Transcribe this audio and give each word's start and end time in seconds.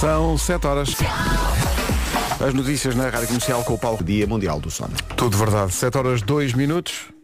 São 0.00 0.36
7 0.36 0.66
horas. 0.66 0.94
As 2.38 2.52
notícias 2.52 2.94
na 2.94 3.08
Rádio 3.08 3.28
Comercial 3.28 3.64
com 3.64 3.74
o 3.74 3.78
Paulo. 3.78 4.04
Dia 4.04 4.26
Mundial 4.26 4.60
do 4.60 4.70
Sono. 4.70 4.92
Tudo 5.16 5.38
verdade. 5.38 5.72
7 5.72 5.96
horas 5.96 6.20
2 6.20 6.52
minutos. 6.52 7.15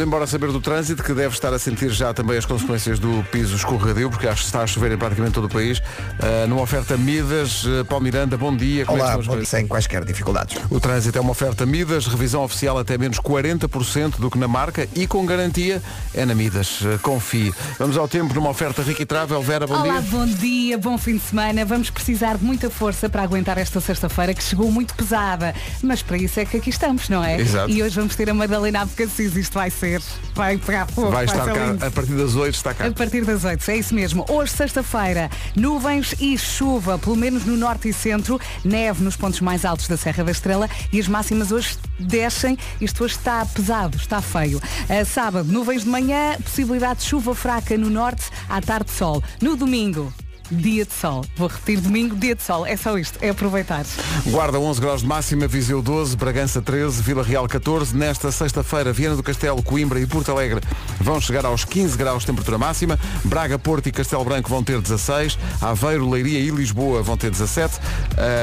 Vamos 0.00 0.08
embora 0.08 0.26
saber 0.26 0.50
do 0.50 0.62
trânsito, 0.62 1.02
que 1.02 1.12
deve 1.12 1.34
estar 1.34 1.52
a 1.52 1.58
sentir 1.58 1.90
já 1.90 2.14
também 2.14 2.38
as 2.38 2.46
consequências 2.46 2.98
do 2.98 3.22
piso 3.30 3.54
escorregadio, 3.54 4.08
porque 4.08 4.26
acho 4.26 4.40
que 4.40 4.46
está 4.46 4.62
a 4.62 4.66
chover 4.66 4.92
em 4.92 4.96
praticamente 4.96 5.34
todo 5.34 5.44
o 5.44 5.48
país. 5.50 5.78
Uh, 5.78 6.48
numa 6.48 6.62
oferta 6.62 6.96
Midas, 6.96 7.64
uh, 7.64 7.84
Paulo 7.84 8.04
Miranda, 8.04 8.34
bom 8.34 8.56
dia. 8.56 8.86
Como 8.86 8.96
é 8.96 9.00
que 9.00 9.04
Olá, 9.04 9.10
estão 9.10 9.20
as 9.20 9.26
bom, 9.26 9.32
coisas? 9.34 9.48
sem 9.50 9.66
quaisquer 9.66 10.02
dificuldades. 10.06 10.56
O 10.70 10.80
trânsito 10.80 11.18
é 11.18 11.20
uma 11.20 11.32
oferta 11.32 11.66
Midas, 11.66 12.06
revisão 12.06 12.42
oficial 12.42 12.78
até 12.78 12.96
menos 12.96 13.18
40% 13.20 14.18
do 14.18 14.30
que 14.30 14.38
na 14.38 14.48
marca 14.48 14.88
e 14.94 15.06
com 15.06 15.26
garantia 15.26 15.82
é 16.14 16.24
na 16.24 16.34
Midas. 16.34 16.80
Uh, 16.80 16.98
Confie. 17.02 17.52
Vamos 17.78 17.98
ao 17.98 18.08
tempo 18.08 18.32
numa 18.32 18.48
oferta 18.48 18.80
Ricky 18.80 19.04
Travel. 19.04 19.42
Vera, 19.42 19.66
bom 19.66 19.74
Olá, 19.74 20.00
dia. 20.00 20.10
bom 20.10 20.24
dia, 20.24 20.78
bom 20.78 20.96
fim 20.96 21.18
de 21.18 21.24
semana. 21.24 21.62
Vamos 21.66 21.90
precisar 21.90 22.38
de 22.38 22.44
muita 22.44 22.70
força 22.70 23.06
para 23.10 23.22
aguentar 23.22 23.58
esta 23.58 23.82
sexta-feira 23.82 24.32
que 24.32 24.42
chegou 24.42 24.72
muito 24.72 24.94
pesada. 24.94 25.54
Mas 25.82 26.00
para 26.00 26.16
isso 26.16 26.40
é 26.40 26.46
que 26.46 26.56
aqui 26.56 26.70
estamos, 26.70 27.10
não 27.10 27.22
é? 27.22 27.38
Exato. 27.38 27.70
E 27.70 27.82
hoje 27.82 27.96
vamos 27.96 28.16
ter 28.16 28.30
a 28.30 28.34
Madalena 28.34 28.80
Abcacis. 28.80 29.36
Isto 29.36 29.58
vai 29.58 29.68
ser. 29.68 29.89
Vai 30.34 30.56
pegar 30.58 30.86
fogo. 30.86 31.10
Vai 31.10 31.24
estar 31.24 31.46
lindo. 31.46 31.78
cá 31.78 31.86
a 31.86 31.90
partir 31.90 32.12
das 32.12 32.34
8 32.34 32.54
está 32.54 32.74
cá. 32.74 32.86
A 32.86 32.92
partir 32.92 33.24
das 33.24 33.44
8, 33.44 33.70
é 33.70 33.76
isso 33.76 33.94
mesmo. 33.94 34.24
Hoje, 34.28 34.52
sexta-feira, 34.52 35.30
nuvens 35.56 36.14
e 36.20 36.36
chuva, 36.38 36.98
pelo 36.98 37.16
menos 37.16 37.44
no 37.44 37.56
norte 37.56 37.88
e 37.88 37.92
centro, 37.92 38.40
neve 38.64 39.02
nos 39.02 39.16
pontos 39.16 39.40
mais 39.40 39.64
altos 39.64 39.88
da 39.88 39.96
Serra 39.96 40.24
da 40.24 40.32
Estrela 40.32 40.68
e 40.92 41.00
as 41.00 41.08
máximas 41.08 41.52
hoje 41.52 41.76
descem. 41.98 42.58
Isto 42.80 43.04
hoje 43.04 43.16
está 43.16 43.44
pesado, 43.46 43.96
está 43.96 44.20
feio. 44.22 44.60
A 44.88 45.04
sábado, 45.04 45.50
nuvens 45.50 45.82
de 45.84 45.88
manhã, 45.88 46.36
possibilidade 46.42 47.00
de 47.00 47.06
chuva 47.06 47.34
fraca 47.34 47.76
no 47.76 47.90
norte, 47.90 48.30
à 48.48 48.60
tarde 48.60 48.90
sol. 48.90 49.22
No 49.40 49.56
domingo, 49.56 50.12
dia 50.50 50.84
de 50.84 50.92
sol. 50.92 51.24
Vou 51.36 51.48
repetir 51.48 51.80
domingo, 51.80 52.16
dia 52.16 52.34
de 52.34 52.42
sol. 52.42 52.66
É 52.66 52.76
só 52.76 52.98
isto, 52.98 53.18
é 53.22 53.30
aproveitar. 53.30 53.84
Guarda 54.26 54.58
11 54.58 54.80
graus 54.80 55.00
de 55.02 55.06
máxima, 55.06 55.46
Viseu 55.46 55.80
12, 55.80 56.16
Bragança 56.16 56.60
13, 56.60 57.02
Vila 57.02 57.22
Real 57.22 57.46
14. 57.46 57.96
Nesta 57.96 58.32
sexta-feira, 58.32 58.92
Viana 58.92 59.16
do 59.16 59.22
Castelo, 59.22 59.62
Coimbra 59.62 60.00
e 60.00 60.06
Porto 60.06 60.30
Alegre 60.30 60.60
vão 61.00 61.20
chegar 61.20 61.44
aos 61.44 61.64
15 61.64 61.96
graus 61.96 62.22
de 62.22 62.26
temperatura 62.26 62.58
máxima. 62.58 62.98
Braga, 63.24 63.58
Porto 63.58 63.88
e 63.88 63.92
Castelo 63.92 64.24
Branco 64.24 64.48
vão 64.48 64.62
ter 64.62 64.80
16. 64.80 65.38
Aveiro, 65.60 66.08
Leiria 66.08 66.38
e 66.38 66.50
Lisboa 66.50 67.02
vão 67.02 67.16
ter 67.16 67.30
17. 67.30 67.76
Uh, 67.76 67.80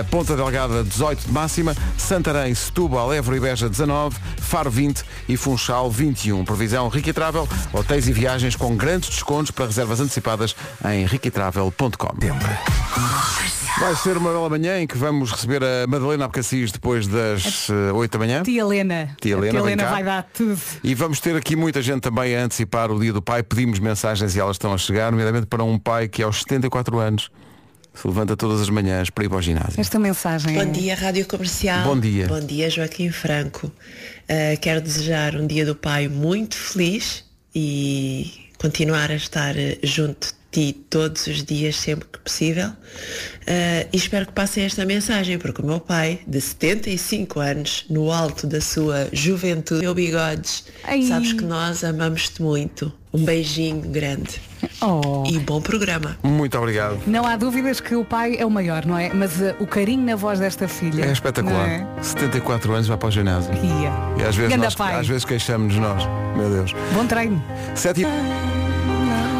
Ponta 0.09 0.35
Delgada 0.35 0.83
18 0.83 1.27
de 1.27 1.31
máxima. 1.31 1.75
Santarém, 1.97 2.53
Setúbal, 2.55 3.13
Évora 3.13 3.37
e 3.37 3.39
Beja 3.39 3.69
19. 3.69 4.17
Faro 4.39 4.71
20 4.71 5.03
e 5.27 5.35
Funchal 5.35 5.91
21. 5.91 6.45
Previsão 6.45 6.87
Ricky 6.87 7.11
Travel, 7.11 7.47
hotéis 7.73 8.07
e 8.07 8.13
viagens 8.13 8.55
com 8.55 8.75
grandes 8.75 9.09
descontos 9.09 9.51
para 9.51 9.65
reservas 9.65 9.99
antecipadas 9.99 10.55
em 10.85 11.05
riquitravel.com. 11.05 11.96
Vai 13.79 13.95
ser 13.95 14.17
uma 14.17 14.31
bela 14.31 14.49
manhã 14.49 14.79
em 14.81 14.87
que 14.87 14.97
vamos 14.97 15.31
receber 15.31 15.63
a 15.63 15.85
Madalena 15.87 16.25
Abcacis 16.25 16.71
depois 16.71 17.05
das 17.05 17.69
eh, 17.69 17.91
8 17.91 18.11
da 18.11 18.17
manhã. 18.17 18.43
Tia 18.43 18.61
Helena. 18.61 19.15
Tia 19.21 19.33
Helena, 19.33 19.51
Tia 19.51 19.59
Helena 19.59 19.85
vai 19.85 20.03
dar 20.03 20.23
tudo. 20.23 20.59
E 20.83 20.95
vamos 20.95 21.19
ter 21.19 21.35
aqui 21.35 21.55
muita 21.55 21.79
gente 21.81 22.01
também 22.01 22.35
a 22.35 22.43
antecipar 22.43 22.91
o 22.91 22.99
dia 22.99 23.13
do 23.13 23.21
pai. 23.21 23.43
Pedimos 23.43 23.77
mensagens 23.77 24.35
e 24.35 24.39
elas 24.39 24.55
estão 24.55 24.73
a 24.73 24.77
chegar, 24.79 25.11
nomeadamente 25.11 25.45
para 25.45 25.63
um 25.63 25.77
pai 25.77 26.07
que 26.07 26.23
aos 26.23 26.39
74 26.39 26.97
anos 26.97 27.29
se 27.93 28.07
levanta 28.07 28.35
todas 28.35 28.61
as 28.61 28.69
manhãs 28.69 29.09
para 29.09 29.25
ir 29.25 29.29
para 29.29 29.37
o 29.37 29.41
ginásio. 29.41 29.79
Esta 29.79 29.99
mensagem. 29.99 30.53
Bom 30.53 30.71
dia, 30.71 30.95
Rádio 30.95 31.27
Comercial. 31.27 31.83
Bom 31.83 31.99
dia. 31.99 32.27
Bom 32.27 32.39
dia, 32.39 32.69
Joaquim 32.69 33.11
Franco. 33.11 33.67
Uh, 33.67 34.59
quero 34.59 34.81
desejar 34.81 35.35
um 35.35 35.45
dia 35.45 35.65
do 35.65 35.75
pai 35.75 36.07
muito 36.07 36.55
feliz 36.55 37.23
e 37.53 38.49
continuar 38.57 39.11
a 39.11 39.15
estar 39.15 39.55
uh, 39.55 39.79
junto 39.83 40.36
ti 40.51 40.73
todos 40.89 41.27
os 41.27 41.43
dias, 41.43 41.75
sempre 41.75 42.07
que 42.11 42.19
possível. 42.19 42.67
Uh, 42.69 43.87
e 43.93 43.97
espero 43.97 44.25
que 44.25 44.31
passem 44.33 44.63
esta 44.63 44.85
mensagem, 44.85 45.37
porque 45.37 45.61
o 45.61 45.65
meu 45.65 45.79
pai, 45.79 46.19
de 46.27 46.39
75 46.41 47.39
anos, 47.39 47.85
no 47.89 48.11
alto 48.11 48.47
da 48.47 48.59
sua 48.61 49.07
juventude, 49.11 49.81
meu 49.81 49.93
bigodes, 49.93 50.65
Ai. 50.83 51.03
sabes 51.03 51.33
que 51.33 51.43
nós 51.43 51.83
amamos-te 51.83 52.41
muito. 52.41 52.91
Um 53.13 53.23
beijinho 53.23 53.81
grande 53.89 54.39
Oh. 54.81 55.23
e 55.25 55.39
bom 55.39 55.61
programa. 55.61 56.17
Muito 56.21 56.57
obrigado. 56.57 56.99
Não 57.07 57.25
há 57.25 57.35
dúvidas 57.37 57.79
que 57.79 57.95
o 57.95 58.03
pai 58.03 58.35
é 58.37 58.45
o 58.45 58.49
maior, 58.49 58.85
não 58.85 58.97
é? 58.97 59.11
Mas 59.13 59.39
uh, 59.39 59.55
o 59.59 59.65
carinho 59.65 60.03
na 60.03 60.15
voz 60.15 60.39
desta 60.39 60.67
filha. 60.67 61.05
É 61.05 61.11
espetacular. 61.11 61.67
é? 61.67 61.87
74 62.01 62.73
anos 62.73 62.87
vai 62.87 62.97
para 62.97 63.07
o 63.07 63.11
ginásio. 63.11 63.53
Ia. 63.53 64.23
E 64.23 64.27
às 64.27 64.35
vezes, 64.35 64.51
Ganda 64.51 64.65
nós, 64.65 64.75
pai. 64.75 64.99
às 64.99 65.07
vezes 65.07 65.25
queixamos-nos 65.25 65.81
nós. 65.81 66.03
Meu 66.35 66.49
Deus. 66.49 66.73
Bom 66.93 67.07
treino. 67.07 67.41
Sete. 67.75 68.03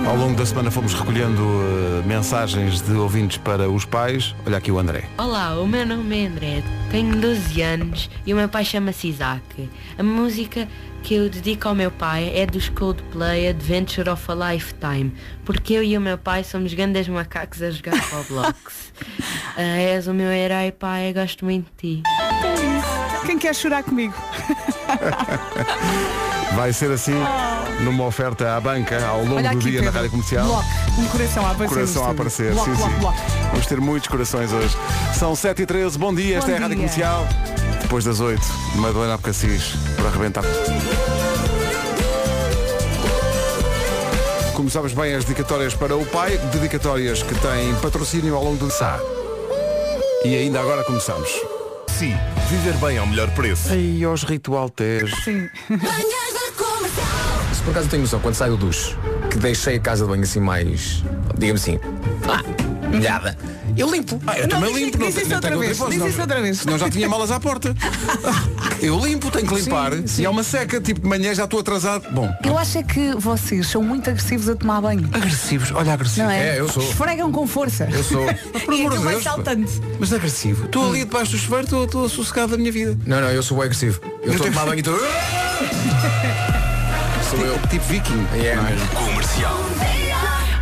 Ao 0.08 0.16
longo 0.16 0.38
da 0.38 0.46
semana 0.46 0.72
fomos 0.72 0.94
recolhendo 0.94 1.44
eh, 1.44 2.08
mensagens 2.08 2.80
de 2.80 2.94
ouvintes 2.94 3.38
para 3.38 3.70
os 3.70 3.84
pais. 3.84 4.34
Olha 4.46 4.58
aqui 4.58 4.72
o 4.72 4.80
André. 4.80 5.04
Olá, 5.18 5.60
o 5.60 5.68
meu 5.68 5.86
nome 5.86 6.24
é 6.24 6.28
André, 6.28 6.64
tenho 6.90 7.14
12 7.18 7.62
anos 7.62 8.10
e 8.26 8.34
o 8.34 8.38
meu 8.38 8.48
pai 8.48 8.64
chama-se 8.64 9.10
Isaac. 9.10 9.70
A 9.98 10.04
música 10.04 10.66
que 11.04 11.14
eu 11.14 11.30
dedico 11.30 11.68
ao 11.68 11.76
meu 11.76 11.92
pai 11.92 12.32
é 12.34 12.46
dos 12.46 12.70
Coldplay 12.70 13.50
Adventure 13.50 14.10
of 14.10 14.24
a 14.32 14.54
Lifetime, 14.54 15.14
porque 15.44 15.74
eu 15.74 15.84
e 15.84 15.98
o 15.98 16.02
meu 16.02 16.18
pai 16.18 16.46
somos 16.46 16.74
grandes 16.74 17.10
macacos 17.10 17.62
a 17.62 17.70
jogar 17.70 17.98
Roblox. 17.98 18.94
Ah, 19.60 19.62
és 19.62 20.08
o 20.08 20.14
meu 20.14 20.32
herói, 20.32 20.72
pai, 20.72 21.10
eu 21.10 21.16
gosto 21.16 21.44
muito 21.44 21.66
de 21.82 22.02
ti. 22.02 22.04
Quem 23.26 23.40
quer 23.40 23.56
chorar 23.56 23.84
comigo? 23.84 24.14
Vai 26.56 26.74
ser 26.74 26.92
assim 26.92 27.14
numa 27.82 28.06
oferta 28.06 28.56
à 28.56 28.60
banca 28.62 29.06
ao 29.06 29.20
longo 29.20 29.36
Olha 29.36 29.52
do 29.52 29.58
aqui, 29.58 29.70
dia 29.72 29.82
na 29.82 29.92
Pedro. 29.92 29.98
Rádio 29.98 30.12
Comercial. 30.12 30.46
Bloco. 30.46 30.66
Um 30.98 31.08
coração 31.08 31.46
a 31.46 31.52
aparecer. 31.52 31.74
Coração 31.76 32.06
a 32.06 32.12
aparecer, 32.12 32.54
Bloco, 32.54 32.70
sim, 32.70 32.76
bloco, 32.78 32.94
sim. 32.94 33.00
bloco. 33.00 33.18
Vamos 33.52 33.66
ter 33.68 33.82
muitos 33.82 34.08
corações 34.10 34.52
hoje. 34.52 34.76
São 35.14 35.36
7 35.36 35.62
e 35.62 35.66
13 35.66 35.98
bom 35.98 36.14
dia, 36.14 36.38
esta 36.38 36.48
Bom 36.50 36.54
é 36.54 36.58
a 36.58 36.62
Rádio 36.62 36.78
dia. 36.78 36.88
Comercial. 36.88 37.28
Depois 37.82 38.04
das 38.06 38.20
8, 38.20 38.42
Madalena 38.76 39.14
Abcacis 39.14 39.74
para 39.96 40.08
arrebentar. 40.10 40.44
Começamos 44.56 44.94
bem 44.94 45.14
as 45.14 45.24
dedicatórias 45.24 45.76
para 45.76 45.96
o 45.96 46.06
pai, 46.08 46.38
dedicatórias 46.52 47.22
que 47.22 47.36
têm 47.36 47.76
patrocínio 47.76 48.36
ao 48.36 48.44
longo 48.44 48.58
do 48.58 48.72
Sá. 48.72 49.00
E 50.26 50.36
ainda 50.36 50.60
agora 50.60 50.84
começamos. 50.84 51.30
Sim, 51.88 52.16
viver 52.50 52.74
bem 52.78 52.98
ao 52.98 53.06
melhor 53.08 53.30
preço. 53.32 53.72
Aí 53.72 54.04
aos 54.04 54.24
ritual. 54.24 54.72
Sim. 55.24 55.48
Por 57.68 57.72
acaso 57.72 57.88
eu 57.88 57.90
tenho 57.92 58.02
noção, 58.04 58.20
quando 58.22 58.36
saio 58.36 58.56
do 58.56 58.66
duche, 58.68 58.96
que 59.30 59.38
deixei 59.38 59.76
a 59.76 59.80
casa 59.80 60.06
de 60.06 60.10
banho 60.10 60.24
assim 60.24 60.40
mais, 60.40 61.04
digamos 61.38 61.62
assim, 61.62 61.78
ah, 62.26 62.42
molhada, 62.90 63.38
eu 63.76 63.92
limpo. 63.92 64.22
Ah, 64.26 64.40
eu 64.40 64.48
também 64.48 64.72
diz- 64.74 64.82
limpo, 64.84 64.98
diz 64.98 65.00
não 65.00 65.08
isso 65.10 65.20
tenho- 65.24 65.36
outra 65.36 65.50
tenho 65.50 65.60
vez, 65.60 65.78
diz 65.78 66.06
isso 66.14 66.22
outra 66.22 66.42
vez. 66.42 66.58
Senão 66.60 66.78
já 66.80 66.90
tinha 66.90 67.10
malas 67.10 67.30
à 67.30 67.40
porta. 67.42 67.76
Eu 68.80 69.04
limpo, 69.04 69.32
tenho 69.32 69.48
que 69.48 69.56
limpar. 69.56 69.92
E 70.20 70.24
há 70.26 70.30
uma 70.30 70.44
seca, 70.44 70.80
tipo 70.80 71.00
de 71.02 71.08
manhã 71.08 71.34
já 71.34 71.46
estou 71.46 71.60
atrasado. 71.60 72.08
Bom, 72.12 72.32
Eu 72.46 72.56
acho 72.60 72.78
é 72.78 72.84
que 72.84 73.12
vocês 73.16 73.66
são 73.68 73.82
muito 73.84 74.08
agressivos 74.08 74.48
a 74.48 74.56
tomar 74.56 74.80
banho. 74.82 75.10
agressivos, 75.14 75.72
olha 75.74 75.94
agressivo. 75.94 76.28
Não 76.28 76.32
é? 76.32 76.50
É, 76.58 76.60
eu 76.60 76.70
sou. 76.70 76.84
Esfregam 76.84 77.32
com 77.32 77.48
força. 77.48 77.90
Eu 77.92 78.04
sou. 78.04 78.24
Por 78.66 78.74
e 78.76 78.82
amor 78.82 78.92
de 78.92 78.98
vai 79.04 79.14
Deus, 79.16 79.24
pá. 79.24 79.32
saltando. 79.32 79.68
Mas 80.00 80.14
agressivo. 80.14 80.66
Estou 80.66 80.90
ali 80.90 81.00
debaixo 81.00 81.32
do 81.32 81.38
chuveiro, 81.40 81.64
estou, 81.64 81.86
estou 81.86 82.08
sossegado 82.10 82.52
da 82.52 82.58
minha 82.58 82.72
vida. 82.72 82.96
Não, 83.06 83.20
não, 83.20 83.30
eu 83.32 83.42
sou 83.42 83.58
bem 83.58 83.66
agressivo. 83.66 84.00
Eu 84.22 84.34
estou 84.34 84.48
a 84.48 84.52
tomar 84.52 84.66
banho 84.68 84.76
e 84.78 84.80
estou. 84.82 86.47
Sou 87.30 87.40
eu. 87.46 87.60
Tipo 87.70 87.84
viking. 87.86 88.26
É, 88.34 88.48
é? 88.48 88.56
mesmo. 88.56 88.88
Comercial. 88.90 89.58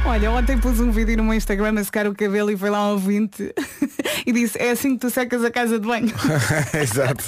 Olha, 0.04 0.32
ontem 0.32 0.58
pus 0.58 0.80
um 0.80 0.92
vídeo 0.92 1.18
no 1.18 1.24
meu 1.24 1.34
Instagram 1.34 1.80
a 1.80 1.84
secar 1.84 2.08
o 2.08 2.16
cabelo 2.16 2.50
e 2.52 2.58
foi 2.58 2.70
lá 2.70 2.88
um 2.88 2.92
ouvinte 2.92 3.54
e 4.26 4.32
disse, 4.32 4.58
é 4.60 4.72
assim 4.72 4.94
que 4.94 5.00
tu 5.00 5.10
secas 5.10 5.44
a 5.44 5.52
casa 5.52 5.80
de 5.80 5.88
banho. 5.88 6.14
Exato. 6.74 7.24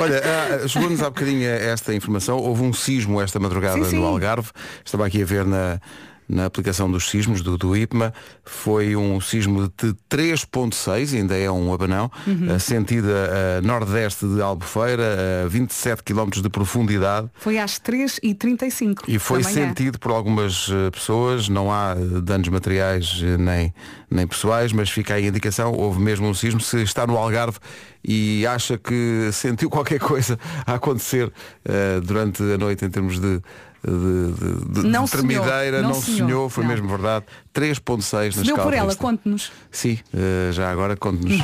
Olha, 0.00 0.20
ah, 0.24 0.68
chegou-nos 0.68 1.02
há 1.02 1.06
bocadinho 1.10 1.48
esta 1.48 1.94
informação. 1.94 2.38
Houve 2.38 2.62
um 2.62 2.72
sismo 2.72 3.20
esta 3.20 3.38
madrugada 3.38 3.84
Sim, 3.84 3.90
sim. 3.90 3.96
no 3.96 4.06
Algarve. 4.06 4.50
Estava 4.84 5.06
aqui 5.06 5.22
a 5.22 5.24
ver 5.24 5.44
na, 5.44 5.80
na 6.28 6.44
aplicação 6.44 6.90
dos 6.90 7.08
sismos 7.08 7.40
do, 7.42 7.56
do 7.56 7.76
IPMA. 7.76 8.12
Foi 8.44 8.94
um 8.94 9.20
sismo 9.20 9.72
de 9.76 9.94
3.6, 10.10 11.14
ainda 11.16 11.36
é 11.36 11.50
um 11.50 11.72
abanão, 11.72 12.10
Uhum. 12.26 12.58
sentido 12.58 13.08
a, 13.08 13.62
nordeste 13.62 14.26
de 14.26 14.40
Albufeira, 14.42 15.44
a 15.44 15.48
27 15.48 16.02
km 16.02 16.30
de 16.42 16.48
profundidade. 16.50 17.28
Foi 17.38 17.58
às 17.58 17.78
3h35 17.80 19.04
E 19.08 19.18
foi 19.18 19.42
sentido 19.42 19.98
por 19.98 20.12
algumas 20.12 20.68
eh, 20.70 20.90
pessoas, 20.90 21.48
não 21.48 21.72
há 21.72 21.94
eh, 21.96 22.20
danos 22.20 22.48
materiais 22.48 23.20
eh, 23.22 23.36
nem, 23.36 23.72
nem 24.10 24.26
pessoais, 24.26 24.72
mas 24.72 24.90
fica 24.90 25.14
aí 25.14 25.24
a 25.24 25.28
indicação, 25.28 25.72
houve 25.72 26.00
mesmo 26.00 26.26
um 26.28 26.34
sismo, 26.34 26.60
se 26.60 26.82
está 26.82 27.06
no 27.06 27.16
Algarve 27.16 27.58
e 28.04 28.46
acha 28.46 28.78
que 28.78 29.30
sentiu 29.32 29.68
qualquer 29.70 29.98
coisa 29.98 30.38
a 30.66 30.74
acontecer 30.74 31.32
eh, 31.64 32.00
durante 32.02 32.42
a 32.42 32.58
noite 32.58 32.84
em 32.84 32.90
termos 32.90 33.18
de, 33.18 33.40
de, 33.84 34.82
de, 34.82 34.88
Não 34.88 35.04
de 35.04 35.10
tremideira, 35.10 35.78
sonhou, 35.78 35.82
não 35.82 35.88
não 35.90 36.00
sonhou, 36.02 36.48
foi 36.48 36.64
não. 36.64 36.70
mesmo 36.70 36.88
verdade. 36.88 37.24
3.6 37.54 38.12
na 38.12 38.18
Deu 38.18 38.42
escala 38.42 38.62
por 38.62 38.74
ela, 38.74 38.94
conte-nos. 38.96 39.52
Sim, 39.70 39.98
eh, 40.14 40.50
já 40.52 40.70
agora 40.70 40.96
conte-nos. 40.96 41.40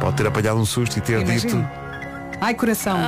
Pode 0.00 0.16
ter 0.16 0.26
apanhado 0.26 0.58
um 0.58 0.64
susto 0.66 0.96
e 0.98 1.00
ter 1.00 1.20
Imagino. 1.20 1.62
dito. 1.62 1.68
Ai, 2.40 2.54
coração. 2.54 2.98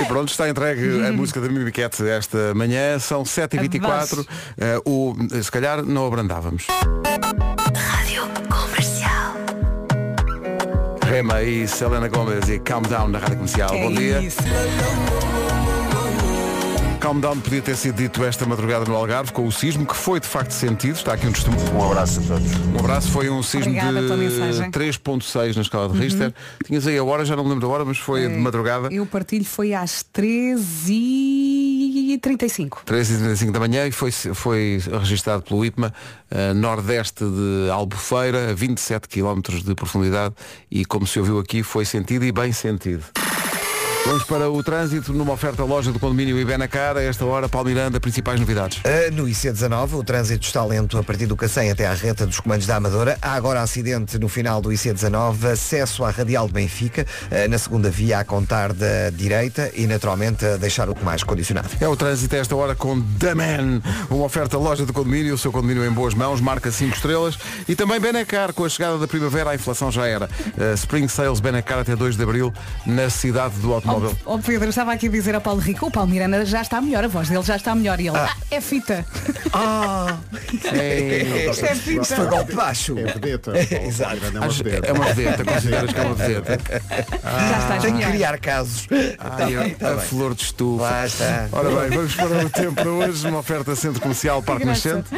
E 0.00 0.04
pronto, 0.06 0.30
está 0.30 0.48
entregue 0.48 1.06
a 1.06 1.12
música 1.12 1.40
da 1.40 1.48
Mimiquete 1.48 2.08
esta 2.08 2.54
manhã. 2.54 2.98
São 2.98 3.22
7h24. 3.24 4.26
Eh, 4.58 4.80
o, 4.84 5.14
se 5.42 5.50
calhar 5.50 5.84
não 5.84 6.06
abrandávamos. 6.06 6.66
Rema 11.12 11.42
e 11.42 11.68
Selena 11.68 12.08
Gomez 12.08 12.48
e 12.48 12.58
Calm 12.58 12.80
Down 12.84 13.08
na 13.08 13.18
Rádio 13.18 13.36
Comercial. 13.36 13.74
É 13.74 13.82
Bom 13.82 13.92
dia. 13.92 14.18
isso. 14.22 14.38
Calm 16.98 17.20
Down 17.20 17.38
podia 17.38 17.60
ter 17.60 17.76
sido 17.76 17.96
dito 17.96 18.24
esta 18.24 18.46
madrugada 18.46 18.86
no 18.86 18.96
Algarve 18.96 19.30
com 19.30 19.46
o 19.46 19.52
sismo, 19.52 19.84
que 19.84 19.94
foi 19.94 20.20
de 20.20 20.26
facto 20.26 20.52
sentido. 20.52 20.94
Está 20.94 21.12
aqui 21.12 21.26
um 21.26 21.32
testemunho. 21.32 21.70
Um 21.74 21.84
abraço 21.84 22.18
a 22.18 22.22
todos. 22.22 22.50
Um 22.54 22.78
abraço. 22.78 23.10
Foi 23.10 23.28
um 23.28 23.42
sismo 23.42 23.76
Obrigada 23.76 24.00
de 24.00 24.16
mensagem. 24.16 24.64
Uhum. 24.64 24.70
3.6 24.70 25.56
na 25.56 25.60
escala 25.60 25.92
de 25.92 25.98
Richter. 26.00 26.32
Tinhas 26.64 26.86
aí 26.86 26.96
a 26.96 27.04
hora, 27.04 27.26
já 27.26 27.36
não 27.36 27.44
me 27.44 27.50
lembro 27.50 27.68
da 27.68 27.74
hora, 27.74 27.84
mas 27.84 27.98
foi 27.98 28.26
de 28.26 28.34
madrugada. 28.34 28.88
Eu 28.90 29.04
partilho 29.04 29.44
foi 29.44 29.74
às 29.74 30.02
13h35. 32.02 32.84
13h35 32.84 33.50
da 33.50 33.60
manhã 33.60 33.86
e 33.86 33.92
foi, 33.92 34.10
foi 34.10 34.80
registado 35.00 35.42
pelo 35.42 35.64
IPMA, 35.64 35.92
eh, 36.30 36.52
nordeste 36.52 37.24
de 37.24 37.70
Albufeira, 37.70 38.50
a 38.50 38.54
27 38.54 39.08
km 39.08 39.40
de 39.64 39.74
profundidade 39.74 40.34
e 40.70 40.84
como 40.84 41.06
se 41.06 41.18
ouviu 41.18 41.38
aqui, 41.38 41.62
foi 41.62 41.84
sentido 41.84 42.24
e 42.24 42.32
bem 42.32 42.52
sentido. 42.52 43.04
Vamos 44.04 44.24
para 44.24 44.50
o 44.50 44.62
trânsito 44.64 45.12
numa 45.12 45.32
oferta 45.32 45.62
loja 45.62 45.92
do 45.92 45.98
condomínio 46.00 46.36
Ibenacar. 46.36 46.96
A 46.96 47.02
esta 47.02 47.24
hora, 47.24 47.48
Paulo 47.48 47.68
Miranda, 47.68 48.00
principais 48.00 48.40
novidades. 48.40 48.78
Uh, 48.78 49.14
no 49.14 49.26
IC19, 49.26 49.92
o 49.94 50.02
trânsito 50.02 50.44
está 50.44 50.64
lento 50.64 50.98
a 50.98 51.04
partir 51.04 51.26
do 51.26 51.36
Cacém 51.36 51.70
até 51.70 51.86
à 51.86 51.94
reta 51.94 52.26
dos 52.26 52.40
comandos 52.40 52.66
da 52.66 52.76
Amadora. 52.76 53.16
Há 53.22 53.34
agora 53.34 53.62
acidente 53.62 54.18
no 54.18 54.28
final 54.28 54.60
do 54.60 54.70
IC19, 54.70 55.52
acesso 55.52 56.04
à 56.04 56.10
Radial 56.10 56.48
de 56.48 56.52
Benfica, 56.52 57.06
uh, 57.30 57.48
na 57.48 57.56
segunda 57.56 57.90
via 57.90 58.18
a 58.18 58.24
contar 58.24 58.72
da 58.72 59.08
direita 59.10 59.70
e 59.72 59.86
naturalmente 59.86 60.44
a 60.44 60.56
deixar 60.56 60.90
o 60.90 60.96
mais 61.04 61.22
condicionado. 61.22 61.68
É 61.80 61.86
o 61.86 61.94
trânsito 61.94 62.34
a 62.34 62.38
esta 62.38 62.56
hora 62.56 62.74
com 62.74 63.00
The 63.00 63.36
Man, 63.36 63.80
uma 64.10 64.24
oferta 64.24 64.58
loja 64.58 64.84
do 64.84 64.92
condomínio, 64.92 65.32
o 65.34 65.38
seu 65.38 65.52
condomínio 65.52 65.86
em 65.86 65.92
boas 65.92 66.12
mãos, 66.12 66.40
marca 66.40 66.72
5 66.72 66.96
estrelas 66.96 67.38
e 67.68 67.76
também 67.76 68.00
Benacar, 68.00 68.52
com 68.52 68.64
a 68.64 68.68
chegada 68.68 68.98
da 68.98 69.06
primavera 69.06 69.50
a 69.50 69.54
inflação 69.54 69.92
já 69.92 70.08
era. 70.08 70.28
Uh, 70.58 70.74
Spring 70.74 71.06
Sales 71.06 71.38
Benacar 71.38 71.78
até 71.78 71.94
2 71.94 72.16
de 72.16 72.22
Abril 72.24 72.52
na 72.84 73.08
cidade 73.08 73.54
do 73.60 73.72
automóvel. 73.72 73.91
Ó 74.26 74.38
Pedro, 74.38 74.68
estava 74.68 74.92
aqui 74.92 75.06
a 75.06 75.10
dizer 75.10 75.34
ao 75.34 75.40
Paulo 75.40 75.60
Rico, 75.60 75.86
o 75.86 75.90
Paulo 75.90 76.08
Miranda 76.10 76.44
já 76.44 76.62
está 76.62 76.80
melhor, 76.80 77.04
a 77.04 77.08
voz 77.08 77.28
dele 77.28 77.42
já 77.42 77.56
está 77.56 77.74
melhor. 77.74 78.00
E 78.00 78.08
ele, 78.08 78.16
ah, 78.16 78.34
é 78.50 78.60
fita. 78.60 79.04
Ah! 79.52 80.16
Isto 80.52 81.64
é 81.66 81.74
fita. 81.74 82.02
Isto 82.02 82.14
foi 82.16 82.26
golpe 82.26 82.54
baixo. 82.54 82.98
É 82.98 83.04
vedeta. 83.04 83.52
Exato. 83.58 84.18
É 84.24 84.38
uma 84.38 84.48
vedeta. 84.48 84.86
É 84.86 84.92
uma 84.92 85.04
vedeta, 85.12 85.44
consideras 85.44 85.92
que 85.92 86.00
é 86.00 86.02
uma 86.02 86.14
vedeta. 86.14 86.60
já 87.22 87.58
estás 87.58 87.82
Tem 87.82 87.96
que 87.96 88.06
criar 88.06 88.38
casos. 88.38 88.86
Ai, 89.18 89.56
a, 89.56 89.74
Tá 89.76 89.88
a 89.90 89.94
bem. 89.94 90.04
flor 90.06 90.34
de 90.34 90.42
estufa. 90.42 91.06
Está. 91.06 91.48
Ora 91.52 91.68
bem, 91.68 91.90
vamos 91.96 92.14
para 92.14 92.46
o 92.46 92.50
tempo 92.50 92.74
para 92.74 92.90
hoje, 92.90 93.26
uma 93.28 93.38
oferta 93.38 93.74
Centro 93.76 94.00
Comercial 94.00 94.42
Parque 94.42 94.64
Nascente. 94.64 95.08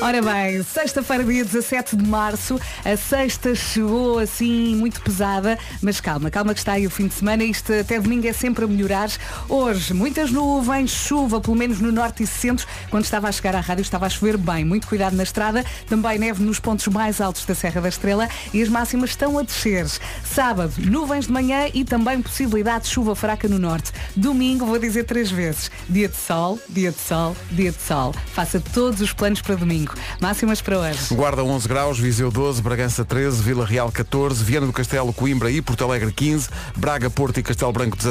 Ora 0.00 0.22
bem, 0.22 0.62
sexta-feira, 0.62 1.24
dia 1.24 1.44
17 1.44 1.96
de 1.96 2.06
março, 2.06 2.60
a 2.84 2.96
sexta 2.96 3.54
chegou 3.54 4.18
assim 4.18 4.74
muito 4.76 5.00
pesada, 5.00 5.58
mas 5.82 6.00
calma, 6.00 6.30
calma 6.30 6.52
que 6.54 6.60
está 6.60 6.72
aí 6.72 6.86
o 6.86 6.90
fim 6.90 7.06
de 7.08 7.14
semana, 7.14 7.42
isto 7.44 7.72
até 7.72 7.98
domingo 8.00 8.17
é 8.26 8.32
sempre 8.32 8.64
a 8.64 8.66
melhorar. 8.66 9.10
Hoje, 9.48 9.94
muitas 9.94 10.30
nuvens, 10.30 10.90
chuva, 10.90 11.40
pelo 11.40 11.56
menos 11.56 11.80
no 11.80 11.92
norte 11.92 12.22
e 12.22 12.26
centro. 12.26 12.66
Quando 12.90 13.04
estava 13.04 13.28
a 13.28 13.32
chegar 13.32 13.54
à 13.54 13.60
rádio 13.60 13.82
estava 13.82 14.06
a 14.06 14.08
chover 14.08 14.36
bem, 14.36 14.64
muito 14.64 14.86
cuidado 14.86 15.14
na 15.14 15.22
estrada, 15.22 15.64
também 15.86 16.18
neve 16.18 16.42
nos 16.42 16.58
pontos 16.58 16.86
mais 16.88 17.20
altos 17.20 17.44
da 17.44 17.54
Serra 17.54 17.80
da 17.80 17.88
Estrela 17.88 18.28
e 18.52 18.62
as 18.62 18.68
máximas 18.68 19.10
estão 19.10 19.38
a 19.38 19.42
descer. 19.42 19.86
Sábado, 20.24 20.72
nuvens 20.78 21.26
de 21.26 21.32
manhã 21.32 21.68
e 21.72 21.84
também 21.84 22.20
possibilidade 22.22 22.84
de 22.84 22.90
chuva 22.90 23.14
fraca 23.14 23.46
no 23.46 23.58
norte. 23.58 23.92
Domingo, 24.16 24.66
vou 24.66 24.78
dizer 24.78 25.04
três 25.04 25.30
vezes, 25.30 25.70
dia 25.88 26.08
de 26.08 26.16
sol, 26.16 26.58
dia 26.68 26.90
de 26.90 26.98
sol, 26.98 27.36
dia 27.50 27.70
de 27.70 27.80
sol. 27.80 28.14
Faça 28.32 28.60
todos 28.72 29.00
os 29.00 29.12
planos 29.12 29.42
para 29.42 29.54
domingo. 29.54 29.94
Máximas 30.20 30.60
para 30.60 30.78
hoje. 30.78 31.14
Guarda 31.14 31.44
11 31.44 31.68
graus, 31.68 31.98
Viseu 31.98 32.30
12, 32.30 32.62
Bragança 32.62 33.04
13, 33.04 33.42
Vila 33.42 33.66
Real 33.66 33.90
14, 33.90 34.42
Viana 34.42 34.66
do 34.66 34.72
Castelo, 34.72 35.12
Coimbra 35.12 35.50
e 35.50 35.60
Porto 35.60 35.84
Alegre 35.84 36.12
15, 36.12 36.48
Braga, 36.76 37.10
Porto 37.10 37.38
e 37.38 37.42
Castelo 37.42 37.72
Branco 37.72 37.96
16, 37.96 38.07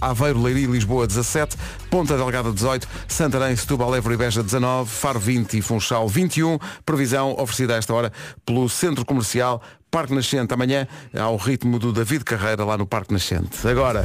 Aveiro, 0.00 0.42
Leiria 0.42 0.64
e 0.64 0.70
Lisboa 0.70 1.06
17, 1.06 1.56
Ponta 1.90 2.16
Delgada 2.16 2.52
18, 2.52 2.88
Santarém, 3.06 3.54
Setúbal, 3.56 3.94
Évora 3.94 4.14
e 4.14 4.16
Beja 4.16 4.42
19, 4.42 4.90
Faro 4.90 5.18
20 5.18 5.58
e 5.58 5.62
Funchal 5.62 6.08
21. 6.08 6.58
Previsão 6.84 7.34
oferecida 7.38 7.74
a 7.74 7.78
esta 7.78 7.94
hora 7.94 8.12
pelo 8.44 8.68
Centro 8.68 9.04
Comercial 9.04 9.62
Parque 9.90 10.14
Nascente. 10.14 10.52
Amanhã 10.52 10.86
ao 11.18 11.36
ritmo 11.36 11.78
do 11.78 11.92
David 11.92 12.24
Carreira 12.24 12.64
lá 12.64 12.76
no 12.76 12.86
Parque 12.86 13.12
Nascente. 13.12 13.66
Agora, 13.66 14.04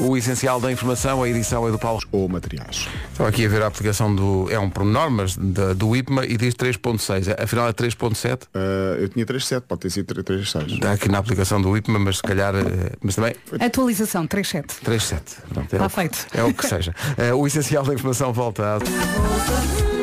o 0.00 0.16
essencial 0.16 0.60
da 0.60 0.70
informação, 0.72 1.22
a 1.22 1.28
edição 1.28 1.66
é 1.66 1.70
do 1.70 1.78
Paulo. 1.78 2.00
Ou 2.12 2.28
materiais. 2.28 2.88
Estava 3.12 3.28
aqui 3.28 3.44
a 3.44 3.48
ver 3.48 3.62
a 3.62 3.66
aplicação 3.66 4.14
do. 4.14 4.48
É 4.50 4.58
um 4.58 4.68
pormenor, 4.70 5.10
mas 5.10 5.36
da- 5.36 5.72
do 5.72 5.94
IPMA 5.94 6.24
e 6.26 6.36
diz 6.36 6.54
3.6. 6.54 7.28
Afinal 7.38 7.68
é 7.68 7.72
3.7. 7.72 8.46
Ah, 8.54 8.96
eu 8.98 9.08
tinha 9.08 9.24
3.7, 9.26 9.62
pode 9.66 9.80
ter 9.82 9.90
sido 9.90 10.06
3.6. 10.14 10.72
Está 10.72 10.92
aqui 10.92 11.08
na 11.08 11.18
aplicação 11.18 11.60
do 11.60 11.76
IPMA, 11.76 11.98
mas 11.98 12.16
se 12.16 12.22
calhar. 12.22 12.54
eh, 12.54 12.92
Mas 13.02 13.14
também 13.14 13.34
Atualização 13.60 14.26
37. 14.26 14.76
3.7. 14.84 15.20
Pronto, 15.52 15.72
é 15.72 15.76
Está 15.76 15.88
que- 15.88 15.94
feito. 15.94 16.26
É 16.34 16.42
o 16.44 16.52
que 16.54 16.66
seja. 16.66 16.94
Eh, 17.16 17.32
o 17.34 17.46
essencial 17.46 17.84
da 17.84 17.94
informação 17.94 18.32
volta 18.32 18.76
a. 18.76 19.99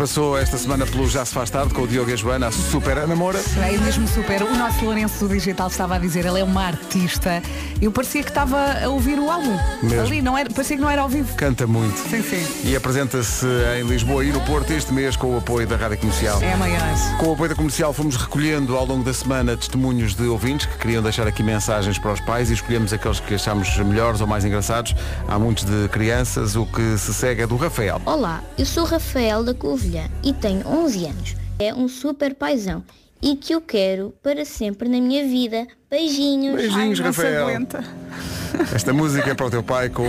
Passou 0.00 0.38
esta 0.38 0.56
semana 0.56 0.86
pelo 0.86 1.06
Já 1.06 1.26
se 1.26 1.34
faz 1.34 1.50
tarde 1.50 1.74
com 1.74 1.82
o 1.82 1.86
Diogo 1.86 2.08
e 2.08 2.14
a 2.14 2.16
Joana, 2.16 2.46
a 2.46 2.50
super 2.50 3.06
namora. 3.06 3.38
É 3.58 3.76
mesmo 3.76 4.08
super. 4.08 4.42
O 4.44 4.56
nosso 4.56 4.82
Lourenço 4.82 5.28
Digital 5.28 5.68
estava 5.68 5.96
a 5.96 5.98
dizer, 5.98 6.24
ele 6.24 6.40
é 6.40 6.42
uma 6.42 6.68
artista. 6.68 7.42
Eu 7.82 7.92
parecia 7.92 8.22
que 8.22 8.30
estava 8.30 8.82
a 8.82 8.88
ouvir 8.88 9.18
o 9.18 9.30
álbum. 9.30 9.54
Mesmo. 9.82 10.00
Ali, 10.00 10.22
não 10.22 10.38
era, 10.38 10.48
parecia 10.48 10.76
que 10.76 10.82
não 10.82 10.88
era 10.88 11.02
ao 11.02 11.08
vivo. 11.10 11.34
Canta 11.34 11.66
muito. 11.66 11.98
Sim, 12.08 12.22
sim. 12.22 12.46
E 12.64 12.74
apresenta-se 12.74 13.44
em 13.78 13.86
Lisboa 13.86 14.24
e 14.24 14.32
no 14.32 14.40
Porto 14.40 14.70
este 14.70 14.90
mês 14.90 15.16
com 15.16 15.34
o 15.34 15.36
apoio 15.36 15.66
da 15.66 15.76
Rádio 15.76 15.98
Comercial. 15.98 16.40
É 16.40 16.54
a 16.54 16.56
maior. 16.56 16.80
Com 17.18 17.26
o 17.26 17.32
apoio 17.34 17.50
da 17.50 17.54
comercial 17.54 17.92
fomos 17.92 18.16
recolhendo 18.16 18.78
ao 18.78 18.86
longo 18.86 19.04
da 19.04 19.12
semana 19.12 19.54
testemunhos 19.54 20.14
de 20.14 20.22
ouvintes 20.22 20.64
que 20.64 20.78
queriam 20.78 21.02
deixar 21.02 21.26
aqui 21.26 21.42
mensagens 21.42 21.98
para 21.98 22.14
os 22.14 22.20
pais 22.20 22.48
e 22.48 22.54
escolhemos 22.54 22.94
aqueles 22.94 23.20
que 23.20 23.34
achamos 23.34 23.76
melhores 23.76 24.22
ou 24.22 24.26
mais 24.26 24.46
engraçados. 24.46 24.94
Há 25.28 25.38
muitos 25.38 25.64
de 25.64 25.88
crianças, 25.88 26.56
o 26.56 26.64
que 26.64 26.96
se 26.96 27.12
segue 27.12 27.42
é 27.42 27.46
do 27.46 27.56
Rafael. 27.56 28.00
Olá, 28.06 28.42
eu 28.56 28.64
sou 28.64 28.86
Rafael 28.86 29.44
da 29.44 29.52
E 30.22 30.32
tenho 30.32 30.66
11 30.66 31.06
anos. 31.06 31.36
É 31.58 31.74
um 31.74 31.88
super 31.88 32.34
paizão 32.34 32.82
e 33.22 33.36
que 33.36 33.54
eu 33.54 33.60
quero 33.60 34.14
para 34.22 34.44
sempre 34.44 34.88
na 34.88 35.00
minha 35.00 35.24
vida. 35.24 35.66
Beijinhos. 35.90 36.56
Beijinhos, 36.56 36.98
se 36.98 37.04
Rafael. 37.04 37.48
Esta 38.74 38.92
música 38.92 39.30
é 39.30 39.34
para 39.34 39.46
o 39.46 39.50
teu 39.50 39.62
pai 39.62 39.88
com 39.88 40.02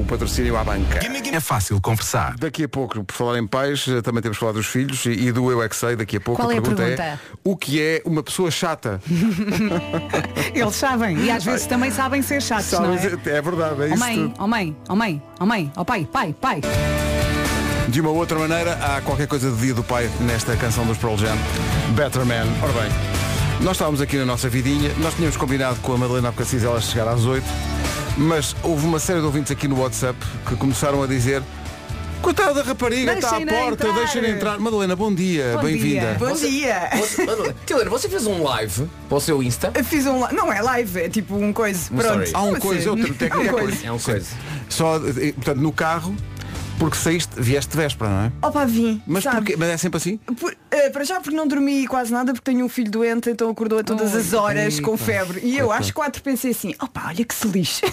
o 0.00 0.04
patrocínio 0.06 0.56
à 0.56 0.64
banca. 0.64 1.00
É 1.32 1.40
fácil 1.40 1.80
conversar. 1.80 2.36
Daqui 2.36 2.64
a 2.64 2.68
pouco, 2.68 3.04
por 3.04 3.14
falar 3.14 3.38
em 3.38 3.46
pais, 3.46 3.86
eh, 3.86 4.00
também 4.00 4.22
temos 4.22 4.38
falado 4.38 4.54
dos 4.56 4.66
filhos 4.66 5.04
e 5.04 5.30
do 5.30 5.50
Eu 5.50 5.62
é 5.62 5.68
que 5.68 5.76
sei, 5.76 5.94
daqui 5.94 6.16
a 6.16 6.20
pouco. 6.20 6.40
Qual 6.40 6.50
é 6.50 6.56
a 6.56 6.62
pergunta 6.62 6.82
é 6.82 6.96
pergunta? 6.96 7.20
o 7.44 7.56
que 7.56 7.80
é 7.80 8.02
uma 8.04 8.22
pessoa 8.22 8.50
chata? 8.50 9.00
Eles 10.54 10.74
sabem. 10.74 11.18
E 11.18 11.30
às 11.30 11.44
vezes 11.44 11.66
também 11.66 11.90
sabem 11.90 12.22
ser 12.22 12.40
chatos, 12.40 12.72
não 12.72 12.94
é? 12.94 12.96
É 12.96 13.42
verdade, 13.42 13.82
é 13.82 13.84
Ó 13.84 13.86
isso 13.88 13.98
mãe, 13.98 14.16
tudo. 14.16 14.34
ó 14.38 14.46
mãe, 14.46 14.76
ó 14.88 14.94
mãe, 14.94 15.22
ó 15.38 15.46
mãe, 15.46 15.72
ó 15.76 15.84
pai, 15.84 16.08
pai, 16.10 16.34
pai. 16.40 16.60
De 17.88 18.00
uma 18.00 18.10
outra 18.10 18.38
maneira, 18.38 18.74
há 18.74 19.00
qualquer 19.02 19.26
coisa 19.26 19.50
de 19.50 19.56
dia 19.58 19.74
do 19.74 19.82
pai 19.84 20.10
nesta 20.20 20.56
canção 20.56 20.84
dos 20.86 20.96
Pearl 20.98 21.16
Jam. 21.16 21.36
Better 21.94 22.24
Man. 22.24 22.46
Ora 22.62 22.72
bem, 22.72 22.90
nós 23.60 23.72
estávamos 23.72 24.00
aqui 24.00 24.16
na 24.16 24.24
nossa 24.24 24.48
vidinha, 24.48 24.90
nós 24.98 25.14
tínhamos 25.14 25.36
combinado 25.36 25.78
com 25.80 25.92
a 25.92 25.98
Madalena 25.98 26.28
Abcacis 26.30 26.62
ela 26.64 26.80
chegar 26.80 27.08
às 27.08 27.24
8, 27.26 27.44
mas 28.16 28.56
houve 28.62 28.86
uma 28.86 28.98
série 28.98 29.20
de 29.20 29.26
ouvintes 29.26 29.52
aqui 29.52 29.68
no 29.68 29.78
WhatsApp 29.80 30.18
que 30.48 30.56
começaram 30.56 31.02
a 31.02 31.06
dizer 31.06 31.42
Coitada 32.22 32.54
da 32.54 32.62
rapariga, 32.62 33.14
está 33.14 33.30
à 33.30 33.30
Deixem-na 33.32 33.52
porta, 33.52 33.88
entrar." 33.88 33.94
deixem 34.04 34.30
entrar. 34.30 34.58
Madalena, 34.60 34.94
bom 34.94 35.12
dia, 35.12 35.54
Bom 35.56 35.62
bem-vinda. 35.64 36.14
dia. 36.14 36.16
Bom 36.20 36.32
dia! 36.32 36.90
Você, 36.96 37.26
Tilena, 37.66 37.90
você 37.90 38.08
fez 38.08 38.26
um 38.28 38.44
live 38.44 38.88
para 39.08 39.18
o 39.18 39.20
seu 39.20 39.42
Insta? 39.42 39.72
Eu 39.74 39.84
fiz 39.84 40.06
um 40.06 40.24
li- 40.28 40.32
Não 40.32 40.52
é 40.52 40.62
live, 40.62 41.00
é 41.00 41.08
tipo 41.08 41.34
um 41.34 41.52
coisa. 41.52 41.92
Um 41.92 41.96
Pronto. 41.96 42.22
story. 42.22 42.30
Há 42.32 42.42
um 42.42 42.54
coisa, 42.60 42.78
assim? 42.92 43.00
outra 43.00 43.14
técnica 43.14 43.38
Um 43.38 43.42
é 43.58 43.60
coisa. 43.60 43.86
É 43.88 43.92
um 43.92 43.98
coisa. 43.98 44.26
Só, 44.68 44.96
eh, 44.98 45.32
portanto, 45.32 45.56
no 45.58 45.72
carro, 45.72 46.14
porque 46.82 46.96
saíste, 46.96 47.30
vieste 47.40 47.70
de 47.70 47.76
véspera, 47.76 48.10
não 48.10 48.20
é? 48.24 48.32
Opa, 48.48 48.64
vim. 48.64 49.00
Mas, 49.06 49.22
sabe? 49.24 49.36
porquê? 49.36 49.56
Mas 49.56 49.68
é 49.70 49.76
sempre 49.76 49.96
assim? 49.98 50.16
Por- 50.16 50.56
eh, 50.70 50.90
para 50.90 51.04
já 51.04 51.20
porque 51.20 51.36
não 51.36 51.46
dormi 51.46 51.86
quase 51.86 52.12
nada 52.12 52.32
porque 52.32 52.50
tenho 52.50 52.64
um 52.64 52.68
filho 52.68 52.90
doente, 52.90 53.30
então 53.30 53.48
acordou 53.50 53.78
a 53.78 53.84
todas 53.84 54.14
Ai, 54.14 54.20
as 54.20 54.32
horas 54.32 54.80
com 54.80 54.92
eita. 54.92 55.04
febre. 55.04 55.40
E 55.44 55.56
eu 55.56 55.70
às 55.70 55.90
quatro 55.90 56.20
pensei 56.22 56.50
assim, 56.50 56.74
opa, 56.80 57.04
olha 57.06 57.24
que 57.24 57.34
se 57.34 57.46
lixe. 57.48 57.82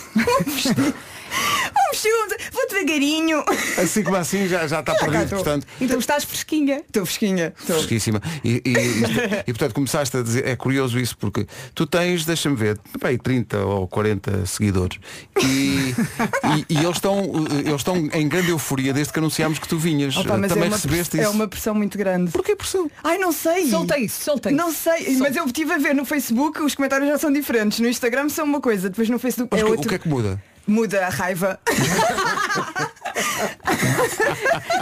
Vamos, 1.29 2.03
vamos, 2.03 2.51
vou 2.51 2.67
devagarinho. 2.69 3.43
Assim 3.81 4.03
como 4.03 4.15
assim 4.17 4.48
já, 4.48 4.67
já 4.67 4.79
está 4.79 4.93
cá 4.93 5.00
perdido, 5.00 5.24
estou. 5.24 5.38
portanto. 5.39 5.67
Então 5.79 6.00
estás 6.00 6.24
fresquinha. 6.24 6.81
Estou 6.88 7.05
fresquinha. 7.05 7.53
Estou. 7.59 7.75
Fresquíssima. 7.77 8.21
E, 8.43 8.62
e, 8.65 8.69
e, 8.69 9.43
e, 9.48 9.53
portanto 9.53 9.74
começaste 9.74 10.15
a 10.17 10.21
dizer, 10.21 10.48
é 10.48 10.55
curioso 10.55 11.00
isso, 11.00 11.17
porque 11.17 11.45
tu 11.74 11.86
tens, 11.86 12.25
deixa-me 12.25 12.55
ver, 12.55 12.79
bem, 13.01 13.17
30 13.17 13.59
ou 13.59 13.88
40 13.88 14.45
seguidores. 14.45 15.00
E, 15.41 15.45
e, 15.48 16.65
e 16.69 16.77
eles, 16.77 16.95
estão, 16.98 17.24
eles 17.65 17.75
estão 17.75 17.98
em 18.13 18.27
grande 18.27 18.50
euforia 18.50 18.93
desde 18.93 19.12
que 19.13 19.19
anunciámos 19.19 19.59
que 19.59 19.67
tu 19.67 19.77
vinhas. 19.77 20.15
Opa, 20.17 20.38
mas 20.38 20.50
Também 20.50 20.65
é 20.65 20.67
uma, 20.67 20.75
recebeste 20.75 21.19
é 21.19 21.24
isso. 21.24 21.31
uma 21.31 21.48
pressão 21.48 21.74
muito 21.75 21.98
grande. 21.98 22.31
Porquê 22.31 22.55
pressão? 22.55 22.89
Ai, 23.03 23.17
não 23.17 23.31
sei. 23.31 23.69
Soltei 23.69 24.05
isso, 24.05 24.24
soltei 24.24 24.51
Não 24.51 24.71
sei, 24.71 25.17
mas 25.17 25.36
eu 25.36 25.45
estive 25.45 25.74
a 25.74 25.77
ver 25.77 25.93
no 25.95 26.05
Facebook, 26.05 26.62
os 26.62 26.75
comentários 26.75 27.09
já 27.09 27.17
são 27.17 27.31
diferentes. 27.31 27.79
No 27.79 27.88
Instagram 27.88 28.29
são 28.29 28.45
uma 28.45 28.62
coisa, 28.62 28.89
depois 28.89 29.09
no 29.09 29.19
Facebook 29.19 29.50
Mas 29.51 29.62
é 29.62 29.63
que- 29.65 29.71
outro. 29.71 29.86
o 29.86 29.89
que 29.89 29.95
é 29.95 30.00
que 30.00 30.07
muda? 30.07 30.41
Muda 30.69 31.05
a 31.07 31.09
raiva. 31.09 31.59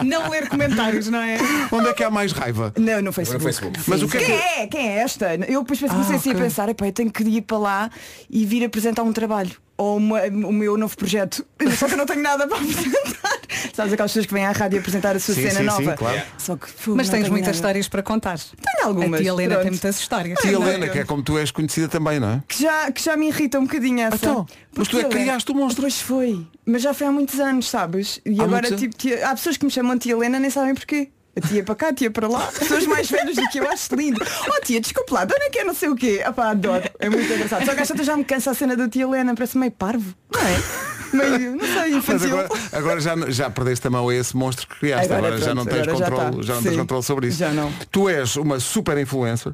Não 0.04 0.30
ler 0.30 0.48
comentários, 0.50 1.08
não 1.08 1.20
é? 1.20 1.38
Onde 1.72 1.90
é 1.90 1.94
que 1.94 2.04
há 2.04 2.10
mais 2.10 2.32
raiva? 2.32 2.74
Não, 2.78 3.02
no 3.02 3.12
Facebook. 3.14 3.44
No 3.44 3.50
Facebook. 3.52 3.80
Mas 3.88 4.02
o 4.04 4.08
que 4.08 4.18
é 4.18 4.20
Quem 4.20 4.28
que... 4.28 4.44
é? 4.44 4.68
Quem 4.68 4.90
é 4.90 4.98
esta? 5.00 5.34
Eu 5.36 5.62
depois 5.62 5.80
comecei 5.80 6.16
Ah, 6.16 6.18
assim 6.18 6.30
ok. 6.32 6.42
a 6.42 6.44
pensar, 6.44 6.70
eu 6.70 6.92
tenho 6.92 7.12
que 7.12 7.24
ir 7.24 7.42
para 7.42 7.58
lá 7.58 7.90
e 8.30 8.46
vir 8.46 8.64
apresentar 8.66 9.04
um 9.04 9.14
trabalho. 9.14 9.52
Ou 9.78 9.98
uma- 9.98 10.24
o 10.24 10.52
meu 10.52 10.76
novo 10.78 10.96
projeto. 10.98 11.46
Só 11.78 11.88
que 11.88 11.94
eu 11.94 11.98
não 11.98 12.06
tenho 12.06 12.22
nada 12.22 12.48
para 12.48 12.58
apresentar. 12.62 13.37
Sabes 13.78 13.94
aquelas 13.94 14.12
pessoas 14.12 14.26
que 14.26 14.34
vêm 14.34 14.44
à 14.44 14.52
rádio 14.52 14.80
apresentar 14.80 15.16
a 15.16 15.20
sua 15.20 15.36
Sim, 15.36 15.42
cena 15.52 15.72
sim, 15.72 15.78
sim, 15.78 15.84
nova? 15.86 15.98
claro. 15.98 16.22
Só 16.40 16.56
que, 16.58 16.68
fogo, 16.68 16.98
Mas 16.98 17.10
tens 17.10 17.30
muitas 17.30 17.48
nada. 17.50 17.56
histórias 17.58 17.88
para 17.88 18.02
contar. 18.02 18.40
Tenho 18.40 18.88
algumas. 18.88 19.14
A 19.20 19.24
tia 19.24 19.30
Helena 19.30 19.50
pronto. 19.52 19.62
tem 19.62 19.72
muitas 19.72 20.00
histórias. 20.00 20.40
Tia 20.40 20.52
Helena, 20.52 20.90
que 20.90 20.98
é 20.98 21.04
como 21.06 21.22
tu 21.22 21.38
és 21.38 21.52
conhecida 21.52 21.88
também, 21.88 22.20
não 22.20 22.28
é? 22.32 22.44
que 22.48 22.60
já, 22.64 22.92
que 22.92 23.04
já 23.04 23.16
me 23.16 23.28
irrita 23.28 23.60
um 23.60 23.66
bocadinho 23.66 24.02
essa. 24.02 24.16
Então, 24.16 24.48
mas 24.76 24.88
tu 24.88 24.98
é 25.00 25.04
que 25.04 25.10
criaste 25.10 25.52
o 25.52 25.56
monstro. 25.56 25.84
Pois 25.84 26.02
foi. 26.02 26.44
Mas 26.66 26.82
já 26.82 26.92
foi 26.92 27.06
há 27.06 27.12
muitos 27.12 27.40
anos, 27.40 27.70
sabes? 27.70 28.20
E 28.26 28.42
Há 28.42 28.46
agora 28.46 28.72
tipo, 28.76 28.96
tia- 28.98 29.28
há 29.28 29.36
pessoas 29.36 29.58
que 29.58 29.64
me 29.66 29.72
chamam 29.72 29.96
tia 29.98 30.14
Helena 30.14 30.40
nem 30.40 30.50
sabem 30.50 30.74
porquê. 30.74 31.10
A 31.36 31.48
tia 31.48 31.64
para 31.64 31.76
cá, 31.76 31.90
a 31.90 31.94
tia 31.94 32.10
para 32.10 32.28
lá. 32.28 32.48
Pessoas 32.48 32.88
mais 32.88 33.08
velhas 33.12 33.36
do 33.36 33.48
que 33.50 33.60
eu 33.60 33.70
acho 33.72 33.94
lindo. 33.94 34.20
Oh 34.50 34.66
tia, 34.66 34.82
desculpe 34.82 35.14
lá, 35.14 35.24
dona 35.24 35.52
que 35.52 35.60
é 35.60 35.64
não 35.64 35.76
sei 35.76 35.88
o 35.90 35.96
quê. 35.96 36.24
Ah 36.26 36.34
pá, 36.34 36.50
adoro. 36.50 36.84
É 36.98 37.08
muito 37.12 37.32
engraçado. 37.32 37.64
Só 37.64 37.76
que 37.76 37.82
esta 37.82 38.04
já 38.04 38.18
me 38.18 38.24
cansa 38.24 38.50
a 38.50 38.54
cena 38.56 38.76
da 38.76 38.90
tia 38.90 39.04
Helena, 39.04 39.36
parece 39.36 39.56
meio 39.56 39.72
parvo. 39.72 40.16
Não 40.34 40.42
é? 40.42 40.97
Meio, 41.14 41.56
não 41.56 41.66
sei, 41.66 41.92
Mas 41.92 41.94
infantil. 41.96 42.40
agora, 42.40 42.50
agora 42.74 43.00
já, 43.02 43.16
já 43.30 43.50
perdeste 43.50 43.88
a 43.88 43.90
mão 43.90 44.10
a 44.10 44.16
esse 44.16 44.36
monstro 44.36 44.68
que 44.68 44.80
criaste. 44.80 45.06
Agora 45.14 45.28
Agora, 45.28 45.38
já 45.40 45.46
pronto, 45.46 45.58
não 45.58 45.66
tens 45.66 45.82
agora 45.88 45.98
já 45.98 46.06
controle, 46.12 46.44
já, 46.44 46.48
tá. 46.48 46.56
não 46.56 46.64
tens 46.64 46.72
Sim. 46.74 46.80
controle 46.80 47.04
sobre 47.04 47.28
isso. 47.28 47.38
Já 47.40 47.52
não. 47.52 47.72
Tu 47.92 48.10
és 48.10 48.36
uma 48.36 48.60
super 48.60 48.98
influencer 48.98 49.54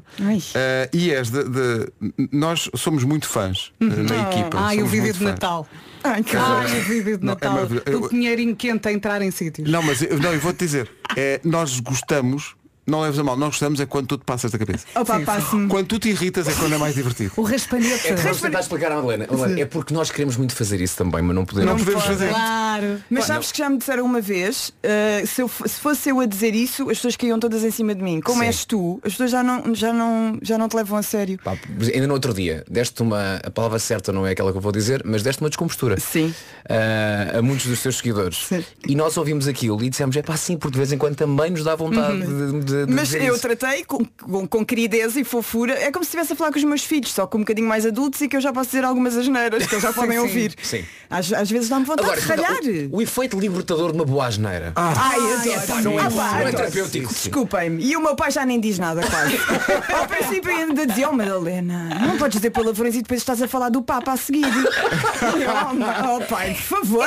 eh, 0.54 0.90
e 0.92 1.10
és 1.12 1.30
de, 1.30 1.44
de- 1.44 1.92
Nós 2.32 2.70
somos 2.76 3.04
muito 3.04 3.26
fãs 3.28 3.72
eh, 3.80 3.84
na 3.86 4.30
equipa. 4.30 4.58
Ai, 4.58 4.82
o 4.82 4.86
vídeo 4.86 5.12
de 5.12 5.18
fãs. 5.18 5.28
Natal. 5.30 5.66
Ai, 6.02 6.22
que 6.22 6.36
Ai, 6.36 6.80
o 6.80 6.82
vídeo 6.84 7.18
de 7.18 7.24
Não, 7.24 7.32
é 7.32 7.34
Natal. 7.34 7.52
maravilhoso. 7.54 7.84
Eu- 7.86 8.02
o 8.02 8.08
dinheirinho 8.08 8.54
quente 8.54 8.88
a 8.88 8.92
entrar 8.92 9.22
em 9.22 9.30
sítios. 9.30 9.70
Não, 9.70 9.82
mas 9.82 10.02
eu, 10.02 10.18
não, 10.18 10.32
eu 10.34 10.40
vou-te 10.40 10.58
dizer, 10.58 10.90
é, 11.16 11.40
nós 11.44 11.80
gostamos, 11.80 12.54
não 12.86 13.00
leves 13.02 13.18
a 13.18 13.24
mal, 13.24 13.36
nós 13.36 13.48
gostamos 13.50 13.80
é 13.80 13.86
quando 13.86 14.06
tu 14.08 14.18
te 14.18 14.24
passas 14.24 14.50
da 14.50 14.58
cabeça. 14.58 14.86
Opa, 14.94 15.20
passo-me. 15.20 15.68
Quando 15.68 15.86
tu 15.86 15.98
te 15.98 16.08
irritas 16.10 16.46
é 16.48 16.52
quando 16.54 16.74
é 16.74 16.78
mais 16.78 16.94
divertido. 16.94 17.32
O 17.36 17.42
raspanete. 17.42 18.08
É, 18.08 18.14
vamos 18.16 18.40
tentar 18.40 18.60
explicar 18.60 18.92
à 18.92 18.98
Helena. 18.98 19.26
Helena, 19.30 19.60
É 19.60 19.64
porque 19.64 19.92
nós 19.94 20.10
queremos 20.10 20.36
muito 20.36 20.54
fazer 20.54 20.80
isso 20.80 20.96
também, 20.96 21.22
mas 21.22 21.34
não 21.34 21.44
podemos. 21.44 21.70
Não 21.70 21.78
podemos 21.78 22.02
pode. 22.04 22.14
fazer. 22.16 22.28
Claro. 22.30 23.00
Mas 23.10 23.24
sabes 23.24 23.52
que 23.52 23.58
já 23.58 23.68
me 23.70 23.78
disseram 23.78 24.04
uma 24.04 24.20
vez, 24.20 24.68
uh, 24.68 25.26
se, 25.26 25.40
eu 25.42 25.48
se 25.48 25.80
fosse 25.80 26.08
eu 26.10 26.20
a 26.20 26.26
dizer 26.26 26.54
isso, 26.54 26.82
as 26.90 26.98
pessoas 26.98 27.16
caíam 27.16 27.38
todas 27.38 27.62
em 27.64 27.70
cima 27.70 27.94
de 27.94 28.02
mim. 28.02 28.20
Como 28.20 28.40
Sim. 28.40 28.46
és 28.46 28.64
tu, 28.64 29.00
as 29.04 29.12
pessoas 29.12 29.30
já 29.30 29.42
não, 29.42 29.74
já, 29.74 29.92
não, 29.92 30.38
já 30.42 30.58
não 30.58 30.68
te 30.68 30.76
levam 30.76 30.98
a 30.98 31.02
sério. 31.02 31.38
Pá, 31.42 31.56
ainda 31.92 32.06
no 32.06 32.14
outro 32.14 32.34
dia, 32.34 32.64
deste 32.70 33.00
uma. 33.02 33.36
A 33.44 33.50
palavra 33.50 33.78
certa 33.78 34.12
não 34.12 34.26
é 34.26 34.32
aquela 34.32 34.50
que 34.52 34.58
eu 34.58 34.62
vou 34.62 34.72
dizer, 34.72 35.02
mas 35.04 35.22
deste 35.22 35.40
uma 35.42 35.48
descompostura. 35.48 35.98
Sim. 35.98 36.34
Ah, 36.68 37.38
a 37.38 37.42
muitos 37.42 37.66
dos 37.66 37.82
teus 37.82 37.96
seguidores. 37.96 38.38
Sim. 38.46 38.64
E 38.88 38.94
nós 38.94 39.16
ouvimos 39.16 39.46
aquilo 39.48 39.82
e 39.82 39.88
dissemos, 39.90 40.16
é 40.16 40.22
pá, 40.22 40.36
sim, 40.36 40.56
porque 40.56 40.72
de 40.72 40.78
vez 40.78 40.92
em 40.92 40.98
quando 40.98 41.14
também 41.16 41.50
nos 41.50 41.64
dá 41.64 41.74
vontade 41.76 42.18
de, 42.20 42.60
de- 42.60 42.73
de 42.86 42.92
Mas 42.92 43.08
dizer 43.08 43.24
eu 43.24 43.34
isso. 43.34 43.42
tratei 43.42 43.84
com, 43.84 44.04
com, 44.04 44.46
com 44.46 44.64
queridez 44.64 45.16
e 45.16 45.24
fofura. 45.24 45.72
É 45.74 45.90
como 45.90 46.04
se 46.04 46.08
estivesse 46.08 46.32
a 46.32 46.36
falar 46.36 46.50
com 46.52 46.58
os 46.58 46.64
meus 46.64 46.84
filhos, 46.84 47.12
só 47.12 47.26
com 47.26 47.38
um 47.38 47.40
bocadinho 47.40 47.66
mais 47.68 47.86
adultos 47.86 48.20
e 48.20 48.28
que 48.28 48.36
eu 48.36 48.40
já 48.40 48.52
posso 48.52 48.70
dizer 48.70 48.84
algumas 48.84 49.16
asneiras 49.16 49.66
que 49.66 49.74
eles 49.74 49.82
já 49.82 49.92
podem 49.94 50.12
sim. 50.12 50.18
ouvir. 50.18 50.54
Sim. 50.62 50.84
Às, 51.10 51.32
às 51.32 51.50
vezes 51.50 51.68
dá-me 51.68 51.84
vontade 51.84 52.08
Agora, 52.08 52.20
de 52.20 52.26
ralhar. 52.26 52.58
o, 52.90 52.96
o 52.96 53.02
efeito 53.02 53.38
libertador 53.38 53.90
de 53.92 53.96
uma 53.98 54.04
boa 54.04 54.26
asneira. 54.26 54.72
Ai, 54.76 55.16
adoro. 55.18 55.82
não 55.82 55.98
é- 56.00 56.02
Ah, 56.04 56.38
não 56.40 56.48
é 56.48 56.52
terapêutico. 56.52 57.12
Desculpem-me. 57.12 57.84
E 57.84 57.96
o 57.96 58.00
meu 58.00 58.16
pai 58.16 58.30
já 58.30 58.44
nem 58.44 58.58
diz 58.60 58.78
nada 58.78 59.00
quase. 59.02 59.38
Ao 59.94 60.06
princípio 60.08 60.50
ainda 60.50 60.86
dizia, 60.86 61.08
oh 61.08 61.12
Madalena, 61.12 61.90
não 62.06 62.16
podes 62.18 62.36
dizer 62.38 62.50
palavrões 62.50 62.94
e 62.94 63.02
depois 63.02 63.20
estás 63.20 63.40
a 63.42 63.48
falar 63.48 63.68
do 63.68 63.82
Papa 63.82 64.12
a 64.12 64.16
seguir. 64.16 64.44
oh, 65.24 66.16
oh 66.16 66.20
pai, 66.26 66.54
por 66.54 66.78
favor. 66.78 67.06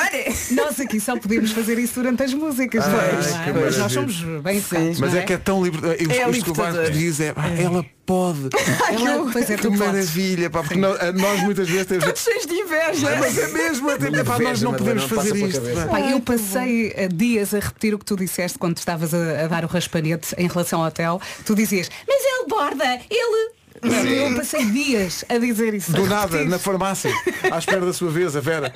Nós 0.52 0.80
aqui 0.80 1.00
só 1.00 1.16
podemos 1.16 1.52
fazer 1.52 1.78
isso 1.78 1.94
durante 1.94 2.22
as 2.22 2.32
músicas. 2.34 2.84
É? 2.86 3.44
que 3.44 3.52
Mas 3.52 3.76
nós 3.78 3.92
somos 3.92 4.20
bem 4.42 4.58
educados. 4.58 5.00
Mas 5.00 5.12
não 5.12 5.18
é 5.20 5.22
que 5.22 5.32
é 5.32 5.38
tão 5.38 5.57
libertador. 5.62 5.96
Isto, 6.00 6.12
É 6.12 6.30
isto 6.30 6.44
que 6.44 6.50
o 6.50 6.54
Vasco 6.54 6.72
libertador. 6.72 6.98
diz 6.98 7.20
é, 7.20 7.32
ah, 7.36 7.62
ela 7.62 7.86
pode. 8.06 8.48
Ela, 8.88 9.30
pois 9.30 9.50
é, 9.50 9.56
Que 9.56 9.68
maravilha, 9.68 10.48
pá, 10.48 10.60
porque 10.62 10.78
nós, 10.78 10.98
nós 11.14 11.40
muitas 11.42 11.68
vezes 11.68 11.86
temos. 11.86 12.04
Todos 12.04 12.22
cheios 12.22 12.46
de 12.46 12.54
inveja. 12.54 13.16
Mas 13.18 13.38
é 13.38 13.48
mesmo, 13.48 13.90
até, 13.90 14.24
pá, 14.24 14.38
nós 14.38 14.62
não 14.62 14.72
podemos 14.74 15.02
não 15.02 15.08
fazer 15.08 15.36
isto. 15.36 15.60
Pá, 15.90 16.00
eu 16.00 16.20
passei 16.20 16.92
eh, 16.96 17.08
dias 17.08 17.52
a 17.52 17.58
repetir 17.58 17.94
o 17.94 17.98
que 17.98 18.04
tu 18.04 18.16
disseste 18.16 18.58
quando 18.58 18.78
estavas 18.78 19.12
a, 19.12 19.44
a 19.44 19.46
dar 19.46 19.64
o 19.64 19.68
raspanete 19.68 20.34
em 20.38 20.48
relação 20.48 20.80
ao 20.80 20.88
hotel. 20.88 21.20
Tu 21.44 21.54
dizias, 21.54 21.90
mas 22.06 22.22
ele 22.24 22.48
borda, 22.48 23.00
ele. 23.10 23.57
Eu 23.82 24.36
passei 24.36 24.64
dias 24.66 25.24
a 25.28 25.38
dizer 25.38 25.74
isso. 25.74 25.92
Do 25.92 26.06
nada, 26.06 26.44
na 26.44 26.58
farmácia, 26.58 27.10
à 27.50 27.58
espera 27.58 27.84
da 27.84 27.92
sua 27.92 28.10
vez, 28.10 28.34
a 28.36 28.40
Vera. 28.40 28.72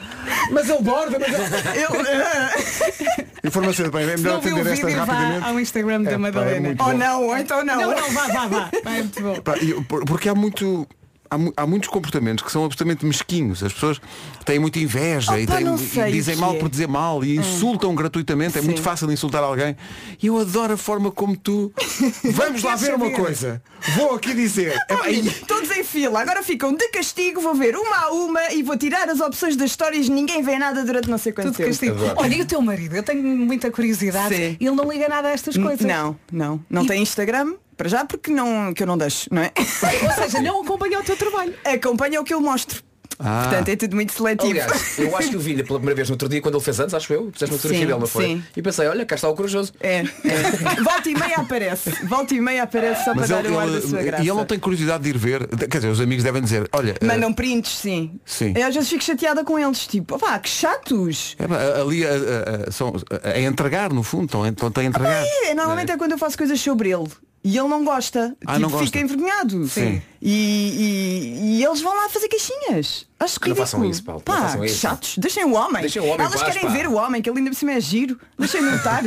Mas 0.50 0.68
ele 0.68 0.82
borda, 0.82 1.18
mas 1.18 1.28
ele... 1.28 3.26
Informação, 3.44 3.90
bem, 3.90 4.02
é 4.02 4.16
melhor 4.16 4.35
não 4.35 4.40
viu 4.40 4.56
o 4.56 4.61
atender 4.61 4.73
esta 4.88 5.04
rapidamente. 5.04 5.47
ao 5.47 5.61
Instagram 5.61 5.94
É, 5.94 5.99
pá, 5.99 6.04
da 6.04 6.12
é 6.12 6.18
Madalena. 6.18 6.61
muito 6.68 6.82
Ou 6.85 6.90
bom. 6.92 6.97
não, 6.99 7.23
ou 7.25 7.37
então 7.37 7.64
não. 7.64 7.80
Não, 7.80 7.90
não, 7.97 8.11
vá, 8.12 8.26
vá, 8.28 8.47
vá. 8.47 8.71
É 8.85 8.90
muito 9.02 9.23
bom. 9.23 9.40
Pá, 9.42 9.54
por- 9.88 10.04
Porque 10.04 10.28
há 10.28 10.35
muito. 10.35 10.87
Há, 11.33 11.62
há 11.62 11.67
muitos 11.67 11.89
comportamentos 11.89 12.45
que 12.45 12.53
são 12.53 12.65
absolutamente 12.65 13.07
mesquinhos. 13.07 13.62
As 13.62 13.73
pessoas 13.73 14.01
têm 14.45 14.59
muita 14.59 14.79
inveja 14.79 15.39
e, 15.41 15.45
Opa, 15.45 15.57
têm- 15.57 15.75
e 15.75 15.79
sei 15.79 16.03
o 16.11 16.12
dizem 16.12 16.37
mal 16.37 16.55
é. 16.55 16.59
por 16.59 16.69
dizer 16.69 16.87
mal 16.89 17.25
e 17.25 17.37
insultam 17.37 17.95
gratuitamente. 17.95 18.59
É 18.59 18.61
muito 18.62 18.79
Sim. 18.79 18.83
fácil 18.83 19.11
insultar 19.11 19.43
alguém. 19.43 19.77
E 20.23 20.27
eu 20.27 20.39
adoro 20.39 20.75
a 20.75 20.77
forma 20.77 21.11
como 21.11 21.37
tu. 21.37 21.73
Vamos 22.33 22.62
lá 22.62 22.77
ver 22.77 22.95
uma 22.95 23.11
coisa. 23.11 23.62
Vou 23.97 24.15
aqui 24.15 24.35
dizer. 24.35 24.77
É, 24.89 25.12
e- 25.12 25.31
Todos 25.47 25.71
em 25.71 25.83
fila, 25.83 26.21
agora 26.21 26.43
ficam 26.43 26.75
de 26.75 26.87
castigo, 26.89 27.41
vou 27.41 27.55
ver 27.55 27.75
uma 27.77 27.97
a 27.97 28.11
uma 28.12 28.53
e 28.53 28.62
vou 28.62 28.77
tirar 28.77 29.09
as 29.09 29.21
opções 29.21 29.57
das 29.57 29.71
histórias, 29.71 30.09
ninguém 30.09 30.43
vê 30.43 30.59
nada 30.59 30.85
durante 30.85 31.09
não 31.09 31.19
sei 31.19 31.33
quanto 31.33 31.53
Tudo 31.53 31.77
tempo. 31.79 31.97
Olha, 32.17 32.35
e 32.35 32.41
o 32.43 32.47
teu 32.47 32.61
marido? 32.61 32.95
Eu 32.95 33.03
tenho 33.03 33.23
muita 33.23 33.71
curiosidade. 33.71 34.35
Sim. 34.35 34.57
Ele 34.61 34.71
não 34.71 34.91
liga 34.91 35.09
nada 35.09 35.29
a 35.29 35.33
estas 35.33 35.57
coisas. 35.57 35.81
Não, 35.87 36.17
não. 36.31 36.61
Não 36.69 36.85
E- 36.85 36.87
tem 36.89 37.03
Instagram, 37.03 37.55
para 37.83 37.89
já 37.89 38.05
porque 38.05 38.31
não, 38.31 38.73
que 38.73 38.81
eu 38.85 38.87
não 38.87 38.97
deixo, 38.97 39.29
não 39.33 39.43
é? 39.43 39.51
Ou 39.59 40.12
seja, 40.23 40.41
não 40.41 40.62
acompanha 40.62 41.01
o 41.01 41.03
teu 41.03 41.17
trabalho. 41.17 41.53
Acompanha 41.65 42.21
o 42.21 42.25
que 42.25 42.33
eu 42.33 42.41
mostro. 42.41 42.81
Ah. 43.19 43.43
Portanto, 43.45 43.69
é 43.69 43.77
tudo 43.77 43.95
muito 43.95 44.12
seletivo. 44.12 44.51
Aliás, 44.51 44.99
eu 44.99 45.17
acho 45.17 45.31
que 45.31 45.37
o 45.37 45.41
vi 45.41 45.55
pela 45.62 45.79
primeira 45.79 45.95
vez 45.95 46.09
no 46.09 46.15
outro 46.15 46.29
dia 46.29 46.41
quando 46.41 46.57
ele 46.57 46.65
fez 46.65 46.81
anos, 46.81 46.95
acho 46.95 47.12
eu, 47.12 47.31
fizeste 47.33 47.45
uma 47.55 47.59
fotografia 47.59 47.87
dele, 47.87 47.99
não 48.01 48.07
foi? 48.07 48.25
sim. 48.25 48.45
E 48.57 48.62
pensei, 48.62 48.87
olha, 48.89 49.05
cá 49.07 49.15
está 49.17 49.29
o 49.29 49.35
corajoso. 49.35 49.73
É, 49.81 49.99
é. 49.99 50.83
Volta 50.83 51.09
e 51.11 51.15
meia 51.15 51.37
aparece. 51.37 51.91
Volta 52.05 52.35
e 52.35 52.41
meia 52.41 52.62
aparece 52.65 53.05
só 53.05 53.15
Mas 53.15 53.27
para 53.29 53.41
ele, 53.41 53.49
dar 53.49 53.55
o 53.55 53.59
ar 53.61 53.67
da 53.67 53.73
ele- 53.79 53.87
sua 53.87 54.01
e 54.01 54.05
graça. 54.05 54.23
ele 54.23 54.33
não 54.33 54.45
tem 54.47 54.59
curiosidade 54.59 55.03
de 55.05 55.11
ir 55.11 55.19
ver. 55.19 55.47
Quer 55.47 55.67
dizer, 55.79 55.89
os 55.89 56.01
amigos 56.01 56.25
devem 56.25 56.43
dizer, 56.43 56.69
olha. 56.73 56.95
eh, 57.01 57.05
Mandam 57.05 57.33
prints, 57.33 57.77
sim. 57.79 58.19
Sim. 58.25 58.55
Eu 58.57 58.67
às 58.67 58.75
vezes 58.75 58.89
fico 58.89 59.05
chateada 59.05 59.45
com 59.45 59.59
eles, 59.59 59.87
tipo, 59.87 60.17
vá, 60.19 60.39
que 60.39 60.49
chatos. 60.49 61.37
é, 61.39 61.47
pá, 61.47 61.57
ali 61.81 62.05
a, 62.07 62.11
a- 62.11 62.69
a- 62.69 62.73
são, 62.73 62.93
a, 63.23 63.39
entregar, 63.41 63.93
no 63.93 64.03
fundo, 64.03 64.25
estão, 64.25 64.47
estão 64.47 64.83
a 64.83 64.85
entregar. 64.85 65.25
É, 65.45 65.55
normalmente 65.55 65.93
é 65.93 65.97
quando 65.97 66.12
eu 66.12 66.19
faço 66.19 66.37
coisas 66.37 66.61
sobre 66.61 66.91
ele. 66.91 67.07
E 67.45 67.59
ele 67.59 67.67
não 67.69 67.85
gosta. 67.85 68.37
Ah, 68.47 68.53
tipo, 68.53 68.59
não 68.61 68.71
gosta. 68.71 68.87
fica 68.87 69.01
envergonhado. 69.01 69.67
Sim. 69.67 70.01
E, 70.21 70.31
e- 70.31 71.57
e 71.59 71.65
eles 71.65 71.81
vão 71.81 71.95
lá 71.97 72.09
fazer 72.09 72.29
queixinhas. 72.29 73.07
Acho 73.19 73.41
que 73.41 73.49
Não 73.49 73.57
façam 73.57 73.85
isso, 73.85 74.05
Paulo, 74.05 74.21
Pá, 74.23 74.35
não 74.35 74.43
façam 74.43 74.61
que 74.61 74.67
isso. 74.67 74.79
chatos. 74.79 75.19
Deixem 75.19 75.45
o 75.45 75.53
homem. 75.55 75.81
Deixem 75.83 76.01
o 76.01 76.05
homem 76.05 76.19
em 76.19 76.21
Elas 76.29 76.41
paz, 76.41 76.53
querem 76.55 76.69
pá. 76.69 76.73
ver 76.75 76.87
o 76.87 76.95
homem, 76.95 77.21
que 77.21 77.29
ele 77.29 77.39
ainda 77.39 77.51
por 77.51 77.57
cima 77.57 77.73
é 77.73 77.81
giro. 77.81 78.19
Deixem 78.39 78.63
notar. 78.63 79.03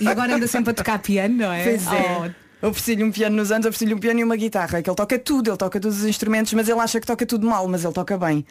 E 0.00 0.06
agora 0.08 0.34
anda 0.36 0.46
sempre 0.46 0.72
a 0.72 0.74
tocar 0.74 0.98
piano, 0.98 1.36
não 1.36 1.50
é? 1.52 1.64
Pois 1.64 1.86
é. 1.86 2.34
Ofereci-lhe 2.62 3.02
um 3.02 3.10
piano 3.10 3.36
nos 3.36 3.50
anos, 3.50 3.64
ofereci-lhe 3.66 3.94
um 3.94 3.98
piano 3.98 4.20
e 4.20 4.24
uma 4.24 4.36
guitarra, 4.36 4.82
que 4.82 4.90
ele 4.90 4.96
toca 4.96 5.18
tudo, 5.18 5.48
ele 5.48 5.56
toca 5.56 5.80
todos 5.80 6.00
os 6.00 6.04
instrumentos, 6.04 6.52
mas 6.52 6.68
ele 6.68 6.78
acha 6.78 7.00
que 7.00 7.06
toca 7.06 7.24
tudo 7.24 7.46
mal, 7.46 7.66
mas 7.66 7.82
ele 7.84 7.94
toca 7.94 8.18
bem. 8.18 8.44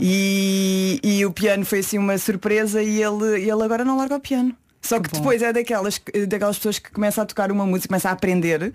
E, 0.00 0.98
e 1.02 1.26
o 1.26 1.30
piano 1.30 1.64
foi 1.66 1.80
assim 1.80 1.98
uma 1.98 2.16
surpresa 2.16 2.82
e 2.82 3.02
ele, 3.02 3.42
ele 3.42 3.62
agora 3.62 3.84
não 3.84 3.98
larga 3.98 4.16
o 4.16 4.20
piano. 4.20 4.56
Só 4.80 4.98
que, 4.98 5.10
depois 5.10 5.42
é 5.42 5.52
daquelas, 5.52 6.00
daquelas 6.26 6.56
pessoas 6.56 6.78
que 6.78 6.90
começa 6.90 7.22
a 7.22 7.26
tocar 7.26 7.52
uma 7.52 7.66
música, 7.66 7.88
começa 7.88 8.08
a 8.08 8.12
aprender 8.12 8.72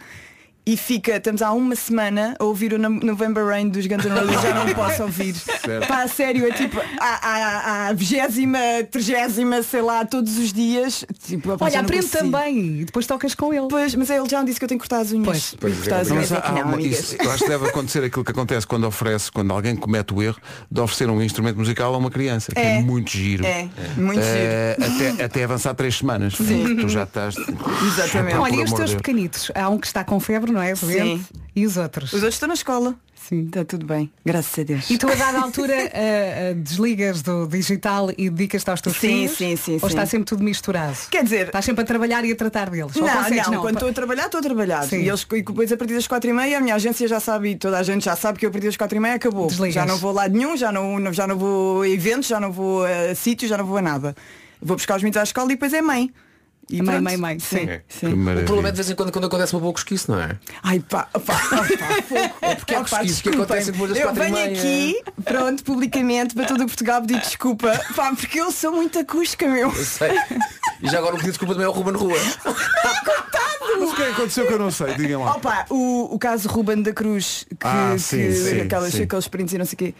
e 0.65 0.75
fica, 0.77 1.17
estamos 1.17 1.41
há 1.41 1.51
uma 1.51 1.75
semana 1.75 2.35
a 2.39 2.43
ouvir 2.43 2.73
o 2.73 2.79
No- 2.79 2.89
November 2.89 3.45
Rain 3.45 3.69
dos 3.69 3.85
Guns 3.85 4.03
N' 4.05 4.09
Roses, 4.09 4.41
já 4.41 4.53
não 4.53 4.73
posso 4.73 5.03
ouvir. 5.03 5.35
Pá, 5.87 6.03
a 6.03 6.07
sério, 6.07 6.47
é 6.47 6.51
tipo, 6.51 6.79
a 6.99 7.93
vigésima, 7.93 8.57
trigésima, 8.89 9.61
sei 9.63 9.81
lá, 9.81 10.05
todos 10.05 10.37
os 10.37 10.51
dias. 10.51 11.05
Tipo, 11.23 11.55
Olha, 11.59 11.79
aprende 11.79 12.07
também 12.07 12.81
e 12.81 12.85
depois 12.85 13.05
tocas 13.05 13.35
com 13.35 13.53
ele. 13.53 13.67
Pois, 13.69 13.93
mas 13.95 14.09
ele 14.09 14.27
já 14.29 14.39
me 14.39 14.45
disse 14.47 14.59
que 14.59 14.65
eu 14.65 14.69
tenho 14.69 14.79
que 14.79 14.87
cortar 14.87 15.01
as 15.03 15.11
unhas. 15.11 15.55
Pois. 15.59 15.75
Que 15.75 15.81
cortar 15.81 15.99
as 16.01 16.07
Não, 16.09 16.15
unhas. 16.17 16.31
é 16.31 16.35
há 16.37 16.65
não, 16.65 16.79
isso- 16.79 17.15
eu 17.19 17.31
acho 17.31 17.43
que 17.43 17.49
deve 17.49 17.67
acontecer 17.67 18.03
aquilo 18.03 18.23
que 18.23 18.31
acontece 18.31 18.65
quando 18.65 18.85
oferece, 18.87 19.31
quando 19.31 19.51
alguém 19.51 19.75
comete 19.75 20.13
o 20.13 20.21
erro 20.21 20.37
de 20.71 20.81
oferecer 20.81 21.09
um 21.09 21.21
instrumento 21.21 21.57
musical 21.57 21.93
a 21.93 21.97
uma 21.97 22.09
criança, 22.09 22.51
que 22.51 22.59
é, 22.59 22.77
É. 22.77 22.81
muito 22.81 23.11
giro. 23.11 23.45
É, 23.45 23.67
muito 23.97 24.19
Eh, 24.23 24.77
até, 24.79 25.23
até 25.23 25.43
avançar 25.43 25.73
três 25.75 25.95
semanas. 25.97 26.33
Tu 26.35 26.89
já 26.89 27.03
estás. 27.03 27.35
Exatamente. 27.37 28.37
Olha, 28.37 28.55
e 28.55 28.63
os 28.63 28.73
teus 28.73 28.93
pequenitos? 28.95 29.51
Há 29.53 29.69
um 29.69 29.77
que 29.77 29.87
está 29.87 30.03
com 30.03 30.19
febre, 30.19 30.51
não 30.55 30.61
é? 30.61 30.73
Sim. 30.75 31.23
E 31.55 31.65
os 31.65 31.77
outros? 31.77 32.09
Os 32.11 32.15
outros 32.15 32.33
estão 32.35 32.47
na 32.47 32.53
escola. 32.55 32.95
Sim. 33.15 33.45
Está 33.45 33.65
tudo 33.65 33.87
bem. 33.87 34.11
Graças 34.23 34.59
a 34.59 34.63
Deus. 34.63 34.87
E 34.89 34.99
tu 34.99 35.09
a 35.09 35.15
dada 35.15 35.39
altura 35.39 35.73
ah, 35.93 36.51
ah, 36.51 36.53
desligas 36.55 37.23
do 37.23 37.47
digital 37.47 38.11
e 38.15 38.29
dedicas-te 38.29 38.69
aos 38.69 38.81
teus 38.81 38.95
Sim, 38.97 39.07
filhos? 39.27 39.31
sim, 39.37 39.55
sim, 39.55 39.73
Ou 39.73 39.79
sim. 39.79 39.87
está 39.87 40.05
sempre 40.05 40.25
tudo 40.25 40.43
misturado? 40.43 40.95
Quer 41.09 41.23
dizer... 41.23 41.47
Estás 41.47 41.65
sempre 41.65 41.81
a 41.81 41.85
trabalhar 41.87 42.23
e 42.23 42.31
a 42.31 42.35
tratar 42.35 42.69
deles? 42.69 42.95
Ou 42.95 43.01
Não, 43.01 43.17
consegues, 43.23 43.47
não, 43.47 43.61
quando 43.61 43.75
estou 43.77 43.89
a 43.89 43.93
trabalhar, 43.93 44.25
estou 44.25 44.39
a 44.39 44.43
trabalhar. 44.43 44.83
Sim. 44.83 44.97
E, 45.01 45.09
eles, 45.09 45.25
e 45.33 45.41
depois 45.41 45.71
a 45.71 45.77
partir 45.77 45.95
das 45.95 46.05
quatro 46.07 46.29
e 46.29 46.33
meia 46.33 46.59
a 46.59 46.61
minha 46.61 46.75
agência 46.75 47.07
já 47.07 47.19
sabe 47.19 47.49
e 47.51 47.55
toda 47.55 47.79
a 47.79 47.83
gente 47.83 48.05
já 48.05 48.15
sabe 48.15 48.37
que 48.37 48.45
eu 48.45 48.49
a 48.49 48.51
partir 48.51 48.67
das 48.67 48.77
quatro 48.77 48.95
e 48.95 48.99
meia 48.99 49.15
acabou. 49.15 49.47
Desligas. 49.47 49.73
Já 49.73 49.85
não 49.87 49.97
vou 49.97 50.11
a 50.11 50.13
lado 50.13 50.37
nenhum, 50.37 50.55
já 50.55 50.71
não, 50.71 50.99
não- 50.99 51.11
já 51.13 51.25
não 51.25 51.35
vou 51.37 51.81
a 51.81 51.89
eventos, 51.89 52.27
já 52.29 52.39
não 52.39 52.51
vou 52.51 52.83
a 52.85 53.15
sítios, 53.15 53.49
já 53.49 53.57
não 53.57 53.65
vou 53.65 53.77
a 53.77 53.81
nada. 53.81 54.15
Vou 54.61 54.77
buscar 54.77 54.97
os 54.97 55.03
miúdos 55.03 55.17
à 55.19 55.23
escola 55.23 55.47
e 55.47 55.55
depois 55.55 55.73
é 55.73 55.81
mãe. 55.81 56.13
E 56.67 56.81
Mãe, 56.81 56.99
mãe, 56.99 57.15
mãe, 57.15 57.39
Sim, 57.39 57.69
É. 57.69 57.81
sim. 57.87 58.07
O 58.07 58.43
problema 58.45 58.69
é 58.69 58.71
de 58.71 58.77
vez 58.77 58.89
em 58.89 58.95
quando 58.95 59.11
quando 59.11 59.25
acontece 59.25 59.53
uma 59.53 59.59
boa 59.59 59.71
cosquice, 59.73 60.09
não 60.09 60.19
é? 60.19 60.39
Ai 60.63 60.79
pá, 60.79 61.03
pá, 61.13 61.19
pá, 61.19 61.37
pá. 61.39 61.65
É 62.41 62.55
porque 62.55 62.73
há 62.73 62.79
Opa, 62.79 62.89
cosquices 62.89 63.21
que 63.21 63.29
acontecem 63.29 63.71
depois 63.71 63.91
das 63.91 63.99
Eu 63.99 64.11
venho 64.13 64.37
aqui, 64.37 64.99
pronto, 65.23 65.63
publicamente, 65.63 66.33
para 66.33 66.45
todo 66.45 66.61
o 66.63 66.65
Portugal 66.65 67.01
pedir 67.01 67.19
desculpa. 67.19 67.79
Pá, 67.95 68.13
porque 68.15 68.39
eu 68.41 68.51
sou 68.51 68.71
muito 68.71 68.97
acústica, 68.97 69.47
meu. 69.47 69.69
Eu 69.71 69.85
sei. 69.85 70.11
E 70.81 70.89
já 70.89 70.97
agora 70.97 71.13
o 71.13 71.17
pedido 71.17 71.33
de 71.33 71.37
desculpa 71.37 71.53
também 71.53 71.65
é 71.67 71.69
o 71.69 71.71
Ruben 71.71 71.93
Rua. 71.93 72.17
Mas 73.79 73.89
o 73.91 73.95
que 73.95 74.01
é 74.01 74.05
que 74.07 74.11
aconteceu 74.13 74.47
que 74.47 74.53
eu 74.53 74.59
não 74.59 74.71
sei? 74.71 74.93
Digam 74.95 75.23
lá. 75.23 75.35
Opa, 75.35 75.65
o, 75.69 76.15
o 76.15 76.17
caso 76.19 76.47
Ruben 76.47 76.81
da 76.81 76.93
Cruz, 76.93 77.45
que, 77.49 77.55
Ah, 77.61 77.95
sim, 77.99 78.17
que 78.17 78.33
sim, 78.33 78.61
aquelas, 78.61 78.93
sim. 78.93 79.03
aqueles 79.03 79.27
prints 79.27 79.53
e 79.53 79.57
não 79.57 79.65
sei 79.65 79.73
o 79.75 79.77
quê. 79.77 79.93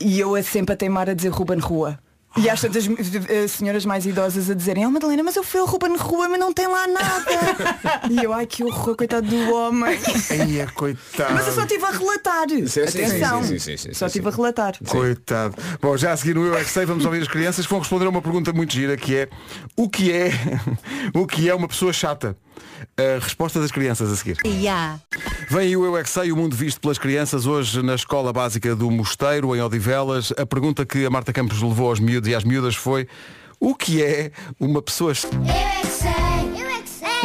E 0.00 0.18
eu 0.20 0.34
a 0.34 0.42
sempre 0.42 0.72
a 0.72 0.76
teimar 0.76 1.08
a 1.10 1.14
dizer 1.14 1.28
Ruben 1.30 1.58
Rua. 1.58 1.98
E 2.36 2.48
às 2.48 2.60
tantas 2.60 2.86
eh, 3.28 3.48
senhoras 3.48 3.84
mais 3.84 4.06
idosas 4.06 4.48
a 4.48 4.54
dizerem, 4.54 4.86
oh 4.86 4.90
Madalena, 4.90 5.22
mas 5.24 5.34
eu 5.34 5.42
fui 5.42 5.58
ao 5.58 5.66
Ruben 5.66 5.96
Rua, 5.96 6.28
mas 6.28 6.38
não 6.38 6.52
tem 6.52 6.68
lá 6.68 6.86
nada. 6.86 7.30
e 8.10 8.22
eu, 8.22 8.32
ai 8.32 8.46
que 8.46 8.62
horror, 8.62 8.94
coitado 8.94 9.26
do 9.26 9.54
homem. 9.54 9.98
Ai, 10.30 10.60
é 10.60 10.66
coitado. 10.66 11.34
Mas 11.34 11.48
eu 11.48 11.54
só 11.54 11.62
estive 11.62 11.84
a 11.84 11.90
relatar. 11.90 12.48
Sim, 12.48 12.66
sim, 12.66 12.80
Atenção. 12.82 13.42
sim, 13.42 13.58
sim, 13.58 13.58
sim, 13.58 13.76
sim, 13.76 13.94
só 13.94 14.06
estive 14.06 14.28
a 14.28 14.30
relatar. 14.30 14.76
Coitado. 14.86 15.56
Bom, 15.80 15.96
já 15.96 16.12
a 16.12 16.16
seguir 16.16 16.34
no 16.34 16.44
Eu 16.46 16.56
é 16.56 16.62
que 16.62 16.70
Sei, 16.70 16.84
vamos 16.84 17.04
ouvir 17.04 17.22
as 17.22 17.28
crianças 17.28 17.66
que 17.66 17.70
vão 17.70 17.80
responder 17.80 18.04
a 18.04 18.10
uma 18.10 18.22
pergunta 18.22 18.52
muito 18.52 18.72
gira 18.72 18.96
que 18.96 19.16
é 19.16 19.28
o 19.74 19.88
que 19.88 20.12
é 20.12 20.30
o 21.14 21.26
que 21.26 21.48
é 21.48 21.54
uma 21.54 21.66
pessoa 21.66 21.92
chata? 21.92 22.36
A 22.96 23.22
resposta 23.22 23.60
das 23.60 23.70
crianças 23.70 24.12
a 24.12 24.16
seguir. 24.16 24.38
Ya. 24.44 24.98
Vem 25.50 25.60
aí 25.60 25.76
o 25.76 25.84
Eu 25.84 25.96
é 25.96 26.02
que 26.02 26.10
Sei, 26.10 26.32
o 26.32 26.36
mundo 26.36 26.56
visto 26.56 26.80
pelas 26.80 26.98
crianças, 26.98 27.46
hoje 27.46 27.82
na 27.82 27.94
Escola 27.94 28.32
Básica 28.32 28.74
do 28.74 28.90
Mosteiro, 28.90 29.54
em 29.54 29.60
Odivelas. 29.60 30.32
A 30.36 30.44
pergunta 30.44 30.84
que 30.84 31.06
a 31.06 31.10
Marta 31.10 31.32
Campos 31.32 31.62
levou 31.62 31.88
aos 31.88 32.00
miúdos 32.00 32.28
e 32.28 32.34
às 32.34 32.44
miúdas 32.44 32.74
foi 32.74 33.06
o 33.60 33.74
que 33.74 34.02
é 34.02 34.30
uma 34.60 34.82
pessoa 34.82 35.14
chata? 35.14 35.36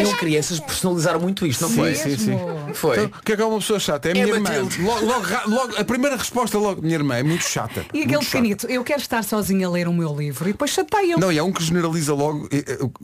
As 0.01 0.13
crianças 0.15 0.59
personalizaram 0.59 1.19
muito 1.19 1.45
isto, 1.45 1.61
não 1.61 1.69
Sim, 1.69 1.75
foi? 1.75 1.95
sim, 1.95 2.17
sim. 2.17 2.37
Foi. 2.73 2.97
Então, 2.97 3.19
o 3.19 3.23
que 3.23 3.31
é 3.33 3.35
que 3.35 3.41
é 3.41 3.45
uma 3.45 3.59
pessoa 3.59 3.79
chata? 3.79 4.07
É 4.09 4.11
a 4.11 4.13
minha 4.13 4.27
irmã. 4.27 4.49
Logo, 5.01 5.25
logo 5.47 5.75
a 5.77 5.83
primeira 5.83 6.15
resposta 6.15 6.57
logo, 6.57 6.81
minha 6.81 6.95
irmã, 6.95 7.15
é 7.17 7.23
muito 7.23 7.43
chata. 7.43 7.85
E 7.93 7.99
aquele 7.99 8.05
Muito 8.15 8.23
chata. 8.25 8.37
pequenito, 8.37 8.67
eu 8.67 8.83
quero 8.83 9.01
estar 9.01 9.23
sozinha 9.23 9.67
a 9.67 9.69
ler 9.69 9.87
o 9.87 9.93
meu 9.93 10.15
livro 10.15 10.49
e 10.49 10.51
depois 10.51 10.71
chateio. 10.71 11.19
Não, 11.19 11.31
e 11.31 11.37
é 11.37 11.43
um 11.43 11.51
que 11.51 11.63
generaliza 11.63 12.13
logo. 12.13 12.47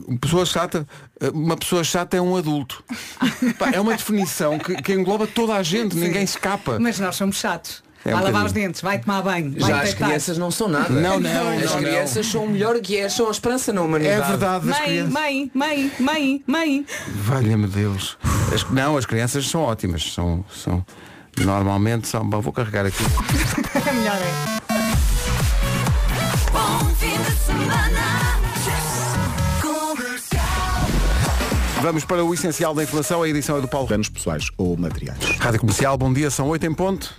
Uma 0.06 0.18
pessoa 0.18 0.44
chata, 0.46 0.86
uma 1.32 1.56
pessoa 1.56 1.84
chata 1.84 2.16
é 2.16 2.20
um 2.20 2.36
adulto. 2.36 2.82
É 3.72 3.80
uma 3.80 3.92
definição 3.92 4.58
que, 4.58 4.74
que 4.82 4.92
engloba 4.92 5.26
toda 5.26 5.54
a 5.54 5.62
gente, 5.62 5.94
ninguém 5.96 6.22
escapa. 6.24 6.78
Mas 6.80 6.98
nós 6.98 7.14
somos 7.16 7.36
chatos. 7.36 7.82
É 8.04 8.08
um 8.08 8.12
vai 8.12 8.24
lavar 8.24 8.30
bocadinho. 8.32 8.46
os 8.46 8.52
dentes, 8.52 8.80
vai 8.80 8.98
tomar 8.98 9.22
banho. 9.22 9.54
vai 9.58 9.70
Já 9.70 9.82
as 9.82 9.94
crianças 9.94 10.38
não 10.38 10.50
são 10.50 10.68
nada. 10.68 10.88
Não, 10.88 11.20
não, 11.20 11.58
As 11.58 11.70
não, 11.72 11.78
crianças 11.78 12.26
são 12.26 12.44
o 12.44 12.48
melhor 12.48 12.78
que 12.80 12.96
é, 12.96 13.08
são 13.10 13.28
a 13.28 13.30
esperança 13.30 13.72
na 13.74 13.82
humanidade. 13.82 14.22
É 14.22 14.26
verdade, 14.26 14.70
as 14.70 14.78
Mãe, 14.78 14.88
crianças. 14.88 15.12
mãe, 15.12 15.50
mãe, 15.54 15.92
mãe, 16.00 16.42
mãe. 16.46 16.86
Valha-me 17.08 17.66
Deus. 17.66 18.16
As- 18.54 18.64
não, 18.70 18.96
as 18.96 19.04
crianças 19.04 19.46
são 19.48 19.60
ótimas. 19.62 20.12
São, 20.14 20.42
são, 20.50 20.84
normalmente 21.36 22.08
são. 22.08 22.24
Bom, 22.24 22.40
vou 22.40 22.52
carregar 22.54 22.86
aqui. 22.86 23.04
É 23.86 23.92
melhor 23.92 24.16
é. 24.16 24.60
Vamos 31.82 32.04
para 32.04 32.22
o 32.22 32.34
essencial 32.34 32.74
da 32.74 32.82
informação. 32.82 33.22
A 33.22 33.28
edição 33.28 33.56
é 33.56 33.60
do 33.60 33.68
Paulo 33.68 33.88
Danos 33.88 34.08
pessoais 34.08 34.50
ou 34.58 34.76
materiais. 34.76 35.18
Rádio 35.38 35.60
Comercial, 35.60 35.96
bom 35.96 36.12
dia, 36.12 36.30
são 36.30 36.46
8 36.48 36.66
em 36.66 36.74
ponto. 36.74 37.14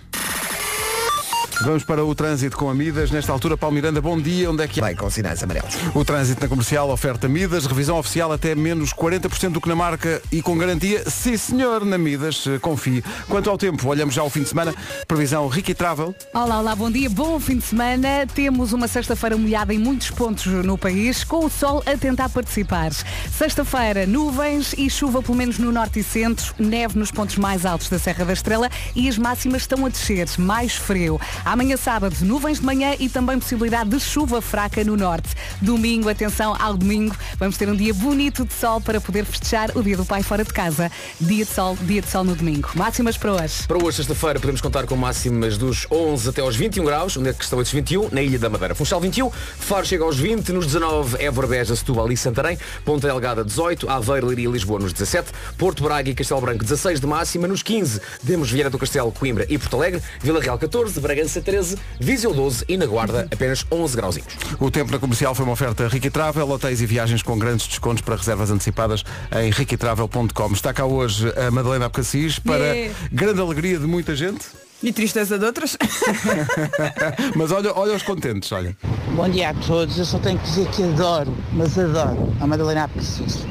Vamos 1.64 1.84
para 1.84 2.04
o 2.04 2.12
trânsito 2.12 2.56
com 2.56 2.68
Amidas. 2.68 3.12
Nesta 3.12 3.30
altura, 3.30 3.56
Paulo 3.56 3.74
Miranda, 3.74 4.00
bom 4.00 4.20
dia. 4.20 4.50
Onde 4.50 4.64
é 4.64 4.68
que 4.68 4.80
Vai 4.80 4.96
com 4.96 5.08
sinais 5.08 5.42
amarelos. 5.44 5.76
O 5.94 6.04
trânsito 6.04 6.42
na 6.42 6.48
comercial 6.48 6.90
oferta 6.90 7.28
Midas, 7.28 7.66
revisão 7.66 7.98
oficial 7.98 8.32
até 8.32 8.52
menos 8.54 8.92
40% 8.92 9.50
do 9.50 9.60
que 9.60 9.68
na 9.68 9.76
marca 9.76 10.20
e 10.32 10.42
com 10.42 10.58
garantia, 10.58 11.08
sim 11.08 11.36
senhor, 11.36 11.84
na 11.84 11.96
Midas, 11.96 12.44
eh, 12.48 12.58
confie. 12.58 13.04
Quanto 13.28 13.48
ao 13.48 13.56
tempo, 13.56 13.86
olhamos 13.88 14.12
já 14.12 14.24
o 14.24 14.30
fim 14.30 14.42
de 14.42 14.48
semana, 14.48 14.74
previsão 15.06 15.46
Ricky 15.46 15.72
Travel. 15.72 16.14
Olá, 16.34 16.58
olá, 16.58 16.74
bom 16.74 16.90
dia, 16.90 17.08
bom 17.08 17.38
fim 17.38 17.58
de 17.58 17.64
semana. 17.64 18.26
Temos 18.34 18.72
uma 18.72 18.88
sexta-feira 18.88 19.36
molhada 19.36 19.72
em 19.72 19.78
muitos 19.78 20.10
pontos 20.10 20.46
no 20.46 20.76
país, 20.76 21.22
com 21.22 21.44
o 21.44 21.50
sol 21.50 21.80
a 21.86 21.96
tentar 21.96 22.28
participar. 22.28 22.90
Sexta-feira, 23.30 24.04
nuvens 24.04 24.74
e 24.76 24.90
chuva 24.90 25.22
pelo 25.22 25.36
menos 25.36 25.58
no 25.58 25.70
norte 25.70 26.00
e 26.00 26.02
centro, 26.02 26.54
neve 26.58 26.98
nos 26.98 27.12
pontos 27.12 27.36
mais 27.36 27.64
altos 27.64 27.88
da 27.88 28.00
Serra 28.00 28.24
da 28.24 28.32
Estrela 28.32 28.68
e 28.96 29.08
as 29.08 29.16
máximas 29.16 29.62
estão 29.62 29.86
a 29.86 29.88
descer, 29.88 30.26
mais 30.38 30.74
frio. 30.74 31.20
Amanhã 31.52 31.76
sábado, 31.76 32.16
nuvens 32.22 32.60
de 32.60 32.64
manhã 32.64 32.96
e 32.98 33.10
também 33.10 33.38
possibilidade 33.38 33.90
de 33.90 34.00
chuva 34.00 34.40
fraca 34.40 34.82
no 34.82 34.96
norte. 34.96 35.28
Domingo, 35.60 36.08
atenção 36.08 36.56
ao 36.58 36.78
domingo, 36.78 37.14
vamos 37.38 37.58
ter 37.58 37.68
um 37.68 37.76
dia 37.76 37.92
bonito 37.92 38.46
de 38.46 38.54
sol 38.54 38.80
para 38.80 38.98
poder 39.02 39.26
festejar 39.26 39.70
o 39.76 39.82
dia 39.82 39.94
do 39.94 40.06
pai 40.06 40.22
fora 40.22 40.44
de 40.44 40.50
casa. 40.50 40.90
Dia 41.20 41.44
de 41.44 41.50
sol, 41.50 41.76
dia 41.82 42.00
de 42.00 42.08
sol 42.08 42.24
no 42.24 42.34
domingo. 42.34 42.70
Máximas 42.74 43.18
para 43.18 43.34
hoje. 43.34 43.66
Para 43.68 43.76
hoje, 43.84 43.98
sexta-feira, 43.98 44.40
podemos 44.40 44.62
contar 44.62 44.86
com 44.86 44.96
máximas 44.96 45.58
dos 45.58 45.86
11 45.90 46.30
até 46.30 46.40
aos 46.40 46.56
21 46.56 46.86
graus, 46.86 47.18
onde 47.18 47.28
é 47.28 47.34
que 47.34 47.44
estão 47.44 47.60
esses 47.60 47.74
21? 47.74 48.08
Na 48.10 48.22
Ilha 48.22 48.38
da 48.38 48.48
Madeira. 48.48 48.74
Funchal 48.74 48.98
21, 48.98 49.30
Faro 49.30 49.84
chega 49.84 50.04
aos 50.04 50.16
20, 50.16 50.52
nos 50.54 50.64
19, 50.64 51.22
Évora, 51.22 51.46
Beja, 51.46 51.76
Setúbal 51.76 52.10
e 52.10 52.16
Santarém, 52.16 52.56
Ponta 52.82 53.08
Delgada 53.08 53.44
18, 53.44 53.90
Aveiro, 53.90 54.28
Leiria 54.28 54.48
e 54.48 54.50
Lisboa 54.50 54.80
nos 54.80 54.94
17, 54.94 55.30
Porto 55.58 55.82
Braga 55.82 56.08
e 56.08 56.14
Castelo 56.14 56.40
Branco 56.40 56.64
16 56.64 56.98
de 56.98 57.06
máxima, 57.06 57.46
nos 57.46 57.62
15, 57.62 58.00
temos 58.26 58.50
Vieira 58.50 58.70
do 58.70 58.78
Castelo, 58.78 59.12
Coimbra 59.12 59.44
e 59.50 59.58
Porto 59.58 59.76
Alegre, 59.76 60.02
Vila 60.18 60.40
Real 60.40 60.56
14, 60.56 60.98
Bragança 60.98 61.41
13, 61.42 61.76
Viseu 62.00 62.32
12 62.32 62.64
e 62.68 62.76
na 62.76 62.86
Guarda 62.86 63.28
apenas 63.32 63.64
11 63.70 63.96
grauzinhos. 63.96 64.32
O 64.58 64.70
tempo 64.70 64.92
na 64.92 64.98
comercial 64.98 65.34
foi 65.34 65.44
uma 65.44 65.52
oferta 65.52 65.88
Ricky 65.88 66.10
Travel, 66.10 66.48
hotéis 66.48 66.80
e 66.80 66.86
viagens 66.86 67.22
com 67.22 67.38
grandes 67.38 67.66
descontos 67.66 68.02
para 68.02 68.16
reservas 68.16 68.50
antecipadas 68.50 69.04
em 69.40 69.50
riquitravel.com. 69.50 70.52
Está 70.52 70.72
cá 70.72 70.84
hoje 70.84 71.32
a 71.36 71.50
Madalena 71.50 71.86
Abcacis 71.86 72.38
para 72.38 72.62
Yeah. 72.62 72.94
grande 73.10 73.40
alegria 73.40 73.78
de 73.78 73.86
muita 73.86 74.14
gente. 74.14 74.46
E 74.82 74.92
tristeza 74.92 75.38
de 75.38 75.44
outras. 75.44 75.76
Mas 77.36 77.50
olha, 77.52 77.72
olha 77.74 77.94
os 77.94 78.02
contentes, 78.02 78.50
olha. 78.52 78.76
Bom 79.14 79.28
dia 79.28 79.50
a 79.50 79.54
todos, 79.54 79.98
eu 79.98 80.04
só 80.04 80.18
tenho 80.18 80.38
que 80.38 80.44
dizer 80.44 80.66
que 80.70 80.82
adoro, 80.82 81.36
mas 81.52 81.78
adoro 81.78 82.34
a 82.40 82.46
Madalena 82.46 82.84
Apeciso. 82.84 83.46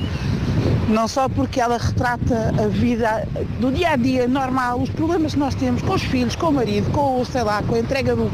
Não 0.92 1.08
só 1.08 1.30
porque 1.30 1.62
ela 1.62 1.78
retrata 1.78 2.54
a 2.62 2.68
vida 2.68 3.26
do 3.62 3.72
dia 3.72 3.92
a 3.92 3.96
dia 3.96 4.28
normal, 4.28 4.82
os 4.82 4.90
problemas 4.90 5.34
que 5.34 5.40
nós 5.40 5.56
temos 5.56 5.82
com 5.82 5.94
os 5.94 6.02
filhos, 6.02 6.36
com 6.36 6.50
o 6.50 6.52
marido, 6.52 6.92
com 6.92 7.24
sei 7.24 7.44
lá, 7.44 7.64
com 7.64 7.76
a 7.76 7.80
entrega 7.80 8.14
do, 8.14 8.30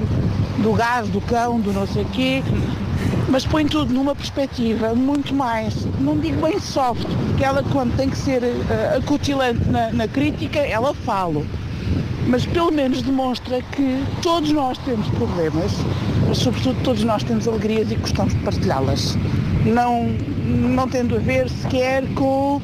do 0.64 0.74
gás, 0.74 1.08
do 1.08 1.22
cão, 1.22 1.60
do 1.60 1.72
não 1.72 1.86
sei 1.86 2.02
o 2.02 2.06
quê, 2.08 2.44
mas 3.30 3.46
põe 3.46 3.68
tudo 3.68 3.94
numa 3.94 4.16
perspectiva 4.16 4.96
muito 4.96 5.36
mais, 5.36 5.86
não 6.00 6.18
digo 6.18 6.42
bem 6.42 6.60
soft, 6.60 7.06
porque 7.28 7.44
ela 7.44 7.64
quando 7.72 7.96
tem 7.96 8.10
que 8.10 8.18
ser 8.18 8.44
eh, 8.44 8.98
acutilante 8.98 9.64
na, 9.70 9.92
na 9.92 10.08
crítica, 10.08 10.58
ela 10.60 10.96
fala 10.96 11.44
mas 12.28 12.46
pelo 12.46 12.72
menos 12.72 13.02
demonstra 13.02 13.62
que 13.62 14.04
todos 14.22 14.52
nós 14.52 14.78
temos 14.80 15.08
problemas, 15.10 15.72
mas 16.28 16.38
sobretudo 16.38 16.78
todos 16.84 17.04
nós 17.04 17.24
temos 17.24 17.48
alegrias 17.48 17.92
e 17.92 17.96
gostamos 17.96 18.34
de 18.34 18.40
partilhá-las. 18.42 19.18
Não, 19.66 20.04
não 20.46 20.88
tendo 20.88 21.16
a 21.16 21.20
ver 21.20 21.50
sequer 21.50 22.06
com 22.14 22.62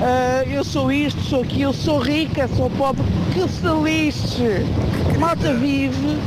ah, 0.00 0.44
eu 0.50 0.64
sou 0.64 0.90
isto, 0.90 1.20
sou 1.22 1.42
aquilo, 1.42 1.72
sou 1.72 1.98
rica, 1.98 2.48
sou 2.56 2.70
pobre, 2.70 3.04
que 3.32 3.48
se 3.48 3.66
lixe. 3.84 4.66
Malta 5.18 5.54
vive, 5.54 6.18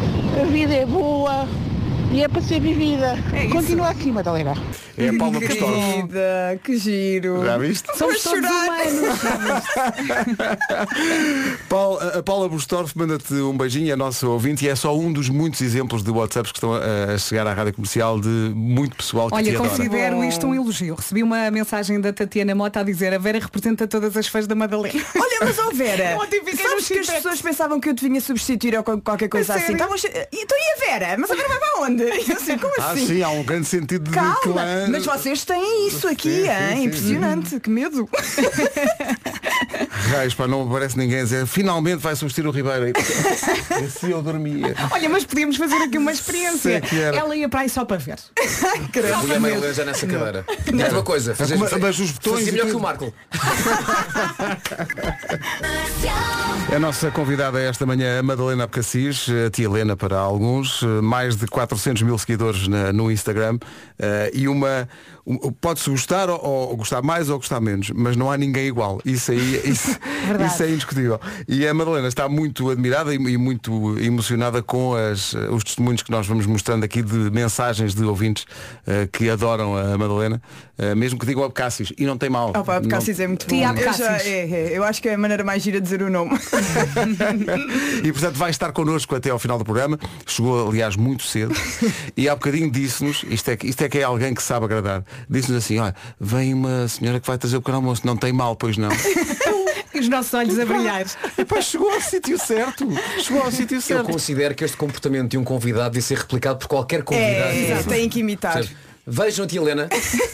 a 0.42 0.46
vida 0.46 0.74
é 0.74 0.86
boa 0.86 1.48
e 2.12 2.24
é 2.24 2.28
para 2.28 2.42
ser 2.42 2.62
vivida. 2.62 3.18
Continua 3.52 3.90
aqui, 3.90 4.12
Madalena. 4.12 4.54
É 4.98 5.10
a 5.10 5.14
Paula 5.18 5.40
Pistorf. 5.40 5.74
Querida, 5.74 6.60
que 6.64 6.78
giro. 6.78 7.44
Já 7.46 7.58
viste? 7.58 7.98
Somos 7.98 8.24
Vou 8.24 8.34
todos 8.34 8.48
chorar. 8.50 8.68
humanos. 8.70 9.20
Paul- 11.70 12.00
a 12.00 12.24
Paula 12.24 12.48
Bustorff 12.50 12.98
manda-te 12.98 13.34
um 13.34 13.58
beijinho, 13.58 13.92
é 13.92 13.96
nosso 13.96 14.30
ouvinte 14.30 14.66
e 14.66 14.70
é 14.70 14.76
só 14.76 14.98
um 14.98 15.12
dos 15.12 15.30
muitos 15.30 15.62
exemplos 15.62 16.04
de 16.04 16.12
WhatsApps 16.12 16.52
que 16.52 16.58
estão 16.58 16.74
a, 16.74 17.14
a 17.14 17.18
chegar 17.18 17.46
à 17.48 17.54
rádio 17.54 17.74
comercial 17.74 18.20
de 18.20 18.28
muito 18.56 18.96
pessoal 18.96 19.28
que 19.30 19.36
Olha, 19.36 19.44
te 19.52 19.56
adora. 19.56 19.70
considero 19.70 20.24
isto 20.24 20.48
um 20.48 20.56
elogio. 20.56 20.96
Recebi 20.96 21.24
uma 21.24 21.50
mensagem 21.52 22.00
da 22.00 22.14
Tatiana 22.14 22.56
Mota 22.56 22.80
a 22.80 22.84
dizer 22.84 23.14
a 23.14 23.18
Vera 23.18 23.40
representa 23.40 23.88
todas 23.88 24.16
as 24.16 24.28
fãs 24.28 24.48
da 24.48 24.56
Madalena. 24.56 24.94
Olha, 25.16 25.38
mas 25.42 25.60
ó 25.60 25.70
Vera, 25.74 26.18
Ontem 26.22 26.40
fiquei 26.44 26.66
sabes 26.66 26.88
que 26.88 27.00
as 27.00 27.10
pessoas 27.10 27.42
pensavam 27.42 27.80
que 27.80 27.90
eu 27.90 27.96
te 27.96 28.08
vinha 28.08 28.22
substituir 28.22 28.78
ou 28.78 28.84
qual- 28.84 29.02
qualquer 29.02 29.28
coisa 29.28 29.54
A 29.54 29.56
assim? 29.58 29.66
sério? 29.68 29.76
Estavam 29.78 29.98
che- 29.98 30.28
Então 30.32 30.58
e 30.58 30.62
a 30.62 30.86
Vera? 31.00 31.18
Mas 31.20 31.30
agora 31.32 31.48
vai 31.50 31.60
para 31.60 31.82
onde? 31.82 32.04
E 32.04 32.30
eu 32.32 32.38
assim, 32.38 32.58
como 32.58 32.74
Ah, 32.80 32.92
assim? 32.92 33.06
sim, 33.08 33.22
há 33.22 33.30
um 33.30 33.44
grande 33.44 33.66
sentido 33.68 34.06
de 34.10 34.12
Calma, 34.12 34.36
clã. 34.42 34.85
Mas 34.90 35.06
vocês 35.06 35.44
têm 35.46 35.88
isso 35.88 36.08
aqui, 36.08 36.30
Sim, 36.30 36.44
sim, 36.44 36.50
hein? 36.50 36.76
sim. 36.78 36.84
impressionante, 36.86 37.60
que 37.60 37.70
medo. 37.70 38.10
Reis, 39.96 40.34
pá, 40.34 40.48
não 40.48 40.64
aparece 40.68 40.98
ninguém 40.98 41.22
a 41.22 41.24
dizer 41.24 41.46
finalmente 41.48 42.00
vai 42.02 42.16
substituir 42.16 42.48
o 42.48 42.52
Ribeiro. 42.52 42.88
E 42.88 42.94
assim 43.86 44.12
eu 44.12 44.22
dormia. 44.22 44.76
Olha, 44.92 45.10
mas 45.10 45.24
podíamos 45.26 45.56
fazer 45.58 45.76
aqui 45.76 45.98
uma 45.98 46.12
experiência. 46.12 46.60
Sei 46.60 46.82
que 46.82 47.00
era. 47.00 47.18
Ela 47.18 47.36
ia 47.36 47.50
para 47.50 47.62
aí 47.62 47.70
só 47.70 47.86
para 47.86 47.98
ver. 47.98 48.18
Punha 49.22 49.40
meio 49.40 49.74
já 49.74 49.86
nessa 49.86 50.06
cadeira. 50.06 50.46
Diz 50.66 50.92
uma 50.92 51.04
coisa, 51.04 51.34
fazer, 51.36 51.58
Mas- 51.58 51.72
mas 51.74 52.00
os 52.00 52.12
botões 52.12 52.36
fazia 52.40 52.52
melhor 52.52 52.68
que 52.68 52.76
o 52.76 52.80
Marco. 52.80 53.14
A 56.76 56.80
nossa 56.80 57.12
convidada 57.12 57.62
esta 57.62 57.86
manhã, 57.86 58.20
a 58.20 58.24
Madalena 58.24 58.64
Abcacis, 58.64 59.28
a 59.46 59.50
tia 59.50 59.66
Helena 59.66 59.96
para 59.96 60.18
alguns, 60.18 60.82
mais 61.02 61.36
de 61.36 61.46
400 61.48 62.02
mil 62.02 62.18
seguidores 62.18 62.68
na- 62.68 62.92
no 62.92 63.12
Instagram 63.12 63.58
eh, 64.00 64.32
e 64.34 64.48
uma, 64.48 64.68
um- 64.68 64.88
pode-se 65.62 65.90
gostar 65.90 66.30
ou, 66.30 66.40
ou 66.44 66.78
gostar 66.78 67.02
mais 67.02 67.30
ou 67.30 67.38
gostar 67.38 67.60
menos, 67.60 67.90
mas 67.92 68.16
não 68.16 68.32
há 68.32 68.38
ninguém 68.38 68.68
igual. 68.68 69.00
Isso 69.06 69.32
aí, 69.32 69.62
isso, 69.66 69.98
Verdade. 70.28 70.54
isso 70.54 70.64
é 70.64 70.70
indiscutível. 70.70 71.20
E 71.48 71.68
a 71.68 71.74
Madalena 71.74 72.08
está 72.08 72.28
muito 72.30 72.70
admirada 72.70 73.14
e, 73.14 73.18
e 73.18 73.38
muito 73.38 73.98
emocionada 74.00 74.62
com 74.62 74.94
as, 74.96 75.34
os 75.34 75.64
testemunhos 75.64 76.02
que 76.04 76.12
nós 76.12 76.28
vamos 76.28 76.46
mostrando 76.46 76.84
aqui 76.84 77.02
de 77.02 77.16
mensagens 77.32 77.94
de 77.96 78.04
ouvintes 78.04 78.46
eh, 78.86 79.08
que 79.12 79.30
adoram 79.30 79.76
a 79.76 79.98
Madalena, 79.98 80.42
eh, 80.78 80.94
mesmo 80.96 81.18
que 81.20 81.26
digam 81.26 81.44
Abcacis, 81.44 81.92
e 81.98 82.06
não 82.06 82.18
tem 82.18 82.30
mal. 82.30 82.50
Opa, 82.56 82.80
Não- 82.80 82.90
Cassis 82.90 83.20
é 83.20 83.28
muito 83.28 83.46
bom. 83.48 83.50
Tia 83.56 83.74
Eu, 83.76 83.94
já, 83.94 84.18
é, 84.18 84.30
é, 84.74 84.78
eu 84.78 84.84
acho 84.84 85.02
que 85.02 85.10
é 85.10 85.14
a 85.16 85.18
maneira 85.18 85.44
mais 85.44 85.62
gira 85.64 85.78
de 85.80 85.84
dizer 85.84 86.02
o 86.02 86.10
nome. 86.10 86.32
E 88.04 88.12
portanto 88.12 88.36
vai 88.36 88.50
estar 88.52 88.72
connosco 88.72 89.16
até 89.16 89.30
ao 89.30 89.40
final 89.40 89.58
do 89.58 89.64
programa. 89.66 89.98
Chegou, 90.26 90.68
aliás, 90.70 90.96
muito 90.96 91.24
cedo. 91.24 91.54
E 92.18 92.30
há 92.30 92.36
bocadinho 92.36 92.70
disse-nos, 92.72 93.24
isto 93.30 93.50
é, 93.52 93.58
que- 93.58 93.68
isto 93.68 93.82
é 93.84 93.90
que 93.90 93.98
é 93.98 94.04
alguém 94.04 94.34
que 94.34 94.42
sabe 94.42 94.66
agradar, 94.66 95.04
disse-nos 95.30 95.64
assim, 95.64 95.80
olha, 95.80 95.96
vem 96.20 96.54
uma 96.54 96.88
senhora 96.88 97.20
que 97.20 97.28
vai 97.28 97.38
trazer 97.38 97.58
o 97.58 97.62
pequeno 97.62 97.78
almoço, 97.78 98.06
não 98.06 98.18
tem 98.18 98.32
mal, 98.34 98.56
pois 98.56 98.78
não. 98.78 98.90
E 99.94 100.00
os 100.00 100.10
nossos 100.10 100.34
olhos 100.34 100.60
a 100.60 100.66
brilhar. 100.66 101.06
Epá, 101.38 101.62
chegou 101.62 101.90
ao 101.90 102.02
sítio 102.02 102.38
certo. 102.38 102.86
Chegou 103.18 103.42
ao 103.42 103.50
sítio 103.50 103.78
Eu 103.78 103.82
certo. 103.82 104.12
considero 104.12 104.54
que 104.54 104.66
este 104.66 104.76
comportamento 104.76 105.32
de 105.32 105.38
um 105.38 105.44
convidado 105.46 105.92
deve 105.92 106.02
ser 106.02 106.18
replicado 106.18 106.60
por 106.60 106.68
qualquer 106.68 107.02
convidado. 107.02 107.54
É, 107.54 107.82
tem 107.84 108.10
que 108.10 108.20
imitar. 108.20 108.56
Percebe? 108.56 108.76
Vejam 109.08 109.46
a 109.46 109.48
tia 109.48 109.62
Helena, 109.62 109.88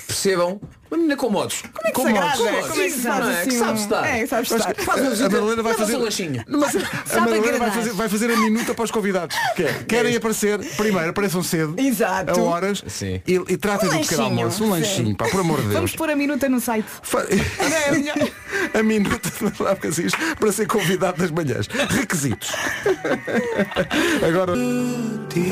percebam, 0.07 0.59
menina 0.97 1.15
com 1.15 1.29
modos. 1.29 1.61
Como 1.61 1.87
é 1.87 1.91
que 1.91 2.01
se 2.01 2.07
agrada? 2.07 2.37
Como 2.37 2.49
é 2.81 2.85
que 2.85 2.91
se 2.91 3.01
faz 3.01 3.19
não 3.25 3.29
é? 3.31 3.41
assim 3.41 3.49
Que 3.49 3.55
um- 3.55 3.59
sabe 3.59 3.79
estar. 3.79 4.05
É, 4.07 4.25
sabe 4.27 4.43
estar. 4.43 4.75
Faz 4.75 5.01
uma 5.01 5.11
A 5.11 5.29
Madalena 5.29 5.63
vai 5.63 5.71
leva 5.71 5.73
fazer 5.85 5.95
um 5.97 6.01
lanchinho. 6.03 6.43
Mas 6.47 6.75
a 7.15 7.19
Madalena 7.19 7.29
vai 7.29 7.39
agradar. 7.55 7.71
fazer, 7.73 7.89
vai 7.93 8.09
fazer 8.09 8.31
a 8.31 8.37
minuta 8.37 8.73
para 8.73 8.83
os 8.85 8.91
convidados. 8.91 9.35
Que 9.55 9.63
é, 9.63 9.73
querem 9.87 10.15
aparecer, 10.15 10.59
primeiro 10.75 11.09
apareçam 11.09 11.41
cedo, 11.43 11.75
Exato. 11.77 12.31
a 12.39 12.43
horas 12.43 12.83
Sim. 12.87 13.21
e, 13.27 13.33
e 13.49 13.57
tratem 13.57 13.89
Um 13.89 13.93
do 13.93 13.99
pequeno 13.99 14.21
lanchinho, 14.23 14.39
almoço, 14.41 14.63
um 14.63 14.69
lanchinho, 14.69 15.15
pá, 15.15 15.25
por 15.29 15.39
amor 15.39 15.57
de 15.57 15.63
Deus. 15.63 15.73
Vamos 15.75 15.95
pôr 15.95 16.09
a 16.09 16.15
minuta 16.15 16.47
no 16.49 16.59
site. 16.59 16.85
Fa- 17.01 17.25
a 18.77 18.83
minuta 18.83 19.29
de 19.29 19.63
Lá 19.63 19.75
Cassis 19.75 20.11
para 20.39 20.51
ser 20.51 20.67
convidado 20.67 21.17
das 21.17 21.31
manhãs. 21.31 21.67
Requisitos. 21.89 22.51
Agora, 24.27 24.53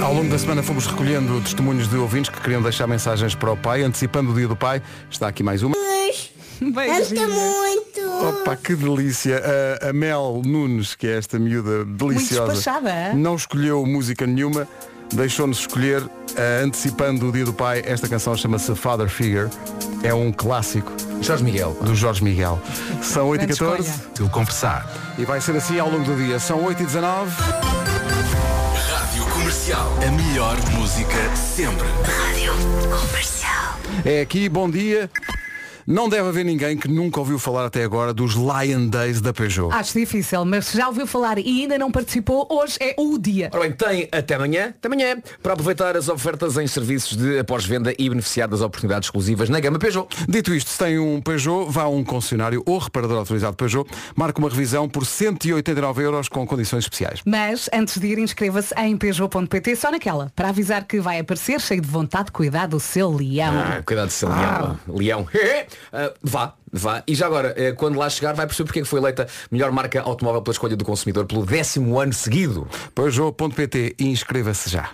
ao 0.04 0.14
longo 0.14 0.30
da 0.30 0.38
semana 0.38 0.62
fomos 0.64 0.86
recolhendo 0.88 1.40
testemunhos 1.42 1.88
de 1.88 1.96
ouvintes 1.98 2.30
que 2.30 2.40
queriam 2.42 2.62
deixar 2.62 2.88
mensagens 2.88 3.36
para 3.36 3.52
o 3.52 3.58
pai, 3.58 3.84
antecipando 3.84 4.32
o 4.32 4.36
dia 4.36 4.48
do 4.48 4.56
pai. 4.56 4.82
Está 5.10 5.29
aqui 5.30 5.44
mais 5.44 5.64
uma. 5.64 5.76
Beijinho. 6.62 7.30
Opa, 8.28 8.56
que 8.56 8.76
delícia. 8.76 9.42
A, 9.82 9.90
a 9.90 9.94
Mel 9.94 10.42
Nunes, 10.46 10.96
que 10.96 11.08
é 11.08 11.18
esta 11.18 11.40
miúda 11.40 11.86
deliciosa, 11.86 12.54
despachada, 12.54 12.90
é? 12.90 13.14
não 13.14 13.36
escolheu 13.36 13.86
música 13.86 14.28
nenhuma, 14.28 14.68
deixou-nos 15.14 15.60
escolher, 15.60 16.04
eh, 16.36 16.62
antecipando 16.66 17.30
o 17.30 17.32
dia 17.32 17.46
do 17.46 17.54
pai, 17.54 17.82
esta 17.86 18.10
canção 18.10 18.36
chama-se 18.36 18.76
Father 18.76 19.08
Figure. 19.08 19.50
É 20.04 20.14
um 20.14 20.32
clássico 20.32 20.92
Jorge 21.22 21.44
Miguel. 21.44 21.78
do 21.82 21.96
Jorge 21.96 22.24
Miguel. 22.24 22.60
São 23.02 23.28
8 23.30 23.44
e 23.44 23.46
Grande 23.48 23.60
14 23.60 23.90
escolha. 23.90 24.12
Se 24.16 24.22
eu 24.22 24.30
confessar. 24.30 24.90
e 25.18 25.26
vai 25.26 25.40
ser 25.40 25.56
assim 25.56 25.80
ao 25.80 25.90
longo 25.90 26.04
do 26.04 26.16
dia. 26.16 26.40
São 26.40 26.64
8 26.64 26.84
e 26.84 26.86
19 26.86 27.32
Rádio 27.32 27.89
Comercial. 29.60 29.94
A 30.08 30.12
melhor 30.12 30.56
música 30.72 31.36
sempre. 31.36 31.86
Rádio 31.86 32.54
Comercial. 32.90 33.78
É 34.06 34.22
aqui, 34.22 34.48
bom 34.48 34.70
dia. 34.70 35.12
Não 35.90 36.08
deve 36.08 36.30
haver 36.30 36.46
ninguém 36.46 36.78
que 36.78 36.88
nunca 36.88 37.20
ouviu 37.20 37.40
falar 37.40 37.66
até 37.66 37.84
agora 37.84 38.14
dos 38.14 38.36
Lion 38.36 38.86
Days 38.86 39.22
da 39.22 39.34
Peugeot. 39.34 39.74
Acho 39.74 39.98
difícil, 39.98 40.46
mas 40.46 40.72
já 40.72 40.88
ouviu 40.88 41.08
falar 41.08 41.40
e 41.40 41.64
ainda 41.64 41.80
não 41.80 41.92
participou, 41.92 42.46
hoje 42.48 42.78
é 42.80 42.94
o 42.96 43.18
dia. 43.18 43.50
Ora 43.52 43.64
bem, 43.64 43.72
tem 43.72 44.08
até 44.12 44.36
amanhã, 44.36 44.68
até 44.68 44.88
amanhã, 44.88 45.20
para 45.42 45.54
aproveitar 45.54 45.98
as 45.98 46.08
ofertas 46.08 46.58
em 46.58 46.68
serviços 46.68 47.18
de 47.18 47.40
após-venda 47.40 47.92
e 47.98 48.08
beneficiar 48.08 48.48
das 48.48 48.62
oportunidades 48.62 49.08
exclusivas 49.08 49.50
na 49.50 49.60
gama 49.60 49.80
Peugeot. 49.80 50.08
Dito 50.28 50.54
isto, 50.54 50.70
se 50.70 50.78
tem 50.78 51.00
um 51.00 51.20
Peugeot, 51.20 51.72
vá 51.72 51.82
a 51.82 51.90
um 51.90 52.04
concessionário 52.04 52.62
ou 52.68 52.78
reparador 52.78 53.18
autorizado 53.18 53.58
Peugeot, 53.58 53.90
marque 54.16 54.38
uma 54.38 54.50
revisão 54.50 54.88
por 54.88 55.08
189 55.08 56.04
euros 56.04 56.30
com 56.30 56.46
condições 56.46 56.84
especiais. 56.84 57.22
Mas 57.26 57.68
antes 57.74 57.98
de 57.98 58.06
ir, 58.06 58.20
inscreva-se 58.20 58.76
em 58.76 58.96
peugeot.pt 58.96 59.76
só 59.76 59.90
naquela, 59.90 60.32
para 60.36 60.50
avisar 60.50 60.84
que 60.84 61.00
vai 61.00 61.18
aparecer 61.18 61.60
cheio 61.60 61.82
de 61.82 61.90
vontade 61.90 62.26
de 62.26 62.32
cuidar 62.34 62.68
do 62.68 62.80
seu 62.80 63.12
leão. 63.12 63.56
Ah, 63.58 63.82
cuidado 63.84 64.10
de 64.10 64.14
ser 64.14 64.28
leão. 64.28 64.80
Leão. 64.88 65.28
Ah, 65.92 66.12
vá, 66.22 66.54
vá. 66.72 67.04
E 67.08 67.16
já 67.16 67.26
agora, 67.26 67.54
eh, 67.58 67.72
quando 67.72 67.98
lá 67.98 68.10
chegar, 68.10 68.34
vai 68.34 68.46
perceber 68.46 68.68
porque 68.68 68.80
é 68.80 68.82
que 68.82 68.88
foi 68.88 69.00
eleita 69.00 69.28
melhor 69.52 69.72
marca 69.72 70.02
automóvel 70.02 70.42
pela 70.42 70.54
escolha 70.54 70.76
do 70.76 70.86
consumidor 70.86 71.26
pelo 71.26 71.46
décimo 71.46 72.00
ano 72.00 72.14
seguido. 72.14 72.68
Peugeot.pt 72.94 73.96
e 74.00 74.08
inscreva-se 74.08 74.70
já. 74.70 74.90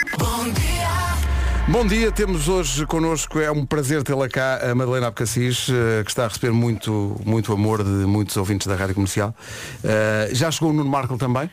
Bom 1.67 1.85
dia, 1.87 2.11
temos 2.11 2.47
hoje 2.47 2.85
connosco, 2.85 3.39
é 3.39 3.51
um 3.51 3.65
prazer 3.65 4.03
tê-la 4.03 4.29
cá, 4.29 4.59
a 4.69 4.75
Madalena 4.75 5.07
Abcacis, 5.07 5.67
eh, 5.67 6.03
que 6.03 6.11
está 6.11 6.25
a 6.25 6.27
receber 6.27 6.51
muito, 6.51 7.19
muito 7.25 7.51
amor 7.51 7.83
de 7.83 7.89
muitos 7.89 8.37
ouvintes 8.37 8.67
da 8.67 8.75
Rádio 8.75 8.93
Comercial. 8.93 9.35
Eh, 9.83 10.29
já 10.31 10.51
chegou 10.51 10.69
o 10.69 10.73
Nuno 10.73 10.89
Marco 10.89 11.17
também. 11.17 11.49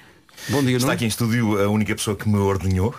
Bom 0.48 0.62
dia, 0.62 0.76
Está 0.76 0.86
Nuno. 0.86 0.92
aqui 0.94 1.04
em 1.04 1.08
estúdio 1.08 1.62
a 1.62 1.68
única 1.68 1.94
pessoa 1.94 2.16
que 2.16 2.28
me 2.28 2.36
ordenhou. 2.36 2.92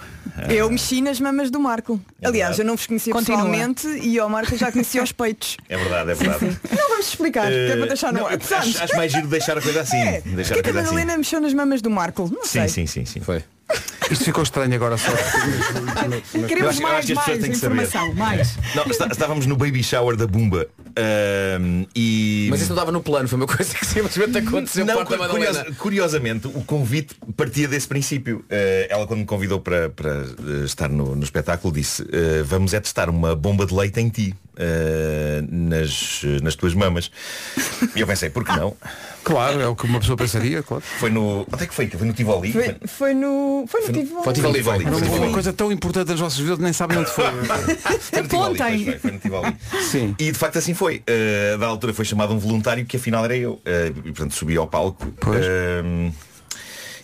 Eu 0.50 0.69
mexi 0.72 1.02
nas 1.02 1.19
mamas 1.19 1.52
do 1.52 1.60
Marco. 1.60 2.00
Aliás, 2.24 2.58
eu 2.58 2.63
não 2.63 2.76
vos 2.78 2.88
conhecia 2.88 3.12
Continua. 3.12 3.39
pessoalmente 3.43 3.86
e 4.02 4.17
ao 4.17 4.30
Marco 4.30 4.56
já 4.56 4.72
conhecia 4.72 5.04
os 5.04 5.12
peitos. 5.12 5.58
É 5.67 5.76
verdade, 5.78 6.12
é 6.12 6.13
verdade. 6.13 6.60
Não 6.72 6.89
vamos 6.89 7.08
explicar, 7.10 7.48
que 7.48 7.54
é 7.54 7.76
para 7.76 7.86
Eh, 7.86 7.88
deixar 7.88 8.13
no 8.13 8.19
não, 8.19 8.28
ar. 8.28 8.34
acho, 8.36 8.84
acho 8.84 8.96
mais 8.96 9.12
giro 9.12 9.28
deixar 9.28 9.58
a 9.58 9.62
coisa 9.62 9.82
assim. 9.82 9.98
É, 9.98 10.22
Deixar 10.22 10.24
porque 10.24 10.30
a 10.30 10.43
é 10.43 10.46
que 10.54 10.60
a 10.60 10.63
coisa 10.63 10.80
assim. 10.80 10.89
Madalena 10.96 11.17
mexeu 11.17 11.41
nas 11.41 11.54
mamas 11.54 11.82
do 11.82 11.89
Marco? 11.89 12.30
Não 12.34 12.43
Sim, 12.43 12.50
sei. 12.60 12.67
sim, 12.69 12.86
sim, 12.88 13.06
sim. 13.06 13.19
Foi. 13.19 13.43
Isto 14.12 14.25
ficou 14.25 14.43
estranho 14.43 14.73
agora 14.75 14.97
só. 14.97 15.12
Eu 16.33 16.47
Queremos 16.47 16.79
mais, 16.79 17.05
que 17.05 17.13
as 17.13 17.17
pessoas 17.19 17.27
mais 17.27 17.41
têm 17.41 17.51
que 17.51 17.57
saber. 17.57 17.83
informação, 17.83 18.13
mais. 18.13 18.57
Não, 18.75 18.83
está- 18.86 19.07
estávamos 19.07 19.45
no 19.45 19.55
baby 19.55 19.83
shower 19.83 20.15
da 20.15 20.27
Bumba. 20.27 20.67
Ahm, 20.95 21.86
e... 21.95 22.47
Mas 22.51 22.59
isso 22.62 22.69
não 22.69 22.75
estava 22.75 22.91
no 22.91 23.01
plano, 23.01 23.27
foi 23.27 23.38
uma 23.38 23.47
coisa 23.47 23.73
que 23.73 23.86
simplesmente 23.86 24.38
aconteceu 24.38 24.86
Não, 24.86 25.03
cu- 25.05 25.17
curiosa- 25.17 25.65
curiosamente, 25.77 26.47
o 26.47 26.62
convite 26.63 27.15
partia 27.36 27.67
desse 27.67 27.88
princípio. 27.88 28.45
Eh, 28.49 28.88
ela, 28.89 29.07
quando 29.07 29.21
me 29.21 29.25
convidou 29.25 29.59
para, 29.59 29.89
para 29.89 30.12
eh, 30.12 30.65
estar 30.65 30.89
no, 30.89 31.15
no 31.15 31.23
espetáculo, 31.23 31.73
disse 31.73 32.03
eh, 32.12 32.43
vamos 32.43 32.73
é 32.73 32.79
testar 32.79 33.09
uma 33.09 33.36
bomba 33.36 33.65
de 33.65 33.73
leite 33.73 33.99
em 33.99 34.09
ti, 34.09 34.36
eh, 34.55 35.41
nas, 35.49 36.21
nas 36.43 36.55
tuas 36.55 36.75
mamas. 36.75 37.09
E 37.95 38.01
eu 38.01 38.05
pensei, 38.07 38.29
por 38.29 38.43
que 38.45 38.51
não? 38.55 38.75
Claro, 39.23 39.62
é 39.62 39.67
o 39.67 39.75
que 39.75 39.86
uma 39.86 39.99
pessoa 40.01 40.17
pensaria, 40.17 40.62
claro. 40.62 40.83
Foi 40.99 41.09
no. 41.09 41.47
Onde 41.51 41.63
é 41.63 41.65
que 41.67 41.73
foi? 41.73 41.88
Foi 41.89 42.05
no 42.05 42.12
Tivoli? 42.13 42.51
Foi, 42.51 42.75
foi 42.86 43.13
no. 43.13 43.62
Foi 43.67 43.82
no 43.82 43.88
Tivoli. 43.93 44.23
Foi 44.23 44.26
no 44.28 44.34
Tivoli. 44.34 44.63
Foi 44.63 45.02
Tivoli. 45.02 45.19
uma 45.19 45.32
coisa 45.34 45.54
tão 45.54 45.71
importante 45.71 46.08
das 46.08 46.19
vossas 46.19 46.39
vidas, 46.39 46.58
nem 46.60 46.73
sabem 46.73 46.97
onde 46.99 47.10
foi. 47.10 47.26
Foi 48.02 48.21
no 48.21 48.28
Tivoli, 48.28 48.58
pois 48.58 48.84
foi, 48.84 48.99
foi 48.99 49.12
no 49.12 49.19
Tivoli. 49.19 49.56
Sim. 49.89 50.15
E 50.19 50.32
de 50.32 50.38
facto 50.38 50.58
assim 50.58 50.73
foi. 50.73 51.04
Uh, 51.08 51.58
da 51.58 51.67
altura 51.67 51.93
foi 51.93 52.06
chamado 52.06 52.34
um 52.34 52.39
voluntário 52.39 52.86
que 52.86 52.97
afinal 52.97 53.23
era 53.26 53.36
eu. 53.38 53.54
Uh, 53.54 53.62
e 53.99 54.12
portanto 54.12 54.34
subi 54.34 54.56
ao 54.58 54.67
palco. 54.67 55.06
Um, 55.86 56.12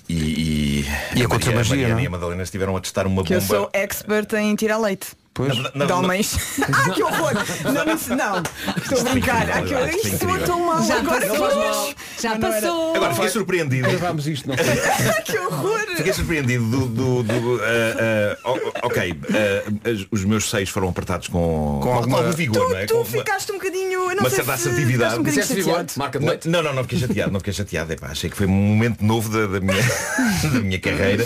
e, 0.08 0.14
e, 0.14 0.86
E 1.16 1.22
a 1.22 1.26
aconteceu 1.26 1.54
Maria- 1.54 1.56
magia, 1.56 1.76
Mariana 1.76 1.94
não 1.94 2.00
é? 2.00 2.04
e 2.04 2.08
a 2.08 2.10
Madalena 2.10 2.44
estiveram 2.44 2.76
a 2.76 2.82
testar 2.82 3.06
uma 3.06 3.24
Que 3.24 3.36
eu 3.36 3.40
bomba. 3.42 3.54
sou 3.56 3.70
expert 3.74 4.34
em 4.34 4.56
tirar 4.56 4.78
leite. 4.80 5.08
Pois. 5.40 5.58
Na- 5.58 5.72
na- 5.74 5.86
De 5.86 5.94
homens. 5.94 6.38
ah, 6.62 6.90
que 6.90 7.02
horror! 7.02 7.32
Não, 7.64 7.72
não, 7.72 7.84
não. 8.18 8.44
Estou 8.76 9.00
a 9.00 9.12
brincar. 9.12 9.50
Ah, 9.50 9.62
que 9.62 9.74
horror. 9.74 9.88
Isto 9.88 10.08
é 10.08 10.18
soa 10.18 10.40
tão 10.40 10.60
mal 10.66 10.84
Já 10.84 10.98
agora. 11.00 11.28
passou, 11.28 11.94
já 12.22 12.38
passou. 12.38 12.96
Agora 12.98 13.14
fiquei 13.14 13.30
surpreendido. 13.30 13.88
Gravámos 13.90 14.28
isto, 14.28 14.50
não 14.50 14.56
Ah, 14.56 15.22
que 15.24 15.38
horror! 15.40 15.80
Fiquei 15.96 16.12
surpreendido 16.12 16.66
do. 16.66 16.88
do, 16.88 17.24
do, 17.24 17.56
uh, 17.56 17.58
uh, 17.58 18.72
ok, 18.84 19.12
uh, 19.14 20.08
os 20.12 20.26
meus 20.26 20.50
seios 20.50 20.70
foram 20.70 20.90
apertados 20.90 21.30
com, 21.30 21.80
com, 21.82 21.94
alguma- 21.94 22.18
algum 22.18 22.32
vigor, 22.34 22.58
Tu, 22.68 22.70
não 22.74 22.78
é? 22.78 22.86
tu 22.86 22.94
Com 22.96 23.00
uma- 23.00 23.06
ficaste 23.06 23.52
um 23.54 23.56
bocadinho. 23.56 24.00
Não 24.10 24.16
uma 24.16 24.30
sei 24.30 24.44
certa 24.44 24.58
se 24.58 24.68
assertividade. 24.68 25.20
um 25.22 25.32
chateado. 25.32 25.94
marca 25.96 26.20
de 26.20 26.26
Não, 26.26 26.32
leite. 26.32 26.50
não, 26.50 26.62
não, 26.64 26.74
não 26.74 26.84
fiquei 26.84 27.00
chateado, 27.00 27.32
não 27.32 27.40
fiquei 27.40 27.54
chateado. 27.54 27.94
Epá, 27.94 28.08
achei 28.08 28.30
que 28.30 28.36
foi 28.36 28.46
um 28.46 28.50
momento 28.52 29.02
novo 29.06 29.30
da, 29.30 29.48
da 29.48 29.60
minha, 29.62 29.82
da 30.52 30.60
minha 30.60 30.80
carreira. 30.80 31.26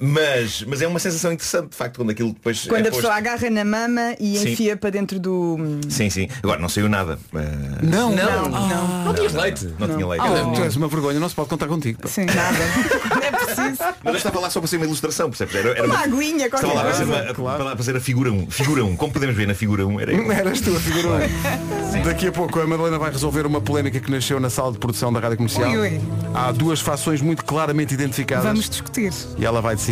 Mas, 0.00 0.62
mas 0.66 0.80
é 0.80 0.86
uma 0.86 0.98
sensação 0.98 1.32
interessante, 1.32 1.70
de 1.70 1.76
facto, 1.76 1.96
quando 1.96 2.10
aquilo 2.10 2.32
depois. 2.32 2.64
Quando 2.66 2.86
é 2.86 2.88
a 2.88 2.92
pessoa 2.92 3.12
posto- 3.14 3.18
agarra 3.18 3.50
na 3.50 3.64
mama 3.64 4.14
e 4.20 4.38
Sim. 4.38 4.50
enfia 4.52 4.76
para 4.76 4.90
dentro 4.90 5.18
do. 5.18 5.56
Sim, 5.88 6.08
sim. 6.08 6.28
Agora 6.42 6.60
não 6.60 6.68
saiu 6.68 6.88
nada. 6.88 7.18
Uh, 7.32 7.38
Não, 7.84 8.14
Não, 8.14 8.48
não. 8.48 9.04
Não 9.06 9.14
tinhas 9.14 9.34
leite. 9.34 9.68
Não, 9.78 9.88
tinha 9.88 10.06
leite. 10.06 10.24
Ah, 10.24 10.52
tu 10.54 10.62
és 10.62 10.76
uma 10.76 10.86
vergonha, 10.88 11.18
não 11.18 11.28
se 11.28 11.34
pode 11.34 11.48
contar 11.48 11.66
contigo. 11.66 12.06
Sim, 12.08 12.26
nada. 12.26 12.58
Não 13.18 13.22
é 13.22 13.30
preciso. 13.32 13.78
Mas 14.04 14.14
eu 14.14 14.16
estava 14.16 14.38
lá 14.40 14.50
só 14.50 14.60
para 14.60 14.68
ser 14.68 14.76
uma 14.76 14.86
ilustração, 14.86 15.28
percebes? 15.30 15.54
Era, 15.56 15.70
era 15.70 15.84
Uma 15.86 15.98
aguinha, 16.00 16.46
Estava 16.46 16.72
lá 16.72 16.82
para 16.82 16.92
ser, 16.94 17.06
coisa. 17.06 17.34
uma, 17.40 17.56
lá 17.64 17.74
para 17.74 17.82
ser 17.84 17.96
a 17.96 18.00
figura 18.00 18.30
1. 18.30 18.50
Figura 18.50 18.84
1. 18.84 18.96
Como 18.96 19.12
podemos 19.12 19.34
ver 19.34 19.46
na 19.48 19.54
figura 19.54 19.84
1, 19.86 20.00
era 20.00 20.12
eu. 20.12 20.30
Eras 20.30 20.60
tu 20.60 20.76
a 20.76 20.80
figura. 20.80 21.28
Daqui 22.04 22.28
a 22.28 22.32
pouco 22.32 22.60
a 22.60 22.66
Madalena 22.66 22.98
vai 22.98 23.10
resolver 23.10 23.44
uma 23.46 23.60
polémica 23.60 23.98
que 23.98 24.10
nasceu 24.10 24.38
na 24.38 24.48
sala 24.50 24.72
de 24.72 24.78
produção 24.78 25.12
da 25.12 25.18
Rádio 25.20 25.38
Comercial. 25.38 25.70
Ui, 25.70 25.78
ui. 25.78 26.00
Há 26.34 26.52
duas 26.52 26.80
fações 26.80 27.20
muito 27.20 27.44
claramente 27.44 27.94
identificadas. 27.94 28.44
Vamos 28.44 28.68
discutir. 28.70 29.12
E 29.38 29.44
ela 29.44 29.60
vai 29.60 29.74
decidir. 29.74 29.87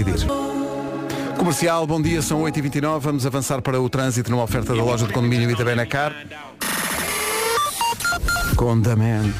Comercial, 1.39 1.87
bom 1.87 2.03
dia, 2.03 2.21
são 2.21 2.43
8h29. 2.43 3.01
Vamos 3.01 3.25
avançar 3.25 3.63
para 3.63 3.81
o 3.81 3.89
trânsito 3.89 4.31
numa 4.31 4.43
oferta 4.43 4.75
da 4.75 4.83
loja 4.83 5.07
de 5.07 5.13
condomínio 5.13 5.51
Itabenacar. 5.51 6.15
Condaman. 8.57 9.33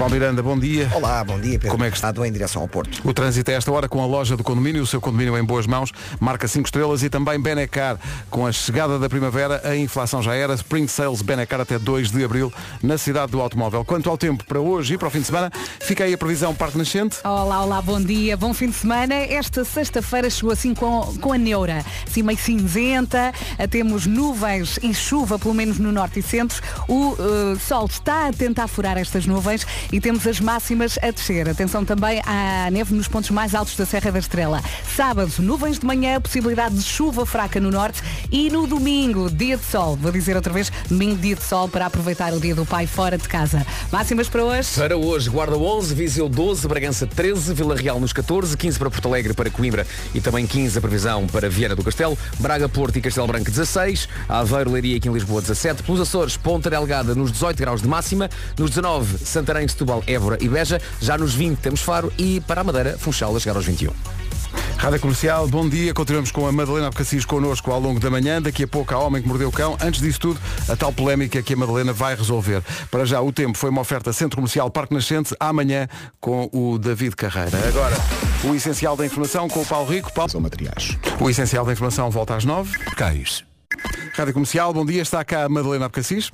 Paulo 0.00 0.14
Miranda, 0.14 0.42
bom 0.42 0.58
dia. 0.58 0.90
Olá, 0.94 1.22
bom 1.22 1.38
dia, 1.38 1.58
Pedro. 1.58 1.72
Como 1.72 1.84
é 1.84 1.90
que 1.90 1.96
está? 1.98 2.10
em 2.26 2.32
direção 2.32 2.62
ao 2.62 2.68
Porto. 2.68 3.06
O 3.06 3.12
trânsito 3.12 3.50
é 3.50 3.54
esta 3.54 3.70
hora 3.70 3.86
com 3.86 4.02
a 4.02 4.06
loja 4.06 4.34
do 4.34 4.42
condomínio, 4.42 4.82
o 4.82 4.86
seu 4.86 4.98
condomínio 4.98 5.36
em 5.36 5.44
boas 5.44 5.66
mãos, 5.66 5.92
marca 6.18 6.48
5 6.48 6.66
estrelas 6.66 7.02
e 7.02 7.10
também 7.10 7.38
Benecar. 7.38 7.98
Com 8.30 8.46
a 8.46 8.52
chegada 8.52 8.98
da 8.98 9.10
primavera, 9.10 9.60
a 9.62 9.76
inflação 9.76 10.22
já 10.22 10.34
era. 10.34 10.54
Spring 10.54 10.86
Sales 10.86 11.20
Benecar 11.20 11.60
até 11.60 11.78
2 11.78 12.10
de 12.10 12.24
abril 12.24 12.50
na 12.82 12.96
cidade 12.96 13.32
do 13.32 13.42
automóvel. 13.42 13.84
Quanto 13.84 14.08
ao 14.08 14.16
tempo 14.16 14.42
para 14.46 14.58
hoje 14.58 14.94
e 14.94 14.98
para 14.98 15.08
o 15.08 15.10
fim 15.10 15.20
de 15.20 15.26
semana, 15.26 15.52
fica 15.80 16.04
aí 16.04 16.14
a 16.14 16.18
previsão 16.18 16.54
Parque 16.54 16.78
Nascente. 16.78 17.18
Olá, 17.22 17.62
olá, 17.62 17.82
bom 17.82 18.00
dia, 18.00 18.38
bom 18.38 18.54
fim 18.54 18.68
de 18.68 18.76
semana. 18.76 19.14
Esta 19.14 19.66
sexta-feira 19.66 20.30
chegou 20.30 20.50
assim 20.50 20.72
com, 20.74 21.14
com 21.20 21.32
a 21.32 21.38
neura, 21.38 21.84
assim 22.08 22.22
meio 22.22 22.38
cinzenta, 22.38 23.34
eh, 23.58 23.66
temos 23.66 24.06
nuvens 24.06 24.78
e 24.82 24.94
chuva, 24.94 25.38
pelo 25.38 25.52
menos 25.52 25.78
no 25.78 25.92
norte 25.92 26.20
e 26.20 26.22
centro. 26.22 26.62
O 26.88 27.16
eh, 27.18 27.58
sol 27.58 27.84
está 27.84 28.28
a 28.28 28.32
tentar 28.32 28.66
furar 28.66 28.96
estas 28.96 29.26
nuvens 29.26 29.66
e 29.92 30.00
temos 30.00 30.26
as 30.26 30.40
máximas 30.40 30.98
a 31.02 31.10
descer. 31.10 31.48
Atenção 31.48 31.84
também 31.84 32.20
à 32.26 32.70
neve 32.70 32.94
nos 32.94 33.08
pontos 33.08 33.30
mais 33.30 33.54
altos 33.54 33.76
da 33.76 33.86
Serra 33.86 34.12
da 34.12 34.18
Estrela. 34.18 34.62
Sábado, 34.96 35.32
nuvens 35.38 35.78
de 35.78 35.86
manhã, 35.86 36.20
possibilidade 36.20 36.74
de 36.74 36.82
chuva 36.82 37.26
fraca 37.26 37.60
no 37.60 37.70
norte 37.70 38.02
e 38.30 38.50
no 38.50 38.66
domingo, 38.66 39.30
dia 39.30 39.56
de 39.56 39.64
sol. 39.64 39.96
Vou 39.96 40.12
dizer 40.12 40.36
outra 40.36 40.52
vez, 40.52 40.70
domingo, 40.88 41.16
dia 41.16 41.34
de 41.34 41.42
sol 41.42 41.68
para 41.68 41.86
aproveitar 41.86 42.32
o 42.32 42.40
dia 42.40 42.54
do 42.54 42.66
pai 42.66 42.86
fora 42.86 43.16
de 43.16 43.28
casa. 43.28 43.66
Máximas 43.90 44.28
para 44.28 44.44
hoje? 44.44 44.70
Para 44.74 44.96
hoje, 44.96 45.28
Guarda 45.30 45.56
11, 45.56 45.94
Viseu 45.94 46.28
12, 46.28 46.68
Bragança 46.68 47.06
13, 47.06 47.54
Vila 47.54 47.76
Real 47.76 47.98
nos 47.98 48.12
14, 48.12 48.56
15 48.56 48.78
para 48.78 48.90
Porto 48.90 49.08
Alegre, 49.08 49.34
para 49.34 49.50
Coimbra 49.50 49.86
e 50.14 50.20
também 50.20 50.46
15 50.46 50.78
a 50.78 50.80
previsão 50.80 51.26
para 51.26 51.48
Viana 51.48 51.74
do 51.74 51.82
Castelo, 51.82 52.16
Braga, 52.38 52.68
Porto 52.68 52.96
e 52.96 53.00
Castelo 53.00 53.26
Branco 53.26 53.50
16, 53.50 54.08
Aveiro, 54.28 54.70
Leiria 54.70 54.96
aqui 54.96 55.08
em 55.08 55.12
Lisboa 55.12 55.40
17, 55.40 55.82
pelos 55.82 56.00
Açores, 56.00 56.36
Ponta 56.36 56.70
Delgada 56.70 57.14
nos 57.14 57.32
18 57.32 57.58
graus 57.58 57.82
de 57.82 57.88
máxima, 57.88 58.28
nos 58.58 58.70
19, 58.70 59.18
Santarém, 59.24 59.66
Setúbal, 59.80 60.04
Évora 60.06 60.36
e 60.40 60.48
Beja, 60.48 60.78
já 61.00 61.16
nos 61.16 61.34
20 61.34 61.58
temos 61.58 61.80
Faro 61.80 62.12
e 62.18 62.40
para 62.40 62.60
a 62.60 62.64
Madeira, 62.64 62.98
Funchal 62.98 63.34
a 63.34 63.40
chegar 63.40 63.56
aos 63.56 63.64
21. 63.64 63.90
Rádio 64.76 65.00
Comercial, 65.00 65.46
bom 65.48 65.68
dia. 65.68 65.94
Continuamos 65.94 66.30
com 66.30 66.46
a 66.46 66.52
Madalena 66.52 66.88
Abcacis 66.88 67.24
connosco 67.24 67.70
ao 67.70 67.80
longo 67.80 68.00
da 68.00 68.10
manhã. 68.10 68.42
Daqui 68.42 68.64
a 68.64 68.68
pouco 68.68 68.94
a 68.94 68.98
Homem 68.98 69.22
que 69.22 69.28
Mordeu 69.28 69.48
o 69.48 69.52
Cão. 69.52 69.76
Antes 69.80 70.00
disso 70.00 70.20
tudo, 70.20 70.40
a 70.68 70.76
tal 70.76 70.92
polémica 70.92 71.42
que 71.42 71.54
a 71.54 71.56
Madalena 71.56 71.92
vai 71.92 72.14
resolver. 72.14 72.62
Para 72.90 73.04
já, 73.04 73.20
o 73.20 73.32
tempo 73.32 73.56
foi 73.56 73.70
uma 73.70 73.80
oferta 73.80 74.12
Centro 74.12 74.36
Comercial 74.36 74.70
Parque 74.70 74.92
Nascente, 74.92 75.34
amanhã 75.38 75.86
com 76.18 76.50
o 76.52 76.78
David 76.78 77.14
Carreira. 77.14 77.56
Agora, 77.68 77.96
o 78.44 78.54
essencial 78.54 78.96
da 78.96 79.06
informação 79.06 79.48
com 79.48 79.60
o 79.60 79.66
Paulo 79.66 79.88
Rico. 79.88 80.12
Paulo... 80.12 80.30
São 80.30 80.40
materiais. 80.40 80.98
O 81.20 81.30
essencial 81.30 81.64
da 81.64 81.72
informação 81.72 82.10
volta 82.10 82.34
às 82.34 82.44
nove. 82.44 82.76
Cais. 82.96 83.44
Rádio 84.14 84.34
Comercial, 84.34 84.74
bom 84.74 84.84
dia. 84.84 85.02
Está 85.02 85.24
cá 85.24 85.44
a 85.44 85.48
Madalena 85.48 85.86
Abcacis. 85.86 86.30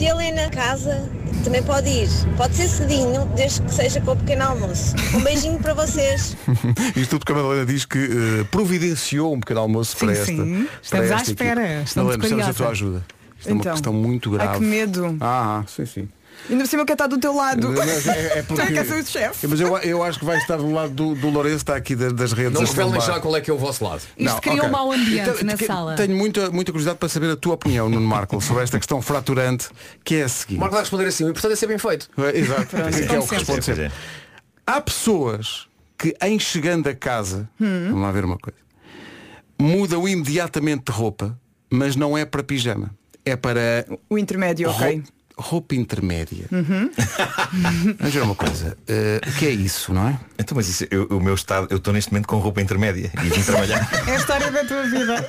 Se 0.00 0.06
Helena 0.06 0.48
casa, 0.48 1.10
também 1.42 1.60
pode 1.60 1.88
ir. 1.90 2.08
Pode 2.36 2.54
ser 2.54 2.68
cedinho, 2.68 3.24
desde 3.34 3.60
que 3.62 3.74
seja 3.74 4.00
com 4.00 4.12
o 4.12 4.16
pequeno 4.16 4.44
almoço. 4.44 4.94
Um 5.12 5.20
beijinho 5.24 5.58
para 5.58 5.74
vocês. 5.74 6.36
Isto 6.94 7.10
tudo 7.10 7.18
porque 7.18 7.32
a 7.32 7.34
Madalena 7.34 7.66
diz 7.66 7.84
que 7.84 7.98
eh, 7.98 8.44
providenciou 8.48 9.34
um 9.34 9.40
pequeno 9.40 9.58
almoço 9.58 9.96
Sim, 9.98 10.06
para 10.06 10.12
esta. 10.12 10.26
sim. 10.26 10.36
para 10.66 10.78
Estamos 10.80 11.10
à 11.10 11.14
esta 11.16 11.30
espera. 11.32 11.60
equipe. 11.64 11.82
Estamos 11.84 11.94
Madalena, 11.96 12.18
precisamos 12.18 12.46
da 12.46 12.54
tua 12.54 12.68
ajuda. 12.68 13.06
Isto 13.40 13.48
é 13.48 13.52
uma 13.52 13.60
Então. 13.60 13.72
questão 13.72 13.92
muito 13.92 14.30
grave. 14.30 14.50
Ai, 14.52 14.58
que 14.60 14.64
medo. 14.64 15.16
Ah, 15.20 15.64
sim, 15.66 15.84
sim. 15.86 16.08
Ainda 16.50 16.64
por 16.64 16.70
cima 16.70 16.84
que 16.86 16.92
está 16.92 17.06
do 17.06 17.18
teu 17.18 17.34
lado. 17.34 17.70
Mas 17.72 18.06
é, 18.06 18.38
é 18.38 18.42
porque... 18.46 18.62
É 18.62 18.66
que 18.66 18.78
és 18.78 18.90
o 18.90 19.10
chefe. 19.10 19.46
Mas 19.46 19.60
eu, 19.60 19.76
eu 19.78 20.02
acho 20.02 20.18
que 20.18 20.24
vai 20.24 20.38
estar 20.38 20.56
do 20.56 20.70
lado 20.72 20.92
do, 20.94 21.14
do 21.14 21.28
Lourenço, 21.28 21.56
está 21.56 21.76
aqui 21.76 21.94
da- 21.94 22.08
das 22.10 22.32
redes. 22.32 22.52
Não 22.58 22.64
revelem 22.64 23.00
já 23.00 23.20
qual 23.20 23.36
é 23.36 23.40
que 23.40 23.50
é 23.50 23.54
o 23.54 23.58
vosso 23.58 23.84
lado. 23.84 24.02
Isto 24.16 24.40
cria 24.40 24.62
um 24.64 24.70
mau 24.70 24.90
ambiente 24.92 25.44
na 25.44 25.56
que- 25.56 25.66
sala. 25.66 25.94
Tenho 25.94 26.16
muita, 26.16 26.50
muita 26.50 26.72
curiosidade 26.72 26.98
para 26.98 27.08
saber 27.08 27.30
a 27.30 27.36
tua 27.36 27.54
opinião, 27.54 27.88
Nuno 27.88 28.06
Marco, 28.06 28.40
sobre 28.40 28.62
esta 28.62 28.78
questão 28.78 29.02
fraturante, 29.02 29.68
que 30.04 30.16
é 30.16 30.22
a 30.22 30.28
seguinte. 30.28 30.58
Marco 30.58 30.72
vai 30.74 30.82
responder 30.82 31.06
assim, 31.06 31.24
o 31.24 31.28
importante 31.28 31.52
é 31.52 31.56
ser 31.56 31.66
bem 31.66 31.78
feito. 31.78 32.08
É, 32.16 32.38
Exato, 32.38 32.66
que 32.68 32.76
é 33.14 33.18
o 33.18 33.26
que 33.26 33.34
responde 33.34 33.64
sempre. 33.64 33.82
é. 33.84 33.92
Há 34.66 34.80
pessoas 34.80 35.66
que, 35.98 36.14
em 36.22 36.38
chegando 36.38 36.86
a 36.88 36.94
casa, 36.94 37.48
Hum. 37.60 37.86
vamos 37.88 38.02
lá 38.02 38.12
ver 38.12 38.24
uma 38.24 38.38
coisa, 38.38 38.58
mudam 39.58 40.06
imediatamente 40.08 40.84
de 40.86 40.92
roupa, 40.92 41.38
mas 41.70 41.96
não 41.96 42.16
é 42.16 42.24
para 42.24 42.42
pijama. 42.42 42.90
É 43.24 43.36
para 43.36 43.86
O 44.08 44.16
intermédio, 44.16 44.70
ok. 44.70 45.02
Roupa, 45.38 45.74
intermédia. 45.74 46.46
Uhum. 46.50 46.90
Vamos 47.98 48.14
ver 48.14 48.22
uma 48.22 48.34
coisa. 48.34 48.76
eh, 48.88 49.20
o 49.26 49.32
que 49.38 49.46
é 49.46 49.50
isso, 49.50 49.92
não 49.92 50.08
é? 50.08 50.18
Então, 50.38 50.56
mas 50.56 50.68
isso, 50.68 50.84
eu- 50.90 51.06
o 51.10 51.20
meu 51.20 51.34
estado, 51.34 51.66
eu 51.70 51.76
estou 51.78 51.92
neste 51.92 52.12
momento 52.12 52.26
com 52.26 52.38
roupa 52.38 52.60
intermédia 52.60 53.10
e 53.24 53.28
vim 53.28 53.42
trabalhar. 53.42 53.88
É 54.08 54.12
a 54.12 54.16
história 54.16 54.50
da 54.50 54.64
tua 54.64 54.82
vida. 54.84 55.26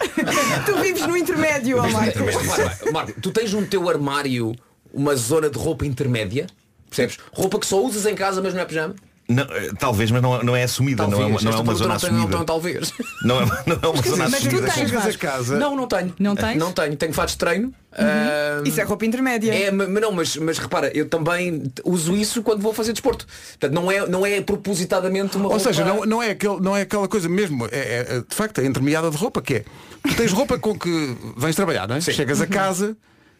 tu 0.65 0.77
vives 0.81 1.05
no 1.07 1.15
intermédio, 1.17 1.77
ó 1.79 1.87
Marco. 1.89 2.19
Marco, 2.23 2.93
Marco, 2.93 3.21
tu 3.21 3.31
tens 3.31 3.53
no 3.53 3.65
teu 3.65 3.87
armário 3.89 4.55
uma 4.93 5.15
zona 5.15 5.49
de 5.49 5.57
roupa 5.57 5.85
intermédia? 5.85 6.47
Percebes? 6.89 7.17
Roupa 7.31 7.59
que 7.59 7.65
só 7.67 7.83
usas 7.83 8.05
em 8.05 8.15
casa, 8.15 8.41
mas 8.41 8.53
não 8.53 8.61
é 8.61 8.65
pijama? 8.65 8.95
Não, 9.29 9.43
eh, 9.43 9.69
talvez, 9.79 10.09
mas 10.09 10.23
não, 10.23 10.41
não 10.41 10.55
é 10.55 10.63
assumida, 10.63 11.05
não 11.05 11.21
é 11.21 11.25
uma, 11.27 11.39
não 11.39 11.51
é 11.51 11.55
uma 11.57 11.75
zona 11.75 11.93
não 11.93 11.99
tem- 11.99 12.09
não 12.09 12.17
assumida. 12.17 12.37
tem- 12.37 12.45
talvez. 12.47 12.93
Não 13.23 13.39
é, 13.41 13.45
não 13.67 13.79
é 13.81 13.87
uma 13.87 14.01
zona 14.01 14.27
mas 14.29 14.39
tu 14.41 14.47
assumida. 14.47 14.61
tens, 14.65 14.73
chegas 14.73 14.93
a 14.95 14.99
Vasco. 15.05 15.21
casa. 15.21 15.57
Não, 15.59 15.75
não 15.75 15.87
tenho. 15.87 16.13
Não 16.17 16.35
tens? 16.35 16.57
Não 16.57 16.71
tenho. 16.73 16.95
Tenho 16.95 17.13
fatos 17.13 17.33
de 17.35 17.37
treino. 17.37 17.71
Ah, 17.93 18.61
Isso 18.65 18.81
é 18.81 18.83
roupa 18.83 19.05
intermédia. 19.05 19.53
É, 19.53 19.69
ma- 19.71 19.87
mas 19.87 20.01
não, 20.01 20.11
mas, 20.11 20.35
mas 20.37 20.57
repara, 20.57 20.91
eu 20.97 21.07
também 21.07 21.63
uso 21.85 22.15
isso 22.15 22.41
quando 22.41 22.61
vou 22.61 22.73
fazer 22.73 22.91
desporto. 22.91 23.27
Portanto, 23.59 23.71
não 23.73 23.91
é, 23.91 24.07
não 24.07 24.25
é 24.25 24.41
propositadamente 24.41 25.37
uma 25.37 25.45
Ou 25.45 25.51
roupa... 25.51 25.63
seja, 25.63 25.85
não, 25.85 26.05
não, 26.05 26.23
é 26.23 26.31
aquele, 26.31 26.59
não 26.59 26.75
é 26.75 26.81
aquela 26.81 27.07
coisa 27.07 27.29
mesmo, 27.29 27.65
é, 27.67 27.69
é, 27.71 28.05
é, 28.17 28.19
de 28.27 28.35
facto, 28.35 28.59
é 28.61 28.65
intermediada 28.65 29.11
de 29.11 29.17
roupa, 29.17 29.41
que 29.43 29.55
é, 29.55 29.65
tu 30.07 30.15
tens 30.15 30.31
roupa 30.31 30.57
com 30.57 30.77
que 30.77 31.15
vens 31.37 31.55
trabalhar, 31.55 31.87
não 31.87 31.95
é? 31.95 32.01
Chegas 32.01 32.41
a 32.41 32.47
casa, 32.47 32.97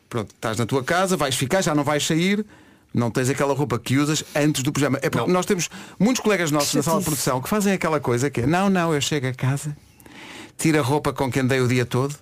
pronto, 0.07 0.31
estás 0.35 0.57
na 0.57 0.65
tua 0.67 0.83
casa, 0.83 1.17
vais 1.17 1.35
ficar, 1.35 1.61
já 1.61 1.73
não 1.75 1.83
vais 1.83 2.05
sair, 2.05 2.45
não 2.93 3.11
tens 3.11 3.29
aquela 3.29 3.53
roupa 3.53 3.77
que 3.77 3.97
usas 3.97 4.23
antes 4.35 4.63
do 4.63 4.71
pijama. 4.71 4.97
É 5.01 5.09
porque 5.09 5.25
Não. 5.27 5.33
nós 5.33 5.45
temos 5.45 5.69
muitos 5.99 6.21
colegas 6.21 6.51
nossos 6.51 6.73
na 6.73 6.83
sala 6.83 6.99
de 6.99 7.05
produção 7.05 7.41
que 7.41 7.49
fazem 7.49 7.73
aquela 7.73 7.99
coisa 7.99 8.29
que 8.29 8.41
é, 8.41 8.47
não, 8.47 8.69
não, 8.69 8.93
eu 8.93 9.01
chego 9.01 9.27
a 9.27 9.33
casa, 9.33 9.75
tiro 10.57 10.79
a 10.79 10.81
roupa 10.81 11.13
com 11.13 11.31
que 11.31 11.39
andei 11.39 11.59
o 11.61 11.67
dia 11.67 11.85
todo, 11.85 12.15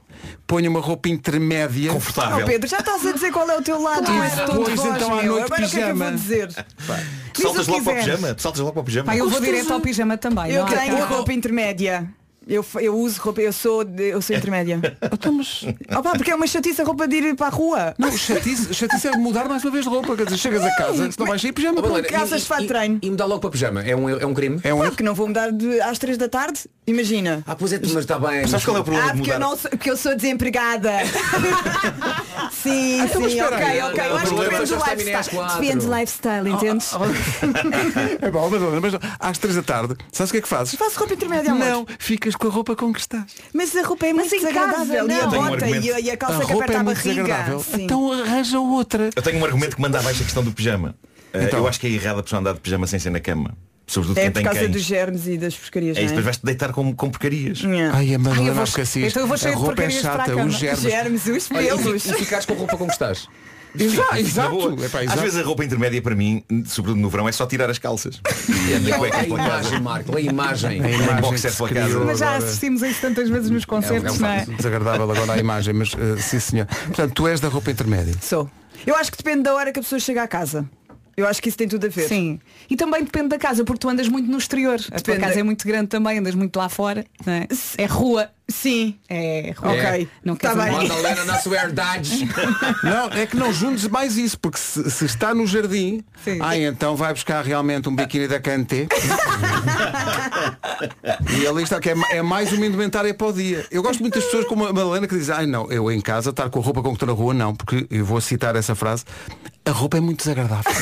ponho 0.46 0.70
uma 0.70 0.80
roupa 0.82 1.10
intermédia. 1.10 1.92
Oh, 1.92 1.96
Confortável. 1.96 2.46
Pedro, 2.46 2.68
já 2.68 2.80
estás 2.80 3.06
a 3.06 3.12
dizer 3.12 3.32
qual 3.32 3.50
é 3.50 3.58
o 3.58 3.62
teu 3.62 3.82
lado. 3.82 4.06
Claro. 4.06 4.54
Não 4.54 4.64
Pois, 4.64 4.80
então, 4.86 5.18
à 5.20 5.24
noite, 5.24 5.44
Agora 5.46 5.46
o 5.46 5.48
que 5.48 5.54
é 5.54 5.58
que 5.58 5.64
eu 5.64 5.70
pijama. 5.94 6.06
vou 6.06 6.14
dizer? 6.14 6.48
Tu 7.34 7.42
saltas 7.42 7.68
logo 7.68 7.84
para 7.84 7.94
o 7.94 7.96
pijama. 7.96 8.34
Tu 8.36 8.42
saltas 8.42 8.60
logo 8.62 8.74
para 8.74 8.82
o 8.82 8.86
pijama. 8.86 9.06
Pá, 9.06 9.18
eu 9.18 9.30
vou 9.30 9.40
direto 9.40 9.74
ao 9.74 9.80
pijama 9.80 10.18
também. 10.18 10.52
Eu 10.52 10.66
não 10.66 10.70
tenho 10.72 11.06
roupa 11.06 11.34
intermédia. 11.34 12.08
Eu, 12.48 12.66
eu 12.80 12.96
uso 12.98 13.20
roupa, 13.22 13.42
eu 13.42 13.52
sou, 13.52 13.84
eu 13.98 14.22
sou 14.22 14.36
intermédia. 14.36 14.80
Então, 15.18 15.34
mas- 15.34 15.66
Opa, 15.98 16.12
porque 16.12 16.32
é 16.32 16.36
uma 16.36 16.46
chatice 16.48 16.82
a 16.82 16.86
roupa 16.86 17.08
de 17.08 17.16
ir 17.18 17.36
para 17.36 17.48
a 17.48 17.50
rua. 17.50 17.94
Não, 17.98 18.12
chatice, 18.16 18.74
chatice 18.74 19.08
é 19.08 19.12
mudar 19.18 19.48
mais 19.50 19.64
uma 19.64 19.72
vez 19.72 19.84
de 19.84 19.90
roupa. 19.90 20.16
Quer 20.16 20.26
dizer, 20.26 20.38
chegas 20.38 20.64
a 20.64 20.72
casa, 20.76 21.12
se 21.12 21.20
não 21.20 21.26
vais 21.26 21.42
sair 21.42 21.52
pijama. 21.52 21.82
Oh. 21.82 21.88
Helena, 21.88 22.08
Casas 22.08 22.42
de 22.42 22.48
fato 22.48 22.62
de 22.62 22.68
treino. 22.68 23.00
E, 23.02 23.10
mudar 23.10 23.26
logo 23.26 23.42
para 23.42 23.50
pijama. 23.50 23.82
É 23.84 23.96
um, 23.96 24.08
é 24.10 24.26
um 24.26 24.34
crime? 24.34 24.60
É 24.64 24.74
um 24.74 24.78
Claro 24.78 24.96
que 24.96 25.04
não 25.04 25.14
vou 25.16 25.28
mudar 25.28 25.52
de, 25.52 25.82
às 25.82 25.98
três 25.98 26.18
da 26.18 26.30
tarde. 26.30 26.62
Imagina. 26.86 27.44
Ah, 27.48 27.56
pois 27.56 27.74
é, 27.74 27.80
mas 27.82 27.92
está 27.96 28.18
bem. 28.20 28.48
Sabes 28.48 28.64
qual 28.66 28.78
é 28.78 28.80
o 28.80 28.84
problema 28.84 29.10
Ah, 29.10 29.12
de 29.14 29.18
porque 29.18 29.32
eu, 29.32 29.36
mudar? 29.36 29.50
não 29.50 29.58
sou, 29.58 29.70
porque 29.72 29.92
eu 29.92 29.98
sou 29.98 30.16
desempregada. 30.16 30.92
sim, 32.52 33.02
Então, 33.02 33.22
mas 33.22 33.32
sim, 33.32 33.40
espera 33.40 33.56
ok, 33.56 33.66
aí. 33.68 33.82
ok. 33.82 33.98
Não, 34.04 34.06
Eu 34.10 34.16
acho 34.18 34.26
que 34.26 34.32
não, 34.36 34.44
depende 34.44 34.66
do 34.66 34.76
não, 34.76 34.80
não, 34.80 34.94
lifestyle. 34.96 35.36
não, 35.36 35.48
não, 35.48 35.60
Depende 35.60 35.78
do 35.86 35.88
não. 35.92 36.00
lifestyle, 36.00 36.50
entendes? 36.50 36.92
É 38.22 38.32
bom, 38.32 38.50
mas, 38.50 38.62
mas 38.94 39.02
às 39.20 39.38
três 39.38 39.56
da 39.56 39.64
tarde, 39.64 39.96
sabes 40.12 40.30
o 40.30 40.34
que 40.34 40.38
é 40.38 40.42
que 40.42 40.48
fazes? 40.48 40.76
Faço 40.76 40.98
roupa 41.00 41.14
intermédia, 41.14 41.52
amor. 41.52 41.66
Não, 41.68 41.88
ficas 42.00 42.36
com 42.38 42.48
a 42.48 42.52
roupa 42.52 42.76
com 42.76 42.92
que 42.94 43.00
estás. 43.00 43.26
Mas 43.54 43.76
a 43.76 43.82
roupa 43.84 44.06
é 44.08 44.14
muito 44.14 44.34
em 44.34 44.42
casa, 44.42 44.86
desagradável. 44.86 45.08
e 45.08 45.14
a 45.14 45.22
não. 45.24 45.30
Tenho 45.30 45.42
um 45.44 45.48
bota 45.50 45.68
e 45.70 45.92
a, 45.94 46.00
e 46.00 46.12
a 46.12 46.18
calça 46.18 46.38
a 46.38 46.46
que 46.46 46.52
roupa 46.52 46.64
aperta 46.66 46.74
é 46.74 46.80
a 46.80 46.84
muito 46.84 47.04
barriga. 47.04 47.84
Então 47.84 48.12
arranja 48.12 48.60
outra. 48.60 49.10
Eu 49.16 49.22
tenho 49.22 49.40
um 49.40 49.46
argumento 49.46 49.76
que 49.76 49.82
manda 49.82 50.00
abaixo 50.00 50.22
a 50.22 50.26
questão 50.26 50.44
do 50.44 50.52
pijama. 50.52 50.96
Uh, 51.34 51.38
Então. 51.44 51.60
Eu 51.60 51.68
acho 51.68 51.80
que 51.80 51.88
é 51.88 51.90
errado 51.92 52.20
a 52.20 52.24
pessoa 52.24 52.40
andar 52.40 52.54
de 52.54 52.60
pijama 52.60 52.88
sem 52.88 53.00
ser 53.00 53.10
na 53.10 53.20
cama. 53.20 53.56
Sobretudo 53.90 54.18
É 54.18 54.22
quem 54.24 54.32
por 54.32 54.36
tem 54.40 54.44
causa 54.44 54.60
cães. 54.60 54.72
dos 54.72 54.82
germes 54.82 55.28
e 55.28 55.38
das 55.38 55.56
porcarias, 55.56 55.96
É 55.96 56.02
isso, 56.02 56.08
não 56.08 56.18
depois 56.18 56.26
vais-te 56.26 56.46
deitar 56.46 56.74
com, 56.74 56.94
com 56.94 57.10
porcarias. 57.10 57.60
Yeah. 57.62 57.98
Ai, 57.98 58.14
a 58.16 58.20
Madalena 58.20 58.60
Alcacis. 58.62 59.04
então 59.12 59.24
eu 59.24 59.28
vou 59.28 59.38
cheio 59.38 59.54
A 59.54 59.56
de 59.56 59.62
roupa 59.62 59.82
é 59.82 59.86
porcarias 59.86 60.02
para 60.02 60.12
a 60.14 60.18
chata, 60.18 60.32
cama. 60.32 60.46
os 60.46 60.56
germes. 60.56 60.82
Germes, 60.82 61.26
os 61.28 61.46
e, 61.46 61.50
pelos. 61.54 62.06
e 62.06 62.14
ficares 62.16 62.46
com 62.46 62.54
a 62.54 62.58
roupa 62.58 62.78
como 62.78 62.92
estás? 62.92 63.30
Exato, 63.78 64.12
Na 64.14 64.20
exato. 64.20 64.50
boa. 64.52 64.86
Epá, 64.86 65.00
Às 65.00 65.04
exato. 65.06 65.22
vezes 65.22 65.38
a 65.40 65.44
roupa 65.44 65.64
intermédia 65.66 66.02
para 66.02 66.16
mim, 66.16 66.44
sobretudo 66.66 67.00
no 67.02 67.10
verão, 67.10 67.28
é 67.28 67.32
só 67.32 67.46
tirar 67.46 67.70
as 67.70 67.78
calças. 67.78 68.20
E 68.68 68.74
a 68.74 68.80
minha 68.80 68.96
A 68.96 68.98
cueca 68.98 69.24
pela 69.24 69.38
casa. 69.38 69.50
imagem, 69.70 69.80
Marco, 69.82 70.18
a 70.18 70.22
imagem. 70.22 70.82
A 70.84 70.90
imagem 70.92 71.22
boxer 71.22 71.52
que 71.52 71.58
pela 71.58 71.70
se 71.70 71.74
casa. 71.76 71.88
criou 71.90 72.06
Mas 72.06 72.20
já 72.20 72.30
agora. 72.30 72.46
assistimos 72.46 72.84
a 72.84 72.88
isso 72.90 73.02
tantas 73.02 73.30
vezes 73.30 73.50
nos 73.50 73.66
concertos, 73.66 74.20
não 74.20 74.28
é? 74.30 74.46
Desagradável 74.46 75.10
agora 75.12 75.34
a 75.34 75.38
imagem, 75.38 75.74
mas 75.74 75.92
eh, 75.94 76.18
sim 76.22 76.40
senhor. 76.40 76.66
Portanto, 76.66 77.14
tu 77.14 77.28
és 77.28 77.40
da 77.40 77.48
roupa 77.48 77.72
intermédia. 77.72 78.14
Sou. 78.22 78.50
Eu 78.86 78.96
acho 78.96 79.12
que 79.12 79.18
depende 79.18 79.44
da 79.44 79.54
hora 79.54 79.72
que 79.72 79.80
a 79.80 79.82
pessoa 79.84 80.00
chega 80.00 80.24
à 80.24 80.28
casa. 80.28 80.68
Eu 81.16 81.26
acho 81.28 81.42
que 81.42 81.50
isso 81.50 81.58
tem 81.58 81.68
tudo 81.68 81.86
a 81.88 81.90
ver. 81.90 82.08
Sim. 82.08 82.40
E 82.70 82.76
também 82.76 83.04
depende 83.04 83.30
da 83.30 83.40
casa, 83.40 83.64
porque 83.64 83.80
tu 83.80 83.90
andas 83.90 84.08
muito 84.08 84.30
no 84.30 84.38
exterior. 84.38 84.76
A 84.76 85.00
tua 85.00 85.14
Depende. 85.16 85.20
casa 85.22 85.40
é 85.40 85.44
muito 85.44 85.66
grande 85.68 85.88
também, 85.88 86.20
andas 86.20 86.36
muito 86.36 86.56
lá 86.58 86.70
fora. 86.70 87.06
Não 87.26 87.34
é? 87.34 87.48
é 87.78 87.86
rua. 87.86 88.30
Sim. 88.50 88.96
É, 89.10 89.54
Ok. 89.62 90.08
Não 90.24 90.36
Tá 90.36 90.56
quer 90.56 90.64
bem. 90.64 90.72
Madalena 90.88 91.26
na 91.26 91.38
sua 91.40 91.58
herdade. 91.58 92.28
Não, 92.82 93.10
é 93.12 93.26
que 93.26 93.36
não 93.36 93.52
juntes 93.52 93.88
mais 93.88 94.18
isso, 94.18 94.40
porque 94.40 94.58
se, 94.58 94.90
se 94.90 95.06
está 95.06 95.34
no 95.36 95.46
jardim, 95.46 96.02
ah, 96.42 96.58
então 96.58 96.96
vai 96.96 97.14
buscar 97.14 97.44
realmente 97.44 97.90
um 97.90 97.96
biquíni 97.96 98.28
da 98.28 98.40
Canté. 98.40 98.88
e 101.40 101.48
ali 101.48 101.64
está, 101.64 101.80
que 101.80 101.90
é, 101.90 101.96
é 102.12 102.22
mais 102.22 102.52
uma 102.54 102.66
indumentária 102.66 103.14
para 103.14 103.28
o 103.28 103.34
dia. 103.34 103.66
Eu 103.70 103.84
gosto 103.84 104.00
muito 104.00 104.16
das 104.16 104.24
pessoas 104.26 104.46
como 104.46 104.66
a 104.66 104.74
Madalena 104.74 105.08
que 105.08 105.18
dizem, 105.18 105.36
ai 105.36 105.46
não, 105.46 105.70
eu 105.72 105.92
em 105.92 106.02
casa 106.02 106.30
estar 106.30 106.50
com 106.50 106.60
a 106.60 106.64
roupa 106.64 106.82
com 106.82 106.90
que 106.90 106.96
estou 106.96 107.08
na 107.08 107.14
rua, 107.14 107.34
não, 107.34 107.56
porque 107.56 107.88
eu 107.90 108.06
vou 108.06 108.22
citar 108.22 108.56
essa 108.56 108.76
frase, 108.76 109.04
a 109.66 109.72
roupa 109.72 109.98
é 109.98 110.00
muito 110.00 110.20
desagradável. 110.20 110.72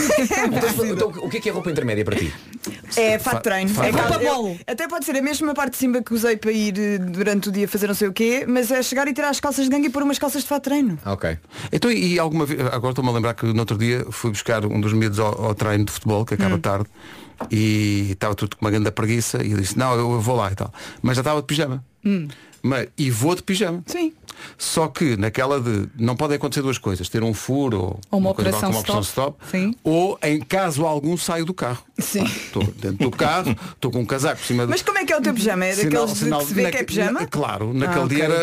Então, 0.45 0.85
então, 0.91 1.07
o 1.23 1.29
que 1.29 1.37
é 1.37 1.41
que 1.41 1.49
é 1.49 1.51
roupa 1.51 1.71
intermédia 1.71 2.05
para 2.05 2.15
ti? 2.15 2.33
É 2.95 3.17
fato 3.19 3.37
de 3.37 3.43
treino. 3.43 3.83
É 3.83 3.89
roupa 3.89 4.19
mole. 4.19 4.59
Até 4.67 4.87
pode 4.87 5.05
ser 5.05 5.15
a 5.15 5.21
mesma 5.21 5.53
parte 5.53 5.71
de 5.73 5.77
cima 5.77 6.01
que 6.03 6.13
usei 6.13 6.37
para 6.37 6.51
ir 6.51 6.77
eh, 6.77 6.97
durante 6.97 7.49
o 7.49 7.51
dia 7.55 7.67
fazer 7.67 7.87
não 7.87 7.95
sei 7.95 8.07
o 8.07 8.13
quê, 8.13 8.45
mas 8.47 8.69
é 8.71 8.81
chegar 8.83 9.07
e 9.07 9.13
tirar 9.13 9.29
as 9.29 9.39
calças 9.39 9.65
de 9.65 9.71
gangue 9.71 9.87
e 9.87 9.89
pôr 9.89 10.03
umas 10.03 10.19
calças 10.19 10.43
de 10.43 10.47
fato 10.47 10.63
de 10.63 10.69
treino. 10.69 10.99
Ok. 11.05 11.37
Então, 11.71 11.91
e 11.91 12.19
alguma 12.19 12.45
vez, 12.45 12.59
agora 12.61 12.91
estou-me 12.91 13.09
a 13.09 13.13
lembrar 13.13 13.33
que 13.33 13.45
no 13.45 13.59
outro 13.59 13.77
dia 13.77 14.05
fui 14.11 14.31
buscar 14.31 14.65
um 14.65 14.79
dos 14.79 14.93
miúdos 14.93 15.19
ao, 15.19 15.45
ao 15.45 15.55
treino 15.55 15.85
de 15.85 15.91
futebol, 15.91 16.25
que 16.25 16.33
acaba 16.33 16.57
tarde, 16.59 16.87
e 17.51 18.11
estava 18.11 18.35
tudo 18.35 18.55
com 18.55 18.65
uma 18.65 18.71
grande 18.71 18.91
preguiça, 18.91 19.43
e 19.43 19.51
eu 19.51 19.57
disse, 19.57 19.77
não, 19.77 19.95
eu 19.95 20.19
vou 20.21 20.35
lá 20.35 20.51
e 20.51 20.55
tal. 20.55 20.73
Mas 21.01 21.15
já 21.15 21.21
estava 21.21 21.41
de 21.41 21.47
pijama. 21.47 21.83
Mas, 22.61 22.87
e 22.97 23.11
vou 23.11 23.35
de 23.35 23.43
pijama. 23.43 23.83
Sim. 23.85 24.13
Só 24.57 24.87
que 24.87 25.15
naquela 25.17 25.59
de 25.59 25.87
não 25.97 26.15
podem 26.15 26.35
acontecer 26.37 26.61
duas 26.61 26.77
coisas, 26.77 27.07
ter 27.09 27.23
um 27.23 27.33
furo 27.33 27.77
ou, 27.81 27.99
Ou 28.11 28.19
uma 28.19 28.33
coisa 28.33 28.49
operação 28.51 28.71
qualquer, 28.71 28.91
uma 28.91 29.01
stop. 29.01 29.37
stop, 29.37 29.37
Sim. 29.51 29.75
ou 29.83 30.17
em 30.23 30.39
caso 30.39 30.85
algum 30.85 31.15
saio 31.17 31.45
do 31.45 31.53
carro. 31.53 31.83
Sim. 31.97 32.23
Estou 32.25 32.63
dentro 32.63 32.97
do 33.09 33.11
carro, 33.11 33.55
estou 33.73 33.89
com 33.91 33.99
um 33.99 34.05
casaco 34.05 34.39
por 34.39 34.45
cima 34.45 34.65
do- 34.65 34.69
Mas 34.69 34.81
como 34.81 34.97
é 34.97 35.05
que 35.05 35.13
é 35.13 35.17
o 35.17 35.21
teu 35.21 35.33
pijama? 35.33 35.65
É 35.65 35.75
daqueles 35.75 36.11
de 36.13 36.17
sinal- 36.19 36.39
que 36.41 36.45
se 36.47 36.53
vê 36.53 36.69
que 36.71 36.77
é 36.77 36.83
pijama? 36.83 37.21
na- 37.21 37.27
claro, 37.27 37.73
naquele 37.73 37.99
Ah, 37.99 38.03
ok. 38.05 38.15
dia 38.15 38.25
era 38.25 38.35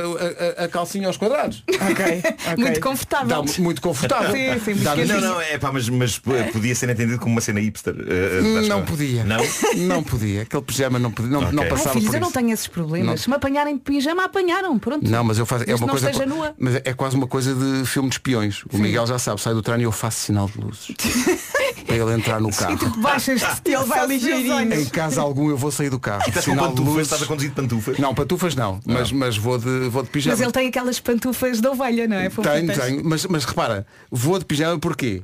a, 0.58 0.62
a- 0.62 0.64
a 0.64 0.68
calcinha 0.68 1.06
aos 1.06 1.16
quadrados. 1.16 1.62
Ok. 1.92 2.22
ok. 2.52 2.56
Muito 2.64 2.80
confortável. 2.80 3.28
Dá 3.28 3.42
mu- 3.42 3.48
muito 3.58 3.82
confortável. 3.82 4.30
Sim, 4.32 4.60
sim, 4.64 4.70
muito 4.74 4.82
Dá- 4.84 4.96
Não, 4.96 5.20
não, 5.20 5.40
é 5.40 5.58
pá, 5.58 5.70
mas, 5.72 5.88
mas 5.88 6.18
p- 6.18 6.44
podia 6.52 6.74
ser 6.74 6.88
entendido 6.88 7.18
como 7.18 7.32
uma 7.32 7.40
cena 7.40 7.60
hipster. 7.60 7.94
eh, 7.98 8.62
eh, 8.64 8.68
Não 8.68 8.82
podia. 8.84 9.24
Não? 9.24 9.38
Não 9.76 10.02
podia. 10.02 10.42
Aquele 10.42 10.62
pijama 10.62 10.98
não 10.98 11.10
podia. 11.10 11.30
Não, 11.32 11.40
Ok. 11.40 11.52
não 11.52 11.62
Ai, 11.62 11.68
Ai, 11.68 11.76
passava 11.76 11.94
filhos, 11.94 12.08
por 12.08 12.14
eu 12.16 12.20
não 12.20 12.32
tenho 12.32 12.50
esses 12.52 12.66
problemas. 12.66 13.06
Não. 13.10 13.16
Se 13.16 13.28
me 13.28 13.36
apanharem 13.36 13.74
de 13.76 13.82
pijama, 13.82 14.24
apanharam. 14.24 14.78
Pronto. 14.78 15.08
Não, 15.10 15.22
mas 15.24 15.38
eu 15.38 15.44
faço. 15.46 15.64
É 15.68 15.74
uma 15.84 15.92
não 15.92 15.92
coisa. 15.94 16.10
esteja 16.10 16.26
nua. 16.26 16.54
Mas 16.58 16.76
é 16.76 16.92
quase 16.94 17.16
uma 17.16 17.26
coisa 17.26 17.54
de 17.54 17.86
filme 17.86 18.08
de 18.08 18.14
espiões. 18.16 18.62
O 18.72 18.78
Miguel 18.78 19.06
já 19.06 19.18
sabe, 19.18 19.40
sai 19.40 19.54
do 19.54 19.62
treino 19.62 19.82
e 19.82 19.84
eu 19.84 19.92
faço 19.92 20.20
sinal 20.20 20.48
de 20.48 20.58
luzes. 20.58 20.88
para 21.86 21.96
ele 21.96 22.12
entrar 22.14 22.40
no 22.40 22.50
carro. 22.50 22.78
Baixas-te, 22.98 23.70
Ele 23.70 23.84
vai 23.84 24.06
ligeirinho. 24.06 24.72
Em 24.74 24.84
caso 24.86 25.20
algum 25.20 25.50
eu 25.50 25.56
vou 25.56 25.70
sair 25.70 25.90
do 25.90 25.98
carro. 26.00 26.22
E 26.26 26.28
estás 26.28 26.44
com 26.46 26.52
Sinal 26.52 26.68
de 26.68 26.70
pantufas? 26.74 26.94
luzes. 26.94 27.06
Estás 27.06 27.22
a 27.22 27.26
conduzir 27.26 27.50
de 27.50 27.56
pantufas? 27.56 27.98
Não, 27.98 28.14
pantufas 28.14 28.54
não, 28.54 28.80
mas, 28.86 29.12
mas 29.12 29.36
vou, 29.36 29.58
de, 29.58 29.88
vou 29.88 30.02
de 30.02 30.08
pijama. 30.08 30.34
Mas 30.36 30.40
ele 30.42 30.52
tem 30.52 30.68
aquelas 30.68 31.00
pantufas 31.00 31.60
da 31.60 31.70
ovelha, 31.70 32.06
não 32.08 32.16
é? 32.16 32.28
Tenho, 32.28 32.74
tenho. 32.74 33.04
Mas, 33.04 33.26
mas 33.26 33.44
repara, 33.44 33.86
vou 34.10 34.38
de 34.38 34.44
pijama 34.44 34.78
porquê? 34.78 35.22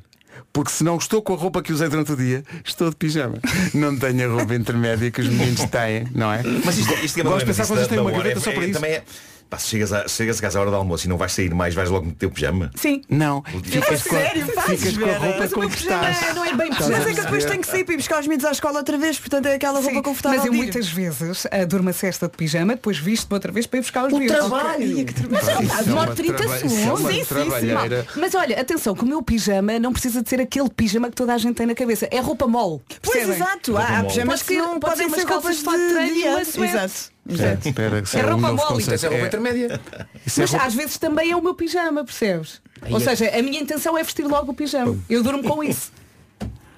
Porque 0.53 0.71
se 0.71 0.83
não 0.83 0.97
estou 0.97 1.21
com 1.21 1.35
a 1.35 1.37
roupa 1.37 1.63
que 1.63 1.73
usei 1.73 1.89
durante 1.89 2.13
o 2.13 2.17
dia, 2.17 2.43
estou 2.65 2.91
de 2.91 2.97
pijama. 2.97 3.39
Não 3.75 3.97
tenho 3.97 4.31
a 4.31 4.35
roupa 4.35 4.55
intermédia 4.55 5.11
que 5.11 5.21
os 5.21 5.29
meninos 5.29 5.65
têm, 5.67 6.07
não 6.15 6.33
é? 6.33 6.43
Mas 6.65 6.79
isto, 6.79 6.93
isto 7.05 7.15
que 7.15 7.21
a 7.21 7.25
Gosto 7.25 7.41
de 7.41 7.47
pensar 7.47 7.65
que 7.65 7.69
vocês 7.69 7.89
têm 7.89 7.99
uma 7.99 8.11
gaveta 8.11 8.39
é- 8.39 8.43
só 8.43 8.53
para 8.53 8.63
é- 8.63 8.67
isso. 8.67 8.75
Também 8.75 8.93
é, 8.93 9.05
pá, 9.49 9.59
se 9.59 9.69
chegas, 9.69 9.93
a, 9.93 10.07
chegas 10.09 10.39
a 10.39 10.43
casa 10.43 10.59
à 10.59 10.63
hora 10.63 10.71
do 10.71 10.77
almoço 10.77 11.07
e 11.07 11.09
não 11.09 11.17
vais 11.17 11.33
sair 11.33 11.53
mais, 11.55 11.75
vais 11.75 11.89
logo 11.91 12.07
no 12.07 12.13
teu 12.13 12.31
pijama. 12.31 12.71
Sim. 12.75 13.03
Não, 13.09 13.43
ficas 13.65 14.03
com, 14.03 14.17
a- 14.17 14.19
sério, 14.21 14.47
fazes, 14.53 14.81
ficas 14.81 14.97
com 14.99 15.05
a 15.11 15.17
roupa 15.19 15.45
o 15.45 15.51
com 15.51 15.69
pijama 15.69 16.11
estás. 16.11 16.35
Não 16.35 16.45
é 16.45 16.53
bem 16.55 16.71
Mas 16.71 16.91
é 16.91 17.15
que 17.15 17.21
depois 17.21 17.45
tenho 17.45 17.61
que 17.61 17.67
sair 17.67 17.85
para 17.85 17.95
ir 17.95 17.97
buscar 17.97 18.21
os 18.21 18.27
miúdos 18.27 18.45
à 18.47 18.51
escola 18.53 18.79
outra 18.79 18.99
vez, 18.99 19.19
portanto 19.19 19.47
é 19.47 19.55
aquela 19.55 19.79
roupa 19.81 19.95
Sim, 19.95 20.03
confortável. 20.03 20.39
mas 20.39 20.47
eu 20.47 20.53
muitas 20.53 20.89
vezes 20.89 21.45
uh, 21.45 21.49
durmo 21.69 21.89
a 21.91 21.93
cesta 21.93 22.29
de 22.29 22.37
pijama, 22.37 22.75
depois 22.75 22.99
visto-me 22.99 23.35
outra 23.35 23.51
vez 23.53 23.67
para 23.67 23.79
ir 23.79 23.83
buscar 23.83 24.07
os 24.07 24.13
O 24.13 24.19
miúdos. 24.19 24.37
que 24.37 24.49
trabalho. 24.49 25.07
Mas 25.31 25.49
é 25.49 25.83
demora 25.85 26.07
uma 26.09 26.15
30 26.15 26.35
traba- 26.35 26.59
segundos. 26.59 27.05
é 27.11 27.13
Sim, 27.13 27.25
sim. 27.25 28.21
Mas 28.21 28.35
olha, 28.35 28.61
atenção, 28.61 28.95
que 28.95 29.03
o 29.05 29.07
meu 29.07 29.23
pijama 29.23 29.79
não 29.79 29.93
precisa 29.93 30.23
de 30.23 30.29
ser 30.29 30.41
aquele 30.41 30.69
pijama 30.71 31.09
que 31.11 31.17
toda 31.17 31.35
a 31.35 31.39
gente 31.39 31.55
tem 31.55 31.67
na 31.67 31.75
cabeça. 31.75 32.07
É 32.11 32.21
roupa 32.21 32.47
mole. 32.47 32.81
Pois 33.03 33.15
percebem? 33.17 33.37
exato, 33.37 33.73
Roupa 33.73 33.87
há, 33.87 34.05
pijamas 34.05 34.43
Pode 34.43 34.45
que 34.45 34.59
não 34.59 34.81
pode 34.81 34.97
podem 35.03 35.11
ser 35.11 35.27
roupas 35.27 35.57
de 35.57 35.63
fato 35.63 35.79
de 35.79 35.89
treino 35.95 36.17
e 36.17 36.29
uma 36.29 36.45
suéte. 36.45 37.11
Exato. 37.29 37.67
É, 37.67 37.69
espera, 37.69 37.97
É 37.99 38.19
é 38.21 38.25
um 38.25 38.31
roupa 38.31 38.49
novo 38.49 38.57
mole, 38.57 38.69
conceito. 38.69 38.95
Isso 38.95 39.07
é 39.07 39.09
roupa 39.09 39.25
É- 39.25 39.27
intermédia. 39.29 39.81
isso 40.27 40.41
é 40.41 40.43
Mas 40.43 40.51
roupa- 40.51 40.67
às 40.67 40.75
vezes 40.75 40.99
também 40.99 41.31
é 41.31 41.37
o 41.37 41.43
meu 41.43 41.55
pijama, 41.55 42.05
percebes? 42.05 42.61
Ou 42.91 43.01
seja, 43.01 43.29
a 43.37 43.43
minha 43.43 43.61
intenção 43.61 43.99
é 43.99 44.03
vestir 44.03 44.25
logo 44.27 44.53
o 44.53 44.55
pijama. 44.55 44.97
Eu 45.11 45.23
durmo 45.23 45.43
com 45.43 45.63
isso. 45.63 45.93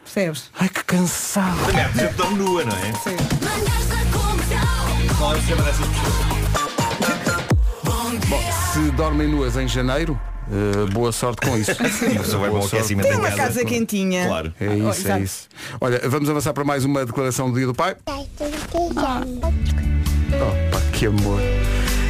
Percebes? 0.05 0.51
Ai 0.59 0.69
que 0.69 0.83
cansado. 0.85 1.57
Também 1.67 1.87
gente 1.95 2.15
tão 2.15 2.31
nua, 2.37 2.65
não 2.65 2.73
é? 2.77 2.93
Qual 5.17 5.33
é 5.33 5.37
o 5.37 5.39
sistema 5.39 5.63
dessas 5.63 5.87
pessoas? 5.87 6.41
Bom, 8.29 8.41
se 8.73 8.91
dormem 8.93 9.29
nuas 9.29 9.57
em 9.57 9.69
janeiro, 9.69 10.19
eh, 10.51 10.91
boa 10.93 11.13
sorte 11.13 11.47
com 11.47 11.57
isso. 11.57 11.73
Tem 11.77 13.13
em 13.13 13.17
uma 13.17 13.31
casa. 13.31 13.65
quentinha. 13.65 14.27
Claro. 14.27 14.55
É 14.61 14.69
Oh, 14.69 14.75
isso, 14.75 14.87
é 14.87 14.89
exato. 15.11 15.23
isso. 15.23 15.49
Olha, 15.81 16.01
vamos 16.09 16.29
avançar 16.31 16.53
para 16.53 16.65
mais 16.65 16.85
uma 16.85 17.05
declaração 17.05 17.51
do 17.51 17.57
Dia 17.57 17.67
do 17.67 17.75
Pai. 17.75 17.97
Opa, 20.41 20.81
que 20.93 21.07
amor. 21.07 21.41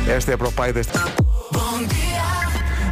Esta 0.09 0.33
é 0.33 0.37
para 0.37 0.49
o 0.49 0.53
pai 0.53 0.73
deste. 0.73 0.93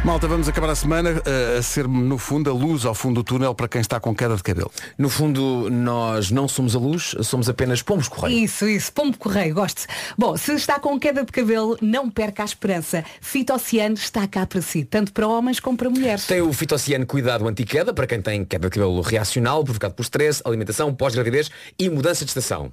Malta, 0.03 0.27
vamos 0.27 0.47
acabar 0.47 0.69
a 0.69 0.75
semana 0.75 1.21
eh, 1.25 1.57
a 1.59 1.61
ser, 1.61 1.87
no 1.87 2.17
fundo, 2.17 2.49
a 2.49 2.53
luz 2.53 2.85
ao 2.85 2.95
fundo 2.95 3.15
do 3.15 3.23
túnel 3.23 3.53
para 3.53 3.67
quem 3.67 3.81
está 3.81 3.99
com 3.99 4.15
queda 4.15 4.35
de 4.35 4.41
cabelo. 4.41 4.71
No 4.97 5.09
fundo, 5.09 5.69
nós 5.69 6.31
não 6.31 6.47
somos 6.47 6.75
a 6.75 6.79
luz, 6.79 7.15
somos 7.21 7.49
apenas 7.49 7.81
pomos 7.81 8.07
correio. 8.07 8.45
Isso, 8.45 8.67
isso, 8.67 8.91
pombo 8.93 9.17
correio, 9.17 9.53
gosto. 9.53 9.85
Bom, 10.17 10.37
se 10.37 10.53
está 10.53 10.79
com 10.79 10.97
queda 10.99 11.23
de 11.23 11.31
cabelo, 11.31 11.77
não 11.81 12.09
perca 12.09 12.43
a 12.43 12.45
esperança. 12.45 13.03
Fitociano 13.21 13.95
está 13.95 14.25
cá 14.25 14.47
para 14.47 14.61
si, 14.61 14.83
tanto 14.83 15.11
para 15.11 15.27
homens 15.27 15.59
como 15.59 15.77
para 15.77 15.89
mulheres. 15.89 16.25
Tem 16.25 16.41
o 16.41 16.51
fitociano 16.53 17.05
cuidado 17.05 17.47
anti-queda 17.47 17.93
para 17.93 18.07
quem 18.07 18.21
tem 18.21 18.45
queda 18.45 18.69
de 18.69 18.75
cabelo 18.75 19.01
reacional 19.01 19.63
provocado 19.63 19.93
por 19.93 20.03
stress, 20.03 20.41
alimentação, 20.45 20.93
pós-gravidez 20.93 21.51
e 21.77 21.89
mudança 21.89 22.23
de 22.23 22.31
estação. 22.31 22.71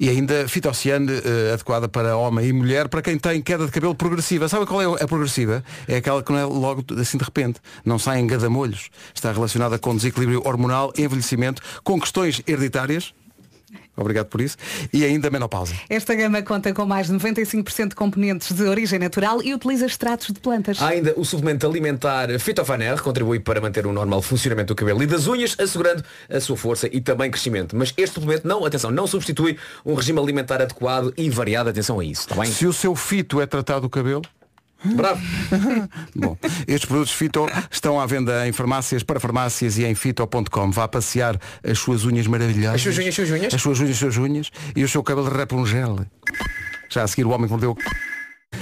E 0.00 0.08
ainda 0.08 0.48
fitociane 0.48 1.12
eh, 1.12 1.52
adequada 1.52 1.88
para 1.88 2.16
homem 2.16 2.46
e 2.48 2.52
mulher, 2.52 2.88
para 2.88 3.02
quem 3.02 3.18
tem 3.18 3.40
queda 3.40 3.66
de 3.66 3.72
cabelo 3.72 3.94
progressiva. 3.94 4.48
Sabe 4.48 4.66
qual 4.66 4.96
é 4.96 5.02
a 5.02 5.06
progressiva? 5.06 5.62
É 5.86 5.96
aquela 5.96 6.22
que 6.22 6.32
não 6.32 6.38
é 6.38 6.44
logo 6.44 6.84
assim 6.98 7.18
de 7.18 7.24
repente. 7.24 7.60
Não 7.84 7.98
sai 7.98 8.20
em 8.20 8.26
gadamolhos. 8.26 8.90
Está 9.14 9.32
relacionada 9.32 9.78
com 9.78 9.94
desequilíbrio 9.94 10.42
hormonal, 10.44 10.92
envelhecimento, 10.96 11.62
com 11.82 12.00
questões 12.00 12.42
hereditárias. 12.46 13.14
Obrigado 13.96 14.26
por 14.26 14.40
isso. 14.40 14.56
E 14.92 15.04
ainda 15.04 15.30
menopausa. 15.30 15.74
Esta 15.88 16.14
gama 16.14 16.42
conta 16.42 16.72
com 16.72 16.84
mais 16.84 17.08
de 17.08 17.14
95% 17.14 17.88
de 17.88 17.94
componentes 17.94 18.52
de 18.52 18.62
origem 18.64 18.98
natural 18.98 19.42
e 19.42 19.54
utiliza 19.54 19.86
extratos 19.86 20.28
de 20.28 20.40
plantas. 20.40 20.80
Há 20.80 20.88
ainda 20.88 21.12
o 21.16 21.24
suplemento 21.24 21.66
alimentar 21.66 22.28
Fitofaner, 22.38 23.02
contribui 23.02 23.38
para 23.40 23.60
manter 23.60 23.86
o 23.86 23.92
normal 23.92 24.22
funcionamento 24.22 24.74
do 24.74 24.76
cabelo 24.76 25.02
e 25.02 25.06
das 25.06 25.26
unhas, 25.26 25.56
assegurando 25.58 26.02
a 26.28 26.40
sua 26.40 26.56
força 26.56 26.88
e 26.90 27.00
também 27.00 27.30
crescimento. 27.30 27.76
Mas 27.76 27.92
este 27.96 28.14
suplemento 28.14 28.46
não, 28.46 28.64
atenção, 28.64 28.90
não 28.90 29.06
substitui 29.06 29.58
um 29.84 29.94
regime 29.94 30.18
alimentar 30.18 30.60
adequado 30.62 31.12
e 31.16 31.28
variado. 31.28 31.70
Atenção 31.70 32.00
a 32.00 32.04
isso, 32.04 32.22
está 32.22 32.34
bem? 32.34 32.50
Se 32.50 32.66
o 32.66 32.72
seu 32.72 32.94
fito 32.94 33.40
é 33.40 33.46
tratado 33.46 33.86
o 33.86 33.90
cabelo. 33.90 34.22
Bravo. 34.84 35.20
Bom, 36.14 36.36
estes 36.66 36.84
produtos 36.84 37.12
Fito 37.12 37.46
estão 37.70 38.00
à 38.00 38.06
venda 38.06 38.46
em 38.48 38.52
farmácias, 38.52 39.02
para 39.02 39.20
farmácias 39.20 39.78
e 39.78 39.84
em 39.84 39.94
fito.com. 39.94 40.70
Vá 40.70 40.88
passear 40.88 41.38
as 41.62 41.78
suas 41.78 42.04
unhas 42.04 42.26
maravilhosas. 42.26 42.74
As 42.74 42.82
suas 42.82 42.98
unhas, 42.98 43.08
as 43.08 43.14
suas 43.14 43.30
unhas? 43.30 43.54
As 43.54 43.62
suas 43.62 43.80
unhas, 43.80 43.90
as 43.90 43.98
suas 43.98 44.16
unhas. 44.16 44.50
E 44.74 44.82
o 44.82 44.88
seu 44.88 45.02
cabelo 45.02 45.28
repungel. 45.28 46.00
Já 46.88 47.04
a 47.04 47.08
seguir 47.08 47.24
o 47.24 47.30
Homem 47.30 47.46
que 47.46 47.52
Mordeu. 47.52 47.76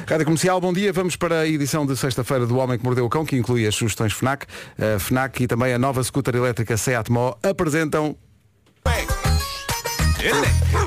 Rádio 0.06 0.24
Comercial, 0.24 0.60
bom 0.60 0.72
dia. 0.72 0.92
Vamos 0.92 1.16
para 1.16 1.40
a 1.40 1.46
edição 1.46 1.86
de 1.86 1.96
sexta-feira 1.96 2.46
do 2.46 2.56
Homem 2.58 2.78
que 2.78 2.84
Mordeu 2.84 3.04
o 3.04 3.08
Cão, 3.08 3.24
que 3.24 3.36
inclui 3.36 3.66
as 3.66 3.74
sugestões 3.74 4.12
FNAC. 4.12 4.46
A 4.78 4.98
FNAC 4.98 5.42
e 5.44 5.46
também 5.46 5.72
a 5.72 5.78
nova 5.78 6.02
scooter 6.02 6.36
elétrica 6.36 6.76
Seat 6.76 7.10
Mó 7.10 7.34
apresentam... 7.42 8.16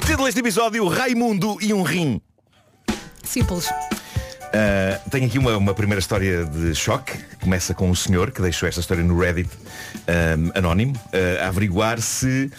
Título 0.06 0.26
deste 0.26 0.41
episódio, 0.41 0.88
Raimundo 0.88 1.58
e 1.60 1.74
um 1.74 1.82
rim. 1.82 2.22
Simples. 3.24 3.67
Uh, 4.54 5.10
tenho 5.10 5.26
aqui 5.26 5.39
uma, 5.39 5.58
uma 5.58 5.74
primeira 5.74 6.00
história 6.00 6.46
de 6.46 6.76
choque. 6.76 7.13
Começa 7.43 7.73
com 7.73 7.89
um 7.89 7.95
senhor 7.95 8.32
que 8.32 8.41
deixou 8.41 8.69
esta 8.69 8.79
história 8.79 9.03
no 9.03 9.19
Reddit 9.19 9.49
um, 9.49 10.58
anónimo, 10.58 10.93
uh, 10.93 11.43
a 11.43 11.49
averiguar 11.49 11.99
se 11.99 12.49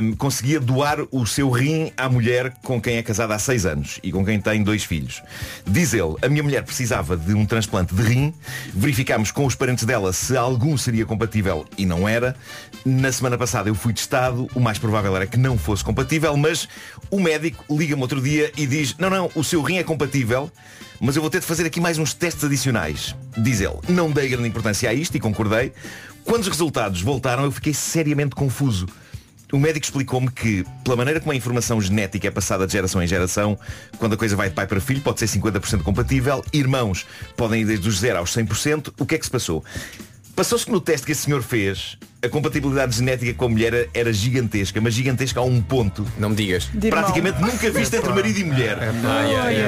um, 0.00 0.12
conseguia 0.14 0.60
doar 0.60 0.98
o 1.10 1.26
seu 1.26 1.50
rim 1.50 1.90
à 1.96 2.08
mulher 2.08 2.54
com 2.62 2.80
quem 2.80 2.98
é 2.98 3.02
casada 3.02 3.34
há 3.34 3.38
seis 3.40 3.66
anos 3.66 3.98
e 4.04 4.12
com 4.12 4.24
quem 4.24 4.40
tem 4.40 4.62
dois 4.62 4.84
filhos. 4.84 5.20
Diz 5.66 5.92
ele, 5.92 6.14
a 6.22 6.28
minha 6.28 6.44
mulher 6.44 6.62
precisava 6.62 7.16
de 7.16 7.34
um 7.34 7.44
transplante 7.44 7.96
de 7.96 8.02
rim, 8.02 8.32
verificámos 8.72 9.32
com 9.32 9.44
os 9.44 9.56
parentes 9.56 9.82
dela 9.82 10.12
se 10.12 10.36
algum 10.36 10.78
seria 10.78 11.04
compatível 11.04 11.66
e 11.76 11.84
não 11.84 12.08
era. 12.08 12.36
Na 12.84 13.10
semana 13.10 13.36
passada 13.36 13.68
eu 13.68 13.74
fui 13.74 13.92
testado, 13.92 14.46
o 14.54 14.60
mais 14.60 14.78
provável 14.78 15.16
era 15.16 15.26
que 15.26 15.36
não 15.36 15.58
fosse 15.58 15.82
compatível, 15.82 16.36
mas 16.36 16.68
o 17.10 17.18
médico 17.18 17.64
liga-me 17.76 18.02
outro 18.02 18.20
dia 18.20 18.52
e 18.56 18.68
diz, 18.68 18.94
não, 18.98 19.10
não, 19.10 19.28
o 19.34 19.42
seu 19.42 19.60
rim 19.62 19.78
é 19.78 19.82
compatível, 19.82 20.48
mas 21.00 21.16
eu 21.16 21.22
vou 21.22 21.30
ter 21.30 21.40
de 21.40 21.46
fazer 21.46 21.66
aqui 21.66 21.80
mais 21.80 21.98
uns 21.98 22.14
testes 22.14 22.44
adicionais. 22.44 23.14
Diz 23.36 23.60
ele, 23.60 23.76
não 23.96 24.10
dei 24.10 24.28
grande 24.28 24.46
importância 24.46 24.90
a 24.90 24.94
isto 24.94 25.16
e 25.16 25.20
concordei. 25.20 25.72
Quando 26.22 26.42
os 26.42 26.48
resultados 26.48 27.00
voltaram, 27.00 27.44
eu 27.44 27.50
fiquei 27.50 27.72
seriamente 27.72 28.34
confuso. 28.34 28.86
O 29.52 29.58
médico 29.58 29.86
explicou-me 29.86 30.28
que, 30.28 30.64
pela 30.84 30.96
maneira 30.96 31.18
como 31.18 31.32
a 31.32 31.34
informação 31.34 31.80
genética 31.80 32.28
é 32.28 32.30
passada 32.30 32.66
de 32.66 32.72
geração 32.72 33.02
em 33.02 33.06
geração, 33.06 33.58
quando 33.96 34.12
a 34.12 34.16
coisa 34.16 34.36
vai 34.36 34.48
de 34.48 34.54
pai 34.54 34.66
para 34.66 34.80
filho, 34.80 35.00
pode 35.00 35.20
ser 35.20 35.26
50% 35.26 35.82
compatível, 35.82 36.44
irmãos 36.52 37.06
podem 37.36 37.62
ir 37.62 37.64
desde 37.64 37.88
os 37.88 37.98
0 38.00 38.18
aos 38.18 38.36
100%. 38.36 38.92
O 38.98 39.06
que 39.06 39.14
é 39.14 39.18
que 39.18 39.24
se 39.24 39.30
passou? 39.30 39.64
Passou-se 40.34 40.66
que 40.66 40.72
no 40.72 40.80
teste 40.80 41.06
que 41.06 41.12
esse 41.12 41.22
senhor 41.22 41.42
fez, 41.42 41.96
a 42.22 42.28
compatibilidade 42.28 42.96
genética 42.96 43.32
com 43.34 43.44
a 43.44 43.48
mulher 43.48 43.88
era- 43.94 44.12
gigantesca, 44.12 44.80
mas 44.80 44.94
gigantesca 44.94 45.40
a 45.40 45.42
um 45.44 45.60
ponto. 45.60 46.06
Não 46.18 46.30
me 46.30 46.34
digas. 46.36 46.68
De. 46.72 46.88
Praticamente 46.88 47.40
nunca 47.40 47.70
visto 47.70 47.94
entre 47.94 48.12
marido 48.12 48.38
e 48.38 48.44
mulher. 48.44 48.78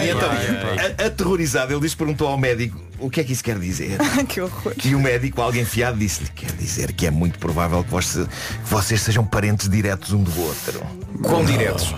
E 0.04 0.10
então, 0.10 1.06
aterrorizado, 1.06 1.72
ele 1.72 1.80
disse, 1.80 1.96
perguntou 1.96 2.26
ao 2.28 2.38
médico 2.38 2.80
o 2.98 3.08
que 3.08 3.20
é 3.20 3.24
que 3.24 3.32
isso 3.32 3.44
quer 3.44 3.58
dizer. 3.58 3.96
que 4.26 4.40
horror. 4.40 4.72
E 4.84 4.94
o 4.94 5.00
médico, 5.00 5.40
alguém 5.40 5.64
fiado, 5.64 5.98
disse-lhe 5.98 6.28
quer 6.34 6.50
dizer 6.52 6.92
que 6.92 7.06
é 7.06 7.10
muito 7.10 7.38
provável 7.38 7.84
que, 7.84 7.90
vos- 7.90 8.14
que 8.14 8.26
vocês 8.70 9.00
sejam 9.02 9.24
parentes 9.24 9.68
diretos 9.68 10.12
um 10.12 10.22
do 10.22 10.40
outro. 10.40 10.80
Quão 11.22 11.44
diretos? 11.44 11.94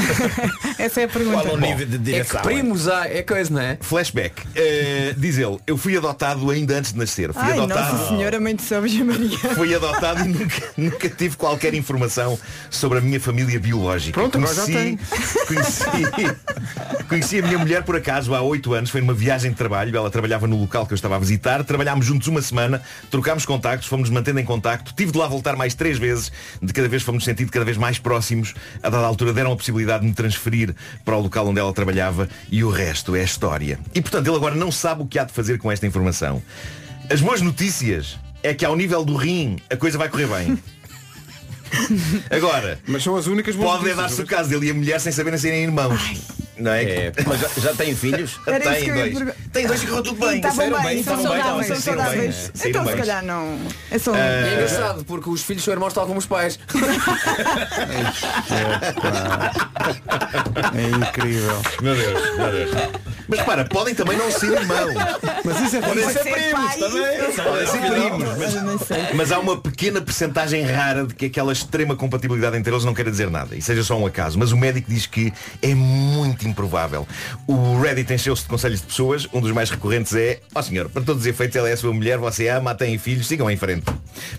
Essa 0.78 1.02
é 1.02 1.04
a 1.04 1.08
pergunta. 1.08 1.48
É 2.12 2.24
que 2.24 2.38
primos 2.38 2.88
há, 2.88 3.06
é 3.08 3.22
coisa, 3.22 3.52
não 3.52 3.60
é? 3.60 3.78
Flashback. 3.80 4.42
Eh, 4.54 5.14
diz 5.16 5.38
ele, 5.38 5.58
eu 5.66 5.76
fui 5.76 5.96
adotado 5.96 6.50
ainda 6.50 6.76
antes 6.78 6.92
de 6.92 6.98
nascer. 6.98 7.32
Fui 7.32 7.42
Ai, 7.42 7.58
adotado. 7.58 7.96
Nossa 7.96 8.08
Senhora, 8.08 8.40
Mãe 8.40 8.54
de 8.56 8.62
São 8.62 8.80
Maria. 8.80 9.38
Fui 9.54 9.74
adotado 9.76 10.20
e 10.24 10.28
nunca, 10.28 10.62
nunca 10.76 11.08
tive 11.08 11.36
qualquer 11.36 11.74
informação 11.74 12.38
sobre 12.70 12.98
a 12.98 13.00
minha 13.00 13.20
família 13.20 13.58
biológica. 13.58 14.20
Pronto, 14.20 14.38
agora 14.38 14.54
já 14.54 14.64
conheci, 14.64 14.98
conheci, 15.46 16.36
conheci 17.08 17.38
a 17.38 17.42
minha 17.42 17.58
mulher 17.58 17.82
por 17.84 17.96
acaso 17.96 18.34
há 18.34 18.40
oito 18.40 18.74
anos, 18.74 18.90
foi 18.90 19.00
numa 19.00 19.14
viagem 19.14 19.50
de 19.50 19.56
trabalho, 19.56 19.96
ela 19.96 20.10
trabalhava 20.10 20.46
no 20.46 20.58
local 20.58 20.86
que 20.86 20.92
eu 20.92 20.96
estava 20.96 21.16
a 21.16 21.18
visitar, 21.18 21.64
trabalhámos 21.64 22.06
juntos 22.06 22.28
uma 22.28 22.42
semana, 22.42 22.82
trocámos 23.10 23.44
contactos, 23.46 23.88
fomos 23.88 24.10
mantendo 24.10 24.40
em 24.40 24.44
contacto, 24.44 24.92
tive 24.94 25.12
de 25.12 25.18
lá 25.18 25.26
voltar 25.26 25.56
mais 25.56 25.74
três 25.74 25.98
vezes, 25.98 26.32
de 26.62 26.72
cada 26.72 26.88
vez 26.88 27.02
fomos 27.02 27.24
sentindo 27.24 27.50
cada 27.50 27.64
vez 27.64 27.76
mais 27.76 27.98
próximos, 27.98 28.54
a 28.82 28.88
dada 28.88 29.06
altura 29.06 29.32
deram 29.32 29.52
a 29.52 29.56
possibilidade 29.56 30.02
de 30.02 30.08
me 30.08 30.14
transferir 30.14 30.74
para 31.04 31.16
o 31.16 31.20
local 31.20 31.48
onde 31.48 31.60
ela 31.60 31.72
trabalhava. 31.72 32.28
E 32.50 32.64
o 32.64 32.70
resto 32.70 33.14
é 33.14 33.22
história. 33.22 33.78
E 33.94 34.00
portanto 34.00 34.26
ele 34.26 34.36
agora 34.36 34.54
não 34.54 34.70
sabe 34.70 35.02
o 35.02 35.06
que 35.06 35.18
há 35.18 35.24
de 35.24 35.32
fazer 35.32 35.58
com 35.58 35.70
esta 35.70 35.86
informação. 35.86 36.42
As 37.10 37.20
boas 37.20 37.40
notícias 37.40 38.18
é 38.46 38.54
que 38.54 38.64
ao 38.64 38.76
nível 38.76 39.04
do 39.04 39.16
rim 39.16 39.56
a 39.68 39.76
coisa 39.76 39.98
vai 39.98 40.08
correr 40.08 40.26
bem. 40.26 40.58
Agora, 42.30 42.78
Mas 42.86 43.02
são 43.02 43.16
as 43.16 43.26
únicas 43.26 43.56
boas 43.56 43.78
pode 43.78 43.90
é 43.90 43.94
dar-se 43.94 44.22
o 44.22 44.26
caso 44.26 44.48
dele 44.48 44.66
e 44.66 44.70
a 44.70 44.74
mulher 44.74 45.00
sem 45.00 45.12
saberem 45.12 45.38
serem 45.38 45.64
irmãos. 45.64 46.00
Não 46.58 46.72
é? 46.72 47.12
Mas 47.26 47.40
já, 47.40 47.48
já 47.58 47.74
tem 47.74 47.94
filhos? 47.94 48.40
Era 48.46 48.60
Tem 48.60 48.92
dois. 48.92 49.34
Tem 49.52 49.66
dois 49.66 49.80
que 49.80 49.86
correu 49.86 50.02
tudo 50.02 50.26
bem. 50.26 50.36
Estavam 50.36 50.56
Saíram 50.56 50.82
bem, 50.82 50.94
bem, 50.94 51.04
são 51.04 51.16
estavam 51.16 51.36
bem, 51.36 51.42
saudáveis, 51.42 51.66
são 51.66 51.76
saudáveis. 51.76 52.50
Então 52.64 52.86
se 52.86 52.92
calhar 52.94 53.24
não. 53.24 53.58
É 53.90 53.98
só 53.98 54.12
um. 54.12 54.14
Ah, 54.14 54.18
é 54.18 54.54
engraçado 54.54 55.04
porque 55.04 55.28
os 55.28 55.42
filhos 55.42 55.62
são 55.62 55.74
irmãos 55.74 55.92
tal 55.92 56.06
como 56.06 56.18
os 56.18 56.26
pais. 56.26 56.58
É 60.74 60.88
incrível. 60.88 61.62
Meu 61.82 61.94
Deus, 61.94 62.36
meu 62.36 62.50
Deus. 62.50 62.70
Mas 63.28 63.42
para, 63.42 63.64
podem 63.64 63.94
também 63.94 64.16
não 64.16 64.30
ser 64.30 64.52
irmãos. 64.52 64.94
Mas 65.44 65.60
isso 65.60 65.76
é 65.76 65.80
Podem 65.80 66.04
Pode 66.04 66.12
ser 66.12 66.22
ser 66.22 66.32
primos 66.32 66.66
pai, 66.66 66.78
também. 66.78 67.32
Podem 67.44 67.66
ser 67.66 67.80
primos. 67.90 68.38
Mas, 68.38 69.14
mas 69.14 69.32
há 69.32 69.38
uma 69.38 69.56
pequena 69.60 70.00
percentagem 70.00 70.62
rara 70.64 71.06
de 71.06 71.14
que 71.14 71.26
aquela 71.26 71.52
extrema 71.52 71.96
compatibilidade 71.96 72.56
entre 72.56 72.72
eles 72.72 72.84
não 72.84 72.94
quer 72.94 73.08
dizer 73.10 73.30
nada. 73.30 73.54
E 73.54 73.62
seja 73.62 73.82
só 73.82 73.98
um 73.98 74.06
acaso. 74.06 74.38
Mas 74.38 74.52
o 74.52 74.56
médico 74.56 74.88
diz 74.90 75.06
que 75.06 75.32
é 75.62 75.74
muito 75.74 76.45
improvável. 76.46 77.06
O 77.46 77.80
Reddit 77.80 78.12
encheu-se 78.12 78.42
de 78.42 78.48
conselhos 78.48 78.80
de 78.80 78.86
pessoas. 78.86 79.26
Um 79.32 79.40
dos 79.40 79.52
mais 79.52 79.70
recorrentes 79.70 80.14
é, 80.14 80.40
ó 80.54 80.62
senhor, 80.62 80.88
para 80.88 81.02
todos 81.02 81.22
os 81.22 81.26
efeitos 81.26 81.56
ela 81.56 81.68
é 81.68 81.72
a 81.72 81.76
sua 81.76 81.92
mulher, 81.92 82.18
você 82.18 82.48
a 82.48 82.58
ama, 82.58 82.74
tem 82.74 82.96
filhos, 82.98 83.26
sigam 83.26 83.50
em 83.50 83.56
frente. 83.56 83.84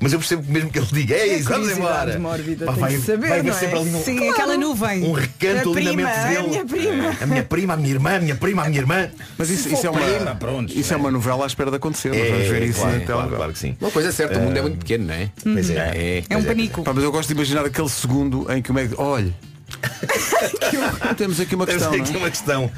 Mas 0.01 0.13
eu 0.13 0.19
percebo 0.19 0.43
que 0.43 0.51
mesmo 0.51 0.69
que 0.69 0.79
ele 0.79 0.87
diga, 0.91 1.15
ei, 1.15 1.41
vamos 1.41 1.45
curiosidade 1.45 1.79
embora. 1.79 2.19
mórbida, 2.19 2.65
Pá, 2.65 2.71
vai, 2.73 2.95
que 2.95 3.01
saber, 3.01 3.29
vai 3.29 3.39
haver 3.39 3.49
não 3.51 3.57
é? 3.57 3.59
sempre 3.59 3.79
ali 3.79 3.89
um, 3.95 4.03
Sim, 4.03 4.29
aquela 4.29 4.57
nuvem. 4.57 5.03
um 5.03 5.11
recanto 5.11 5.73
A 5.73 5.77
ali 5.77 5.85
na 5.85 5.91
prima, 5.93 6.09
mente 6.09 6.19
a 6.19 6.27
dele. 6.27 6.47
minha 6.47 6.65
prima. 6.65 7.17
A 7.21 7.25
minha 7.25 7.43
prima, 7.43 7.73
a 7.73 7.77
minha 7.77 7.91
irmã, 7.91 8.15
a 8.15 8.19
minha 8.19 8.35
prima, 8.35 8.63
a 8.63 8.69
minha 8.69 8.81
irmã. 8.81 9.09
Mas 9.37 9.49
isso, 9.49 9.67
isso 9.71 9.85
é 9.85 9.89
uma, 9.89 9.99
prima, 10.01 10.35
pronto. 10.35 10.73
isso 10.77 10.93
é 10.93 10.97
uma 10.97 11.11
novela 11.11 11.43
à 11.43 11.47
espera 11.47 11.69
de 11.69 11.77
acontecer. 11.77 12.09
Nós 12.09 12.29
vamos 12.29 12.47
ver 12.47 12.63
isso 12.63 12.79
claro, 12.81 12.97
na 12.99 13.05
claro, 13.05 13.35
claro 13.35 13.53
que 13.53 13.59
sim. 13.59 13.77
Uma 13.79 13.91
coisa 13.91 14.09
é 14.09 14.11
certa, 14.11 14.39
o 14.39 14.41
mundo 14.41 14.57
é 14.57 14.61
muito 14.61 14.77
pequeno, 14.77 15.05
não 15.05 15.13
é? 15.13 15.29
Pois 15.43 15.69
é. 15.69 15.75
É. 15.95 16.23
É 16.29 16.37
um 16.37 16.41
é. 16.41 16.43
panico. 16.43 16.83
Pá, 16.83 16.93
mas 16.93 17.03
eu 17.03 17.11
gosto 17.11 17.27
de 17.27 17.33
imaginar 17.33 17.65
aquele 17.65 17.89
segundo 17.89 18.51
em 18.51 18.61
que 18.61 18.71
o 18.71 18.73
médico. 18.73 19.01
Olhe. 19.01 19.33
Temos 21.17 21.39
aqui 21.39 21.55
uma 21.55 21.65
Temos 21.65 21.83
questão. 21.87 22.01
aqui 22.01 22.11
não 22.11 22.19
é? 22.19 22.23
uma 22.23 22.29
questão. 22.29 22.71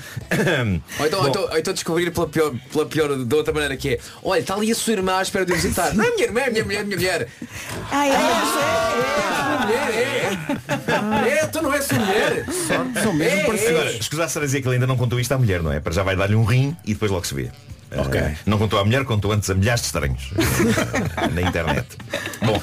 Ou 0.99 1.05
então, 1.05 1.21
ou 1.21 1.27
então, 1.27 1.41
ou 1.43 1.57
então 1.57 1.73
descobrir 1.73 2.11
pela 2.11 2.27
pior, 2.27 2.53
pela 2.71 2.85
pior 2.85 3.15
de 3.17 3.35
outra 3.35 3.53
maneira 3.53 3.75
que 3.77 3.89
é 3.95 3.99
Olha, 4.23 4.39
está 4.39 4.55
ali 4.55 4.71
a 4.71 4.75
sua 4.75 4.93
irmã 4.93 5.17
à 5.17 5.21
espera 5.21 5.45
de 5.45 5.53
visitar 5.53 5.93
Não 5.93 6.03
é 6.03 6.11
minha 6.11 6.23
irmã, 6.25 6.41
é 6.41 6.49
minha 6.49 6.63
mulher, 6.63 6.79
é 6.79 6.83
minha 6.83 6.97
mulher 6.97 7.27
Ai, 7.91 8.11
ai, 8.11 9.65
Minha 9.65 11.01
mulher, 11.01 11.27
é 11.27 11.39
É, 11.39 11.47
tu 11.47 11.61
não 11.61 11.73
és 11.73 11.85
sua 11.85 11.99
mulher 11.99 12.45
São 13.03 13.13
mesmo 13.13 13.39
É, 13.39 13.43
parecidos. 13.45 13.71
Agora, 13.79 13.91
escusar-se 13.93 14.37
a 14.37 14.41
dizer 14.41 14.61
que 14.61 14.67
ele 14.67 14.75
ainda 14.75 14.87
não 14.87 14.97
contou 14.97 15.19
isto 15.19 15.31
à 15.31 15.37
mulher, 15.37 15.61
não 15.61 15.71
é? 15.71 15.79
Para 15.79 15.93
já 15.93 16.03
vai 16.03 16.15
dar-lhe 16.15 16.35
um 16.35 16.43
rim 16.43 16.75
e 16.85 16.93
depois 16.93 17.11
logo 17.11 17.25
se 17.25 17.33
vê. 17.33 17.49
Ok. 17.97 18.19
Eh, 18.19 18.35
não 18.45 18.57
contou 18.57 18.79
à 18.79 18.85
mulher, 18.85 19.03
contou 19.03 19.31
antes 19.31 19.49
a 19.49 19.55
milhares 19.55 19.81
de 19.81 19.87
estranhos 19.87 20.29
na 21.33 21.41
internet. 21.41 21.87
Bom, 22.45 22.61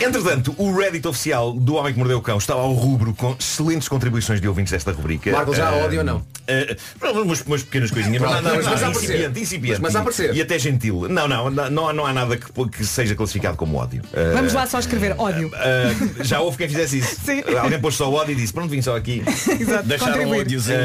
entretanto, 0.00 0.54
o 0.58 0.74
Reddit 0.76 1.06
oficial 1.06 1.52
do 1.52 1.74
Homem 1.74 1.92
que 1.92 1.98
Mordeu 1.98 2.18
o 2.18 2.22
Cão 2.22 2.38
está 2.38 2.54
ao 2.54 2.72
rubro 2.72 3.12
com 3.14 3.36
excelentes 3.38 3.88
contribuições 3.88 4.40
de 4.40 4.48
ouvintes 4.48 4.72
desta 4.72 4.90
rubrica. 4.92 5.30
Marco, 5.30 5.54
já 5.54 5.68
há 5.68 5.76
Eh, 5.76 5.84
ódio 5.84 5.98
ou 5.98 6.04
não? 6.04 6.24
eh, 6.46 6.76
umas, 7.02 7.40
umas 7.42 7.62
pequenas 7.62 7.90
coisinhas, 7.90 8.20
mas, 8.22 8.30
não, 8.42 8.42
mas 8.42 8.64
não, 8.64 8.70
mas 8.72 8.80
incipiente, 8.82 9.24
aparecer. 9.24 9.40
incipiente. 9.42 9.80
Mas 9.82 9.94
há 9.94 9.98
a 9.98 10.02
aparecer. 10.02 10.34
E 10.34 10.40
até 10.40 10.58
gentil. 10.58 11.06
Não, 11.08 11.28
não, 11.28 11.50
não, 11.50 11.88
há- 11.88 11.92
não 11.92 12.06
há 12.06 12.12
nada 12.12 12.36
que, 12.36 12.68
que 12.70 12.84
seja 12.86 13.14
classificado 13.14 13.56
como 13.56 13.76
ódio. 13.76 14.02
Eh, 14.12 14.32
Vamos 14.34 14.52
lá 14.54 14.66
só 14.66 14.78
escrever 14.78 15.14
ódio. 15.18 15.48
Uh, 15.48 16.24
já 16.24 16.40
houve 16.40 16.56
quem 16.56 16.68
fizesse 16.68 16.98
isso. 16.98 17.16
Sim. 17.24 17.42
Alguém 17.60 17.78
pôs 17.80 17.94
só 17.94 18.10
o 18.10 18.14
ódio 18.14 18.32
e 18.32 18.36
disse, 18.36 18.52
pronto, 18.52 18.70
vim 18.70 18.80
só 18.82 18.96
aqui. 18.96 19.22
Exato, 19.60 19.86
Deixaram 19.86 20.12
contribuir. 20.14 20.40
ódiozinho. 20.40 20.78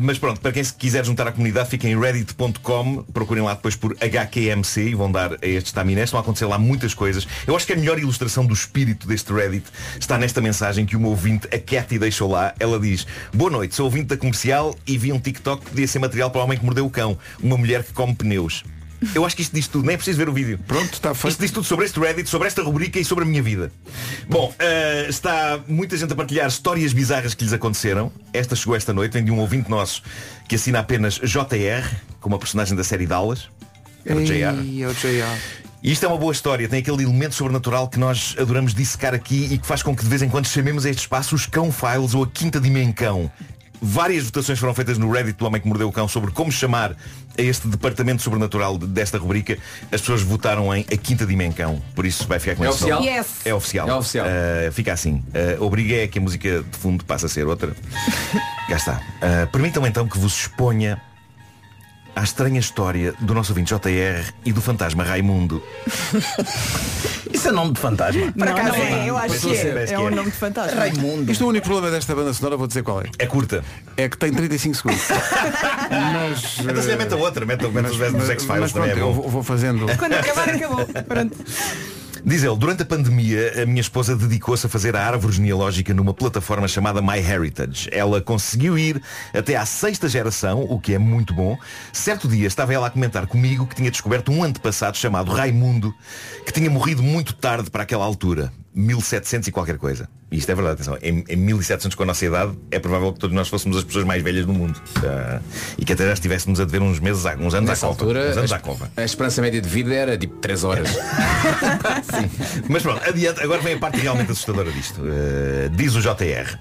Mas 0.00 0.18
pronto, 0.18 0.40
para 0.40 0.52
quem 0.52 0.64
se 0.64 0.72
quiser 0.72 1.04
juntar 1.04 1.26
à 1.28 1.32
comunidade, 1.32 1.68
fiquem 1.68 1.92
em 1.92 2.00
reddit.com, 2.00 3.02
procurem 3.12 3.42
lá 3.42 3.54
depois 3.54 3.76
por 3.76 3.96
HQMC 4.00 4.88
e 4.88 4.94
vão 4.94 5.12
dar 5.12 5.34
a 5.34 5.46
estes 5.46 5.72
taminés. 5.72 6.04
Estão 6.04 6.18
a 6.18 6.22
acontecer 6.22 6.46
lá 6.46 6.58
muitas 6.58 6.94
coisas. 6.94 7.26
Eu 7.46 7.54
acho 7.54 7.66
que 7.66 7.72
a 7.72 7.76
melhor 7.76 7.98
ilustração 7.98 8.46
do 8.46 8.54
espírito 8.54 9.06
deste 9.06 9.32
Reddit 9.32 9.66
está 10.00 10.16
nesta 10.16 10.40
mensagem 10.40 10.86
que 10.86 10.96
uma 10.96 11.08
ouvinte, 11.08 11.46
a 11.54 11.58
Cathy, 11.58 11.98
deixou 11.98 12.30
lá. 12.30 12.54
Ela 12.58 12.80
diz, 12.80 13.06
boa 13.32 13.50
noite, 13.50 13.74
sou 13.74 13.84
ouvinte 13.84 14.06
da 14.06 14.16
comercial 14.16 14.74
e 14.86 14.96
vi 14.96 15.12
um 15.12 15.20
TikTok 15.20 15.64
que 15.64 15.70
podia 15.70 15.86
ser 15.86 15.98
material 15.98 16.30
para 16.30 16.40
o 16.40 16.44
homem 16.44 16.58
que 16.58 16.64
mordeu 16.64 16.86
o 16.86 16.90
cão. 16.90 17.18
Uma 17.42 17.58
mulher 17.58 17.84
que 17.84 17.92
come 17.92 18.14
pneus. 18.14 18.64
Eu 19.14 19.24
acho 19.24 19.34
que 19.34 19.42
isto 19.42 19.54
diz 19.54 19.66
tudo, 19.66 19.86
nem 19.86 19.94
é 19.94 19.96
preciso 19.96 20.18
ver 20.18 20.28
o 20.28 20.32
vídeo. 20.32 20.58
Pronto, 20.66 20.92
está 20.92 21.14
feito. 21.14 21.32
Isto 21.32 21.40
diz 21.40 21.50
tudo 21.50 21.64
sobre 21.64 21.86
este 21.86 21.98
Reddit, 21.98 22.28
sobre 22.28 22.48
esta 22.48 22.62
rubrica 22.62 22.98
e 22.98 23.04
sobre 23.04 23.24
a 23.24 23.26
minha 23.26 23.42
vida. 23.42 23.72
Bom, 24.28 24.54
eh, 24.58 25.06
está 25.08 25.60
muita 25.66 25.96
gente 25.96 26.12
a 26.12 26.16
partilhar 26.16 26.46
histórias 26.48 26.92
bizarras 26.92 27.34
que 27.34 27.44
lhes 27.44 27.52
aconteceram. 27.52 28.12
Esta 28.32 28.54
chegou 28.54 28.76
esta 28.76 28.92
noite, 28.92 29.12
vem 29.12 29.24
de 29.24 29.30
um 29.30 29.38
ouvinte 29.38 29.70
nosso 29.70 30.02
que 30.48 30.54
assina 30.54 30.80
apenas 30.80 31.14
JR, 31.14 31.88
como 32.20 32.36
a 32.36 32.38
personagem 32.38 32.76
da 32.76 32.84
série 32.84 33.06
Dallas. 33.06 33.48
Era 34.04 34.22
JR. 34.22 34.62
Ei, 34.62 34.82
é 34.82 34.88
o 34.88 34.94
JR. 34.94 35.64
E 35.82 35.92
isto 35.92 36.04
é 36.06 36.08
uma 36.08 36.16
boa 36.16 36.32
história, 36.32 36.66
tem 36.66 36.78
aquele 36.78 37.02
elemento 37.02 37.34
sobrenatural 37.34 37.88
que 37.88 37.98
nós 37.98 38.34
adoramos 38.38 38.72
dissecar 38.74 39.12
aqui 39.12 39.48
e 39.52 39.58
que 39.58 39.66
faz 39.66 39.82
com 39.82 39.94
que 39.94 40.02
de 40.02 40.08
vez 40.08 40.22
em 40.22 40.30
quando 40.30 40.46
chamemos 40.46 40.86
a 40.86 40.90
este 40.90 41.00
espaço 41.00 41.34
os 41.34 41.44
Cão 41.44 41.70
Files 41.70 42.14
ou 42.14 42.24
a 42.24 42.26
Quinta 42.26 42.58
Dimensão. 42.58 43.30
Várias 43.86 44.24
votações 44.24 44.58
foram 44.58 44.72
feitas 44.72 44.96
no 44.96 45.10
Reddit 45.10 45.38
do 45.38 45.44
Homem 45.46 45.60
que 45.60 45.68
Mordeu 45.68 45.88
o 45.88 45.92
Cão 45.92 46.08
sobre 46.08 46.30
como 46.30 46.50
chamar 46.50 46.92
a 46.92 47.42
este 47.42 47.68
departamento 47.68 48.22
sobrenatural 48.22 48.78
de- 48.78 48.86
desta 48.86 49.18
rubrica. 49.18 49.58
As 49.92 50.00
pessoas 50.00 50.22
votaram 50.22 50.74
em 50.74 50.86
a 50.90 50.96
Quinta 50.96 51.26
Dimensão, 51.26 51.82
por 51.94 52.06
isso 52.06 52.26
vai 52.26 52.38
ficar 52.38 52.56
com 52.56 52.64
É 52.64 52.68
esse 52.68 52.76
oficial? 52.78 53.00
nome. 53.00 53.12
Yes. 53.12 53.26
É 53.44 53.52
oficial. 53.54 53.88
É 53.88 53.94
oficial. 53.94 54.26
Uh, 54.26 54.72
fica 54.72 54.92
assim. 54.92 55.22
Uh, 55.58 55.62
obriga 55.64 55.96
é 55.96 56.06
que 56.08 56.18
a 56.18 56.22
música 56.22 56.62
de 56.62 56.78
fundo 56.78 57.04
passe 57.04 57.26
a 57.26 57.28
ser 57.28 57.46
outra. 57.46 57.74
Cá 58.68 58.76
está. 58.76 59.00
Uh, 59.20 59.46
Permitam 59.52 59.86
então 59.86 60.08
que 60.08 60.18
vos 60.18 60.34
exponha 60.40 61.00
à 62.14 62.22
estranha 62.22 62.60
história 62.60 63.14
do 63.20 63.34
nosso 63.34 63.52
ouvinte 63.52 63.74
JR 63.74 64.32
e 64.44 64.52
do 64.52 64.60
fantasma 64.60 65.02
Raimundo. 65.02 65.62
Isso 67.32 67.48
é 67.48 67.52
nome 67.52 67.72
de 67.72 67.80
fantasma. 67.80 68.32
Por 68.32 68.48
acaso 68.48 68.68
não 68.68 68.74
é, 68.76 69.04
é. 69.04 69.10
eu 69.10 69.16
acho 69.16 69.40
que 69.40 69.56
é. 69.56 69.92
É 69.92 69.98
um 69.98 70.08
é. 70.08 70.10
nome 70.10 70.30
de 70.30 70.36
fantasma. 70.36 70.78
Raimundo. 70.78 71.30
Isto 71.30 71.42
é 71.42 71.46
o 71.46 71.50
único 71.50 71.66
problema 71.66 71.90
desta 71.90 72.14
banda 72.14 72.32
sonora, 72.32 72.56
vou 72.56 72.66
dizer 72.66 72.82
qual 72.82 73.00
é. 73.00 73.06
É 73.18 73.26
curta. 73.26 73.64
É 73.96 74.08
que 74.08 74.16
tem 74.16 74.32
35 74.32 74.74
segundos. 74.76 75.02
Mas. 75.90 76.58
Então 76.60 76.82
se 76.82 76.90
eh, 76.90 76.96
mete 76.96 77.14
a 77.14 77.16
outra, 77.16 77.44
mete, 77.44 77.66
mete 77.66 77.90
os 77.90 77.96
versos 77.96 78.18
dos 78.18 78.28
mas 78.28 78.42
X-Files 78.42 78.72
também 78.72 78.90
é 78.90 78.94
eu 78.94 79.06
bom. 79.06 79.12
vou, 79.12 79.28
vou 79.28 79.42
fazendo. 79.42 79.86
Quando 79.98 80.12
acabar, 80.14 80.48
acabou. 80.48 80.86
Pronto. 80.86 81.36
Diz 82.26 82.42
ele, 82.42 82.56
durante 82.56 82.80
a 82.82 82.86
pandemia, 82.86 83.62
a 83.62 83.66
minha 83.66 83.82
esposa 83.82 84.16
dedicou-se 84.16 84.64
a 84.64 84.68
fazer 84.68 84.96
a 84.96 85.06
árvore 85.06 85.34
genealógica 85.34 85.92
numa 85.92 86.14
plataforma 86.14 86.66
chamada 86.66 87.02
MyHeritage. 87.02 87.90
Ela 87.92 88.18
conseguiu 88.18 88.78
ir 88.78 89.02
até 89.34 89.56
à 89.56 89.66
sexta 89.66 90.08
geração, 90.08 90.62
o 90.62 90.80
que 90.80 90.94
é 90.94 90.98
muito 90.98 91.34
bom. 91.34 91.54
Certo 91.92 92.26
dia 92.26 92.46
estava 92.46 92.72
ela 92.72 92.86
a 92.86 92.90
comentar 92.90 93.26
comigo 93.26 93.66
que 93.66 93.76
tinha 93.76 93.90
descoberto 93.90 94.32
um 94.32 94.42
antepassado 94.42 94.96
chamado 94.96 95.30
Raimundo, 95.30 95.94
que 96.46 96.52
tinha 96.52 96.70
morrido 96.70 97.02
muito 97.02 97.34
tarde 97.34 97.70
para 97.70 97.82
aquela 97.82 98.06
altura. 98.06 98.50
1700 98.74 99.46
e 99.48 99.52
qualquer 99.52 99.78
coisa. 99.78 100.08
E 100.32 100.36
isto 100.36 100.50
é 100.50 100.54
verdade, 100.54 100.74
atenção. 100.74 100.98
Em, 101.00 101.24
em 101.28 101.36
1700 101.36 101.94
com 101.94 102.02
a 102.02 102.06
nossa 102.06 102.26
idade, 102.26 102.58
é 102.72 102.80
provável 102.80 103.12
que 103.12 103.20
todos 103.20 103.34
nós 103.34 103.48
fôssemos 103.48 103.76
as 103.76 103.84
pessoas 103.84 104.04
mais 104.04 104.20
velhas 104.22 104.44
do 104.44 104.52
mundo. 104.52 104.82
Ah, 105.04 105.40
e 105.78 105.84
que 105.84 105.92
até 105.92 106.04
já 106.04 106.12
estivéssemos 106.12 106.58
a 106.58 106.64
dever 106.64 106.82
uns 106.82 106.98
meses, 106.98 107.24
uns 107.38 107.54
anos 107.54 107.68
Nessa 107.70 107.86
à 107.86 107.88
cova. 107.90 108.02
altura, 108.02 108.30
uns 108.30 108.36
anos 108.36 108.52
a, 108.52 108.56
à 108.56 108.58
cova. 108.58 108.90
a 108.96 109.04
esperança 109.04 109.40
média 109.40 109.60
de 109.62 109.68
vida 109.68 109.94
era 109.94 110.18
tipo 110.18 110.36
3 110.38 110.64
horas. 110.64 110.88
Mas 112.68 112.82
pronto, 112.82 113.08
adiante, 113.08 113.40
agora 113.40 113.62
vem 113.62 113.74
a 113.74 113.78
parte 113.78 114.00
realmente 114.00 114.32
assustadora 114.32 114.70
disto. 114.72 115.00
Uh, 115.02 115.70
diz 115.70 115.94
o 115.94 116.00
JR. 116.00 116.58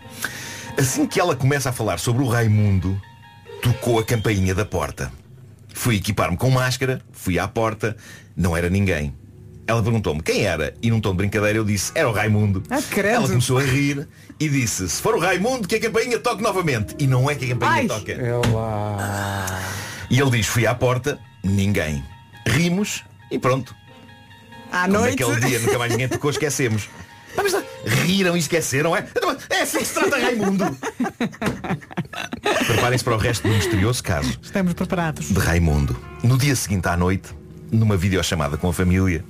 Assim 0.77 1.07
que 1.07 1.19
ela 1.19 1.35
começa 1.35 1.69
a 1.69 1.73
falar 1.73 1.97
sobre 1.97 2.23
o 2.23 2.27
Raimundo, 2.27 2.99
tocou 3.61 3.99
a 3.99 4.03
campainha 4.03 4.53
da 4.53 4.65
porta. 4.65 5.11
Fui 5.73 5.95
equipar-me 5.95 6.37
com 6.37 6.51
máscara, 6.51 7.01
fui 7.11 7.39
à 7.39 7.47
porta, 7.47 7.97
não 8.37 8.55
era 8.55 8.69
ninguém. 8.69 9.15
Ela 9.65 9.81
perguntou-me 9.81 10.21
quem 10.21 10.45
era 10.45 10.73
e 10.81 10.89
num 10.91 10.99
tom 10.99 11.11
de 11.11 11.17
brincadeira 11.17 11.57
eu 11.57 11.63
disse, 11.63 11.91
era 11.95 12.09
o 12.09 12.11
Raimundo. 12.11 12.61
Ela 12.69 13.27
começou 13.27 13.57
a 13.57 13.63
rir 13.63 14.07
e 14.39 14.49
disse, 14.49 14.89
se 14.89 15.01
for 15.01 15.15
o 15.15 15.19
Raimundo 15.19 15.67
que 15.67 15.75
a 15.75 15.79
campainha 15.79 16.19
toque 16.19 16.43
novamente. 16.43 16.95
E 16.99 17.07
não 17.07 17.29
é 17.29 17.35
que 17.35 17.45
a 17.45 17.49
campainha 17.49 17.81
Ai. 17.81 17.87
toca. 17.87 18.11
E 20.09 20.19
ele 20.19 20.29
diz, 20.31 20.47
fui 20.47 20.67
à 20.67 20.75
porta, 20.75 21.17
ninguém. 21.43 22.03
Rimos 22.45 23.03
e 23.31 23.39
pronto. 23.39 23.73
À 24.71 24.81
Como 24.85 24.99
noite. 24.99 25.23
naquele 25.23 25.47
dia 25.47 25.59
nunca 25.59 25.79
mais 25.79 25.91
ninguém 25.91 26.09
tocou, 26.09 26.29
esquecemos. 26.29 26.89
Ah, 27.37 27.41
mas 27.41 27.55
riram 28.05 28.35
e 28.35 28.39
esqueceram, 28.39 28.95
é? 28.95 29.07
Então, 29.15 29.35
É 29.49 29.61
assim 29.61 29.79
que 29.79 29.85
se 29.85 29.93
trata 29.93 30.17
Raimundo. 30.19 30.65
Preparem-se 32.67 33.03
para 33.03 33.15
o 33.15 33.17
resto 33.17 33.47
do 33.47 33.53
misterioso 33.55 34.03
caso 34.03 34.37
Estamos 34.41 34.73
preparados. 34.73 35.29
de 35.29 35.39
Raimundo. 35.39 35.97
No 36.21 36.37
dia 36.37 36.55
seguinte 36.55 36.87
à 36.87 36.95
noite, 36.97 37.29
numa 37.71 37.97
videochamada 37.97 38.55
com 38.57 38.69
a 38.69 38.73
família, 38.73 39.23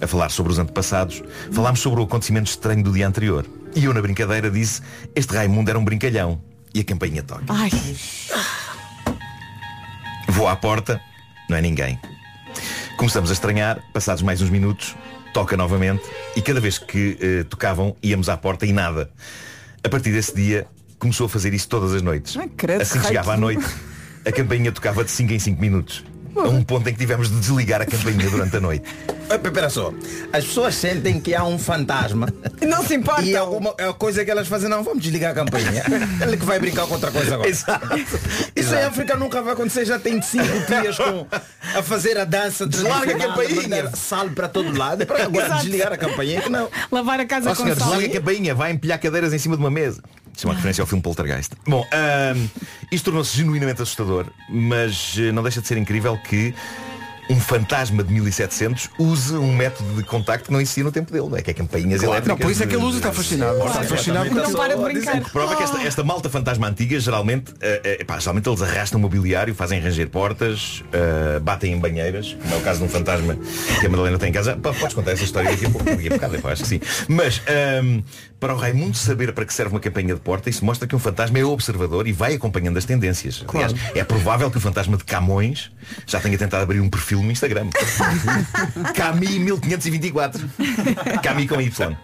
a 0.00 0.06
falar 0.06 0.30
sobre 0.30 0.52
os 0.52 0.58
antepassados, 0.58 1.22
falámos 1.52 1.80
sobre 1.80 2.00
o 2.00 2.04
acontecimento 2.04 2.48
estranho 2.48 2.82
do 2.82 2.92
dia 2.92 3.06
anterior. 3.06 3.46
E 3.74 3.84
eu 3.84 3.94
na 3.94 4.00
brincadeira 4.00 4.50
disse, 4.50 4.80
este 5.14 5.34
Raimundo 5.34 5.70
era 5.70 5.78
um 5.78 5.84
brincalhão. 5.84 6.40
E 6.74 6.80
a 6.80 6.84
campainha 6.84 7.22
toca. 7.22 7.44
Ai. 7.48 7.70
Vou 10.28 10.46
à 10.46 10.54
porta, 10.54 11.00
não 11.48 11.56
é 11.56 11.62
ninguém. 11.62 11.98
Começamos 12.96 13.30
a 13.30 13.32
estranhar, 13.32 13.82
passados 13.92 14.22
mais 14.22 14.42
uns 14.42 14.50
minutos, 14.50 14.94
toca 15.32 15.56
novamente 15.56 16.02
e 16.36 16.42
cada 16.42 16.60
vez 16.60 16.78
que 16.78 17.16
eh, 17.20 17.44
tocavam 17.44 17.96
íamos 18.02 18.28
à 18.28 18.36
porta 18.36 18.66
e 18.66 18.72
nada. 18.72 19.10
A 19.82 19.88
partir 19.88 20.12
desse 20.12 20.34
dia 20.34 20.66
começou 20.98 21.26
a 21.26 21.28
fazer 21.28 21.54
isso 21.54 21.68
todas 21.68 21.94
as 21.94 22.02
noites. 22.02 22.36
credo, 22.56 22.82
assim 22.82 23.00
que 23.00 23.06
chegava 23.06 23.34
à 23.34 23.36
noite, 23.36 23.64
a 24.26 24.32
campainha 24.32 24.72
tocava 24.72 25.04
de 25.04 25.10
5 25.10 25.32
em 25.32 25.38
5 25.38 25.60
minutos. 25.60 26.04
A 26.36 26.48
um 26.48 26.62
ponto 26.62 26.88
em 26.88 26.92
que 26.92 26.98
tivemos 26.98 27.28
de 27.30 27.38
desligar 27.40 27.80
a 27.82 27.86
campainha 27.86 28.28
durante 28.30 28.56
a 28.56 28.60
noite. 28.60 28.84
Espera 29.30 29.68
só, 29.68 29.92
as 30.32 30.44
pessoas 30.44 30.74
sentem 30.74 31.20
que 31.20 31.34
há 31.34 31.44
um 31.44 31.58
fantasma. 31.58 32.28
Não 32.66 32.82
se 32.84 32.94
importa. 32.94 33.22
E 33.22 33.36
alguma 33.36 33.74
a 33.78 33.92
coisa 33.92 34.24
que 34.24 34.30
elas 34.30 34.48
fazem, 34.48 34.68
não, 34.70 34.82
vamos 34.82 35.02
desligar 35.02 35.32
a 35.32 35.34
campainha. 35.34 35.84
Ele 36.22 36.36
que 36.36 36.44
vai 36.44 36.58
brincar 36.58 36.86
com 36.86 36.94
outra 36.94 37.10
coisa 37.10 37.34
agora. 37.34 37.48
Exato. 37.48 37.86
Isso 38.56 38.74
em 38.74 38.82
África 38.82 39.16
nunca 39.16 39.42
vai 39.42 39.52
acontecer, 39.52 39.84
já 39.84 39.98
tem 39.98 40.20
cinco 40.22 40.44
dias 40.66 40.96
com, 40.96 41.26
a 41.76 41.82
fazer 41.82 42.16
a 42.18 42.24
dança 42.24 42.66
Deslarga 42.66 43.16
a 43.16 43.18
campainha. 43.18 43.62
mandar 43.62 43.96
Sal 43.96 44.30
para 44.30 44.48
todo 44.48 44.76
lado. 44.76 45.04
Para 45.06 45.24
agora 45.24 45.46
Exato. 45.46 45.62
desligar 45.62 45.92
a 45.92 45.96
campainha 45.98 46.40
que 46.40 46.48
não. 46.48 46.68
Lavar 46.90 47.20
a 47.20 47.26
casa 47.26 47.50
Ó 47.50 47.54
com 47.54 47.62
senhor, 47.64 47.76
sal. 47.76 47.90
desliga 47.90 48.18
a 48.18 48.20
campainha, 48.20 48.54
vai 48.54 48.72
empilhar 48.72 48.98
cadeiras 48.98 49.32
em 49.34 49.38
cima 49.38 49.56
de 49.56 49.62
uma 49.62 49.70
mesa. 49.70 50.02
Isto 50.38 50.46
é 50.46 50.50
uma 50.50 50.54
referência 50.54 50.82
ao 50.82 50.86
filme 50.86 51.02
Poltergeist. 51.02 51.54
Bom, 51.66 51.84
isto 52.92 53.06
tornou-se 53.06 53.36
genuinamente 53.36 53.82
assustador, 53.82 54.26
mas 54.48 55.16
eh, 55.18 55.32
não 55.32 55.42
deixa 55.42 55.60
de 55.60 55.66
ser 55.66 55.76
incrível 55.76 56.16
que 56.16 56.54
um 57.30 57.38
fantasma 57.38 58.02
de 58.02 58.10
1700 58.14 58.88
use 58.98 59.34
um 59.34 59.54
método 59.54 59.96
de 59.96 60.02
contacto 60.02 60.46
que 60.46 60.50
não 60.52 60.60
existia 60.62 60.82
no 60.82 60.90
tempo 60.90 61.12
dele, 61.12 61.28
não 61.28 61.36
é? 61.36 61.42
Que 61.42 61.50
é 61.50 61.54
campainhas 61.54 62.00
Claro. 62.00 62.12
elétricas. 62.14 62.28
Não, 62.28 62.36
por 62.38 62.50
isso 62.50 62.62
é 62.62 62.66
que 62.66 62.74
ele 62.74 62.84
usa, 62.84 62.96
está 62.96 63.12
fascinado. 63.12 63.58
Está 63.66 63.82
fascinado 63.82 64.28
com 64.30 64.34
Não 64.36 64.52
para 64.54 64.76
de 64.76 64.82
brincar. 64.82 65.16
O 65.16 65.24
que 65.24 65.30
prova 65.30 65.52
é 65.52 65.56
que 65.56 65.62
esta, 65.62 65.82
esta 65.82 66.04
malta 66.04 66.30
fantasma 66.30 66.68
antiga 66.68 66.98
geralmente, 66.98 67.52
pá, 68.06 68.18
geralmente 68.18 68.48
eles 68.48 68.62
arrastam 68.62 68.98
mobiliário, 68.98 69.54
fazem 69.54 69.78
ranger 69.78 70.08
portas, 70.08 70.82
eh, 70.90 71.38
batem 71.40 71.74
em 71.74 71.78
banheiras, 71.78 72.34
como 72.40 72.54
é 72.54 72.56
o 72.56 72.60
caso 72.62 72.78
de 72.78 72.86
um 72.86 72.88
fantasma 72.88 73.36
que 73.78 73.86
a 73.86 73.90
Madalena 73.90 74.18
tem 74.18 74.30
em 74.30 74.32
casa. 74.32 74.56
Pá, 74.56 74.72
Podes 74.72 74.94
contar 74.94 75.10
essa 75.12 75.24
história 75.24 75.50
daqui 75.50 75.66
a 75.66 75.70
pouco, 75.70 75.84
daqui 75.84 76.06
a 76.06 76.10
bocado, 76.12 76.36
eu 76.36 76.48
acho 76.48 76.62
que 76.62 76.68
sim. 76.68 76.80
Mas 77.08 77.42
ahm, 77.46 78.00
para 78.40 78.54
o 78.54 78.56
Raimundo 78.56 78.96
saber 78.96 79.32
para 79.32 79.44
que 79.44 79.52
serve 79.52 79.74
uma 79.74 79.80
campainha 79.80 80.14
de 80.14 80.20
porta, 80.20 80.48
isso 80.48 80.64
mostra 80.64 80.86
que 80.86 80.94
um 80.94 80.98
fantasma 80.98 81.38
é 81.38 81.44
observador 81.44 82.06
e 82.06 82.12
vai 82.12 82.34
acompanhando 82.34 82.76
as 82.76 82.84
tendências. 82.84 83.44
Aliás, 83.52 83.74
é 83.94 84.04
provável 84.04 84.48
que 84.50 84.56
o 84.56 84.60
fantasma 84.60 84.96
de 84.96 85.04
Camões 85.04 85.72
já 86.06 86.20
tenha 86.20 86.38
tentado 86.38 86.62
abrir 86.62 86.80
um 86.80 86.88
perfil 86.88 87.20
no 87.22 87.32
Instagram. 87.32 87.68
Cami 88.94 89.40
1524. 89.40 90.48
Cami 91.22 91.48
com 91.48 91.60
Y. 91.60 91.96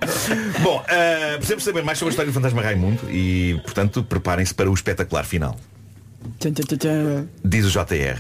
Bom, 0.61 0.79
uh, 0.81 1.37
precisamos 1.37 1.63
saber 1.63 1.85
mais 1.85 1.99
sobre 1.99 2.11
a 2.11 2.13
história 2.13 2.31
do 2.33 2.35
fantasma 2.35 2.63
Raimundo 2.63 3.09
e, 3.11 3.61
portanto, 3.63 4.03
preparem-se 4.03 4.53
para 4.55 4.69
o 4.69 4.75
espetacular 4.75 5.25
final. 5.25 5.57
Diz 7.45 7.65
o 7.67 7.71
JR. 7.71 8.19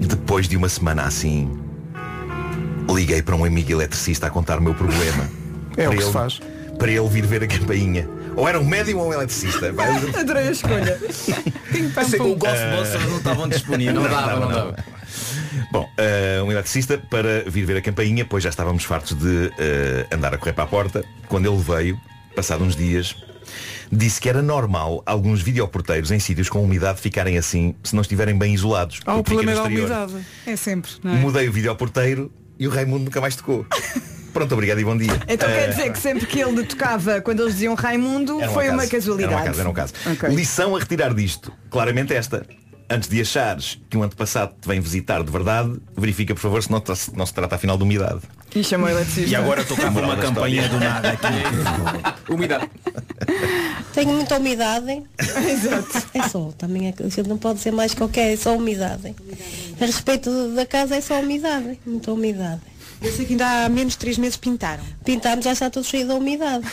Depois 0.00 0.46
de 0.48 0.56
uma 0.56 0.68
semana 0.68 1.02
assim, 1.02 1.50
liguei 2.88 3.20
para 3.22 3.34
um 3.34 3.44
amigo 3.44 3.72
eletricista 3.72 4.28
a 4.28 4.30
contar 4.30 4.58
o 4.58 4.62
meu 4.62 4.74
problema. 4.74 5.28
É 5.76 5.88
o 5.88 5.90
Para 5.90 5.96
que 5.96 6.02
se 6.02 6.08
ele- 6.08 6.12
faz. 6.12 6.40
Para 6.78 6.90
ele 6.90 7.08
vir 7.08 7.26
ver 7.26 7.42
a 7.42 7.46
campainha. 7.46 8.08
Ou 8.36 8.46
era 8.46 8.60
um 8.60 8.64
médium 8.64 8.98
ou 8.98 9.08
um 9.08 9.12
eletricista. 9.12 9.72
Vai- 9.72 9.88
Adorei 10.20 10.48
a 10.48 10.50
escolha. 10.50 10.98
Que 10.98 12.22
o 12.22 12.36
Ghostbusters 12.36 13.08
não 13.08 13.16
estavam 13.16 13.48
disponíveis. 13.48 13.94
Não 13.94 14.02
dava, 14.08 14.40
não 14.40 14.48
dava. 14.48 14.76
Bom, 15.72 15.88
eh, 15.96 16.40
um 16.44 16.52
eletricista 16.52 16.98
para 16.98 17.44
vir 17.48 17.64
ver 17.64 17.78
a 17.78 17.82
campainha, 17.82 18.24
pois 18.24 18.44
já 18.44 18.50
estávamos 18.50 18.84
fartos 18.84 19.16
de 19.16 19.50
eh, 19.58 20.06
andar 20.12 20.34
a 20.34 20.38
correr 20.38 20.52
para 20.52 20.64
a 20.64 20.66
porta. 20.66 21.04
Quando 21.28 21.50
ele 21.50 21.62
veio, 21.62 21.98
passado 22.34 22.62
uns 22.62 22.76
dias, 22.76 23.16
disse 23.90 24.20
que 24.20 24.28
era 24.28 24.42
normal 24.42 25.02
alguns 25.06 25.40
videoporteiros 25.40 26.10
em 26.10 26.18
sítios 26.18 26.50
com 26.50 26.62
umidade 26.62 27.00
ficarem 27.00 27.38
assim 27.38 27.74
se 27.82 27.94
não 27.94 28.02
estiverem 28.02 28.36
bem 28.36 28.52
isolados. 28.52 29.00
Ah, 29.06 29.16
o 29.16 29.24
problema 29.24 29.52
é 29.52 29.54
da 29.54 29.62
umidade. 29.62 30.14
É 30.46 30.56
sempre, 30.56 30.90
não 31.02 31.12
é? 31.12 31.16
Mudei 31.16 31.48
o 31.48 31.52
videoporteiro 31.52 32.30
e 32.58 32.66
o 32.66 32.70
Raimundo 32.70 33.04
nunca 33.04 33.20
mais 33.20 33.34
tocou. 33.34 33.64
Pronto, 34.36 34.52
obrigado 34.52 34.78
e 34.78 34.84
bom 34.84 34.94
dia. 34.94 35.18
Então 35.26 35.48
quer 35.48 35.64
Eh, 35.64 35.68
dizer 35.68 35.90
que 35.92 35.98
sempre 35.98 36.26
que 36.26 36.38
ele 36.38 36.62
tocava 36.64 37.22
quando 37.22 37.40
eles 37.40 37.54
diziam 37.54 37.74
Raimundo 37.74 38.38
era 38.38 38.50
um 38.50 38.52
foi 38.52 38.68
uma 38.68 38.86
casualidade. 38.86 39.32
Era 39.32 39.40
um 39.42 39.46
caso, 39.46 39.60
era 39.60 39.70
um 39.70 39.72
caso. 39.72 39.92
Ok. 40.12 40.28
Lição 40.28 40.76
a 40.76 40.78
retirar 40.78 41.14
disto, 41.14 41.50
claramente 41.70 42.12
esta. 42.12 42.46
Antes 42.90 43.08
de 43.08 43.18
achares 43.18 43.80
que 43.88 43.96
um 43.96 44.02
antepassado 44.02 44.52
te 44.60 44.68
vem 44.68 44.78
visitar 44.78 45.24
de 45.24 45.32
verdade, 45.32 45.72
verifica 45.96 46.34
por 46.34 46.40
favor 46.42 46.62
se 46.62 46.70
não, 46.70 46.82
se 46.94 47.16
não 47.16 47.24
se 47.24 47.32
trata 47.32 47.54
afinal 47.54 47.78
de 47.78 47.82
umidade. 47.82 48.20
E 48.54 48.62
chamou 48.62 48.90
eletricista. 48.90 49.30
E 49.30 49.34
agora 49.34 49.64
tocava 49.64 50.00
uma 50.02 50.14
história. 50.22 50.68
do 50.68 50.78
nada 50.80 51.08
aqui. 51.12 51.26
Umidade. 52.30 52.70
Tenho 53.94 54.12
muita 54.12 54.36
umidade. 54.36 55.02
Exato. 55.50 56.08
É 56.12 56.28
só, 56.28 56.52
também 56.58 56.88
é 56.88 56.92
que 56.92 57.22
não 57.26 57.38
pode 57.38 57.60
ser 57.60 57.70
mais 57.72 57.94
qualquer, 57.94 58.34
é 58.34 58.36
só 58.36 58.54
umidade. 58.54 59.14
A 59.80 59.84
respeito 59.86 60.30
da 60.54 60.66
casa 60.66 60.94
é 60.96 61.00
só 61.00 61.18
umidade, 61.20 61.78
muita 61.86 62.12
umidade. 62.12 62.60
Eu 63.02 63.12
sei 63.12 63.26
que 63.26 63.32
ainda 63.32 63.64
há 63.64 63.68
menos 63.68 63.92
de 63.92 63.98
três 63.98 64.18
meses 64.18 64.36
pintaram. 64.36 64.82
Pintámos, 65.04 65.44
já 65.44 65.52
está 65.52 65.70
tudo 65.70 65.84
cheio 65.84 66.06
de 66.06 66.12
umidade. 66.12 66.66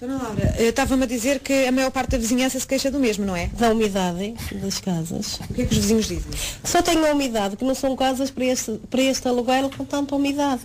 Dona 0.00 0.16
Laura, 0.16 0.54
eh, 0.56 0.68
estava-me 0.68 1.02
a 1.02 1.06
dizer 1.06 1.40
que 1.40 1.66
a 1.66 1.72
maior 1.72 1.90
parte 1.90 2.12
da 2.12 2.18
vizinhança 2.18 2.58
se 2.58 2.66
queixa 2.66 2.90
do 2.90 2.98
mesmo, 2.98 3.26
não 3.26 3.36
é? 3.36 3.48
Da 3.48 3.70
umidade 3.70 4.34
das 4.54 4.78
casas. 4.80 5.38
O 5.50 5.52
que 5.52 5.60
é 5.60 5.66
que 5.66 5.72
os 5.72 5.78
vizinhos 5.78 6.06
dizem? 6.08 6.32
Só 6.64 6.80
tenho 6.80 7.04
a 7.06 7.12
umidade, 7.12 7.56
que 7.56 7.64
não 7.64 7.74
são 7.74 7.94
casas 7.94 8.30
para 8.30 8.46
este, 8.46 8.80
para 8.88 9.02
este 9.02 9.28
aluguel 9.28 9.70
com 9.76 9.84
tanta 9.84 10.16
umidade. 10.16 10.62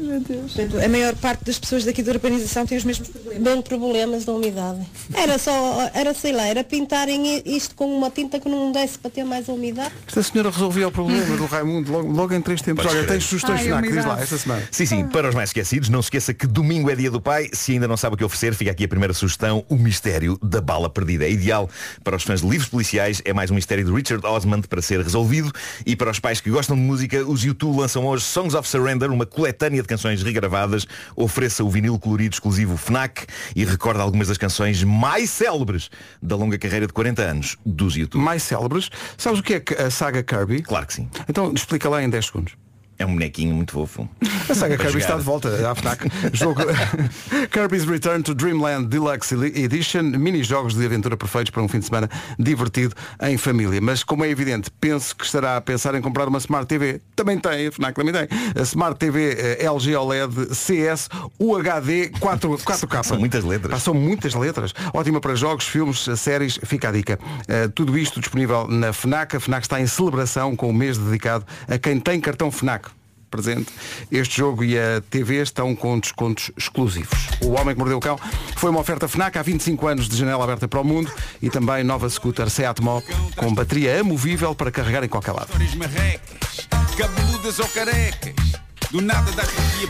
Meu 0.00 0.20
Deus. 0.20 0.52
Portanto, 0.52 0.84
a 0.84 0.88
maior 0.88 1.14
parte 1.16 1.44
das 1.44 1.58
pessoas 1.58 1.84
daqui 1.84 2.02
da 2.02 2.12
urbanização 2.12 2.66
tem 2.66 2.78
os 2.78 2.84
mesmos 2.84 3.08
problemas. 3.08 3.42
Bem 3.42 3.62
problemas 3.62 4.24
da 4.24 4.32
umidade. 4.32 4.80
Era 5.14 5.38
só, 5.38 5.90
era 5.94 6.14
sei 6.14 6.32
lá, 6.32 6.46
era 6.46 6.64
pintarem 6.64 7.42
isto 7.44 7.74
com 7.74 7.86
uma 7.86 8.10
tinta 8.10 8.40
que 8.40 8.48
não 8.48 8.72
desse 8.72 8.98
para 8.98 9.10
ter 9.10 9.24
mais 9.24 9.48
umidade. 9.48 9.92
Esta 10.06 10.22
senhora 10.22 10.50
resolvia 10.50 10.88
o 10.88 10.90
problema 10.90 11.36
do 11.36 11.46
Raimundo 11.46 11.92
logo, 11.92 12.10
logo 12.10 12.34
em 12.34 12.40
três 12.40 12.62
tempos. 12.62 12.84
Podes 12.84 12.98
Olha, 12.98 13.06
tens 13.06 13.24
sugestões 13.24 13.60
Ai, 13.60 13.66
FNAC, 13.66 13.92
diz 13.92 14.04
lá, 14.04 14.20
esta 14.20 14.38
semana. 14.38 14.62
Sim, 14.70 14.86
sim, 14.86 15.06
para 15.06 15.28
os 15.28 15.34
mais 15.34 15.50
esquecidos, 15.50 15.88
não 15.88 16.02
se 16.02 16.06
esqueça 16.06 16.34
que 16.34 16.46
domingo 16.46 16.90
é 16.90 16.96
dia 16.96 17.10
do 17.10 17.20
pai. 17.20 17.48
Se 17.52 17.72
ainda 17.72 17.86
não 17.86 17.96
sabe 17.96 18.14
o 18.14 18.18
que 18.18 18.24
oferecer, 18.24 18.54
fica 18.54 18.70
aqui 18.70 18.84
a 18.84 18.88
primeira 18.88 19.12
sugestão, 19.12 19.64
o 19.68 19.76
mistério 19.76 20.38
da 20.42 20.60
bala 20.60 20.88
perdida. 20.88 21.24
É 21.24 21.30
ideal 21.30 21.68
para 22.02 22.16
os 22.16 22.22
fãs 22.22 22.40
de 22.40 22.48
livros 22.48 22.68
policiais, 22.68 23.20
é 23.24 23.32
mais 23.32 23.50
um 23.50 23.54
mistério 23.54 23.84
de 23.84 23.92
Richard 23.92 24.24
Osmond 24.26 24.66
para 24.68 24.82
ser 24.82 25.00
resolvido. 25.00 25.52
E 25.84 25.94
para 25.94 26.10
os 26.10 26.18
pais 26.18 26.40
que 26.40 26.50
gostam 26.50 26.76
de 26.76 26.82
música, 26.82 27.24
os 27.26 27.44
YouTube 27.44 27.78
lançam 27.78 28.06
hoje 28.06 28.24
Songs 28.24 28.54
of 28.54 28.68
Surrender, 28.68 29.10
uma 29.10 29.26
coletânea 29.26 29.82
de 29.82 29.88
canções 29.90 30.22
regravadas. 30.22 30.86
Ofereça 31.16 31.64
o 31.64 31.68
vinil 31.68 31.98
colorido 31.98 32.34
exclusivo 32.34 32.76
FNAC 32.76 33.26
e 33.56 33.64
recorda 33.64 34.02
algumas 34.02 34.28
das 34.28 34.38
canções 34.38 34.82
mais 34.84 35.28
célebres 35.30 35.90
da 36.22 36.36
longa 36.36 36.56
carreira 36.56 36.86
de 36.86 36.92
40 36.92 37.22
anos 37.22 37.56
dos 37.66 37.96
YouTube. 37.96 38.22
Mais 38.22 38.42
célebres. 38.42 38.88
Sabes 39.18 39.40
o 39.40 39.42
que 39.42 39.54
é 39.54 39.82
a 39.82 39.90
saga 39.90 40.22
Kirby? 40.22 40.62
Claro 40.62 40.86
que 40.86 40.94
sim. 40.94 41.08
Então 41.28 41.52
explica 41.52 41.88
lá 41.88 42.02
em 42.02 42.08
10 42.08 42.26
segundos. 42.26 42.59
É 43.00 43.06
um 43.06 43.14
bonequinho 43.14 43.54
muito 43.54 43.72
fofo. 43.72 44.06
A 44.46 44.54
saga 44.54 44.76
Kirby 44.78 44.98
está 44.98 45.16
de 45.16 45.22
volta 45.22 45.48
à 45.66 45.74
FNAC. 45.74 46.04
Jogo 46.34 46.60
Kirby's 47.50 47.86
Return 47.86 48.22
to 48.22 48.34
Dreamland 48.34 48.88
Deluxe 48.88 49.34
Edition, 49.34 50.02
mini-jogos 50.02 50.74
de 50.74 50.84
aventura 50.84 51.16
perfeitos 51.16 51.50
para 51.50 51.62
um 51.62 51.68
fim 51.68 51.78
de 51.78 51.86
semana 51.86 52.10
divertido 52.38 52.94
em 53.22 53.38
família. 53.38 53.80
Mas 53.80 54.04
como 54.04 54.22
é 54.22 54.28
evidente, 54.28 54.70
penso 54.78 55.16
que 55.16 55.24
estará 55.24 55.56
a 55.56 55.62
pensar 55.62 55.94
em 55.94 56.02
comprar 56.02 56.28
uma 56.28 56.36
Smart 56.36 56.66
TV. 56.66 57.00
Também 57.16 57.38
tem, 57.38 57.68
a 57.68 57.72
FNAC 57.72 57.94
também 57.94 58.12
tem. 58.12 58.28
A 58.54 58.62
Smart 58.64 58.98
TV 58.98 59.56
LG 59.58 59.96
OLED 59.96 60.54
CS 60.54 61.08
UHD 61.38 62.10
4, 62.20 62.50
4K. 62.58 63.02
São 63.02 63.18
muitas 63.18 63.44
letras. 63.44 63.72
Pá, 63.72 63.80
são 63.80 63.94
muitas 63.94 64.34
letras. 64.34 64.74
Ótima 64.92 65.22
para 65.22 65.34
jogos, 65.34 65.64
filmes, 65.64 66.06
séries, 66.18 66.60
fica 66.64 66.90
a 66.90 66.92
dica. 66.92 67.18
Eh, 67.48 67.68
tudo 67.68 67.96
isto 67.96 68.20
disponível 68.20 68.68
na 68.68 68.92
FNAC. 68.92 69.36
A 69.36 69.40
FNAC 69.40 69.64
está 69.64 69.80
em 69.80 69.86
celebração 69.86 70.54
com 70.54 70.68
o 70.68 70.74
mês 70.74 70.98
dedicado 70.98 71.46
a 71.66 71.78
quem 71.78 71.98
tem 71.98 72.20
cartão 72.20 72.50
FNAC 72.50 72.89
presente. 73.30 73.72
Este 74.10 74.36
jogo 74.38 74.64
e 74.64 74.78
a 74.78 75.02
TV 75.08 75.40
estão 75.42 75.74
com 75.74 75.98
descontos 75.98 76.50
exclusivos. 76.56 77.28
O 77.42 77.50
Homem 77.52 77.74
que 77.74 77.78
Mordeu 77.78 77.98
o 77.98 78.00
Cão 78.00 78.18
foi 78.56 78.70
uma 78.70 78.80
oferta 78.80 79.08
FNAC 79.08 79.38
há 79.38 79.42
25 79.42 79.86
anos 79.86 80.08
de 80.08 80.16
janela 80.16 80.44
aberta 80.44 80.66
para 80.66 80.80
o 80.80 80.84
mundo 80.84 81.10
e 81.40 81.48
também 81.48 81.84
nova 81.84 82.08
scooter 82.08 82.50
Seat 82.50 82.82
Mó 82.82 83.00
com 83.36 83.54
bateria 83.54 84.00
amovível 84.00 84.54
para 84.54 84.70
carregar 84.70 85.04
em 85.04 85.08
qualquer 85.08 85.32
lado. 85.32 85.50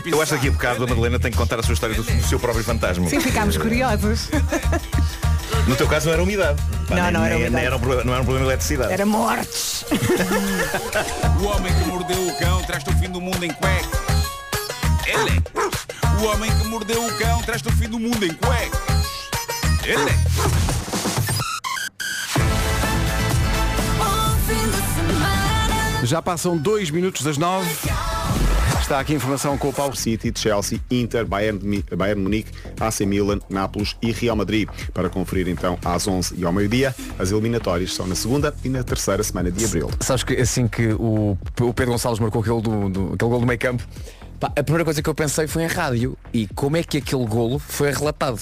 Eu 0.05 0.21
acho 0.21 0.31
que 0.31 0.35
daqui 0.35 0.47
a 0.47 0.51
bocado 0.51 0.83
a 0.83 0.87
Madalena 0.87 1.19
tem 1.19 1.31
que 1.31 1.37
contar 1.37 1.59
a 1.59 1.63
sua 1.63 1.73
história 1.73 1.95
do, 1.95 2.03
do 2.03 2.23
seu 2.23 2.39
próprio 2.39 2.63
fantasma. 2.63 3.07
Sim, 3.07 3.19
ficámos 3.19 3.57
curiosos. 3.57 4.29
No 5.67 5.75
teu 5.75 5.87
caso 5.87 6.07
não 6.07 6.13
era 6.13 6.23
umidade. 6.23 6.61
Pá, 6.87 6.95
Não, 6.95 7.03
nem- 7.03 7.11
não 7.13 7.19
era 7.25 7.29
nem- 7.35 7.35
umidade. 7.35 7.55
nem 7.55 7.65
era 7.65 7.75
um 7.75 7.79
problema- 7.79 8.03
não 8.03 8.13
era 8.13 8.21
um 8.21 8.25
problema 8.25 8.45
de 8.47 8.51
eletricidade. 8.51 8.93
Era 8.93 9.05
mortes. 9.05 9.85
O 11.39 11.45
homem 11.45 11.73
que 11.73 11.83
mordeu 11.85 12.27
o 12.27 12.37
cão 12.37 12.61
traz-te 12.63 12.89
o 12.89 12.93
fim 12.97 13.09
do 13.09 13.21
mundo 13.21 13.43
em 13.43 13.51
cuecas. 13.53 13.89
Ele 15.05 15.37
é. 15.37 16.21
O 16.21 16.25
homem 16.27 16.51
que 16.57 16.67
mordeu 16.67 17.05
o 17.05 17.11
cão 17.17 17.41
traz-te 17.43 17.67
o 17.67 17.71
fim 17.71 17.89
do 17.89 17.99
mundo 17.99 18.25
em 18.25 18.33
cuecas. 18.33 18.79
Ele 19.83 20.09
é. 20.09 20.21
Já 26.03 26.21
passam 26.21 26.57
dois 26.57 26.89
minutos 26.89 27.21
das 27.21 27.37
nove. 27.37 27.69
Está 28.81 28.99
aqui 28.99 29.13
a 29.13 29.15
informação 29.15 29.57
com 29.57 29.69
o 29.69 29.73
Paulo. 29.73 29.95
City, 29.95 30.33
Chelsea, 30.35 30.79
Inter, 30.91 31.25
Bayern, 31.25 31.83
Bayern 31.95 32.21
Munique, 32.21 32.51
AC 32.79 33.01
Milan, 33.01 33.39
Nápoles 33.49 33.95
e 34.01 34.11
Real 34.11 34.35
Madrid. 34.35 34.67
Para 34.93 35.09
conferir 35.09 35.47
então 35.47 35.77
às 35.85 36.07
11 36.07 36.35
e 36.37 36.43
ao 36.43 36.51
meio-dia, 36.51 36.93
as 37.17 37.31
eliminatórias 37.31 37.93
são 37.93 38.05
na 38.05 38.15
segunda 38.15 38.53
e 38.65 38.69
na 38.69 38.83
terceira 38.83 39.23
semana 39.23 39.49
de 39.51 39.63
abril. 39.63 39.89
Sabes 40.01 40.23
que 40.23 40.33
assim 40.33 40.67
que 40.67 40.87
o, 40.93 41.37
o 41.61 41.73
Pedro 41.73 41.93
Gonçalves 41.93 42.19
marcou 42.19 42.41
aquele, 42.41 42.61
do, 42.61 42.89
do- 42.89 43.13
aquele 43.13 43.29
gol 43.31 43.39
do 43.39 43.45
meio 43.47 43.59
campo, 43.59 43.83
pá, 44.39 44.47
a 44.47 44.63
primeira 44.63 44.83
coisa 44.83 45.01
que 45.01 45.09
eu 45.09 45.15
pensei 45.15 45.47
foi 45.47 45.63
em 45.63 45.67
rádio 45.67 46.17
e 46.33 46.47
como 46.47 46.75
é 46.75 46.83
que 46.83 46.97
aquele 46.97 47.25
golo 47.25 47.59
foi 47.59 47.91
relatado. 47.93 48.41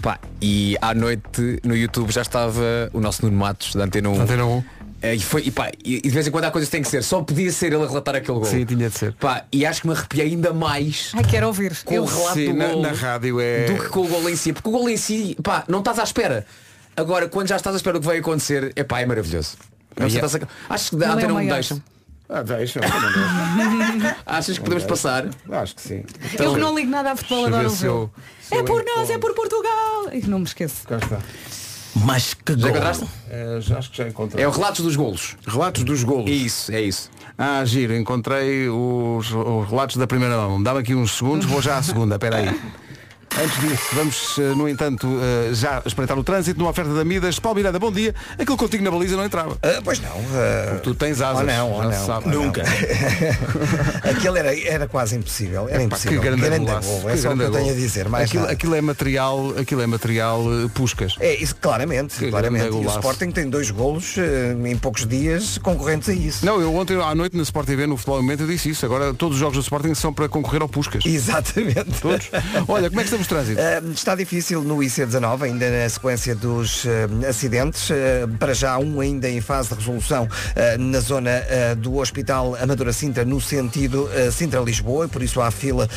Pá, 0.00 0.18
e 0.40 0.76
à 0.80 0.94
noite 0.94 1.60
no 1.62 1.76
YouTube 1.76 2.10
já 2.10 2.22
estava 2.22 2.90
o 2.92 3.00
nosso 3.00 3.24
Nuno 3.24 3.36
Matos 3.38 3.74
da 3.74 3.84
Antena 3.84 4.08
1. 4.08 4.20
Antena 4.22 4.44
1. 4.46 4.64
É, 5.04 5.14
E, 5.14 5.20
foi, 5.20 5.42
e, 5.44 5.50
pá, 5.50 5.70
e, 5.84 6.00
de 6.00 6.08
vez 6.08 6.26
em 6.26 6.30
quando 6.30 6.44
há 6.44 6.50
coisas 6.50 6.68
que 6.68 6.72
têm 6.72 6.82
que 6.82 6.88
ser. 6.88 7.02
Só 7.02 7.22
podia 7.22 7.52
ser 7.52 7.72
ele 7.72 7.84
a 7.84 7.86
relatar 7.86 8.14
aquele 8.16 8.38
gol. 8.38 8.46
Sim, 8.46 8.64
tinha 8.64 8.88
de 8.88 8.96
ser. 8.98 9.12
Pá, 9.14 9.44
e 9.52 9.66
acho 9.66 9.82
que 9.82 9.86
me 9.88 9.92
arrepiei 9.94 10.26
ainda 10.28 10.52
mais 10.54 11.12
Ai, 11.14 11.22
quero 11.24 11.46
ouvir. 11.46 11.76
com 11.84 11.92
Eu- 11.94 12.02
o 12.04 12.06
relato 12.06 12.34
Sim, 12.34 12.52
do 12.52 12.54
na- 12.58 12.68
gol 12.68 12.82
na 12.82 12.92
rádio 12.92 13.40
é- 13.40 13.66
do 13.66 13.82
que 13.82 13.88
com 13.88 14.00
o 14.00 14.08
gol 14.08 14.28
em 14.30 14.36
si. 14.36 14.52
Porque 14.52 14.68
o 14.68 14.72
gol 14.72 14.88
em 14.88 14.96
si, 14.96 15.36
pá, 15.42 15.64
não 15.68 15.80
estás 15.80 15.98
à 15.98 16.02
espera. 16.04 16.46
Agora, 16.96 17.28
quando 17.28 17.48
já 17.48 17.56
estás 17.56 17.74
à 17.74 17.76
espera 17.76 17.98
do 17.98 18.00
que 18.00 18.06
vai 18.06 18.18
acontecer, 18.18 18.72
é 18.76 18.82
pá, 18.84 19.00
é 19.00 19.06
maravilhoso. 19.06 19.56
Não 19.98 20.06
Yeah. 20.06 20.26
estás 20.26 20.42
a- 20.42 20.74
Acho 20.74 20.90
que 20.90 20.96
Não 20.96 21.06
é 21.06 21.10
Antena 21.10 21.32
o 21.34 21.36
1 21.36 21.40
me 21.40 21.48
deixam. 21.50 21.82
Ah, 22.28 22.42
deixa. 22.42 22.80
Achas 24.24 24.56
que 24.56 24.64
podemos 24.64 24.84
passar? 24.84 25.26
Acho 25.50 25.74
que 25.76 25.82
sim. 25.82 26.04
Eu 26.38 26.54
que 26.54 26.60
não 26.60 26.74
ligo 26.74 26.90
nada 26.90 27.12
a 27.12 27.16
futebol, 27.16 27.46
adoro 27.46 27.68
se 27.70 27.86
É 28.50 28.62
por 28.62 28.82
nós, 28.84 29.10
é 29.10 29.18
por 29.18 29.34
Portugal. 29.34 30.08
E 30.12 30.22
não 30.26 30.38
me 30.38 30.44
esqueço. 30.46 30.86
Cá 30.88 30.96
está. 30.96 31.18
Mas 31.94 32.34
que 32.34 32.52
Já 32.52 32.58
gol. 32.58 32.70
encontraste? 32.70 33.04
É, 33.30 33.58
já 33.60 33.78
acho 33.78 33.90
que 33.90 33.96
já 33.98 34.08
encontrei. 34.08 34.44
É 34.44 34.48
o 34.48 34.50
relatos 34.50 34.84
dos 34.84 34.96
golos. 34.96 35.36
Relatos 35.46 35.84
dos 35.84 36.02
golos. 36.02 36.30
Isso, 36.30 36.72
é 36.72 36.80
isso. 36.80 37.10
Ah, 37.38 37.64
giro, 37.64 37.94
encontrei 37.94 38.68
os, 38.68 39.30
os 39.32 39.68
relatos 39.68 39.96
da 39.96 40.06
primeira 40.06 40.36
mão. 40.36 40.62
Dá-me 40.62 40.80
aqui 40.80 40.94
uns 40.94 41.12
segundos, 41.16 41.46
vou 41.46 41.62
já 41.62 41.78
à 41.78 41.82
segunda, 41.82 42.14
espera 42.16 42.36
aí. 42.38 42.60
Antes 43.36 43.60
disso, 43.60 43.82
vamos, 43.94 44.38
eh, 44.38 44.54
no 44.54 44.68
entanto, 44.68 45.08
eh, 45.20 45.52
já 45.54 45.82
espreitar 45.84 46.16
o 46.16 46.22
trânsito 46.22 46.56
numa 46.56 46.70
oferta 46.70 46.94
da 46.94 47.04
Midas. 47.04 47.40
Paulo 47.40 47.56
Miranda, 47.56 47.80
bom 47.80 47.90
dia. 47.90 48.14
Aquilo 48.38 48.56
contigo 48.56 48.84
na 48.84 48.92
baliza 48.92 49.16
não 49.16 49.24
entrava. 49.24 49.58
Ah, 49.60 49.80
pois 49.82 50.00
não. 50.00 50.10
ah, 50.10 50.78
Tu 50.80 50.94
tens 50.94 51.20
asas. 51.20 51.42
Oh 51.42 51.44
não, 51.44 51.72
oh 51.72 51.82
não, 51.82 52.06
sabe. 52.06 52.28
não. 52.28 52.52
Aquilo 54.08 54.36
era, 54.36 54.56
era 54.60 54.86
quase 54.86 55.16
impossível. 55.16 55.62
Era 55.62 55.72
Pá, 55.72 55.78
que 55.78 55.84
impossível. 55.86 56.20
grande 56.22 56.42
Grande 56.42 56.64
gol, 56.64 57.00
que 57.02 57.08
É 57.08 57.16
só 57.16 57.32
o 57.32 57.36
que 57.36 57.42
eu 57.42 57.50
tenho 57.50 57.70
a 57.72 57.74
dizer. 57.74 58.08
Mais 58.08 58.28
aquilo, 58.28 58.46
aquilo 58.46 58.74
é 58.76 58.80
material, 58.80 59.54
aquilo 59.58 59.80
é 59.82 59.86
material 59.88 60.40
eh, 60.46 60.68
puscas. 60.72 61.16
É 61.18 61.34
isso, 61.34 61.56
claramente, 61.56 62.16
Que 62.16 62.30
claramente. 62.30 62.66
E 62.66 62.86
o. 62.86 62.88
Sporting 62.88 63.32
tem 63.32 63.50
dois 63.50 63.68
golos 63.72 64.14
eh, 64.16 64.54
em 64.64 64.76
poucos 64.76 65.06
dias 65.08 65.58
concorrentes 65.58 66.08
a 66.08 66.12
isso. 66.12 66.46
Não, 66.46 66.60
eu 66.60 66.72
ontem 66.76 67.02
à 67.02 67.12
noite 67.16 67.36
na 67.36 67.42
Sport 67.42 67.66
TV, 67.66 67.84
no 67.88 67.96
Futebol 67.96 68.20
em 68.20 68.22
Momento, 68.22 68.42
eu 68.44 68.46
disse 68.46 68.70
isso. 68.70 68.86
Agora 68.86 69.12
todos 69.12 69.34
os 69.36 69.40
jogos 69.40 69.56
do 69.56 69.60
Sporting 69.62 69.94
são 69.94 70.12
para 70.14 70.28
concorrer 70.28 70.62
ao 70.62 70.68
Puscas. 70.68 71.04
Exatamente. 71.04 72.00
Todos. 72.00 72.30
Olha, 72.68 72.88
como 72.88 73.00
é 73.00 73.02
que 73.02 73.08
estamos 73.08 73.23
trânsito? 73.28 73.60
Eh, 73.60 73.82
está 73.92 74.14
difícil 74.14 74.62
no 74.62 74.78
IC19, 74.78 75.42
ainda 75.42 75.70
na 75.70 75.88
sequência 75.88 76.34
dos 76.34 76.84
eh, 76.86 77.28
acidentes. 77.28 77.90
Eh, 77.90 78.26
para 78.38 78.54
já 78.54 78.78
um 78.78 79.00
ainda 79.00 79.28
em 79.28 79.40
fase 79.40 79.70
de 79.70 79.74
resolução 79.76 80.28
eh, 80.54 80.76
na 80.78 81.00
zona 81.00 81.30
eh, 81.30 81.74
do 81.74 81.96
Hospital 81.96 82.56
Amadora 82.60 82.92
Sintra, 82.92 83.24
no 83.24 83.40
sentido 83.40 84.08
eh, 84.12 84.30
Sintra-Lisboa, 84.30 85.08
por 85.08 85.22
isso 85.22 85.40
há 85.40 85.50
fila 85.50 85.88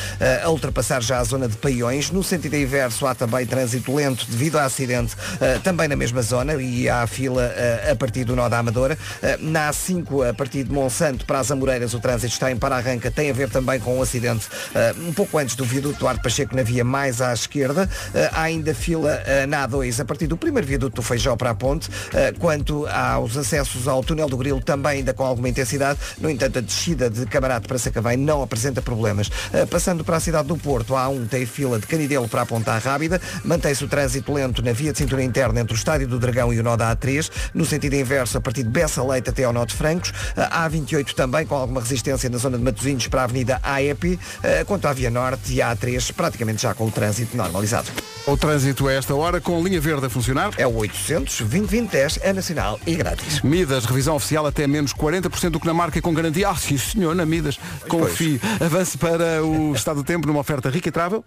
a 0.42 0.50
ultrapassar 0.50 1.02
já 1.02 1.18
a 1.18 1.24
zona 1.24 1.48
de 1.48 1.56
Paiões. 1.56 2.10
No 2.10 2.22
sentido 2.22 2.56
inverso 2.56 3.06
há 3.06 3.14
também 3.14 3.46
trânsito 3.46 3.94
lento 3.94 4.26
devido 4.28 4.56
a 4.56 4.64
acidente 4.64 5.16
também 5.62 5.88
na 5.88 5.96
mesma 5.96 6.22
zona 6.22 6.54
e 6.54 6.88
há 6.88 7.06
fila 7.06 7.50
a 7.90 7.94
partir 7.96 8.24
do 8.24 8.34
nó 8.34 8.48
da 8.48 8.58
Amadora. 8.58 8.98
Na 9.40 9.70
A5, 9.70 10.28
a 10.30 10.34
partir 10.34 10.64
de 10.64 10.72
Monsanto 10.72 11.24
para 11.24 11.38
as 11.38 11.50
Amoreiras, 11.50 11.94
o 11.94 12.00
trânsito 12.00 12.32
está 12.32 12.50
em 12.50 12.56
para-arranca, 12.56 13.10
tem 13.10 13.30
a 13.30 13.32
ver 13.32 13.48
também 13.50 13.78
com 13.80 13.98
o 13.98 14.02
acidente 14.02 14.46
eh, 14.74 14.94
um 15.06 15.12
pouco 15.12 15.38
antes 15.38 15.54
do 15.54 15.64
viaduto 15.64 15.98
Duarte 15.98 16.22
Pacheco 16.22 16.54
na 16.54 16.62
via 16.62 16.84
mais 16.84 17.17
à 17.20 17.32
esquerda. 17.32 17.88
Eh, 18.14 18.30
há 18.32 18.42
ainda 18.42 18.74
fila 18.74 19.22
eh, 19.26 19.46
na 19.46 19.66
A2 19.66 20.00
a 20.00 20.04
partir 20.04 20.26
do 20.26 20.36
primeiro 20.36 20.66
viaduto 20.66 20.96
do 20.96 21.02
Feijó 21.02 21.36
para 21.36 21.50
a 21.50 21.54
ponte. 21.54 21.88
Eh, 22.12 22.32
quanto 22.38 22.86
aos 22.86 23.36
acessos 23.36 23.86
ao 23.88 24.02
túnel 24.02 24.28
do 24.28 24.36
Grilo, 24.36 24.60
também 24.60 24.98
ainda 24.98 25.12
com 25.14 25.24
alguma 25.24 25.48
intensidade. 25.48 25.98
No 26.20 26.30
entanto, 26.30 26.58
a 26.58 26.62
descida 26.62 27.10
de 27.10 27.26
Camarate 27.26 27.66
para 27.66 27.78
Sacavém 27.78 28.16
não 28.16 28.42
apresenta 28.42 28.82
problemas. 28.82 29.30
Passando 29.70 30.04
para 30.04 30.16
a 30.16 30.20
cidade 30.20 30.48
do 30.48 30.56
Porto, 30.56 30.96
a 30.96 31.06
A1 31.06 31.28
tem 31.28 31.46
fila 31.46 31.78
de 31.78 31.86
Canidelo 31.86 32.28
para 32.28 32.42
a 32.42 32.46
Ponta 32.46 32.76
Rábida. 32.78 33.20
Mantém-se 33.44 33.84
o 33.84 33.88
trânsito 33.88 34.32
lento 34.32 34.62
na 34.62 34.72
via 34.72 34.92
de 34.92 34.98
cintura 34.98 35.22
interna 35.22 35.60
entre 35.60 35.74
o 35.74 35.76
Estádio 35.76 36.08
do 36.08 36.18
Dragão 36.18 36.52
e 36.52 36.60
o 36.60 36.62
nó 36.62 36.76
da 36.76 36.94
A3. 36.94 37.30
No 37.54 37.64
sentido 37.64 37.94
inverso, 37.94 38.38
a 38.38 38.40
partir 38.40 38.62
de 38.62 38.70
Bessa 38.70 39.02
Leite 39.02 39.30
até 39.30 39.44
ao 39.44 39.52
nó 39.52 39.64
de 39.64 39.74
Francos. 39.74 40.12
A 40.36 40.68
A28 40.68 41.14
também 41.14 41.46
com 41.46 41.54
alguma 41.54 41.80
resistência 41.80 42.28
na 42.28 42.38
zona 42.38 42.58
de 42.58 42.64
Matosinhos 42.64 43.06
para 43.08 43.22
a 43.22 43.24
Avenida 43.24 43.60
AEP. 43.62 44.18
Quanto 44.66 44.86
à 44.86 44.92
Via 44.92 45.10
Norte 45.10 45.52
e 45.52 45.62
a 45.62 45.74
A3, 45.74 46.12
praticamente 46.12 46.62
já 46.62 46.74
com 46.74 46.86
o 46.86 46.90
trânsito 46.98 47.36
normalizado. 47.36 47.88
O 48.26 48.36
trânsito 48.36 48.88
a 48.88 48.92
esta 48.92 49.14
hora 49.14 49.40
com 49.40 49.62
linha 49.62 49.80
verde 49.80 50.06
a 50.06 50.10
funcionar. 50.10 50.50
É 50.58 50.66
o 50.66 50.74
800 50.74 51.42
2010 51.42 52.18
é 52.22 52.32
nacional 52.32 52.78
e 52.84 52.96
grátis. 52.96 53.40
Midas, 53.40 53.84
revisão 53.84 54.16
oficial 54.16 54.44
até 54.46 54.66
menos 54.66 54.92
40% 54.92 55.50
do 55.50 55.60
que 55.60 55.66
na 55.66 55.72
marca 55.72 55.98
e 55.98 56.02
com 56.02 56.12
garantia. 56.12 56.48
Ah, 56.48 56.56
sim 56.56 56.76
senhor, 56.76 57.14
na 57.14 57.24
Midas. 57.24 57.58
Confie. 57.88 58.40
Avance 58.60 58.98
para 58.98 59.44
o 59.44 59.72
estado 59.72 60.02
do 60.02 60.04
tempo 60.04 60.26
numa 60.26 60.40
oferta 60.40 60.68
rica 60.68 60.88
e 60.88 60.92
trável. 60.92 61.24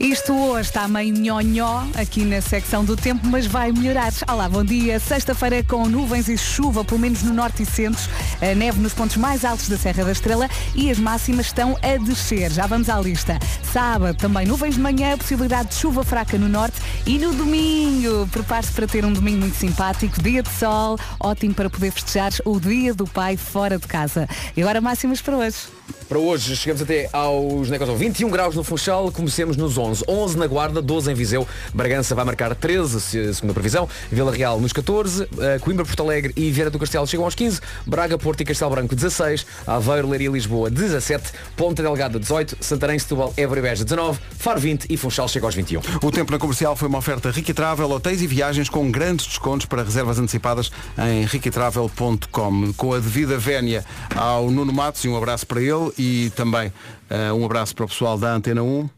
Isto 0.00 0.34
hoje 0.34 0.68
está 0.68 0.88
meio 0.88 1.14
nhonhó 1.14 1.84
aqui 1.94 2.24
na 2.24 2.40
secção 2.40 2.84
do 2.84 2.96
tempo, 2.96 3.26
mas 3.26 3.46
vai 3.46 3.70
melhorar. 3.70 4.12
Olá, 4.28 4.48
bom 4.48 4.64
dia. 4.64 4.98
Sexta-feira 4.98 5.62
com 5.62 5.86
nuvens 5.86 6.28
e 6.28 6.36
chuva, 6.36 6.84
pelo 6.84 7.00
menos 7.00 7.22
no 7.22 7.32
norte 7.32 7.62
e 7.62 7.66
centro. 7.66 8.02
A 8.40 8.54
neve 8.54 8.80
nos 8.80 8.92
pontos 8.92 9.16
mais 9.16 9.44
altos 9.44 9.68
da 9.68 9.76
Serra 9.76 10.04
da 10.04 10.12
Estrela 10.12 10.48
e 10.74 10.90
as 10.90 10.98
máximas 10.98 11.46
estão 11.46 11.76
a 11.82 11.96
descer. 11.96 12.50
Já 12.50 12.66
vamos 12.66 12.88
à 12.88 13.00
lista. 13.00 13.38
Sábado 13.72 14.16
também 14.16 14.43
nuvens 14.44 14.74
de 14.74 14.80
manhã, 14.80 15.16
possibilidade 15.16 15.70
de 15.70 15.74
chuva 15.76 16.04
fraca 16.04 16.36
no 16.38 16.48
norte 16.48 16.80
e 17.06 17.18
no 17.18 17.32
domingo. 17.32 18.26
Prepare-se 18.30 18.72
para 18.72 18.86
ter 18.86 19.04
um 19.04 19.12
domingo 19.12 19.40
muito 19.40 19.56
simpático, 19.56 20.22
dia 20.22 20.42
de 20.42 20.50
sol, 20.50 20.98
ótimo 21.20 21.54
para 21.54 21.70
poder 21.70 21.90
festejar 21.90 22.32
o 22.44 22.58
dia 22.58 22.94
do 22.94 23.06
pai 23.06 23.36
fora 23.36 23.78
de 23.78 23.86
casa. 23.86 24.28
E 24.56 24.62
agora 24.62 24.80
máximas 24.80 25.20
para 25.20 25.36
hoje. 25.36 25.83
Para 26.08 26.18
hoje 26.18 26.54
chegamos 26.56 26.82
até 26.82 27.08
aos 27.12 27.68
quanto? 27.68 27.94
21 27.94 28.30
graus 28.30 28.54
no 28.54 28.62
Funchal, 28.62 29.10
comecemos 29.10 29.56
nos 29.56 29.76
11. 29.78 30.04
11 30.06 30.36
na 30.38 30.46
Guarda, 30.46 30.80
12 30.82 31.10
em 31.10 31.14
Viseu, 31.14 31.46
Bragança 31.72 32.14
vai 32.14 32.24
marcar 32.24 32.54
13, 32.54 33.00
se- 33.00 33.34
segundo 33.34 33.50
a 33.50 33.54
previsão, 33.54 33.88
Vila 34.12 34.30
Real 34.32 34.60
nos 34.60 34.72
14, 34.72 35.26
eh, 35.38 35.58
Coimbra, 35.60 35.84
Porto 35.84 36.02
Alegre 36.02 36.32
e 36.36 36.50
Vieira 36.50 36.70
do 36.70 36.78
Castelo 36.78 37.06
chegam 37.06 37.24
aos 37.24 37.34
15, 37.34 37.60
Braga, 37.86 38.16
Porto 38.18 38.40
e 38.42 38.44
Castelo 38.44 38.70
Branco 38.70 38.94
16, 38.94 39.46
Aveiro, 39.66 40.08
Leiria 40.08 40.28
e 40.28 40.32
Lisboa 40.32 40.70
17, 40.70 41.32
Ponta 41.56 41.82
Delgada 41.82 42.18
18, 42.20 42.58
Santarém, 42.60 42.98
Setúbal, 42.98 43.32
Évora 43.36 43.60
e 43.60 43.62
Beja 43.62 43.84
19, 43.84 44.18
Faro 44.38 44.60
20 44.60 44.86
e 44.90 44.96
Funchal 44.96 45.26
chega 45.28 45.46
aos 45.46 45.54
21. 45.54 45.80
O 46.02 46.10
tempo 46.10 46.30
na 46.32 46.38
comercial 46.38 46.76
foi 46.76 46.86
uma 46.88 46.98
oferta 46.98 47.30
Ricky 47.30 47.52
Travel, 47.54 47.90
hotéis 47.90 48.20
e 48.22 48.26
viagens 48.26 48.68
com 48.68 48.90
grandes 48.90 49.26
descontos 49.26 49.66
para 49.66 49.82
reservas 49.82 50.18
antecipadas 50.18 50.70
em 50.98 51.24
riquitravel.com. 51.24 52.72
Com 52.76 52.92
a 52.94 52.98
devida 52.98 53.36
vénia 53.38 53.84
ao 54.14 54.50
Nuno 54.50 54.72
Matos 54.72 55.04
e 55.04 55.08
um 55.08 55.16
abraço 55.16 55.46
para 55.46 55.60
ele 55.60 55.73
e 55.98 56.30
também 56.36 56.72
eh, 57.10 57.32
um 57.32 57.44
abraço 57.44 57.74
para 57.74 57.84
o 57.84 57.88
pessoal 57.88 58.16
da 58.18 58.32
Antena 58.34 58.62
1. 58.62 58.88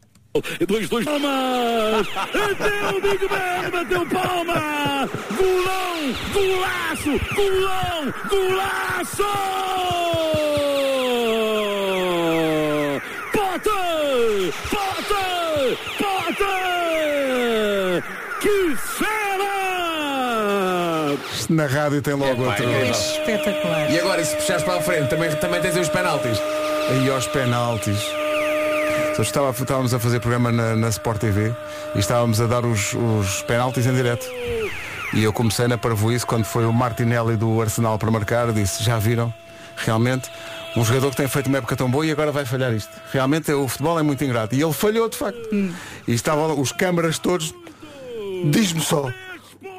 Dois, 0.67 0.87
dois, 0.87 1.03
palmas! 1.05 2.07
Bateu 2.07 2.97
o 2.97 3.01
Big 3.01 3.27
Ben, 3.27 3.71
bateu 3.71 4.05
palma! 4.05 5.09
Golão, 5.35 6.13
golaço, 6.33 7.19
golão, 7.35 8.13
golaço! 8.29 9.23
Pote! 13.33 14.53
Pote! 14.69 15.77
Pote! 15.97 16.43
Que 18.41 18.75
fera! 18.75 19.57
Isto 21.33 21.53
na 21.53 21.65
rádio 21.65 22.01
tem 22.01 22.13
logo 22.13 22.43
outro. 22.43 22.63
é 22.69 22.89
Espetacular. 22.91 23.91
E 23.91 23.99
agora, 23.99 24.21
e 24.21 24.25
se 24.25 24.35
puxares 24.35 24.63
para 24.63 24.75
a 24.77 24.81
frente, 24.81 25.09
também, 25.09 25.35
também 25.37 25.61
tens 25.61 25.75
aí 25.75 25.81
os 25.81 25.89
penaltis. 25.89 26.37
Aí 26.89 27.09
aos 27.09 27.27
penaltis. 27.27 28.01
Estava, 29.19 29.49
estávamos 29.49 29.93
a 29.93 29.99
fazer 29.99 30.19
programa 30.19 30.51
na, 30.51 30.75
na 30.75 30.89
Sport 30.89 31.19
TV 31.19 31.53
e 31.95 31.99
estávamos 31.99 32.39
a 32.39 32.45
dar 32.45 32.63
os, 32.63 32.93
os 32.93 33.41
penaltis 33.41 33.85
em 33.85 33.93
direto. 33.93 34.25
E 35.13 35.23
eu 35.23 35.33
comecei 35.33 35.67
na 35.67 35.77
parvoíce 35.77 36.25
quando 36.25 36.45
foi 36.45 36.65
o 36.65 36.71
Martinelli 36.71 37.35
do 37.35 37.61
Arsenal 37.61 37.97
para 37.97 38.11
marcar, 38.11 38.51
disse, 38.53 38.83
já 38.83 38.97
viram? 38.97 39.33
Realmente, 39.75 40.29
um 40.75 40.85
jogador 40.85 41.09
que 41.09 41.17
tem 41.17 41.27
feito 41.27 41.47
uma 41.47 41.57
época 41.57 41.75
tão 41.75 41.89
boa 41.89 42.05
e 42.05 42.11
agora 42.11 42.31
vai 42.31 42.45
falhar 42.45 42.71
isto. 42.73 42.91
Realmente 43.11 43.51
o 43.51 43.67
futebol 43.67 43.99
é 43.99 44.03
muito 44.03 44.23
ingrato. 44.23 44.55
E 44.55 44.61
ele 44.61 44.73
falhou 44.73 45.09
de 45.09 45.17
facto. 45.17 45.49
E 46.07 46.13
estavam 46.13 46.59
os 46.59 46.71
câmaras 46.71 47.17
todos. 47.19 47.53
Diz-me 48.45 48.81
só. 48.81 49.11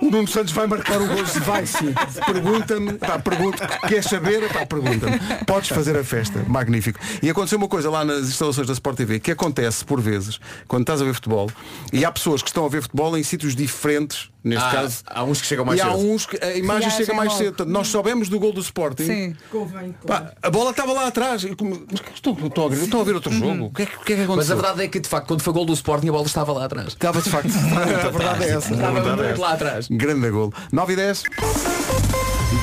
O 0.00 0.10
Nuno 0.10 0.28
Santos 0.28 0.52
vai 0.52 0.66
marcar 0.66 1.00
o 1.00 1.06
gol 1.06 1.26
se 1.26 1.40
vai 1.40 1.66
sim. 1.66 1.92
Pergunta-me, 2.24 2.92
pá, 2.94 3.18
pergunta, 3.18 3.66
queres 3.88 4.06
saber? 4.06 4.48
Pá, 4.52 4.64
pergunta-me. 4.64 5.18
Podes 5.44 5.70
fazer 5.70 5.96
a 5.96 6.04
festa. 6.04 6.44
Magnífico. 6.46 7.00
E 7.22 7.28
aconteceu 7.28 7.58
uma 7.58 7.68
coisa 7.68 7.90
lá 7.90 8.04
nas 8.04 8.28
instalações 8.28 8.66
da 8.66 8.72
Sport 8.72 8.96
TV 8.96 9.18
que 9.18 9.32
acontece 9.32 9.84
por 9.84 10.00
vezes 10.00 10.38
quando 10.66 10.82
estás 10.82 11.02
a 11.02 11.04
ver 11.04 11.14
futebol 11.14 11.50
e 11.92 12.04
há 12.04 12.12
pessoas 12.12 12.42
que 12.42 12.48
estão 12.48 12.64
a 12.64 12.68
ver 12.68 12.82
futebol 12.82 13.16
em 13.18 13.22
sítios 13.22 13.56
diferentes, 13.56 14.30
neste 14.48 14.64
Há- 14.64 14.70
caso. 14.70 15.02
há 15.06 15.24
uns 15.24 15.40
que 15.40 15.46
chegam 15.46 15.64
mais 15.64 15.78
e 15.78 15.82
há 15.82 15.86
cedo. 15.92 15.98
uns 16.10 16.26
que 16.26 16.44
a 16.44 16.56
imagem 16.56 16.90
chega 16.90 17.14
mais 17.14 17.28
logo. 17.30 17.38
cedo. 17.38 17.54
Portanto, 17.56 17.72
Nós 17.72 17.88
soubemos 17.88 18.28
do 18.28 18.38
gol 18.40 18.52
do 18.52 18.60
Sporting. 18.60 19.04
Sim. 19.06 19.36
Convém. 19.50 19.94
Pá, 20.06 20.32
a 20.42 20.50
bola 20.50 20.70
estava 20.70 20.92
lá 20.92 21.06
atrás. 21.06 21.44
Como- 21.56 21.86
Mas 21.90 22.00
que- 22.00 22.12
Estou, 22.14 22.36
estou, 22.46 22.66
a 22.66 22.68
ver, 22.68 22.82
estou 22.82 23.00
a 23.00 23.04
ver 23.04 23.14
outro 23.14 23.32
jogo. 23.32 23.66
O 23.66 23.70
que 23.72 23.82
é 23.82 23.86
que, 23.86 23.96
o 23.96 24.00
que 24.00 24.12
é 24.12 24.16
que 24.16 24.22
Mas 24.22 24.30
aconteceu? 24.30 24.52
a 24.58 24.60
verdade 24.62 24.82
é 24.84 24.88
que, 24.88 24.98
de 25.00 25.08
facto, 25.08 25.28
quando 25.28 25.42
foi 25.42 25.52
gol 25.52 25.64
do 25.64 25.72
Sporting, 25.72 26.08
a 26.08 26.12
bola 26.12 26.26
estava 26.26 26.52
lá 26.52 26.64
atrás. 26.64 26.88
Estava 26.88 27.22
de 27.22 27.30
facto. 27.30 27.48
a 27.54 28.10
verdade 28.10 28.44
é 28.44 28.50
essa. 28.50 28.74
Estava 28.74 29.16
muito 29.16 29.40
lá 29.40 29.52
atrás. 29.52 29.88
Grande 29.90 30.30
golo. 30.30 30.52
9 30.72 30.92
e 30.92 30.96
10. 30.96 31.22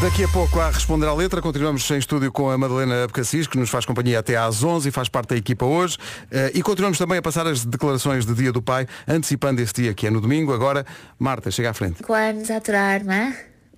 Daqui 0.02 0.24
a 0.24 0.28
pouco 0.28 0.60
a 0.60 0.72
responder 0.72 1.06
à 1.06 1.14
letra, 1.14 1.42
continuamos 1.42 1.90
em 1.92 2.00
estúdio 2.00 2.32
com 2.32 2.50
a 2.50 2.58
Madalena 2.58 3.04
Abcacis, 3.04 3.46
que 3.46 3.58
nos 3.58 3.70
faz 3.70 3.86
companhia 3.86 4.18
até 4.18 4.36
às 4.36 4.64
11 4.64 4.90
e 4.90 4.92
faz 4.92 5.08
parte 5.08 5.30
da 5.30 5.38
equipa 5.38 5.64
hoje. 5.64 5.98
Eh, 6.32 6.54
e 6.56 6.64
continuamos 6.64 6.98
também 6.98 7.20
a 7.20 7.22
passar 7.22 7.46
as 7.46 7.64
declarações 7.64 8.26
de 8.26 8.34
Dia 8.34 8.52
do 8.52 8.64
Pai, 8.64 8.88
antecipando 9.08 9.62
esse 9.62 9.74
dia 9.74 9.94
que 9.94 10.08
é 10.08 10.10
no 10.10 10.20
domingo. 10.20 10.52
Agora, 10.54 10.86
Marta, 11.20 11.52
chega 11.52 11.70
à 11.70 11.74
frente. 11.74 11.98
5 11.98 12.14
anos 12.14 12.50
a 12.50 12.58
aturar-me, 12.58 13.14
hã? 13.14 13.34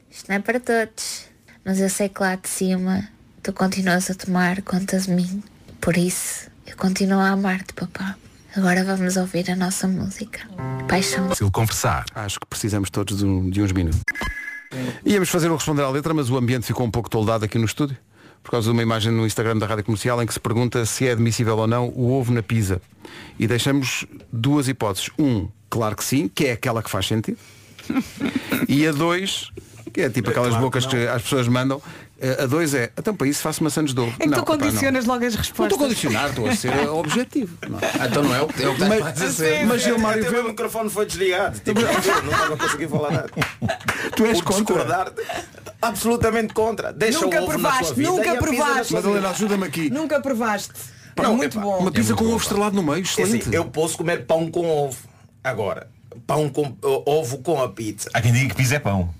isto 0.09 0.29
não 0.29 0.37
é 0.37 0.39
para 0.39 0.59
todos. 0.61 1.25
Mas 1.65 1.79
eu 1.81 1.89
sei 1.89 2.07
que 2.07 2.21
lá 2.21 2.35
de 2.35 2.47
cima 2.47 3.07
tu 3.43 3.51
continuas 3.51 4.09
a 4.09 4.15
tomar 4.15 4.61
conta 4.61 4.97
de 4.97 5.11
mim. 5.11 5.43
Por 5.81 5.97
isso, 5.97 6.49
eu 6.65 6.77
continuo 6.77 7.19
a 7.19 7.31
amar-te, 7.31 7.73
papá. 7.73 8.15
Agora 8.55 8.83
vamos 8.85 9.17
ouvir 9.17 9.51
a 9.51 9.55
nossa 9.57 9.87
música. 9.87 10.39
Paixão. 10.87 11.27
Fácil 11.27 11.51
conversar. 11.51 12.05
Acho 12.15 12.39
que 12.39 12.45
precisamos 12.47 12.89
todos 12.89 13.17
de 13.17 13.61
uns 13.61 13.71
minutos. 13.73 14.01
Íamos 15.05 15.29
fazer 15.29 15.49
o 15.49 15.55
responder 15.55 15.83
à 15.83 15.89
letra, 15.89 16.13
mas 16.13 16.29
o 16.29 16.37
ambiente 16.37 16.65
ficou 16.65 16.85
um 16.85 16.91
pouco 16.91 17.09
toldado 17.09 17.45
aqui 17.45 17.57
no 17.57 17.65
estúdio. 17.65 17.97
Por 18.43 18.51
causa 18.51 18.67
de 18.67 18.71
uma 18.71 18.81
imagem 18.81 19.11
no 19.11 19.25
Instagram 19.25 19.57
da 19.57 19.65
Rádio 19.65 19.83
Comercial 19.83 20.21
em 20.21 20.25
que 20.25 20.33
se 20.33 20.39
pergunta 20.39 20.85
se 20.85 21.07
é 21.07 21.11
admissível 21.11 21.57
ou 21.57 21.67
não 21.67 21.89
o 21.89 22.11
ovo 22.11 22.31
na 22.31 22.41
pizza. 22.41 22.81
E 23.37 23.47
deixamos 23.47 24.05
duas 24.31 24.67
hipóteses. 24.67 25.09
Um, 25.19 25.49
claro 25.69 25.95
que 25.95 26.03
sim, 26.03 26.27
que 26.27 26.45
é 26.45 26.51
aquela 26.53 26.81
que 26.81 26.89
faz 26.89 27.07
sentido. 27.07 27.37
E 28.69 28.85
a 28.85 28.91
dois, 28.91 29.49
que 29.93 30.01
é 30.01 30.09
tipo 30.09 30.29
aquelas 30.29 30.55
bocas 30.57 30.85
que, 30.85 31.07
as 31.07 31.21
pessoas 31.21 31.47
mandam. 31.47 31.81
A 32.41 32.47
dois 32.47 32.73
é, 32.73 32.91
então 32.97 33.15
para 33.15 33.27
isso 33.27 33.41
faço 33.41 33.63
maçãs 33.63 33.93
de 33.93 33.99
ovo. 33.99 34.11
É 34.17 34.23
que 34.23 34.25
não, 34.27 34.43
tu 34.43 34.49
não. 34.51 34.57
condicionas 34.57 35.05
logo 35.05 35.23
as 35.23 35.33
Não 35.33 35.39
respostas. 35.39 35.71
estou 35.73 35.77
a 35.85 35.87
condicionar, 35.89 36.29
estou 36.29 36.47
a 36.47 36.55
ser 36.55 36.73
objetivo. 36.89 37.57
Não. 37.69 37.79
Então 38.07 38.23
não 38.23 38.33
é 38.35 38.41
o 38.41 38.47
que 38.47 38.63
é 38.63 38.67
o 38.69 38.73
que 38.75 38.79
Mas- 38.85 38.97
estás 38.97 39.21
a 39.21 39.25
dizer. 39.25 39.65
mas 39.67 39.81
Gilmário 39.83 40.21
Até 40.23 40.29
o 40.29 40.33
meu 40.33 40.49
microfone 40.49 40.89
foi 40.89 41.05
desligado. 41.05 41.59
Tipo, 41.59 41.79
não 41.79 41.91
estava 41.91 42.53
a 42.53 42.57
conseguir 42.57 42.87
falar 42.87 43.11
nada. 43.11 43.29
Tu 44.15 44.25
és 44.25 44.41
Por 44.41 44.53
contra? 44.65 45.13
absolutamente 45.81 46.53
contra. 46.53 46.91
Deixa 46.91 47.19
Nunca 47.21 47.39
o 47.39 47.43
ovo 47.43 47.51
na 47.51 47.59
provaste, 47.59 47.85
sua 47.85 47.95
vida 47.95 48.09
nunca 48.09 48.33
na 48.33 48.39
provaste. 48.39 48.93
Madalena, 48.93 49.29
ajuda-me 49.29 49.65
aqui. 49.67 49.89
Nunca 49.89 50.19
provaste. 50.19 50.71
Pá, 51.15 51.23
é 51.23 51.27
não, 51.27 51.35
muito 51.37 51.59
bom. 51.59 51.77
Uma 51.79 51.91
pizza 51.91 52.13
É 52.13 52.15
com 52.15 52.23
ovo 52.25 52.31
bom, 52.33 52.37
estrelado 52.37 52.75
no 52.75 52.83
meio, 52.83 52.97
É 52.97 53.01
assim, 53.01 53.21
excelente. 53.23 53.53
eu 53.53 53.65
posso 53.65 53.97
comer 53.97 54.25
pão 54.25 54.49
com 54.49 54.67
ovo. 54.67 54.97
Agora, 55.43 55.87
pão 56.25 56.49
com 56.49 56.75
ovo 57.05 57.37
com 57.39 57.61
a 57.61 57.69
pizza. 57.69 58.09
Há 58.13 58.21
quem 58.21 58.31
diga 58.31 58.49
que 58.49 58.55
pizza 58.55 58.75
é 58.75 58.79
pão. 58.79 59.13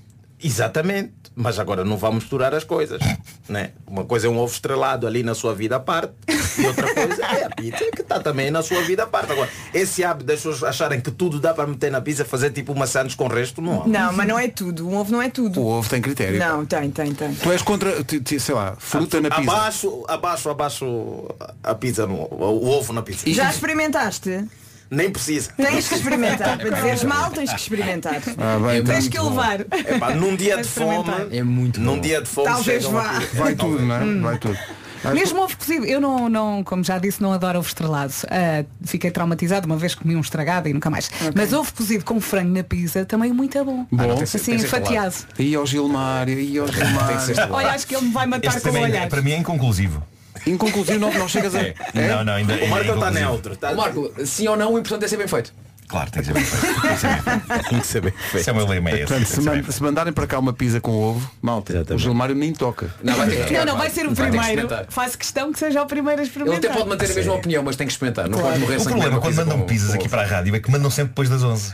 Exatamente. 0.44 1.14
Mas 1.36 1.60
agora 1.60 1.86
não 1.86 1.98
vamos 1.98 2.24
misturar 2.24 2.54
as 2.54 2.64
coisas. 2.64 3.00
Né? 3.48 3.72
Uma 3.88 4.04
coisa 4.04 4.28
é 4.28 4.30
um 4.30 4.38
ovo 4.38 4.52
estrelado 4.52 5.08
ali 5.08 5.24
na 5.24 5.34
sua 5.34 5.56
vida 5.56 5.78
à 5.78 5.80
parte 5.80 6.12
e 6.28 6.66
outra 6.66 6.94
coisa 6.94 7.24
é 7.24 7.46
a 7.46 7.50
pizza 7.50 7.90
que 7.96 8.02
está 8.02 8.20
também 8.20 8.52
na 8.52 8.62
sua 8.62 8.82
vida 8.82 9.04
à 9.04 9.08
parte. 9.08 9.32
Agora, 9.32 9.50
esse 9.74 10.04
hábito 10.04 10.26
das 10.26 10.42
pessoas 10.42 10.64
acharem 10.66 11.00
que 11.00 11.10
tudo 11.10 11.40
dá 11.40 11.54
para 11.54 11.66
meter 11.66 11.90
na 11.90 12.02
pizza, 12.02 12.26
fazer 12.26 12.52
tipo 12.52 12.74
uma 12.74 12.86
sandes 12.86 13.16
com 13.16 13.26
resto, 13.28 13.62
não 13.62 13.84
há. 13.84 13.88
Não, 13.88 14.12
mas 14.12 14.28
não 14.28 14.38
é 14.38 14.50
tudo. 14.50 14.86
Um 14.90 14.98
ovo 14.98 15.14
não 15.14 15.22
é 15.22 15.30
tudo. 15.30 15.62
O 15.62 15.66
ovo 15.66 15.90
tem 15.90 16.02
critério. 16.02 16.38
Não, 16.38 16.66
tem, 16.66 16.92
tem, 16.92 17.14
tem. 17.14 17.34
Tu 17.36 17.50
és 17.50 17.62
contra, 17.62 17.90
sei 18.38 18.54
lá, 18.54 18.76
fruta 18.78 19.22
na 19.22 19.30
pizza. 19.30 19.50
Abaixo, 19.50 20.04
abaixo, 20.10 20.50
abaixo 20.50 21.36
a 21.64 21.74
pizza, 21.74 22.06
no, 22.06 22.16
o 22.16 22.68
ovo 22.70 22.92
na 22.92 23.02
pizza. 23.02 23.32
Já 23.32 23.50
experimentaste? 23.50 24.46
Nem 24.90 25.10
precisa. 25.10 25.52
Tens 25.58 25.88
que 25.88 25.96
experimentar. 25.96 26.58
Para 26.58 26.70
dizeres 26.70 27.04
mal, 27.04 27.30
tens 27.32 27.52
que 27.54 27.60
experimentar. 27.60 28.22
Ah, 28.38 28.58
bem, 28.60 28.84
tens 28.84 29.00
muito 29.00 29.12
que 29.12 29.20
levar. 29.20 29.60
Epá, 29.62 30.14
num 30.16 30.36
dia 30.36 30.58
de 30.58 30.68
fome. 30.68 31.12
É 31.32 31.44
muito 31.44 31.80
num 31.82 31.96
bom. 31.96 32.02
dia 32.02 32.22
de 32.22 32.28
fome 32.30 32.48
Talvez 32.48 32.84
vá. 32.86 33.22
Vai 33.34 33.56
tudo, 33.56 33.84
não 33.84 33.96
é? 33.96 34.04
Hum. 34.04 34.22
Vai 34.22 34.38
tudo. 34.38 34.58
Acho 35.04 35.14
Mesmo 35.14 35.44
ovo 35.44 35.56
cozido, 35.56 35.86
eu 35.86 36.02
não, 36.02 36.28
não, 36.28 36.64
como 36.64 36.84
já 36.84 36.98
disse, 36.98 37.22
não 37.22 37.32
adoro 37.32 37.60
ovo 37.60 37.68
estrelado. 37.68 38.14
Ah, 38.32 38.66
fiquei 38.84 39.12
traumatizado 39.12 39.66
uma 39.68 39.78
vez 39.78 39.94
comi 39.94 40.16
um 40.16 40.22
estragado 40.22 40.68
e 40.68 40.74
nunca 40.74 40.90
mais. 40.90 41.10
Mas 41.36 41.54
ovo 41.54 41.72
cozido 41.74 42.04
com 42.04 42.20
frango 42.20 42.52
na 42.54 42.64
pizza 42.64 43.06
também 43.06 43.32
muito 43.32 43.64
bom. 43.64 43.86
Bom. 43.92 44.04
Ah, 44.04 44.08
não, 44.08 44.26
ser- 44.26 44.38
assim, 44.38 44.58
fatiado. 44.60 45.16
E 45.38 45.54
ao 45.56 45.66
Gilmar, 45.68 46.28
e 46.30 46.58
ao 46.58 46.68
Gilmar. 46.68 47.10
Olha, 47.52 47.70
acho 47.72 47.86
que 47.86 47.96
ele 47.96 48.06
me 48.08 48.12
vai 48.12 48.26
matar 48.26 48.48
Este 48.48 48.62
com 48.70 48.76
o 48.76 48.82
olhar. 48.82 49.08
para 49.08 49.22
mim 49.22 49.32
é 49.34 49.38
inconclusivo. 49.38 50.04
Inconclusivo, 50.48 51.00
não, 51.00 51.14
não 51.14 51.28
chegas 51.28 51.54
a. 51.56 51.62
É. 51.62 51.74
Não, 51.94 52.24
não, 52.24 52.34
ainda, 52.34 52.54
O 52.54 52.56
ainda 52.56 52.68
Marco 52.68 52.92
é 52.92 52.94
está 52.94 53.12
neutro. 53.12 53.56
Tá? 53.56 53.74
Marco, 53.74 54.12
sim 54.26 54.48
ou 54.48 54.56
não, 54.58 54.74
o 54.74 54.80
importante 54.80 55.06
é 55.06 55.08
ser 55.08 55.18
bem 55.18 55.28
feito. 55.28 55.54
Claro, 55.88 56.12
tem 56.12 56.22
que 56.22 56.28
ser 56.28 56.34
bem 56.34 56.44
feito. 56.44 56.82
Tem 56.82 56.90
que 56.92 56.98
ser 57.00 57.08
bem 57.22 57.22
feito. 57.22 57.64
Tem 57.70 57.80
que 57.80 57.88
ser 57.88 58.02
bem 58.02 58.12
feito. 58.12 58.38
Esse 58.38 58.50
é 58.50 58.54
o 58.54 58.56
meu 58.58 58.68
lema, 58.68 58.90
é 58.90 58.94
esse. 58.96 59.06
Portanto, 59.06 59.26
se, 59.26 59.36
que 59.40 59.46
man- 59.46 59.64
se 59.72 59.84
mandarem 59.84 60.12
para 60.12 60.28
cá 60.28 60.38
uma 60.38 60.52
pizza 60.52 60.82
com 60.82 60.92
ovo, 60.92 61.32
malta, 61.42 61.72
o 61.72 61.76
Exatamente. 61.78 62.04
Gilmário 62.04 62.36
nem 62.36 62.52
toca. 62.52 62.94
Não, 63.02 63.16
vai 63.16 63.30
ter 63.30 63.46
que 63.46 63.54
Não, 63.54 63.66
não, 63.66 63.78
vai 63.78 63.90
ser 63.90 64.06
o 64.06 64.14
Vai 64.14 64.30
que 64.30 64.38
primeiro. 64.38 64.68
Faço 64.90 65.18
questão 65.18 65.54
que 65.54 65.60
seja 65.60 65.82
o 65.82 65.86
primeiro 65.86 66.20
a 66.20 66.24
Ele 66.24 66.28
experimentar. 66.30 66.58
até 66.72 66.74
pode 66.78 66.90
manter 66.90 67.10
a 67.10 67.14
mesma 67.16 67.34
opinião, 67.36 67.64
mas 67.64 67.78
tem 67.78 67.88
que 67.88 67.94
experimentar. 67.94 68.28
Não 68.28 68.38
pode 68.38 68.60
morrer 68.60 68.76
O 68.76 68.80
sem 68.82 68.90
problema 68.90 69.16
uma 69.16 69.22
quando 69.22 69.36
mandam 69.38 69.62
pizzas 69.62 69.94
aqui 69.94 70.10
para 70.10 70.24
a 70.24 70.26
rádio 70.26 70.54
é 70.56 70.60
que 70.60 70.70
mandam 70.70 70.92
sempre 70.92 71.10
depois 71.12 71.30
das 71.30 71.42
11. 71.42 71.74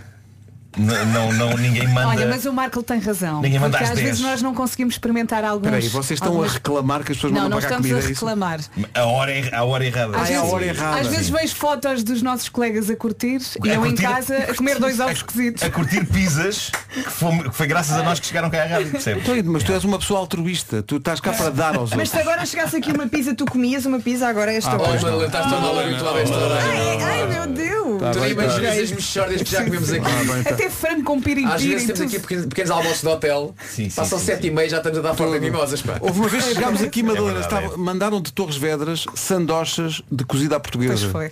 Não, 0.78 1.32
não, 1.34 1.58
ninguém 1.58 1.88
manda. 1.88 2.08
Olha, 2.10 2.28
mas 2.28 2.46
o 2.46 2.54
Marco 2.54 2.82
tem 2.82 3.00
razão. 3.00 3.42
Ninguém 3.42 3.60
manda 3.60 3.78
porque 3.78 3.84
às 3.84 3.90
às 3.92 3.96
10. 3.98 4.08
vezes 4.08 4.22
nós 4.24 4.42
não 4.42 4.54
conseguimos 4.54 4.96
experimentar 4.96 5.44
alguns. 5.44 5.66
Espera 5.68 5.78
aí, 5.84 5.90
vocês 5.90 6.18
estão 6.18 6.30
algumas- 6.30 6.52
a 6.52 6.54
reclamar 6.56 7.04
que 7.04 7.12
as 7.12 7.18
pessoas 7.18 7.34
Não, 7.34 7.42
mandam 7.44 7.50
não 7.60 7.62
para 7.62 7.70
cá 7.70 7.76
estamos 7.82 7.88
comida, 7.90 8.08
a 8.08 8.10
é 8.10 8.14
reclamar. 8.14 8.60
A 8.94 9.06
hora 9.06 9.32
é, 9.32 9.56
a 9.56 9.64
hora 9.64 9.84
é 9.84 9.88
errada. 9.88 10.18
Às 10.18 10.30
é 10.30 10.36
a 10.36 10.40
vezes, 10.40 10.54
hora 10.54 10.66
errada. 10.66 11.00
às 11.02 11.08
vezes 11.08 11.30
vejo 11.30 11.56
fotos 11.56 12.04
dos 12.04 12.22
nossos 12.22 12.50
colegas 12.50 12.90
a 12.90 12.96
curtir 12.96 13.40
e 13.64 13.70
A 13.70 13.74
eu 13.76 13.86
em 13.86 13.90
curtir- 13.90 14.02
casa 14.04 14.38
a 14.38 14.56
comer 14.56 14.80
dois 14.80 15.00
ovos 15.00 15.22
cozidos. 15.22 15.64
A 15.64 15.70
curtir 15.70 16.06
pizzas 16.06 16.72
que 16.94 17.10
foi, 17.12 17.38
que 17.50 17.56
foi 17.56 17.68
graças 17.68 17.96
a 17.98 18.04
nós 18.04 18.20
que 18.20 18.26
chegaram 18.28 18.50
cá 18.50 18.64
à 18.64 18.68
rádio, 18.68 18.92
percebes? 18.92 19.24
Então, 19.28 19.52
Mas 19.54 19.64
tu 19.64 19.72
és 19.74 19.84
uma 19.84 20.00
pessoa 20.00 20.20
altruísta, 20.20 20.82
tu 20.82 20.98
estás 20.98 21.20
cá 21.20 21.34
para 21.34 21.50
dar 21.52 21.76
aos 21.76 21.92
Mas 21.92 22.00
outros. 22.00 22.10
se 22.10 22.18
agora 22.20 22.46
chegasse 22.46 22.76
aqui 22.78 22.92
uma 22.92 23.08
pizza, 23.08 23.34
tu 23.36 23.46
comias 23.46 23.86
uma 23.86 24.00
pizza 24.00 24.28
agora 24.28 24.52
esta 24.54 24.72
Ah, 24.72 24.78
Oh, 24.80 24.84
hora. 24.84 25.26
Estás 25.26 25.50
tão 25.50 25.62
mal 25.62 25.80
habituado 25.80 26.18
a 26.18 26.22
esta 26.22 26.36
hora. 26.36 26.60
Ai, 26.62 27.28
meu 27.28 27.48
Deus! 27.48 28.02
Tá 28.02 28.12
Tu 28.12 28.20
nem 28.20 28.30
bem, 28.36 28.48
tá. 28.48 28.54
imaginas 28.58 28.78
as 28.80 28.92
mexórdias 28.92 29.42
que 29.44 29.52
já 29.52 29.64
comemos 29.64 29.92
aqui. 29.92 30.63
Até 30.64 30.70
frango 30.70 31.04
com 31.04 31.20
piripiri. 31.22 31.54
Às 31.54 31.62
vezes 31.64 31.86
temos 31.88 32.02
aqui 32.02 32.20
pequenos, 32.20 32.46
pequenos 32.46 32.72
almoços 32.72 33.02
de 33.02 33.08
hotel. 33.08 33.56
Passam 33.96 34.20
sim, 34.20 34.26
sete 34.26 34.48
e 34.48 34.52
meia 34.52 34.70
já 34.70 34.78
estamos 34.78 34.98
a 35.00 35.02
dar 35.02 35.14
forma 35.14 35.38
mimosas. 35.40 35.82
Pá. 35.82 35.98
Houve 36.00 36.20
uma 36.20 36.30
vez 36.30 36.46
que 36.46 36.54
chegámos 36.54 36.82
aqui, 36.84 37.04
Madalena, 37.04 37.40
verdade, 37.40 37.64
estava- 37.66 37.78
mandaram 37.78 38.22
de 38.22 38.32
Torres 38.32 38.56
Vedras 38.56 39.06
sandochas 39.16 40.02
de 40.12 40.24
cozida 40.24 40.56
à 40.56 40.60
portuguesa. 40.60 41.10
Pois 41.12 41.32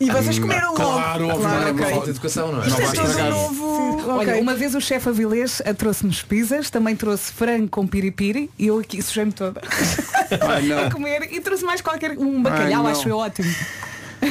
E 0.00 0.10
vocês 0.10 0.38
comeram 0.38 0.68
logo. 0.72 0.76
Claro, 0.76 0.94
Claro, 1.04 1.20
não 1.20 1.30
é 1.30 1.70
ok. 1.70 1.72
uma 1.72 1.86
Falta 1.90 2.04
de 2.04 2.10
educação, 2.10 2.52
não 2.52 2.62
é? 2.62 2.66
Não 2.66 2.78
Isto 2.78 2.80
é 2.82 2.84
todo 2.92 3.08
estragar. 3.08 3.30
novo. 3.30 4.10
Olha, 4.10 4.30
Ok. 4.32 4.40
uma 4.42 4.54
vez 4.54 4.74
o 4.74 4.80
chefe 4.80 5.08
Avilés 5.08 5.62
eh, 5.64 5.72
trouxe-nos 5.72 6.22
pizzas, 6.22 6.68
também 6.70 6.94
trouxe 6.96 7.32
frango 7.32 7.68
com 7.68 7.86
piripiri 7.86 8.50
e 8.58 8.66
eu 8.66 8.78
aqui 8.78 9.00
sujei-me 9.00 9.32
toda 9.32 9.60
Ai, 10.48 10.62
não. 10.68 10.78
a 10.86 10.90
comer 10.90 11.28
e 11.32 11.40
trouxe 11.40 11.64
mais 11.64 11.80
qualquer 11.80 12.10
um 12.18 12.42
bacalhau, 12.42 12.82
não. 12.82 12.90
acho 12.90 13.08
eu 13.08 13.16
ótimo. 13.16 13.50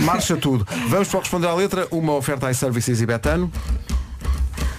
Marcha 0.01 0.35
tudo. 0.37 0.65
Vamos 0.89 1.07
para 1.07 1.19
responder 1.19 1.47
à 1.47 1.53
letra. 1.53 1.87
Uma 1.91 2.13
oferta 2.13 2.49
iServices 2.49 2.99
e 3.01 3.05
Betano. 3.05 3.51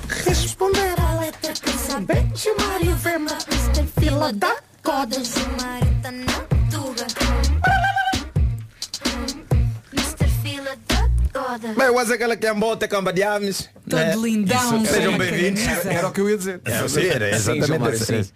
Responder 0.08 0.94
à 1.00 1.20
letra 1.20 1.52
que 1.52 1.70
saber 1.70 2.24
chamar 2.34 2.82
e 2.82 2.92
ver 2.92 3.16
uma 3.16 3.34
pista 3.34 3.84
fila 3.98 4.32
da 4.32 4.56
coda. 4.82 5.16
Marita 5.60 6.53
da 11.44 11.58
coda 11.58 11.74
Bem, 11.74 11.86
eu 11.86 11.98
acho 11.98 12.12
aquela 12.12 12.36
que 12.36 12.46
é 12.46 12.54
bota 12.54 12.88
camba 12.88 13.12
de 13.12 13.22
aves. 13.22 13.68
Todo 13.88 14.24
lindão, 14.26 14.82
Isso, 14.82 14.92
Sejam 14.92 15.18
bem-vindos. 15.18 15.62
camisa. 15.62 15.92
Era 15.92 16.08
o 16.08 16.12
que 16.12 16.20
eu 16.20 16.30
ia 16.30 16.36
dizer. 16.38 16.60
É, 16.64 16.88
sim, 16.88 17.06
era 17.06 17.38
Sim, 17.38 17.44
João 17.44 17.56
exatamente 17.56 17.80
Mário, 17.80 17.94
assim. 18.02 18.22
sim. 18.22 18.30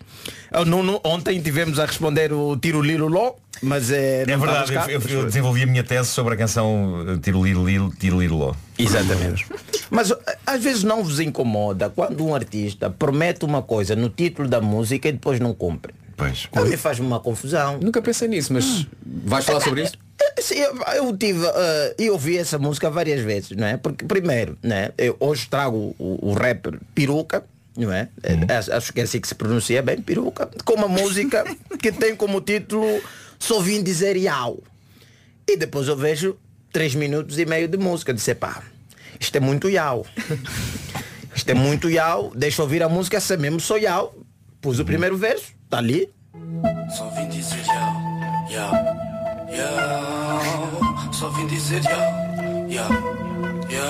Ah, 0.50 0.64
no- 0.64 0.82
no- 0.82 1.00
Ontem 1.04 1.40
tivemos 1.40 1.78
a 1.78 1.86
responder 1.86 2.32
o 2.32 2.56
tiro 2.56 2.80
Lilo 2.82 3.08
Ló, 3.08 3.34
mas 3.62 3.90
é. 3.90 4.22
É 4.22 4.26
não 4.26 4.38
verdade, 4.40 4.72
cá. 4.72 4.86
eu, 4.88 5.00
eu- 5.00 5.08
eu 5.20 5.24
desenvolvi 5.26 5.62
a 5.62 5.66
minha 5.66 5.84
tese 5.84 6.08
sobre 6.08 6.34
a 6.34 6.36
canção 6.36 7.04
eh, 7.08 7.18
Tiro 7.22 7.44
Lilo 7.44 7.66
Lilo, 7.66 7.90
Tiro 7.98 8.20
Lilo 8.20 8.38
Ló. 8.38 8.54
Exatamente. 8.78 9.46
Mas 9.90 10.12
ah, 10.12 10.16
às 10.46 10.62
vezes 10.62 10.84
não 10.84 11.02
vos 11.02 11.20
incomoda 11.20 11.90
quando 11.90 12.24
um 12.24 12.34
artista 12.34 12.88
promete 12.90 13.44
uma 13.44 13.62
coisa 13.62 13.94
no 13.96 14.08
título 14.08 14.48
da 14.48 14.60
música 14.60 15.08
e 15.08 15.12
depois 15.12 15.38
não 15.40 15.52
cumpre. 15.54 15.92
Pois. 16.18 16.48
A 16.52 16.64
mim 16.64 16.76
faz 16.76 16.98
uma 16.98 17.20
confusão. 17.20 17.78
Nunca 17.78 18.02
pensei 18.02 18.26
nisso, 18.26 18.52
mas 18.52 18.84
vais 19.06 19.44
falar 19.44 19.60
sobre 19.60 19.84
isso? 19.84 19.94
Sim, 20.40 20.56
eu, 20.56 20.76
eu 20.96 21.16
tive 21.16 21.46
ah, 21.46 21.94
e 21.96 22.10
ouvi 22.10 22.36
essa 22.36 22.58
música 22.58 22.90
várias 22.90 23.20
vezes, 23.20 23.52
não 23.52 23.66
é? 23.66 23.76
Porque 23.76 24.04
primeiro, 24.04 24.58
né? 24.60 24.90
Eu 24.98 25.16
hoje 25.20 25.46
trago 25.48 25.94
o, 25.96 26.30
o 26.30 26.32
rapper 26.32 26.80
Peruca, 26.92 27.44
não 27.76 27.92
é? 27.92 28.08
É, 28.24 28.52
Acho, 28.52 28.72
acho 28.72 28.92
que 28.92 29.00
é 29.00 29.04
assim 29.04 29.20
que 29.20 29.28
se 29.28 29.34
pronuncia 29.36 29.80
bem, 29.80 30.02
Peruca, 30.02 30.50
com 30.64 30.74
uma 30.74 30.88
música 30.88 31.44
que 31.80 31.92
tem 31.92 32.16
como 32.16 32.40
título 32.40 33.00
Só 33.38 33.60
vim 33.60 33.80
dizer 33.80 34.16
Iau. 34.16 34.58
E 35.46 35.56
depois 35.56 35.86
eu 35.86 35.96
vejo 35.96 36.36
três 36.72 36.96
minutos 36.96 37.38
e 37.38 37.46
meio 37.46 37.68
de 37.68 37.78
música, 37.78 38.12
disse, 38.12 38.34
pá, 38.34 38.60
isto 39.20 39.36
é 39.36 39.40
muito 39.40 39.70
Iau. 39.70 40.04
Isto 41.34 41.50
é 41.50 41.54
muito 41.54 41.88
Iau, 41.88 42.32
deixa 42.34 42.60
eu 42.60 42.64
ouvir 42.64 42.82
a 42.82 42.88
música, 42.88 43.16
essa 43.16 43.36
mesmo 43.36 43.60
sou 43.60 43.78
Iau. 43.78 44.12
Pus 44.60 44.80
o 44.80 44.84
primeiro 44.84 45.16
verso, 45.16 45.52
tá 45.68 45.78
ali. 45.78 46.08
Só 46.96 47.08
vim 47.10 47.28
dizer 47.28 47.62
yo, 47.66 48.54
yo, 48.54 48.70
yo. 49.56 51.12
Só 51.12 51.28
vim 51.30 51.46
dizer 51.46 51.82
yo, 51.82 51.98
yo, 52.68 52.82
yo. 53.70 53.82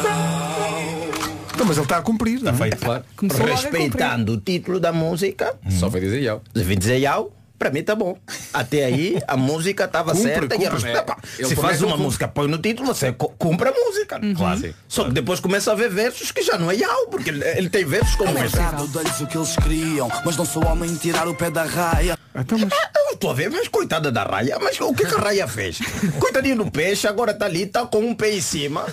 Então, 1.55 1.67
mas 1.67 1.77
ele 1.77 1.85
está 1.85 1.97
a 1.99 2.03
cumprir. 2.03 2.41
não 2.41 2.53
é? 2.53 2.55
Feito. 2.55 2.77
Claro. 2.79 3.05
Começou 3.17 3.41
logo 3.41 3.53
a 3.53 3.57
cumprir. 3.57 3.81
Respeitando 3.81 4.33
o 4.35 4.37
título 4.41 4.79
da 4.81 4.93
música, 4.93 5.57
Só 5.71 5.89
vai 5.89 6.01
dizer 6.01 6.23
eu. 6.23 6.41
Vim 6.55 6.79
dizer 6.79 6.99
Yau, 6.99 7.33
para 7.59 7.71
mim 7.71 7.83
tá 7.83 7.95
bom. 7.95 8.17
Até 8.53 8.85
aí 8.85 9.19
a 9.27 9.37
música 9.37 9.85
estava 9.85 10.13
Cumpre, 10.13 10.33
certa 10.33 10.55
e 10.57 10.67
a 10.67 10.71
cumpre. 10.71 10.85
respeita. 10.93 11.17
Ele 11.39 11.49
Se 11.49 11.57
faz 11.57 11.83
uma 11.83 11.97
música, 11.97 12.29
põe 12.29 12.47
no 12.49 12.59
título, 12.59 12.95
você 12.95 13.13
cu- 13.13 13.35
cumpre 13.39 13.69
a 13.69 13.73
música. 13.73 14.21
Claro. 14.37 14.61
Sim. 14.61 14.75
Só 14.87 15.05
que 15.05 15.11
depois 15.13 15.41
começa 15.41 15.73
a 15.73 15.75
ver 15.75 15.91
versos 15.91 16.31
que 16.33 16.43
já 16.43 16.57
não 16.57 16.71
é 16.71 16.77
Yau, 16.77 17.07
porque 17.09 17.31
ele, 17.31 17.45
ele 17.57 17.69
tem 17.71 17.85
versos 17.85 18.15
como 18.17 18.31
esse. 18.45 18.57
Eu 18.57 18.87
dei-lhes 18.89 19.21
o 19.21 19.27
que 19.27 19.37
eles 19.37 19.57
queriam, 19.57 20.09
mas 20.25 20.37
não 20.37 20.45
sou 20.45 20.65
homem 20.67 20.95
tirar 20.97 21.27
o 21.29 21.35
pé 21.35 21.51
da 21.51 21.65
raia. 21.65 22.17
Então, 22.35 22.59
mas 22.59 22.69
Eu 23.09 23.15
estou 23.15 23.31
a 23.31 23.35
ver, 23.35 23.51
mas 23.51 23.67
coitada 23.69 24.13
da 24.13 24.23
Raia, 24.23 24.59
mas 24.61 24.79
o 24.81 24.93
que, 24.93 25.05
que 25.07 25.15
a 25.15 25.19
Raia 25.19 25.49
fez? 25.49 25.79
Coitadinho 26.21 26.57
do 26.57 26.71
peixe, 26.71 27.09
agora 27.09 27.33
tá 27.33 27.47
ali, 27.47 27.67
tá 27.67 27.85
com 27.87 27.99
um 28.01 28.15
pé 28.15 28.35
em 28.35 28.41
cima, 28.41 28.85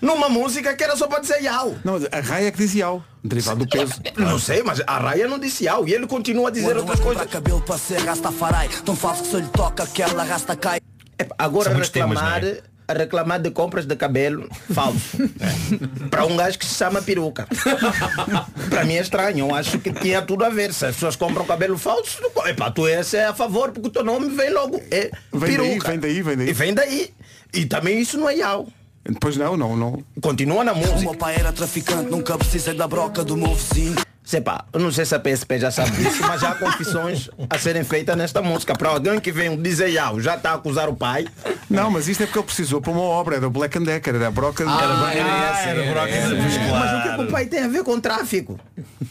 numa 0.00 0.28
música 0.28 0.74
que 0.74 0.82
era 0.84 0.96
só 0.96 1.06
para 1.06 1.20
dizer 1.20 1.42
Yau. 1.42 1.76
não, 1.84 1.94
mas 1.94 2.06
a 2.10 2.20
raia 2.20 2.46
é 2.48 2.50
que 2.50 2.58
diz 2.58 2.74
Iau, 2.74 3.02
derivado 3.22 3.64
do 3.64 3.68
peso. 3.68 3.94
Não 4.16 4.38
sei, 4.38 4.62
mas 4.62 4.80
a 4.86 4.98
Raia 4.98 5.26
não 5.28 5.38
disse 5.38 5.64
Yau 5.64 5.86
e 5.86 5.92
ele 5.94 6.06
continua 6.06 6.48
a 6.48 6.50
dizer 6.50 6.66
Quando 6.74 6.78
outras 6.80 7.00
é 7.00 7.02
coisas. 7.02 7.26
cabelo 7.26 7.60
para 7.62 7.78
ser 7.78 8.00
Rastafari, 8.00 8.68
tão 8.84 8.94
falso 8.96 9.22
que 9.24 9.28
se 9.30 9.36
lhe 9.36 9.48
toca 9.48 9.82
aquela 9.82 10.22
rasta 10.24 10.54
cai. 10.56 10.80
Epá, 11.18 11.34
Agora 11.38 11.70
temas, 11.70 11.88
reclamar, 11.88 12.40
não 12.42 12.48
é? 12.48 12.60
a 12.86 12.92
reclamar 12.94 13.40
de 13.40 13.50
compras 13.50 13.84
de 13.84 13.94
cabelo 13.96 14.48
falso. 14.72 15.18
Para 16.10 16.24
um 16.24 16.36
gajo 16.36 16.58
que 16.58 16.64
se 16.64 16.74
chama 16.76 17.02
peruca. 17.02 17.46
Para 18.70 18.84
mim 18.84 18.94
é 18.94 19.00
estranho. 19.00 19.46
Eu 19.48 19.54
acho 19.54 19.78
que 19.78 19.92
tinha 19.92 20.22
tudo 20.22 20.44
a 20.44 20.48
ver. 20.48 20.72
Se 20.72 20.86
as 20.86 20.94
pessoas 20.94 21.16
compram 21.16 21.44
cabelo 21.44 21.76
falso, 21.76 22.18
epá, 22.46 22.70
tu 22.70 22.86
és 22.86 23.12
é 23.14 23.26
a 23.26 23.34
favor, 23.34 23.72
porque 23.72 23.88
o 23.88 23.90
teu 23.90 24.04
nome 24.04 24.28
vem 24.34 24.50
logo. 24.52 24.80
É 24.90 25.10
Vem 25.32 25.56
daí, 25.56 25.56
peruca. 25.56 25.90
vem 25.90 25.98
daí, 25.98 26.22
vem 26.22 26.36
daí. 26.36 26.48
E 26.48 26.52
vem 26.52 26.74
daí. 26.74 27.10
E 27.52 27.66
também 27.66 27.98
isso 28.00 28.16
não 28.16 28.28
é 28.28 28.36
Yau. 28.36 28.68
Depois 29.08 29.36
não, 29.36 29.56
não, 29.56 29.74
não. 29.76 30.04
Continua 30.20 30.62
na 30.62 30.72
O 30.72 30.76
música. 30.76 31.00
meu 31.00 31.14
pai 31.14 31.36
era 31.36 31.50
traficante, 31.52 32.10
nunca 32.10 32.36
precisei 32.36 32.74
da 32.74 32.86
broca 32.86 33.24
do 33.24 33.36
meu 33.36 33.54
vizinho. 33.54 33.96
Sei 34.28 34.42
pá, 34.42 34.66
eu 34.74 34.80
não 34.80 34.92
sei 34.92 35.06
se 35.06 35.14
a 35.14 35.18
PSP 35.18 35.58
já 35.58 35.70
sabe 35.70 35.90
disso, 35.92 36.20
mas 36.20 36.42
já 36.42 36.50
há 36.50 36.54
confissões 36.54 37.30
a 37.48 37.58
serem 37.58 37.82
feitas 37.82 38.14
nesta 38.14 38.42
música. 38.42 38.76
Para 38.76 38.90
alguém 38.90 39.18
que 39.18 39.32
vem 39.32 39.56
dizer 39.56 39.90
já 39.90 40.34
está 40.34 40.50
a 40.50 40.54
acusar 40.56 40.86
o 40.86 40.94
pai. 40.94 41.26
Não, 41.70 41.90
mas 41.90 42.08
isto 42.08 42.24
é 42.24 42.26
porque 42.26 42.38
ele 42.38 42.44
precisou 42.44 42.78
para 42.78 42.92
uma 42.92 43.00
obra, 43.00 43.36
era 43.36 43.46
o 43.46 43.50
Black 43.50 43.78
and 43.78 43.84
Decker, 43.84 44.16
era 44.16 44.26
a 44.26 44.30
broca. 44.30 44.64
Ah, 44.68 45.10
era 45.14 45.30
essa, 45.30 45.68
era 45.70 45.90
broca, 45.90 46.12
pois 46.12 46.56
Mas 46.58 46.98
o 46.98 47.02
que, 47.02 47.08
é 47.08 47.16
que 47.16 47.22
o 47.22 47.26
pai 47.28 47.46
tem 47.46 47.60
a 47.60 47.68
ver 47.68 47.82
com 47.82 47.98
tráfico? 47.98 48.60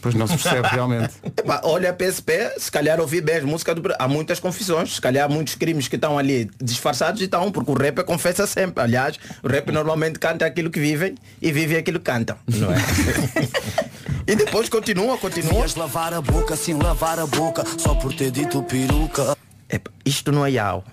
Pois 0.03 0.13
não 0.13 0.27
se 0.27 0.37
percebe 0.37 0.67
realmente. 0.67 1.15
Epá, 1.35 1.61
olha 1.63 1.89
a 1.89 1.93
PSP, 1.93 2.53
se 2.59 2.71
calhar 2.71 2.99
ouvi 2.99 3.19
bem 3.19 3.37
as 3.37 3.43
músicas 3.43 3.73
do... 3.73 3.91
Há 3.97 4.07
muitas 4.07 4.39
confissões, 4.39 4.93
se 4.93 5.01
calhar 5.01 5.25
há 5.25 5.27
muitos 5.27 5.55
crimes 5.55 5.87
que 5.87 5.95
estão 5.95 6.19
ali 6.19 6.47
disfarçados 6.61 7.21
e 7.21 7.25
estão, 7.25 7.51
porque 7.51 7.71
o 7.71 7.73
rap 7.73 8.03
confessa 8.03 8.45
sempre. 8.45 8.83
Aliás, 8.83 9.17
o 9.41 9.47
rap 9.47 9.71
normalmente 9.71 10.19
canta 10.19 10.45
aquilo 10.45 10.69
que 10.69 10.79
vivem 10.79 11.15
e 11.41 11.51
vive 11.51 11.75
aquilo 11.75 11.97
que 11.97 12.05
cantam, 12.05 12.37
não 12.45 12.71
é? 12.71 12.77
e 14.27 14.35
depois 14.35 14.67
continua, 14.69 15.17
continua. 15.17 15.51
Devias 15.53 15.75
lavar 15.75 16.13
a 16.13 16.21
boca 16.21 16.55
sem 16.55 16.75
lavar 16.75 17.17
a 17.19 17.25
boca, 17.25 17.63
só 17.77 17.95
por 17.95 18.13
ter 18.13 18.29
dito 18.31 18.61
peruca. 18.63 19.37
Epá, 19.69 19.89
isto 20.05 20.31
não 20.31 20.45
é 20.45 20.51
não. 20.51 20.83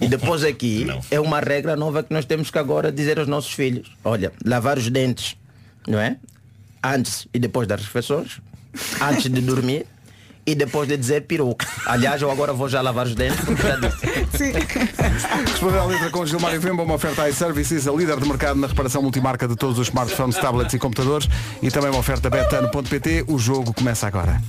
E 0.00 0.08
depois 0.08 0.42
aqui 0.42 0.84
Não. 0.84 1.00
é 1.10 1.20
uma 1.20 1.38
regra 1.38 1.76
nova 1.76 2.02
que 2.02 2.12
nós 2.12 2.24
temos 2.24 2.50
que 2.50 2.58
agora 2.58 2.90
dizer 2.90 3.18
aos 3.18 3.28
nossos 3.28 3.52
filhos. 3.52 3.92
Olha, 4.02 4.32
lavar 4.44 4.78
os 4.78 4.88
dentes, 4.88 5.36
não 5.86 6.00
é? 6.00 6.16
Antes 6.82 7.28
e 7.32 7.38
depois 7.38 7.68
das 7.68 7.82
refeições, 7.82 8.40
antes 9.02 9.30
de 9.30 9.40
dormir 9.42 9.86
e 10.46 10.54
depois 10.54 10.88
de 10.88 10.96
dizer 10.96 11.22
peruca. 11.22 11.66
Aliás, 11.86 12.20
eu 12.20 12.30
agora 12.30 12.52
vou 12.52 12.68
já 12.68 12.80
lavar 12.80 13.06
os 13.06 13.14
dentes 13.14 13.40
porque 13.44 13.62
já 13.62 13.76
disse. 13.76 13.98
Sim. 14.36 14.52
Responder 15.50 15.78
à 15.78 15.84
letra 15.84 16.10
com 16.10 16.24
Gilmário 16.26 16.60
Vemba, 16.60 16.82
uma 16.82 16.94
oferta 16.94 17.28
iServices, 17.28 17.86
a 17.86 17.92
líder 17.92 18.18
de 18.18 18.28
mercado 18.28 18.58
na 18.58 18.66
reparação 18.66 19.02
multimarca 19.02 19.46
de 19.46 19.56
todos 19.56 19.78
os 19.78 19.88
smartphones, 19.88 20.36
tablets 20.36 20.74
e 20.74 20.78
computadores 20.78 21.28
e 21.62 21.70
também 21.70 21.90
uma 21.90 22.00
oferta 22.00 22.28
betano.pt. 22.30 23.24
O 23.28 23.38
jogo 23.38 23.72
começa 23.72 24.06
agora. 24.06 24.40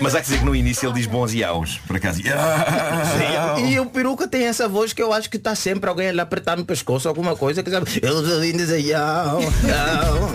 Mas 0.00 0.14
há 0.14 0.20
que 0.20 0.24
dizer 0.24 0.38
que 0.38 0.44
no 0.44 0.56
início 0.56 0.86
ele 0.88 0.94
diz 0.94 1.06
bons 1.06 1.34
iaus, 1.34 1.78
por 1.86 1.96
acaso. 1.96 2.22
Iau. 2.24 3.58
E 3.60 3.78
o 3.78 3.86
peruca 3.86 4.26
tem 4.26 4.44
essa 4.44 4.66
voz 4.66 4.92
que 4.92 5.02
eu 5.02 5.12
acho 5.12 5.28
que 5.28 5.36
está 5.36 5.54
sempre 5.54 5.90
alguém 5.90 6.08
a 6.08 6.12
lhe 6.12 6.20
apertar 6.20 6.56
no 6.56 6.64
pescoço, 6.64 7.06
alguma 7.08 7.36
coisa 7.36 7.62
que 7.62 7.70
sabe. 7.70 8.00
Eu 8.02 8.22
dizer 8.52 8.80
iau, 8.80 9.40
iau. 9.42 10.30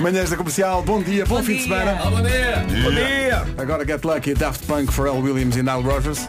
Manhãs 0.00 0.30
da 0.30 0.36
Comercial, 0.36 0.82
bom 0.82 1.02
dia, 1.02 1.26
bom, 1.26 1.42
fim 1.42 1.56
de 1.56 1.66
dia. 1.66 1.78
semana. 1.78 2.02
Bom 2.02 2.22
dia. 2.22 2.82
Bom 2.82 2.90
dia! 2.90 3.46
Agora 3.58 3.84
Get 3.84 4.02
Lucky, 4.02 4.32
Daft 4.32 4.64
Punk, 4.66 4.90
Pharrell 4.90 5.20
Williams 5.20 5.56
e 5.56 5.62
Nile 5.62 5.82
Rodgers. 5.82 6.26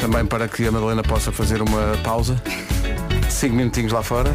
Também 0.00 0.24
para 0.24 0.46
que 0.46 0.66
a 0.68 0.70
Madalena 0.70 1.02
possa 1.02 1.32
fazer 1.32 1.60
uma 1.60 1.96
pausa. 2.04 2.40
Cinco 3.28 3.56
minutinhos 3.56 3.92
lá 3.92 4.04
fora. 4.04 4.30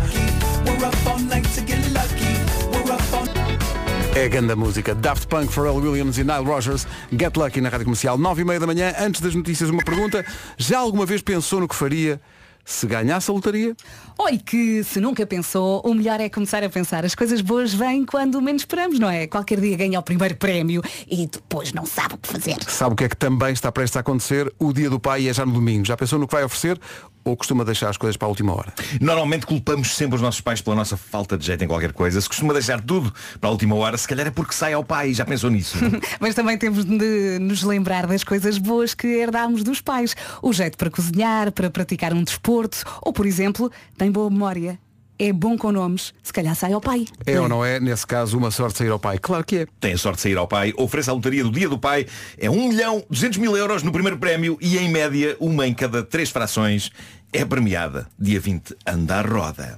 É 4.16 4.26
a 4.26 4.28
grande 4.28 4.54
música. 4.54 4.94
Daft 4.94 5.28
Punk, 5.28 5.52
Pharrell 5.52 5.76
Williams 5.76 6.18
e 6.18 6.24
Nile 6.26 6.44
Rodgers. 6.46 6.86
Get 7.18 7.38
Lucky 7.38 7.62
na 7.62 7.70
Rádio 7.70 7.86
Comercial. 7.86 8.18
Nove 8.18 8.42
e 8.42 8.46
meia 8.46 8.60
da 8.60 8.68
manhã. 8.68 8.94
Antes 9.00 9.22
das 9.22 9.34
notícias, 9.34 9.70
uma 9.70 9.84
pergunta. 9.84 10.26
Já 10.58 10.80
alguma 10.80 11.06
vez 11.06 11.22
pensou 11.22 11.62
no 11.62 11.70
que 11.70 11.76
faria 11.76 12.20
se 12.66 12.88
ganhasse 12.88 13.30
a 13.30 13.34
lotaria? 13.34 13.76
Oi, 14.18 14.38
que 14.38 14.84
se 14.84 15.00
nunca 15.00 15.26
pensou, 15.26 15.82
o 15.84 15.94
melhor 15.94 16.20
é 16.22 16.30
começar 16.30 16.64
a 16.64 16.70
pensar. 16.70 17.04
As 17.04 17.16
coisas 17.16 17.42
boas 17.42 17.74
vêm 17.74 18.06
quando 18.06 18.42
menos 18.42 18.62
esperamos, 18.62 19.00
não 19.00 19.10
é? 19.10 19.28
Qualquer 19.28 19.60
dia 19.60 19.76
ganha 19.76 20.00
o 20.00 20.04
primeiro 20.04 20.36
prémio 20.36 20.82
e 21.08 21.28
depois 21.28 21.74
não 21.74 21.86
sabe 21.86 22.16
o 22.16 22.18
que 22.18 22.28
fazer. 22.28 22.58
Sabe 22.68 22.94
o 22.94 22.96
que 22.96 23.04
é 23.06 23.10
que 23.10 23.18
também 23.18 23.52
está 23.54 23.72
prestes 23.72 23.98
a 23.98 24.00
acontecer? 24.00 24.54
O 24.60 24.72
Dia 24.72 24.90
do 24.90 25.00
Pai 25.00 25.28
é 25.28 25.34
já 25.34 25.46
no 25.46 25.52
domingo. 25.52 25.86
Já 25.86 25.98
pensou 25.98 26.20
no 26.20 26.28
que 26.28 26.34
vai 26.34 26.44
oferecer? 26.44 26.80
Ou 27.24 27.36
costuma 27.38 27.64
deixar 27.64 27.90
as 27.90 27.98
coisas 27.98 28.18
para 28.18 28.28
a 28.28 28.30
última 28.30 28.54
hora? 28.54 28.74
Normalmente 29.00 29.46
culpamos 29.46 29.96
sempre 29.96 30.16
os 30.16 30.22
nossos 30.22 30.42
pais 30.42 30.62
pela 30.62 30.76
nossa 30.76 30.98
falta 30.98 31.38
de 31.38 31.46
jeito 31.46 31.64
em 31.64 31.68
qualquer 31.68 31.94
coisa. 31.94 32.20
Se 32.20 32.28
costuma 32.28 32.54
deixar 32.54 32.82
tudo 32.82 33.14
para 33.40 33.50
a 33.50 33.52
última 33.52 33.76
hora, 33.76 33.98
se 33.98 34.08
calhar 34.08 34.28
é 34.28 34.32
porque 34.32 34.54
sai 34.54 34.74
ao 34.74 34.84
pai. 34.84 35.14
Já 35.14 35.26
pensou 35.26 35.50
nisso? 35.50 35.78
Mas 36.20 36.36
também 36.36 36.58
temos 36.58 36.86
de 36.86 37.40
nos 37.40 37.64
lembrar 37.64 38.08
das 38.08 38.24
coisas 38.24 38.58
boas 38.58 38.94
que 38.94 39.08
herdámos 39.08 39.64
dos 39.64 39.82
pais. 39.82 40.16
O 40.42 40.52
jeito 40.54 40.78
para 40.78 40.90
cozinhar, 40.90 41.52
para 41.52 41.70
praticar 41.70 42.14
um 42.14 42.24
desporto, 42.24 42.84
ou, 43.02 43.14
por 43.14 43.26
exemplo, 43.26 43.72
tem 43.98 44.12
boa 44.12 44.30
memória. 44.30 44.80
É 45.18 45.32
bom 45.32 45.58
com 45.58 45.72
nomes, 45.72 46.14
se 46.24 46.34
calhar 46.34 46.56
sai 46.56 46.74
ao 46.74 46.82
pai. 46.82 47.06
É 47.26 47.40
ou 47.40 47.48
não 47.48 47.64
é, 47.64 47.80
nesse 47.80 48.06
caso, 48.06 48.38
uma 48.38 48.52
sorte 48.52 48.80
sair 48.80 48.90
ao 48.90 49.00
pai? 49.00 49.18
Claro 49.20 49.44
que 49.44 49.58
é. 49.58 49.68
Tem 49.80 49.94
a 49.94 49.98
sorte 49.98 50.18
de 50.18 50.22
sair 50.24 50.38
ao 50.38 50.48
pai. 50.48 50.74
Oferece 50.78 51.10
a 51.10 51.14
lotaria 51.14 51.44
do 51.44 51.52
dia 51.52 51.70
do 51.70 51.78
pai. 51.78 52.06
É 52.38 52.50
1 52.50 52.68
milhão 52.70 53.04
200 53.10 53.38
mil 53.38 53.56
euros 53.56 53.84
no 53.84 53.92
primeiro 53.92 54.18
prémio 54.18 54.58
e, 54.60 54.78
em 54.78 54.90
média, 54.90 55.38
uma 55.40 55.68
em 55.68 55.74
cada 55.74 56.04
três 56.04 56.30
frações 56.30 56.92
é 57.32 57.44
premiada. 57.44 58.08
Dia 58.18 58.40
20, 58.40 58.76
anda 58.86 59.20
à 59.20 59.22
roda. 59.22 59.78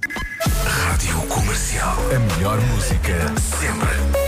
Rádio 0.64 1.20
Comercial. 1.28 1.96
A 2.14 2.36
melhor 2.36 2.60
música 2.60 3.32
sempre. 3.58 4.25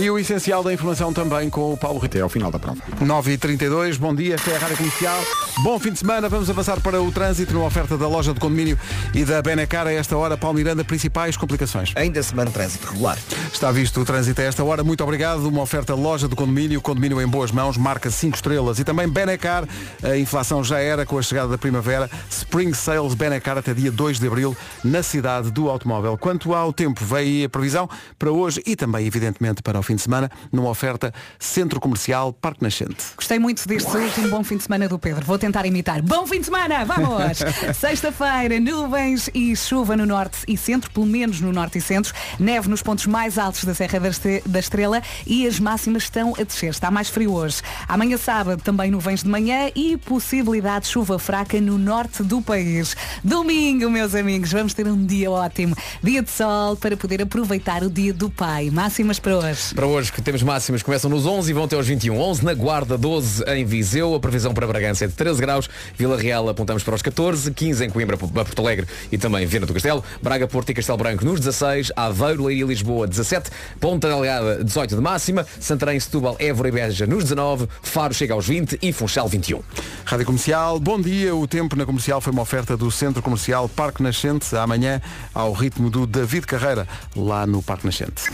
E 0.00 0.08
o 0.08 0.16
essencial 0.16 0.62
da 0.62 0.72
informação 0.72 1.12
também 1.12 1.50
com 1.50 1.72
o 1.72 1.76
Paulo 1.76 1.98
Rita. 1.98 2.18
É 2.18 2.20
ao 2.20 2.28
final 2.28 2.52
da 2.52 2.58
prova. 2.60 2.80
9h32, 3.02 3.98
bom 3.98 4.14
dia, 4.14 4.36
esta 4.36 4.52
é 4.52 4.54
a 4.54 4.58
Rádio 4.60 4.76
Comercial. 4.76 5.18
Bom 5.64 5.76
fim 5.76 5.90
de 5.90 5.98
semana, 5.98 6.28
vamos 6.28 6.48
avançar 6.48 6.80
para 6.80 7.02
o 7.02 7.10
trânsito 7.10 7.52
numa 7.52 7.66
oferta 7.66 7.98
da 7.98 8.06
loja 8.06 8.32
de 8.32 8.38
condomínio 8.38 8.78
e 9.12 9.24
da 9.24 9.42
Benecar 9.42 9.88
a 9.88 9.92
esta 9.92 10.16
hora. 10.16 10.36
Paulo 10.36 10.56
Miranda, 10.56 10.84
principais 10.84 11.36
complicações. 11.36 11.92
Ainda 11.96 12.22
se 12.22 12.32
mantém 12.32 12.52
trânsito 12.52 12.86
regular. 12.86 13.18
Está 13.52 13.72
visto 13.72 14.00
o 14.00 14.04
trânsito 14.04 14.40
a 14.40 14.44
esta 14.44 14.62
hora. 14.62 14.84
Muito 14.84 15.02
obrigado. 15.02 15.48
Uma 15.48 15.62
oferta 15.62 15.96
loja 15.96 16.28
de 16.28 16.36
condomínio, 16.36 16.80
condomínio 16.80 17.20
em 17.20 17.26
boas 17.26 17.50
mãos, 17.50 17.76
marca 17.76 18.08
5 18.08 18.36
estrelas. 18.36 18.78
E 18.78 18.84
também 18.84 19.08
Benecar, 19.08 19.64
a 20.00 20.16
inflação 20.16 20.62
já 20.62 20.78
era 20.78 21.04
com 21.04 21.18
a 21.18 21.22
chegada 21.22 21.48
da 21.48 21.58
primavera. 21.58 22.08
Spring 22.30 22.72
Sales 22.72 23.14
Benecar 23.14 23.58
até 23.58 23.74
dia 23.74 23.90
2 23.90 24.20
de 24.20 24.28
abril 24.28 24.56
na 24.84 25.02
cidade 25.02 25.50
do 25.50 25.68
automóvel. 25.68 26.16
Quanto 26.16 26.54
ao 26.54 26.72
tempo, 26.72 27.04
veio 27.04 27.46
a 27.46 27.48
previsão 27.48 27.90
para 28.16 28.30
hoje 28.30 28.62
e 28.64 28.76
também, 28.76 29.04
evidentemente, 29.04 29.60
para 29.60 29.80
o 29.80 29.87
fim 29.88 29.96
de 29.96 30.02
semana, 30.02 30.30
numa 30.52 30.68
oferta 30.68 31.12
Centro 31.38 31.80
Comercial 31.80 32.30
Parque 32.32 32.62
Nascente. 32.62 32.96
Gostei 33.16 33.38
muito 33.38 33.66
deste 33.66 33.96
último 33.96 34.28
bom 34.28 34.44
fim 34.44 34.58
de 34.58 34.62
semana 34.64 34.86
do 34.86 34.98
Pedro. 34.98 35.24
Vou 35.24 35.38
tentar 35.38 35.64
imitar. 35.64 36.02
Bom 36.02 36.26
fim 36.26 36.40
de 36.40 36.44
semana, 36.44 36.84
vamos! 36.84 37.38
Sexta-feira, 37.78 38.60
nuvens 38.60 39.30
e 39.34 39.56
chuva 39.56 39.96
no 39.96 40.04
norte 40.04 40.40
e 40.46 40.56
centro, 40.58 40.90
pelo 40.90 41.06
menos 41.06 41.40
no 41.40 41.50
norte 41.52 41.78
e 41.78 41.80
centro. 41.80 42.12
Neve 42.38 42.68
nos 42.68 42.82
pontos 42.82 43.06
mais 43.06 43.38
altos 43.38 43.64
da 43.64 43.74
Serra 43.74 43.98
da 43.98 44.08
Estre- 44.08 44.42
da 44.44 44.58
Estrela 44.58 45.02
e 45.26 45.46
as 45.46 45.58
máximas 45.58 46.02
estão 46.02 46.34
a 46.38 46.42
descer. 46.42 46.68
Está 46.70 46.90
mais 46.90 47.08
frio 47.08 47.32
hoje. 47.32 47.62
Amanhã 47.88 48.18
sábado 48.18 48.62
também 48.62 48.90
nuvens 48.90 49.22
de 49.22 49.28
manhã 49.30 49.70
e 49.74 49.96
possibilidade 49.96 50.84
de 50.84 50.90
chuva 50.92 51.18
fraca 51.18 51.58
no 51.62 51.78
norte 51.78 52.22
do 52.22 52.42
país. 52.42 52.94
Domingo, 53.24 53.88
meus 53.90 54.14
amigos, 54.14 54.52
vamos 54.52 54.74
ter 54.74 54.86
um 54.86 55.06
dia 55.06 55.30
ótimo. 55.30 55.74
Dia 56.02 56.22
de 56.22 56.30
sol 56.30 56.76
para 56.76 56.94
poder 56.96 57.22
aproveitar 57.22 57.82
o 57.82 57.88
dia 57.90 58.12
do 58.12 58.28
pai. 58.28 58.68
Máximas 58.70 59.18
para 59.18 59.36
hoje. 59.38 59.74
Para 59.78 59.86
hoje 59.86 60.10
que 60.10 60.20
temos 60.20 60.42
máximas 60.42 60.82
começam 60.82 61.08
nos 61.08 61.24
11 61.24 61.52
e 61.52 61.54
vão 61.54 61.62
até 61.62 61.76
aos 61.76 61.86
21. 61.86 62.20
11 62.20 62.44
na 62.44 62.52
Guarda, 62.52 62.98
12 62.98 63.44
em 63.44 63.64
Viseu, 63.64 64.12
a 64.12 64.18
previsão 64.18 64.52
para 64.52 64.66
Bragança 64.66 65.04
é 65.04 65.06
de 65.06 65.14
13 65.14 65.40
graus, 65.40 65.70
Vila 65.96 66.20
Real 66.20 66.48
apontamos 66.48 66.82
para 66.82 66.96
os 66.96 67.00
14, 67.00 67.52
15 67.52 67.84
em 67.84 67.88
Coimbra, 67.88 68.16
para 68.16 68.26
Porto 68.26 68.60
Alegre 68.60 68.88
e 69.12 69.16
também 69.16 69.46
Viana 69.46 69.66
do 69.66 69.72
Castelo, 69.72 70.02
Braga, 70.20 70.48
Porto 70.48 70.70
e 70.70 70.74
Castelo 70.74 70.98
Branco 70.98 71.24
nos 71.24 71.38
16, 71.38 71.92
Aveiro, 71.94 72.46
Leiria 72.46 72.64
e 72.64 72.66
Lisboa 72.66 73.06
17, 73.06 73.50
Ponta 73.78 74.08
Delgada 74.08 74.64
18 74.64 74.96
de 74.96 75.00
máxima, 75.00 75.46
Santarém, 75.60 76.00
Setúbal, 76.00 76.34
Évora 76.40 76.70
e 76.70 76.72
Beja 76.72 77.06
nos 77.06 77.22
19, 77.22 77.68
Faro 77.80 78.12
chega 78.12 78.34
aos 78.34 78.48
20 78.48 78.80
e 78.82 78.92
Funchal 78.92 79.28
21. 79.28 79.62
Rádio 80.04 80.26
Comercial, 80.26 80.80
bom 80.80 81.00
dia. 81.00 81.36
O 81.36 81.46
tempo 81.46 81.76
na 81.76 81.86
comercial 81.86 82.20
foi 82.20 82.32
uma 82.32 82.42
oferta 82.42 82.76
do 82.76 82.90
Centro 82.90 83.22
Comercial 83.22 83.68
Parque 83.68 84.02
Nascente, 84.02 84.56
amanhã 84.56 85.00
ao 85.32 85.52
ritmo 85.52 85.88
do 85.88 86.04
David 86.04 86.48
Carreira, 86.48 86.84
lá 87.14 87.46
no 87.46 87.62
Parque 87.62 87.86
Nascente. 87.86 88.24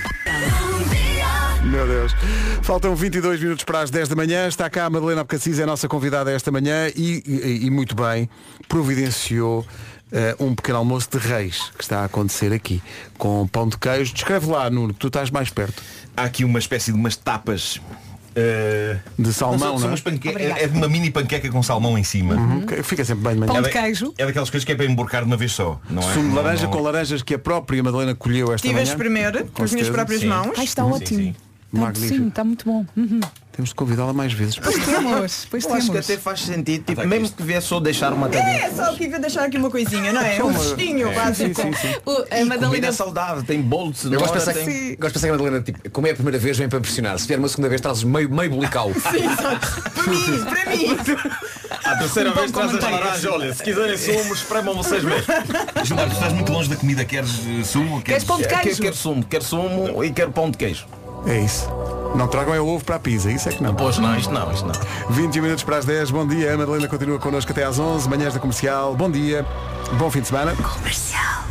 Meu 1.64 1.86
Deus. 1.86 2.12
Faltam 2.62 2.94
22 2.94 3.40
minutos 3.40 3.64
para 3.64 3.80
as 3.80 3.90
10 3.90 4.08
da 4.08 4.14
manhã. 4.16 4.46
Está 4.46 4.68
cá 4.70 4.84
a 4.86 4.90
Madalena 4.90 5.22
Abcacis, 5.22 5.58
é 5.58 5.62
a 5.62 5.66
nossa 5.66 5.88
convidada 5.88 6.30
esta 6.30 6.50
manhã 6.50 6.88
e, 6.94 7.22
e- 7.26 7.66
e 7.66 7.70
muito 7.70 7.94
bem, 7.94 8.28
providenciou 8.68 9.66
eh, 10.12 10.36
um 10.38 10.54
pequeno 10.54 10.78
almoço 10.78 11.08
de 11.10 11.18
reis 11.18 11.70
que 11.76 11.82
está 11.82 12.00
a 12.00 12.04
acontecer 12.04 12.52
aqui, 12.52 12.82
com 13.18 13.46
pão 13.48 13.68
de 13.68 13.76
queijo. 13.78 14.12
Descreve 14.12 14.46
lá, 14.46 14.68
Nuno, 14.70 14.92
que 14.92 15.00
tu 15.00 15.08
estás 15.08 15.30
mais 15.30 15.50
perto. 15.50 15.82
Há 16.16 16.22
aqui 16.24 16.44
uma 16.44 16.58
espécie 16.58 16.92
de 16.92 16.98
umas 16.98 17.16
tapas. 17.16 17.80
eh, 18.36 18.96
De 19.18 19.32
salmão, 19.32 19.78
são- 19.78 19.96
são 19.96 20.12
não 20.12 20.38
é? 20.40 20.64
é 20.64 20.66
de 20.68 20.76
uma 20.76 20.88
mini 20.88 21.08
panqueca 21.10 21.48
com 21.50 21.62
salmão 21.62 21.96
em 21.96 22.02
cima. 22.02 22.34
Uhum. 22.34 22.66
Fica 22.82 23.04
sempre 23.04 23.22
bem 23.24 23.34
de 23.34 23.40
manhã. 23.40 23.52
Pão 23.52 23.62
de 23.62 23.68
É 23.68 23.72
da- 23.72 23.80
queijo. 23.80 24.12
É 24.18 24.26
daquelas 24.26 24.50
coisas 24.50 24.64
que 24.64 24.72
é 24.72 24.74
para 24.74 24.86
emborcar 24.86 25.22
de 25.22 25.26
uma 25.28 25.36
vez 25.36 25.52
só, 25.52 25.80
não 25.88 26.02
é? 26.02 26.12
Sumo 26.12 26.28
de 26.30 26.34
Não- 26.34 26.42
laranja 26.42 26.64
não- 26.64 26.70
com 26.72 26.80
laranjas 26.82 27.22
que 27.22 27.34
a 27.34 27.38
própria 27.38 27.80
Madalena 27.82 28.12
colheu 28.14 28.46
esta 28.52 28.56
Estive 28.66 28.74
a 28.74 28.82
manhã. 28.82 28.90
espremer 28.90 29.46
com, 29.52 29.62
as 29.62 29.72
minhas 29.72 29.88
próprias 29.88 30.20
Sim. 30.20 30.26
mãos. 30.26 30.50
Ai, 30.58 30.64
está 30.64 30.84
Sim, 30.84 30.90
ótimo. 30.90 31.20
sim. 31.20 31.34
Magnífico. 31.80 32.20
sim, 32.22 32.28
está 32.28 32.44
muito 32.44 32.64
bom. 32.64 32.84
Uhum. 32.96 33.20
Temos 33.52 33.68
de 33.68 33.74
convidá-la 33.76 34.12
mais 34.12 34.32
vezes. 34.32 34.58
Pois 34.58 34.74
temos, 34.84 35.46
pois 35.48 35.64
Eu 35.64 35.74
acho 35.74 35.86
que 35.86 35.92
temos. 35.92 36.10
até 36.10 36.18
faz 36.18 36.40
sentido, 36.40 36.84
tipo, 36.86 37.06
mesmo 37.06 37.28
que 37.36 37.40
vier 37.44 37.62
só 37.62 37.78
deixar 37.78 38.12
uma 38.12 38.26
É, 38.26 38.30
tadinha. 38.30 38.72
só 38.74 38.92
que 38.94 39.04
ia 39.04 39.18
deixar 39.20 39.44
aqui 39.44 39.56
uma 39.56 39.70
coisinha, 39.70 40.12
não 40.12 40.20
é? 40.20 40.42
Um 40.42 40.48
restinho 40.50 41.06
É, 41.08 41.14
básico. 41.14 41.62
sim, 41.62 41.72
sim, 41.72 41.78
sim. 41.80 41.94
O- 42.04 42.10
a 42.10 42.24
Comida 42.24 42.44
Madalena 42.46 42.92
saudável, 42.92 43.44
tem 43.44 43.62
bolo 43.62 43.92
de 43.92 44.12
Eu 44.12 44.18
gosto 44.18 44.26
cenoura, 44.26 44.40
de 44.40 44.44
pensar 44.44 44.54
tem... 44.54 44.64
que, 44.66 44.96
gosto 44.96 45.06
de 45.06 45.12
pensar 45.12 45.26
que 45.28 45.28
a 45.28 45.36
Madalena, 45.36 45.62
tipo, 45.62 45.90
como 45.90 46.06
é 46.08 46.10
a 46.10 46.14
primeira 46.14 46.38
vez, 46.38 46.58
vem 46.58 46.68
para 46.68 46.78
impressionar. 46.80 47.16
Se 47.16 47.28
vier 47.28 47.38
uma 47.38 47.48
segunda 47.48 47.68
vez, 47.68 47.80
trazes 47.80 48.02
meio, 48.02 48.28
meio 48.28 48.50
bolical. 48.50 48.90
Sim. 48.92 49.00
Para 49.94 50.10
mim, 50.10 50.44
para 50.44 50.70
mim. 50.76 50.96
A 51.84 51.96
terceira 51.98 52.30
Um 52.30 52.34
vez 52.34 52.46
com 52.50 52.58
traz 52.58 52.66
as 52.74 52.80
manteiga. 52.80 52.96
laranjas, 53.04 53.24
olha, 53.32 53.54
se 53.54 53.62
quiserem 53.62 53.96
sumo, 53.96 54.34
espremam 54.34 54.74
vocês 54.74 55.04
mesmo. 55.04 55.22
Gilmar, 55.84 56.08
tu 56.08 56.14
estás 56.14 56.32
muito 56.32 56.50
longe 56.52 56.68
da 56.70 56.74
comida, 56.76 57.04
queres 57.04 57.30
eh, 57.46 57.62
sumo? 57.62 58.02
Queres 58.02 58.24
pão 58.24 58.38
de 58.38 58.48
Quero, 58.48 58.62
queijo? 58.62 58.82
quero 58.82 58.96
sumo, 58.96 59.24
quero 59.24 59.44
sumo 59.44 60.02
e 60.02 60.10
quero 60.10 60.32
pão 60.32 60.50
de 60.50 60.58
queijo. 60.58 60.86
É 61.26 61.40
isso. 61.40 61.66
Não 62.14 62.28
tragam 62.28 62.54
é 62.54 62.60
o 62.60 62.66
ovo 62.68 62.84
para 62.84 62.96
a 62.96 62.98
pizza, 62.98 63.30
isso 63.30 63.48
é 63.48 63.52
que 63.52 63.62
não. 63.62 63.74
Pois 63.74 63.98
não, 63.98 64.16
isto 64.16 64.32
não, 64.32 64.52
isto 64.52 64.64
não. 64.66 64.74
20 65.10 65.40
minutos 65.40 65.64
para 65.64 65.78
as 65.78 65.84
10, 65.84 66.12
bom 66.12 66.26
dia. 66.26 66.54
A 66.54 66.56
Madalena 66.56 66.86
continua 66.86 67.18
connosco 67.18 67.50
até 67.50 67.64
às 67.64 67.78
11, 67.78 68.08
manhãs 68.08 68.34
da 68.34 68.40
comercial. 68.40 68.94
Bom 68.94 69.10
dia, 69.10 69.44
bom 69.98 70.08
fim 70.10 70.20
de 70.20 70.28
semana. 70.28 70.54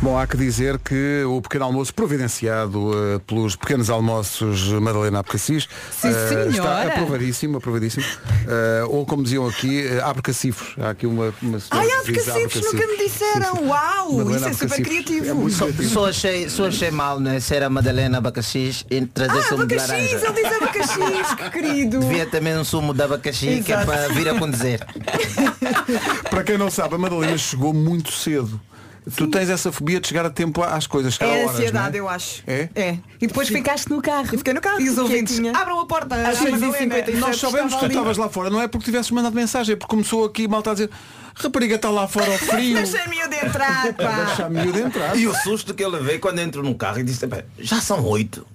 Bom, 0.02 0.18
há 0.18 0.26
que 0.26 0.36
dizer 0.36 0.78
que 0.78 1.22
o 1.24 1.40
pequeno 1.40 1.64
almoço 1.64 1.94
providenciado 1.94 2.90
eh, 2.94 3.20
pelos 3.26 3.56
pequenos 3.56 3.88
almoços 3.88 4.68
Madalena 4.72 5.20
Abcacis 5.20 5.66
Sim, 5.90 6.08
eh, 6.08 6.48
está 6.50 6.82
aprovadíssimo, 6.82 7.56
aprovadíssimo. 7.58 8.04
Eh, 8.46 8.84
ou 8.88 9.06
como 9.06 9.22
diziam 9.22 9.46
aqui, 9.46 9.86
uh, 9.86 10.04
abre 10.04 10.20
cacifros. 10.20 10.74
Há 10.84 10.90
aqui 10.90 11.06
uma, 11.06 11.32
uma 11.40 11.58
Ai, 11.70 11.90
abre 11.92 12.12
cacifros, 12.12 12.64
nunca 12.72 12.86
me 12.86 12.98
disseram. 12.98 13.66
Uau, 13.66 14.12
Madalena 14.12 14.50
isso 14.50 14.64
é 14.64 14.68
super 14.68 14.82
criativo. 14.82 15.48
É 15.48 15.84
Só, 15.88 16.08
achei, 16.08 16.50
só 16.50 16.66
achei 16.66 16.90
mal, 16.90 17.18
né? 17.18 17.40
Ser 17.40 17.62
a 17.62 17.70
Madalena 17.70 18.18
abacaxis 18.18 18.84
e 18.90 19.06
trazer 19.06 19.38
Ah, 19.38 19.42
de 19.42 19.54
abacaxis, 19.54 19.88
laranja. 19.88 20.18
Abacaxis, 20.54 21.34
que 21.36 21.50
querido. 21.50 22.00
Devia 22.00 22.26
também 22.26 22.56
um 22.56 22.64
sumo 22.64 22.92
de 22.94 23.02
abacaxi 23.02 23.62
que 23.62 23.72
é 23.72 23.76
Exato. 23.76 23.86
para 23.86 24.08
vir 24.08 24.28
a 24.28 24.38
condizer. 24.38 24.80
Para 26.30 26.42
quem 26.44 26.58
não 26.58 26.70
sabe, 26.70 26.94
a 26.94 26.98
Madalena 26.98 27.36
chegou 27.38 27.72
muito 27.72 28.12
cedo. 28.12 28.60
Tu 29.16 29.26
tens 29.26 29.50
essa 29.50 29.70
fobia 29.70 30.00
de 30.00 30.08
chegar 30.08 30.24
a 30.24 30.30
tempo 30.30 30.62
às 30.62 30.86
coisas, 30.86 31.18
É 31.20 31.26
horas, 31.26 31.50
ansiedade, 31.56 31.98
não 31.98 32.06
é? 32.06 32.08
eu 32.08 32.08
acho. 32.08 32.42
É? 32.46 32.68
É. 32.74 32.98
E 33.20 33.26
depois 33.26 33.48
ficaste 33.48 33.90
no 33.90 34.00
carro. 34.00 34.28
E 34.32 34.38
fiquei 34.38 34.54
no 34.54 34.60
carro. 34.60 34.80
E 34.80 34.88
os 34.88 34.96
ouvintes, 34.96 35.38
abram 35.54 35.80
a 35.80 35.86
porta. 35.86 36.14
Às 36.14 36.40
Ah, 36.40 36.44
6h57. 36.44 37.14
Nós 37.16 37.38
sabemos 37.38 37.74
que 37.74 37.80
tu 37.80 37.86
estavas 37.86 38.16
lá 38.16 38.28
fora, 38.28 38.48
não 38.48 38.60
é 38.62 38.66
porque 38.68 38.86
tivesses 38.86 39.10
mandado 39.10 39.34
mensagem, 39.34 39.74
é 39.74 39.76
porque 39.76 39.90
começou 39.90 40.24
aqui 40.24 40.48
malta 40.48 40.70
a 40.70 40.74
dizer 40.74 40.90
rapariga 41.36 41.74
está 41.74 41.90
lá 41.90 42.06
fora 42.06 42.30
ao 42.30 42.38
frio. 42.38 42.74
Deixa 42.76 43.02
a 43.02 43.08
miúda 43.08 43.36
entrar, 43.44 43.92
pá. 43.94 44.24
Deixa 44.24 44.46
a 44.46 44.48
miúda 44.48 44.78
entrar. 44.78 45.16
E 45.18 45.26
o 45.26 45.34
susto 45.34 45.74
que 45.74 45.82
eu 45.84 45.90
levei 45.90 46.18
quando 46.20 46.38
entro 46.38 46.62
no 46.62 46.74
carro 46.76 47.00
e 47.00 47.02
disse, 47.02 47.24
"Epá, 47.24 47.42
já 47.58 47.80
são 47.80 48.04
oito. 48.06 48.46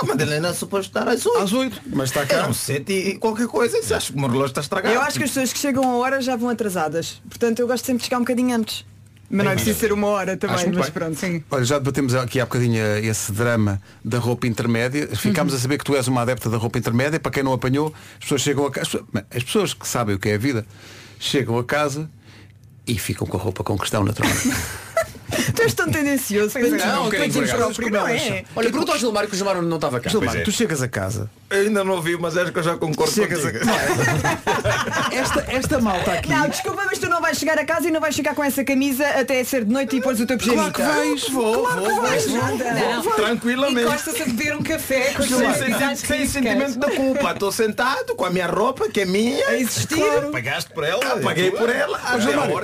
A 0.00 0.04
Madalena 0.04 0.48
é 0.48 0.52
suposto 0.52 0.88
estar 0.90 1.08
às 1.08 1.24
oito. 1.24 1.38
Às 1.42 1.52
oito, 1.52 1.80
mas 1.86 2.10
está 2.10 2.26
cá. 2.26 2.36
Eram 2.36 2.52
sete 2.52 2.92
e 2.92 3.18
qualquer 3.18 3.46
coisa. 3.48 3.78
Acho 3.96 4.12
que 4.12 4.18
o 4.18 4.20
meu 4.20 4.28
relógio 4.28 4.48
está 4.50 4.60
estragado. 4.60 4.94
Eu 4.94 5.00
acho 5.00 5.18
que 5.18 5.24
as 5.24 5.30
pessoas 5.30 5.52
que 5.52 5.58
chegam 5.58 5.82
a 5.90 5.96
hora 5.96 6.20
já 6.20 6.36
vão 6.36 6.48
atrasadas. 6.50 7.20
Portanto, 7.28 7.58
eu 7.60 7.66
gosto 7.66 7.86
sempre 7.86 8.00
de 8.00 8.04
chegar 8.04 8.18
um 8.18 8.22
bocadinho 8.22 8.54
antes. 8.54 8.84
Mas 9.30 9.44
não 9.44 9.52
é 9.52 9.54
preciso 9.54 9.78
ser 9.78 9.92
uma 9.92 10.06
hora 10.06 10.36
também, 10.36 10.66
mas 10.72 10.86
bem. 10.86 10.90
pronto. 10.90 11.14
Sim. 11.16 11.44
Olha, 11.50 11.64
já 11.64 11.78
debatemos 11.78 12.14
aqui 12.14 12.40
há 12.40 12.46
bocadinho 12.46 12.82
esse 13.02 13.30
drama 13.30 13.80
da 14.02 14.18
roupa 14.18 14.46
intermédia. 14.46 15.08
Ficámos 15.14 15.52
a 15.52 15.58
saber 15.58 15.76
que 15.78 15.84
tu 15.84 15.94
és 15.94 16.08
uma 16.08 16.22
adepta 16.22 16.48
da 16.48 16.56
roupa 16.56 16.78
intermédia. 16.78 17.20
Para 17.20 17.32
quem 17.32 17.42
não 17.42 17.52
apanhou, 17.52 17.92
as 18.14 18.20
pessoas 18.20 18.40
chegam 18.40 18.64
a 18.64 18.70
casa. 18.70 19.04
As 19.30 19.42
pessoas 19.42 19.74
que 19.74 19.86
sabem 19.86 20.14
o 20.14 20.18
que 20.18 20.30
é 20.30 20.34
a 20.34 20.38
vida 20.38 20.66
chegam 21.20 21.58
a 21.58 21.64
casa 21.64 22.08
e 22.86 22.98
ficam 22.98 23.26
com 23.26 23.36
a 23.36 23.40
roupa 23.40 23.62
com 23.62 23.76
questão 23.76 24.02
naturalmente. 24.02 24.48
Tu 25.54 25.62
és 25.62 25.74
tão 25.74 25.90
tendencioso. 25.90 26.58
É. 26.58 26.60
para 26.60 26.86
Não, 26.86 27.02
um 27.02 27.04
bocadinho 27.04 27.32
para 27.32 27.46
ti 27.46 27.50
por 27.50 27.58
próprio, 27.58 27.90
não 27.90 28.08
é? 28.08 28.44
Olha, 28.56 28.70
pergunta 28.70 28.92
ao 28.92 28.98
Gilmário 28.98 29.28
que 29.28 29.34
o 29.34 29.38
Gilmário 29.38 29.62
não 29.62 29.76
estava 29.76 30.00
cá. 30.00 30.10
Gilmar, 30.10 30.30
Pois 30.30 30.40
é. 30.40 30.44
tu 30.44 30.52
chegas 30.52 30.82
a 30.82 30.88
casa. 30.88 31.30
Eu 31.50 31.62
ainda 31.62 31.82
não 31.82 31.94
ouvi, 31.94 32.16
mas 32.18 32.36
acho 32.36 32.52
que 32.52 32.58
eu 32.58 32.62
já 32.62 32.76
concordo 32.76 33.12
Chegas 33.12 33.44
a 33.44 33.52
contigo. 33.52 33.70
Esta, 35.12 35.46
esta 35.48 35.80
malta 35.80 36.12
aqui. 36.12 36.28
Não, 36.28 36.48
desculpa, 36.48 36.82
mas 36.84 36.98
tu 36.98 37.08
não 37.08 37.20
vais 37.20 37.38
chegar 37.38 37.58
a 37.58 37.64
casa 37.64 37.88
e 37.88 37.90
não 37.90 38.00
vais 38.00 38.14
ficar 38.14 38.34
com 38.34 38.44
essa 38.44 38.62
camisa 38.64 39.06
até 39.08 39.42
ser 39.44 39.64
de 39.64 39.72
noite 39.72 39.96
e 39.96 40.00
pôres 40.02 40.20
o 40.20 40.26
teu 40.26 40.36
pijamita. 40.36 40.70
Claro 40.72 40.92
que 40.94 41.08
vais. 41.08 41.28
Vou, 41.30 41.62
Claro 41.62 41.80
vou, 41.80 42.02
vais, 42.02 42.26
vou. 42.26 42.38
Não. 42.38 43.02
Tranquilamente. 43.16 43.88
Encosta-se 43.88 44.22
a 44.22 44.26
beber 44.26 44.56
um 44.56 44.62
café 44.62 45.14
com 45.14 45.22
Sem, 45.22 46.26
sentimento 46.26 46.78
de 46.78 46.96
culpa. 46.96 47.32
Estou 47.32 47.52
sentado 47.52 48.14
com 48.14 48.24
a 48.24 48.30
minha 48.30 48.46
roupa, 48.46 48.88
que 48.88 49.00
é 49.00 49.06
minha. 49.06 49.46
A 49.48 49.56
existir. 49.56 49.96
Claro. 49.96 50.30
Pagaste 50.30 50.72
por 50.72 50.84
ela? 50.84 51.00
Ah, 51.04 51.18
paguei 51.22 51.50
por 51.50 51.70
ela. 51.70 51.98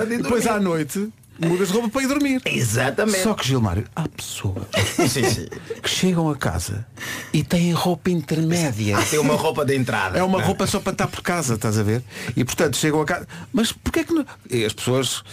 De 0.05 0.17
depois 0.17 0.45
à 0.45 0.59
noite 0.59 1.09
mudas 1.39 1.67
de 1.67 1.73
roupa 1.73 1.89
para 1.89 2.03
ir 2.03 2.07
dormir. 2.07 2.41
Exatamente. 2.45 3.19
Só 3.23 3.33
que 3.33 3.47
Gilmário, 3.47 3.85
há 3.95 4.07
pessoas 4.07 4.65
Sim, 5.09 5.23
sim. 5.29 5.47
que 5.81 5.89
chegam 5.89 6.29
a 6.29 6.35
casa 6.35 6.85
e 7.33 7.43
têm 7.43 7.71
roupa 7.73 8.09
intermédia. 8.09 8.97
Tem 9.09 9.19
uma 9.19 9.35
roupa 9.35 9.65
de 9.65 9.75
entrada. 9.75 10.17
É 10.17 10.23
uma 10.23 10.39
Não. 10.39 10.45
roupa 10.45 10.65
só 10.67 10.79
para 10.79 10.93
estar 10.93 11.07
por 11.07 11.21
casa, 11.21 11.55
estás 11.55 11.77
a 11.77 11.83
ver? 11.83 12.03
E 12.35 12.43
portanto 12.45 12.77
chegam 12.77 13.01
a 13.01 13.05
casa. 13.05 13.27
Mas 13.53 13.71
porquê 13.71 14.03
que 14.03 14.13
não. 14.13 14.25
E 14.49 14.63
as 14.65 14.73
pessoas, 14.73 15.23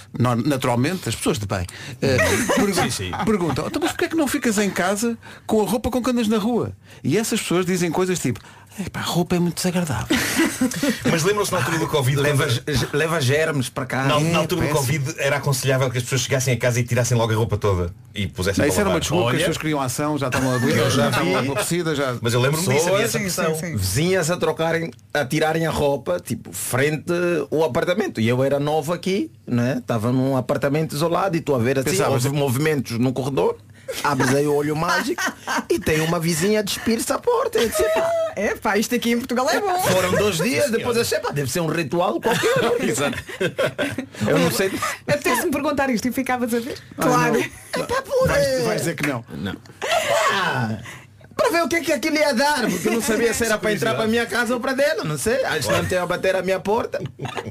naturalmente, 0.45 1.09
as 1.09 1.15
pessoas 1.15 1.39
de 1.39 1.47
bem, 1.47 1.67
eh, 2.01 2.17
pergun- 2.57 3.25
perguntam, 3.25 3.67
então, 3.67 3.81
mas 3.83 3.91
porquê 3.93 4.09
que 4.09 4.17
não 4.17 4.27
ficas 4.27 4.59
em 4.59 4.71
casa 4.71 5.17
com 5.47 5.61
a 5.61 5.65
roupa 5.65 5.91
com 5.91 6.03
que 6.03 6.11
andas 6.11 6.29
na 6.29 6.39
rua? 6.39 6.73
E 7.03 7.17
essas 7.19 7.41
pessoas 7.41 7.65
dizem 7.67 7.91
coisas 7.91 8.19
tipo, 8.19 8.41
"Epá, 8.81 9.01
a 9.01 9.03
roupa 9.03 9.37
é 9.37 9.39
muito 9.39 9.57
desagradável. 9.57 10.17
Mas 11.11 11.23
lembram-se 11.23 11.53
na 11.53 11.59
altura 11.59 11.79
do 11.79 11.87
Covid 11.89 12.17
Leva, 12.21 12.47
quando- 12.47 12.89
leva 12.95 13.21
germes 13.21 13.69
para 13.69 13.87
cá. 13.87 14.05
Na, 14.05 14.17
É, 14.21 14.21
na 14.33 14.39
altura 14.39 14.63
do 14.63 14.67
péssimo. 14.69 14.81
Covid 15.05 15.15
era 15.19 15.37
aconselhável 15.37 15.91
que 15.91 15.99
as 15.99 16.05
pessoas 16.05 16.23
chegassem 16.23 16.55
a 16.55 16.57
casa 16.57 16.81
e 16.81 16.85
tirassem 16.85 17.17
logo 17.17 17.33
a 17.33 17.37
roupa 17.37 17.57
toda 17.59 17.93
e 18.15 18.27
pusessem 18.27 18.65
Isso 18.65 18.75
para 18.75 18.81
era 18.83 18.91
uma 18.91 19.01
desculpa 19.01 19.25
que 19.25 19.29
as 19.29 19.33
Olha, 19.35 19.39
pessoas 19.41 19.59
queriam 19.59 19.81
ação, 19.81 20.17
já 20.19 20.27
estavam 20.29 20.55
a 20.55 20.59
doer, 20.59 20.77
Eu 20.79 20.91
já 20.91 21.09
estavam 21.11 21.37
aborrecidas, 21.37 21.97
já. 21.99 22.17
Mas 22.21 22.33
eu 22.35 22.41
lembro-me 22.41 22.67
disso, 22.69 22.89
havia 22.89 23.05
essa 23.05 23.19
pressão. 23.19 23.55
sim, 23.55 23.61
sim. 23.67 23.77
vizinhas 23.77 24.31
a 24.31 24.37
trocarem, 24.37 24.91
a 25.13 25.25
tirarem 25.25 25.67
a 25.67 25.71
roupa, 25.71 26.19
tipo, 26.21 26.53
frente 26.53 27.13
ao 27.51 27.65
apartamento. 27.65 28.21
E 28.21 28.29
eu 28.29 28.43
era 28.43 28.59
novo 28.59 28.93
aqui, 28.93 29.31
né? 29.47 29.77
Estava 29.79 30.11
num 30.13 30.37
apartamento 30.37 30.95
isolado 30.95 31.37
e 31.37 31.41
estou 31.41 31.55
a 31.55 31.59
ver 31.59 31.79
assim, 31.79 31.91
Pensavas- 31.91 32.25
houve 32.25 32.37
movimentos 32.37 32.99
no 32.99 33.13
corredor, 33.13 33.57
abres 34.05 34.35
aí 34.35 34.47
o 34.47 34.55
olho 34.55 34.75
mágico 34.77 35.23
e 35.71 35.79
tem 35.79 36.01
uma 36.01 36.19
vizinha 36.21 36.61
a 36.61 36.63
despir-se 36.63 37.13
à 37.13 37.19
porta. 37.19 37.59
Eu 37.59 37.69
disse, 37.69 37.83
"Epá, 37.83 38.11
É 38.35 38.55
pá, 38.55 38.79
isto 38.79 38.95
aqui 38.95 39.11
em 39.13 39.19
Portugal 39.19 39.49
é 39.51 39.61
bom. 39.61 39.79
foram 39.83 40.13
dois 40.13 40.37
dias, 40.39 40.71
depois 40.71 40.97
achei, 40.97 41.19
pá, 41.21 41.31
deve 41.31 41.51
ser 41.51 41.61
um 41.61 41.67
ritual 41.67 42.19
qualquer. 42.21 42.81
Exato. 42.89 43.19
Eu 44.27 44.39
não 44.39 44.51
sei. 44.51 44.73
Apetece-me 45.07 45.51
perguntar 45.51 45.91
isto 45.91 46.09
e 46.09 46.13
ficavas 46.13 46.53
a 46.55 46.61
ver? 46.61 46.79
Claro. 46.97 47.35
Vais, 48.27 48.65
vais 48.65 48.81
dizer 48.81 48.95
que 48.97 49.07
não. 49.07 49.25
Não. 49.31 49.57
Ah, 50.33 50.79
para 51.37 51.51
ver 51.51 51.63
o 51.65 51.69
que 51.69 51.77
é 51.77 51.81
que 51.81 51.93
aquilo 51.93 52.17
ia 52.17 52.33
dar, 52.35 52.69
porque 52.69 52.89
eu 52.89 52.93
não 52.93 53.03
sabia 53.03 53.33
se 53.35 53.45
era 53.45 53.59
para 53.59 53.73
entrar 53.73 53.95
para 53.95 54.05
a 54.05 54.09
minha 54.09 54.27
casa 54.27 54.55
ou 54.55 54.61
para 54.61 54.73
dela, 54.73 55.05
não 55.05 55.17
sei. 55.19 55.45
Acho 55.45 55.69
que 55.69 55.75
não 55.75 55.85
tem 55.85 55.99
a 55.99 56.07
bater 56.07 56.37
à 56.37 56.43
minha 56.43 56.61
porta. 56.61 56.99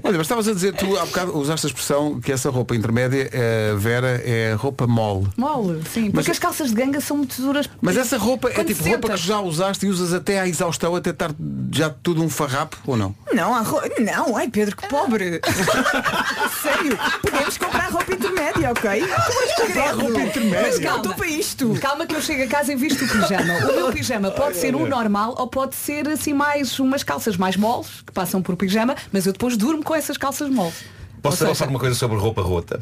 Olha, 0.04 0.18
mas 0.18 0.22
estavas 0.22 0.48
a 0.48 0.54
dizer, 0.54 0.74
tu 0.74 0.98
há 0.98 1.06
bocado 1.06 1.38
usaste 1.38 1.66
a 1.66 1.70
expressão 1.70 2.20
que 2.20 2.32
essa 2.32 2.50
roupa 2.50 2.76
intermédia, 2.76 3.30
eh, 3.32 3.74
Vera, 3.78 4.22
é 4.26 4.54
roupa 4.58 4.86
mole. 4.88 5.28
Mole, 5.38 5.82
sim. 5.92 6.06
Porque 6.12 6.18
Mas- 6.18 6.30
as 6.30 6.40
calças 6.40 6.70
de 6.70 6.76
ganga 6.76 7.00
são 7.02 7.18
muito 7.18 7.42
duras. 7.42 7.70
Mas 7.82 7.98
essa 7.98 8.18
roupa 8.18 8.50
é 8.50 8.54
Quando 8.54 8.68
tipo 8.68 8.84
roupa 8.84 9.00
que 9.00 9.08
sentas. 9.08 9.20
já 9.22 9.40
usaste 9.40 9.86
e 9.86 9.90
usas 9.90 10.14
até 10.14 10.40
à 10.40 10.48
exaustão, 10.48 10.96
até 10.96 11.10
estar 11.12 11.32
já 11.72 11.90
tudo 11.90 12.24
um 12.24 12.30
farrapo, 12.30 12.78
ou 12.86 12.96
não? 12.98 13.16
Não, 13.34 13.54
há 13.56 13.62
ro... 13.62 13.82
não, 14.00 14.36
ai 14.38 14.48
Pedro, 14.50 14.76
que 14.76 14.88
pobre. 14.88 15.40
Sério, 16.62 16.98
podemos 17.22 17.58
comprar 17.58 17.90
roupa 17.92 18.14
intermédia, 18.14 18.72
ok? 18.72 19.02
Mas 19.08 19.52
intermédia? 19.70 20.62
Mas 20.62 20.80
calma, 20.80 20.98
estou 20.98 21.14
para 21.14 21.28
isto. 21.28 21.78
Calma 21.82 22.06
que 22.06 22.16
eu 22.16 22.22
chego 22.22 22.44
a 22.44 22.48
casa 22.48 22.74
e 22.74 22.76
visto 22.76 23.04
o 23.06 23.08
pijama. 23.08 23.54
O 23.72 23.76
meu 23.76 23.92
pijama 23.92 24.32
pode 24.32 24.58
ser 24.58 24.76
o 24.76 24.86
normal 24.86 25.34
ou 25.38 25.48
pode 25.48 25.76
ser 25.76 26.08
assim 26.10 26.34
mais 26.34 26.78
umas 26.78 27.04
calças 27.04 27.38
mais 27.38 27.56
moles, 27.56 28.02
que 28.06 28.12
passam 28.12 28.42
por 28.42 28.58
pijama, 28.58 28.96
mas 29.14 29.26
eu 29.26 29.32
depois 29.32 29.56
durmo 29.56 29.82
com 29.82 29.96
essas 29.96 30.18
calças 30.18 30.50
moles. 30.50 30.84
Posso 31.22 31.56
só 31.56 31.66
uma 31.66 31.80
coisa 31.80 31.96
sobre 31.96 32.18
roupa 32.18 32.42
rota? 32.42 32.82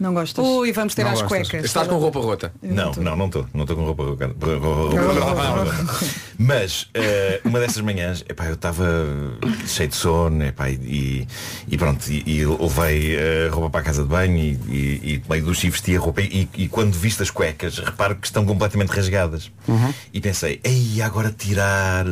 Não 0.00 0.14
gostas? 0.14 0.42
Ui, 0.42 0.72
vamos 0.72 0.94
ter 0.94 1.04
Não 1.04 1.10
às 1.12 1.20
gostas. 1.20 1.46
cuecas. 1.50 1.66
Estás 1.66 1.86
com 1.86 1.98
roupa 1.98 2.18
rota? 2.20 2.50
Não, 2.62 2.90
não, 2.92 3.14
não 3.16 3.26
estou. 3.26 3.46
Não 3.52 3.64
estou 3.64 3.76
com 3.76 3.84
roupa 3.84 4.04
rota. 4.04 4.34
Mas 6.38 6.88
eh, 6.94 7.40
uma 7.44 7.60
dessas 7.60 7.82
manhãs, 7.82 8.24
epá, 8.26 8.46
eu 8.46 8.54
estava 8.54 8.82
cheio 9.66 9.90
de 9.90 9.94
sono 9.94 10.42
epá, 10.42 10.70
e, 10.70 11.28
e 11.68 11.76
pronto, 11.76 12.08
e, 12.08 12.22
e 12.26 12.46
levei 12.46 13.16
a 13.46 13.50
roupa 13.50 13.68
para 13.68 13.80
a 13.80 13.84
casa 13.84 14.02
de 14.02 14.08
banho 14.08 14.38
e, 14.38 14.58
e, 14.68 15.00
e 15.12 15.18
tomei 15.18 15.42
duche 15.42 15.66
e 15.66 15.70
vesti 15.70 15.94
a 15.94 16.00
roupa 16.00 16.22
e, 16.22 16.48
e 16.56 16.66
quando 16.68 16.94
visto 16.94 17.22
as 17.22 17.30
cuecas, 17.30 17.78
reparo 17.78 18.16
que 18.16 18.26
estão 18.26 18.46
completamente 18.46 18.88
rasgadas. 18.90 19.50
E 20.14 20.20
pensei, 20.20 20.60
ei, 20.64 21.02
agora 21.02 21.30
tirar. 21.30 22.06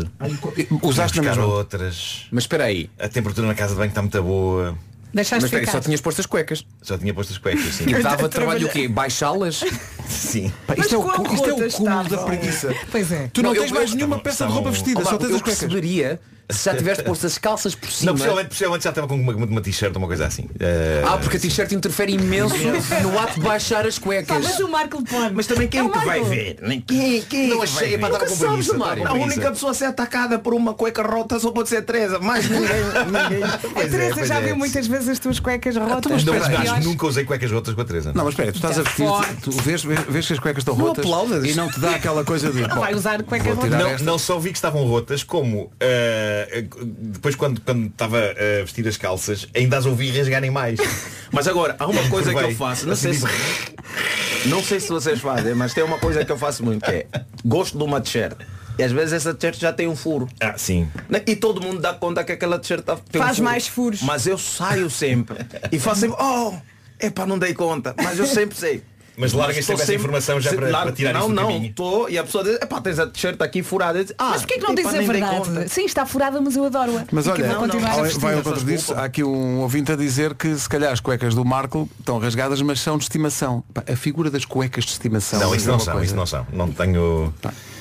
Usaste 0.82 1.16
na 1.16 1.22
buscar 1.22 1.36
mesma? 1.40 1.46
outras. 1.46 2.26
Mas 2.30 2.44
espera 2.44 2.64
aí. 2.64 2.90
A 2.98 3.08
temperatura 3.08 3.46
na 3.46 3.54
casa 3.54 3.72
de 3.72 3.78
banho 3.78 3.88
está 3.88 4.02
muito 4.02 4.22
boa. 4.22 4.76
Deixaste 5.12 5.36
Mas 5.42 5.44
espera 5.44 5.62
aí, 5.62 5.66
ficar. 5.66 5.78
só 5.78 5.80
tinhas 5.84 6.00
posto 6.00 6.20
as 6.20 6.26
cuecas. 6.26 6.66
Só 6.82 6.98
tinha 6.98 7.14
posto 7.14 7.32
as 7.32 7.38
cuecas, 7.38 7.74
sim. 7.74 7.84
E 7.88 8.02
dava 8.02 8.28
trabalho 8.28 8.66
o 8.66 8.70
quê? 8.70 8.88
Baixá-las? 8.88 9.64
Sim. 10.08 10.52
Pá, 10.66 10.74
isto, 10.76 10.94
é 10.94 10.98
o, 10.98 11.02
cu- 11.02 11.34
isto 11.34 11.48
é 11.48 11.52
o 11.52 11.70
cúmulo 11.72 12.08
da 12.08 12.18
preguiça. 12.18 12.74
Pois 12.90 13.10
é. 13.12 13.30
Tu 13.32 13.42
não, 13.42 13.52
Não, 13.54 13.60
tens 13.60 13.70
eu- 13.70 13.74
mais 13.76 13.90
eu- 13.90 13.96
nenhuma 13.96 14.18
peça 14.18 14.46
de 14.46 14.52
roupa 14.52 14.70
vestida, 14.70 15.02
só 15.04 15.16
tens 15.16 15.30
eu 15.30 15.36
as 15.36 15.42
cuecas. 15.42 15.58
perceberia 15.60 16.20
se 16.50 16.64
já 16.64 16.74
tiveste 16.74 17.04
posto 17.04 17.26
as 17.26 17.36
calças 17.36 17.74
por 17.74 17.90
cima. 17.90 18.06
Não, 18.12 18.14
possivelmente, 18.16 18.48
possivelmente 18.48 18.84
já 18.84 18.88
estava 18.88 19.06
com 19.06 19.16
uma, 19.16 19.34
uma 19.34 19.60
t-shirt 19.60 19.92
ou 19.92 19.98
uma 19.98 20.06
coisa 20.08 20.24
assim. 20.26 20.48
Eh, 20.58 21.02
Ah, 21.06 21.18
porque 21.18 21.36
a 21.36 21.40
t-shirt 21.40 21.70
interfere 21.72 22.14
imenso 22.14 22.54
no 23.02 23.18
ato 23.18 23.34
de 23.34 23.40
baixar 23.40 23.86
as 23.86 23.98
Pá, 23.98 24.04
cuecas. 24.06 24.42
mas 24.44 24.58
o 24.60 24.66
Marco 24.66 25.02
pode. 25.04 25.34
Mas 25.34 25.46
também 25.46 25.68
quem 25.68 25.80
É 25.80 25.82
é 25.82 25.86
o 25.86 25.90
que 25.92 25.98
vai 25.98 26.06
Marco. 26.06 26.24
ver? 26.24 26.56
Nem 26.62 26.80
Quem, 26.80 27.20
quem 27.20 27.48
Não 27.48 27.62
é 27.62 27.66
que 27.66 27.72
vai 27.72 27.84
achei, 27.84 27.88
ver? 27.90 27.98
pá, 27.98 28.06
estava 28.06 28.24
Nunca 28.24 28.30
com 28.32 28.38
preguiça, 28.38 28.48
sabes, 28.48 28.66
estava 28.66 28.78
com 28.96 29.02
A 29.02 29.10
preguiça. 29.10 29.24
única 29.26 29.50
pessoa 29.52 29.72
a 29.72 29.74
ser 29.74 29.84
atacada 29.84 30.38
por 30.38 30.54
uma 30.54 30.72
cueca 30.72 31.02
rota 31.02 31.38
só 31.38 31.50
pode 31.50 31.68
ser 31.68 31.82
Teresa. 31.82 32.18
Mais 32.18 32.48
ninguém. 32.48 32.66
ninguém. 33.28 33.44
A 33.44 33.58
Pois 33.58 33.86
é, 33.86 33.88
Teresa 33.90 34.14
pois 34.14 34.28
já 34.28 34.36
é. 34.36 34.40
viu 34.40 34.56
muitas 34.56 34.86
vezes 34.98 35.08
as 35.10 35.18
tuas 35.18 35.40
cuecas 35.40 35.76
rotas. 35.76 36.24
Não, 36.24 36.34
As 36.34 36.48
mas 36.48 36.84
nunca 36.84 37.06
usei 37.06 37.24
cuecas 37.24 37.50
rotas 37.50 37.74
com 37.74 37.80
a 37.80 37.84
Teresa. 37.84 38.12
Não, 38.14 38.24
mas 38.24 38.32
espera, 38.34 38.52
tu 38.52 38.56
estás 38.56 38.78
a 38.78 38.82
vestir, 38.82 39.06
forte. 39.06 39.36
tu 39.42 39.50
vês, 39.52 39.82
vês, 39.82 40.26
que 40.26 40.32
as 40.32 40.38
cuecas 40.38 40.62
estão 40.62 40.74
rotas 40.74 41.04
e 41.44 41.54
não 41.54 41.70
te 41.70 41.80
dá 41.80 41.94
aquela 41.94 42.24
coisa 42.24 42.50
de. 42.50 42.60
Não 42.62 42.80
vai 42.80 42.94
usar 42.94 43.22
cuecas 43.22 43.54
rotas. 43.56 44.02
Não, 44.02 44.18
só 44.18 44.38
vi 44.38 44.50
que 44.50 44.58
estavam 44.58 44.84
rotas, 44.86 45.22
como 45.22 45.70
eh, 45.80 46.64
depois 46.82 47.34
quando, 47.34 47.60
quando 47.60 47.86
estava 47.86 48.18
a 48.18 48.62
vestir 48.62 48.86
as 48.86 48.96
calças, 48.96 49.46
ainda 49.54 49.76
as 49.78 49.86
ouvi 49.86 50.10
rasgarem 50.10 50.50
mais. 50.50 50.78
Mas 51.32 51.46
agora, 51.46 51.76
há 51.78 51.86
uma 51.86 52.08
coisa 52.08 52.32
que 52.32 52.40
eu 52.40 52.54
faço. 52.54 52.86
Não 52.86 52.92
Assim, 52.94 53.12
sei, 53.12 53.28
se, 53.28 54.48
não 54.48 54.62
sei 54.62 54.80
se 54.80 54.88
vocês 54.88 55.20
fazem, 55.20 55.54
mas 55.54 55.74
tem 55.74 55.84
uma 55.84 55.98
coisa 55.98 56.24
que 56.24 56.32
eu 56.32 56.38
faço 56.38 56.64
muito 56.64 56.84
que 56.84 56.90
é 56.90 57.06
gosto 57.44 57.76
de 57.76 57.84
uma 57.84 58.00
t-shirt. 58.00 58.34
E 58.78 58.82
às 58.84 58.92
vezes 58.92 59.12
essa 59.12 59.34
t-shirt 59.34 59.60
já 59.60 59.72
tem 59.72 59.88
um 59.88 59.96
furo. 59.96 60.28
Ah, 60.40 60.54
sim. 60.56 60.88
Né? 61.08 61.20
E 61.26 61.34
todo 61.34 61.60
mundo 61.60 61.80
dá 61.80 61.92
conta 61.92 62.22
que 62.22 62.30
aquela 62.32 62.58
t-shirt 62.58 62.82
tá- 62.84 62.96
tem 63.10 63.20
um 63.20 63.24
Faz 63.24 63.36
furo. 63.38 63.44
mais 63.50 63.66
furos. 63.68 64.02
Mas 64.02 64.26
eu 64.26 64.38
saio 64.38 64.88
sempre. 64.88 65.36
E 65.72 65.78
faço 65.80 66.02
sempre, 66.02 66.16
oh, 66.20 66.54
epá, 67.00 67.26
não 67.26 67.38
dei 67.38 67.52
conta. 67.54 67.94
Mas 68.02 68.18
eu 68.18 68.26
sempre 68.26 68.56
sei. 68.56 68.82
Mas 69.18 69.32
largas 69.32 69.64
sempre 69.64 69.82
essa 69.82 69.94
informação 69.94 70.40
já 70.40 70.52
para- 70.54 70.68
para 70.70 70.92
tirar 70.92 71.12
Não, 71.12 71.20
isso 71.20 71.28
não, 71.30 71.42
caminho. 71.48 71.66
estou. 71.70 72.08
E 72.08 72.16
a 72.18 72.24
pessoa 72.24 72.44
diz, 72.44 72.54
epá, 72.56 72.80
tens 72.80 72.98
a 72.98 73.06
t-shirt 73.06 73.40
aqui 73.42 73.62
furada. 73.62 74.04
Digo, 74.04 74.14
ah, 74.18 74.30
Mas 74.30 74.40
porquê 74.42 74.54
que 74.58 74.66
não 74.66 74.74
dizes 74.74 74.94
a 74.94 75.00
verdade? 75.00 75.68
Sim, 75.68 75.84
está 75.84 76.06
furada, 76.06 76.40
mas 76.40 76.56
eu 76.56 76.64
adoro-a. 76.64 77.04
Mas 77.10 77.26
E 77.26 77.32
que 77.32 77.42
olha, 77.42 77.50
vou 77.50 77.58
continuar 77.60 77.90
a 77.90 77.92
ao- 77.94 78.02
vestir. 78.04 78.20
vai 78.20 78.34
ao 78.34 78.42
contra 78.42 78.64
disso, 78.64 78.94
há 78.94 79.04
aqui 79.04 79.24
um 79.24 79.58
ouvinte 79.60 79.92
a 79.92 79.96
dizer 79.96 80.34
que 80.34 80.54
se 80.56 80.68
calhar 80.68 80.92
as 80.92 81.00
cuecas 81.00 81.34
do 81.34 81.44
Marco 81.44 81.88
estão 81.98 82.18
rasgadas, 82.18 82.62
mas 82.62 82.80
são 82.80 82.96
de 82.96 83.04
estimação. 83.04 83.64
Pá, 83.74 83.82
a 83.90 83.96
figura 83.96 84.30
das 84.30 84.44
cuecas 84.44 84.84
de 84.84 84.92
estimação. 84.92 85.40
Não, 85.40 85.52
é 85.52 85.56
isso 85.56 85.68
não 85.68 85.78
são, 85.78 85.92
coisa. 85.94 86.06
isso 86.06 86.16
não 86.16 86.26
são. 86.26 86.46
Não 86.52 86.70
tenho. 86.70 87.32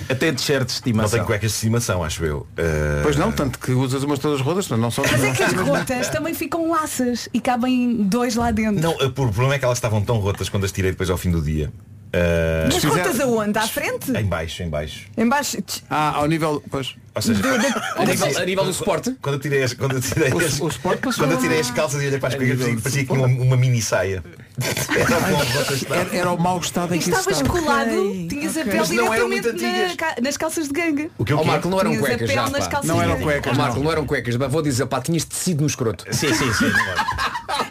Até 0.09 0.31
t-shirt 0.31 0.59
de 0.61 0.67
Não 0.69 0.75
estimação. 0.75 1.11
tenho 1.11 1.25
cuecas 1.25 1.51
de 1.51 1.55
estimação, 1.57 2.03
acho 2.03 2.23
eu. 2.23 2.47
Eh, 2.55 2.99
Pois 3.03 3.17
não, 3.17 3.29
tanto 3.31 3.59
que 3.59 3.71
usas 3.73 4.03
umas 4.03 4.19
todas 4.19 4.39
rodas, 4.39 4.69
não 4.69 4.89
são 4.89 5.03
Mas 5.11 5.21
é 5.23 5.31
que 5.31 5.43
as 5.43 5.53
rotas 5.53 6.07
também 6.09 6.33
ficam 6.33 6.69
laças 6.71 7.27
e 7.33 7.41
cabem 7.41 8.03
dois 8.03 8.35
lá 8.35 8.49
dentro. 8.51 8.81
Não, 8.81 8.93
o 8.93 9.11
problema 9.11 9.55
é 9.55 9.59
que 9.59 9.65
elas 9.65 9.77
estavam 9.77 10.01
tão 10.01 10.17
rotas 10.19 10.47
quando 10.47 10.63
as 10.63 10.71
tirei 10.71 10.91
depois 10.91 11.09
ao 11.09 11.17
fim 11.17 11.26
do 11.31 11.41
dia. 11.41 11.71
Eh, 12.13 12.69
Mas 12.71 12.83
rotas 12.83 13.19
aonde? 13.19 13.57
À 13.59 13.67
frente? 13.67 14.11
Em 14.11 14.25
baixo, 14.25 14.63
em 14.63 14.69
baixo. 14.69 15.07
Em 15.17 15.27
baixo? 15.27 15.57
Ah, 15.89 16.15
ao 16.15 16.25
nível. 16.25 16.63
Pois. 16.69 16.95
Ou 17.17 17.21
seja, 17.21 17.41
A 17.97 18.05
nível, 18.05 18.37
a 18.41 18.45
nível 18.45 18.65
do 18.65 18.73
suporte? 18.73 19.15
quando 19.21 19.35
eu 19.35 19.39
tirei 19.39 19.63
as, 19.63 19.73
quando 19.73 19.93
eu 19.95 20.01
tirei 20.01 20.31
O- 20.33 20.39
as, 20.39 20.59
o 20.59 20.69
passou 21.01 21.23
quando 21.25 21.31
eu 21.31 21.37
tirei 21.39 21.59
as 21.59 21.71
calças 21.71 22.01
e 22.01 22.07
olhei 22.07 22.19
para 22.19 22.29
as 22.29 22.35
nível 22.35 22.57
parecia, 22.57 22.81
parecia 22.81 23.05
que 23.05 23.11
uma, 23.11 23.27
uma 23.27 23.57
mini 23.57 23.81
saia. 23.81 24.23
Era 24.97 25.19
bom, 25.19 25.93
Era, 25.93 26.17
era 26.17 26.31
o 26.31 26.37
mau 26.41 26.57
estado 26.59 26.95
em 26.95 26.97
que 26.97 27.09
estavas 27.09 27.27
estava. 27.39 27.47
colado, 27.59 27.89
Ok, 27.91 28.27
tinhas 28.27 28.57
a 28.57 28.63
pele 28.63 28.77
Mas 28.79 28.89
não 28.89 29.13
eram 29.13 29.29
muito 29.29 29.53
na 29.53 30.15
nas 30.19 30.35
calças 30.35 30.67
de 30.67 30.73
ganga. 30.73 31.09
O 31.15 31.23
que 31.23 31.31
eu 31.31 31.37
Ó 31.37 31.43
Marco, 31.43 31.69
não 31.69 31.79
eram 31.79 31.91
Tinhas 31.91 32.05
cuecas 32.07 32.31
já, 32.31 32.49
pá. 32.49 32.81
Não 32.83 32.99
eram 33.01 33.19
cuecas. 33.19 33.55
Marco, 33.57 33.79
não. 33.83 33.91
eram 33.91 34.05
cuecas, 34.07 34.35
vou 34.35 34.61
dizer, 34.63 34.85
pá, 34.87 34.99
tinhas 34.99 35.25
tecido 35.25 35.61
no 35.61 35.67
escroto. 35.67 36.05
Sim, 36.11 36.33
sim, 36.33 36.51
sim. 36.53 36.71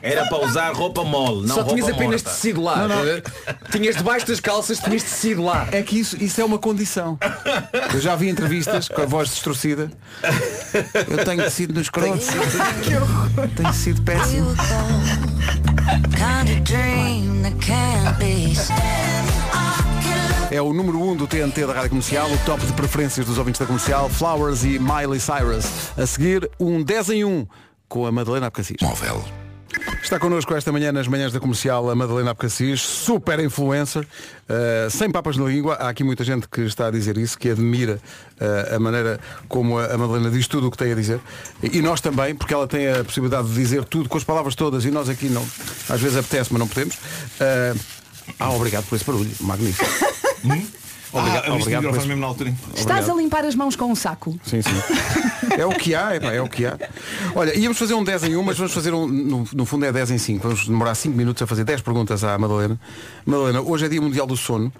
Era 0.00 0.26
para 0.26 0.44
usar 0.44 0.72
roupa 0.72 1.02
mole, 1.04 1.46
não 1.46 1.56
Só 1.56 1.62
roupa 1.62 1.74
tinhas 1.74 1.88
apenas 1.88 2.22
morta. 2.22 2.30
tecido 2.30 2.62
lá. 2.62 2.86
Não, 2.86 3.04
não. 3.04 3.22
Tinhas 3.72 3.96
debaixo 3.96 4.26
das 4.26 4.38
calças, 4.38 4.78
tinhas 4.78 5.02
tecido 5.02 5.42
lá. 5.42 5.66
É 5.72 5.82
que 5.82 5.98
isso, 5.98 6.16
isso 6.22 6.40
é 6.40 6.44
uma 6.44 6.58
condição. 6.58 7.18
Eu 7.92 8.00
já 8.00 8.14
vi 8.14 8.28
entrevistas 8.28 8.88
com 8.88 9.02
a 9.02 9.06
voz 9.06 9.30
destruída. 9.42 9.90
Eu 11.08 11.24
tenho 11.24 11.42
tecido 11.42 11.74
nos 11.74 11.84
escroto. 11.84 12.18
Tenho 13.56 13.72
sido 13.72 14.02
péssimo. 14.02 14.54
É 20.50 20.62
o 20.62 20.72
número 20.72 20.98
1 20.98 21.10
um 21.10 21.16
do 21.16 21.26
TNT 21.26 21.66
da 21.66 21.72
Rádio 21.72 21.90
Comercial, 21.90 22.30
o 22.30 22.38
top 22.38 22.64
de 22.64 22.72
preferências 22.72 23.26
dos 23.26 23.36
ouvintes 23.36 23.58
da 23.58 23.66
comercial, 23.66 24.08
Flowers 24.08 24.64
e 24.64 24.78
Miley 24.78 25.20
Cyrus. 25.20 25.66
A 25.96 26.06
seguir, 26.06 26.48
um 26.58 26.82
10 26.82 27.10
em 27.10 27.24
1 27.24 27.46
com 27.88 28.06
a 28.06 28.12
Madalena 28.12 28.46
Abcacis. 28.46 28.76
Móvel. 28.80 29.24
Está 30.02 30.18
connosco 30.20 30.54
esta 30.54 30.70
manhã 30.70 30.92
nas 30.92 31.08
manhãs 31.08 31.32
da 31.32 31.40
comercial 31.40 31.90
a 31.90 31.94
Madalena 31.94 32.30
Abcacis, 32.30 32.80
super 32.80 33.40
influencer, 33.40 34.02
uh, 34.04 34.90
sem 34.90 35.10
papas 35.10 35.36
na 35.36 35.44
língua. 35.44 35.74
Há 35.74 35.88
aqui 35.88 36.04
muita 36.04 36.22
gente 36.22 36.48
que 36.48 36.62
está 36.62 36.86
a 36.86 36.90
dizer 36.90 37.18
isso, 37.18 37.36
que 37.38 37.50
admira 37.50 38.00
uh, 38.40 38.76
a 38.76 38.78
maneira 38.78 39.18
como 39.48 39.78
a, 39.78 39.86
a 39.86 39.98
Madalena 39.98 40.30
diz 40.30 40.46
tudo 40.46 40.68
o 40.68 40.70
que 40.70 40.78
tem 40.78 40.92
a 40.92 40.94
dizer. 40.94 41.20
E, 41.62 41.78
e 41.78 41.82
nós 41.82 42.00
também, 42.00 42.34
porque 42.34 42.54
ela 42.54 42.68
tem 42.68 42.88
a 42.88 43.04
possibilidade 43.04 43.48
de 43.48 43.54
dizer 43.54 43.84
tudo 43.84 44.08
com 44.08 44.16
as 44.16 44.24
palavras 44.24 44.54
todas 44.54 44.84
e 44.84 44.90
nós 44.90 45.08
aqui 45.08 45.28
não, 45.28 45.44
às 45.88 46.00
vezes 46.00 46.16
apetece, 46.16 46.52
mas 46.52 46.60
não 46.60 46.68
podemos. 46.68 46.94
Uh, 46.94 47.78
ah, 48.38 48.50
obrigado 48.50 48.86
por 48.86 48.96
esse 48.96 49.04
barulho, 49.04 49.30
magnífico. 49.40 49.90
Obrigado, 51.12 51.44
Ah, 51.50 51.54
obrigado 51.54 51.82
por 51.88 51.96
esse- 51.98 52.06
mesmo 52.08 52.20
na 52.20 52.26
altura. 52.26 52.54
Estás 52.74 53.08
a 53.08 53.14
limpar 53.14 53.44
as 53.44 53.54
mãos 53.54 53.76
com 53.76 53.86
um 53.86 53.94
saco. 53.94 54.38
Sim, 54.44 54.60
sim. 54.62 54.70
É 55.56 55.64
o 55.64 55.70
que 55.70 55.94
há, 55.94 56.16
epá, 56.16 56.32
é 56.32 56.40
o 56.42 56.48
que 56.48 56.66
há. 56.66 56.76
Olha, 57.34 57.56
íamos 57.56 57.78
fazer 57.78 57.94
um 57.94 58.02
10 58.04 58.24
em 58.24 58.36
1, 58.36 58.42
mas 58.42 58.58
vamos 58.58 58.74
fazer 58.74 58.92
um, 58.92 59.06
no, 59.06 59.48
no 59.54 59.64
fundo 59.64 59.84
é 59.86 59.92
10 59.92 60.10
em 60.10 60.18
5. 60.18 60.42
Vamos 60.42 60.66
demorar 60.66 60.94
5 60.94 61.16
minutos 61.16 61.40
a 61.42 61.46
fazer 61.46 61.64
10 61.64 61.80
perguntas 61.82 62.24
à 62.24 62.36
Madalena. 62.36 62.78
Madalena, 63.24 63.60
hoje 63.62 63.86
é 63.86 63.88
dia 63.88 64.02
mundial 64.02 64.26
do 64.26 64.36
sono. 64.36 64.70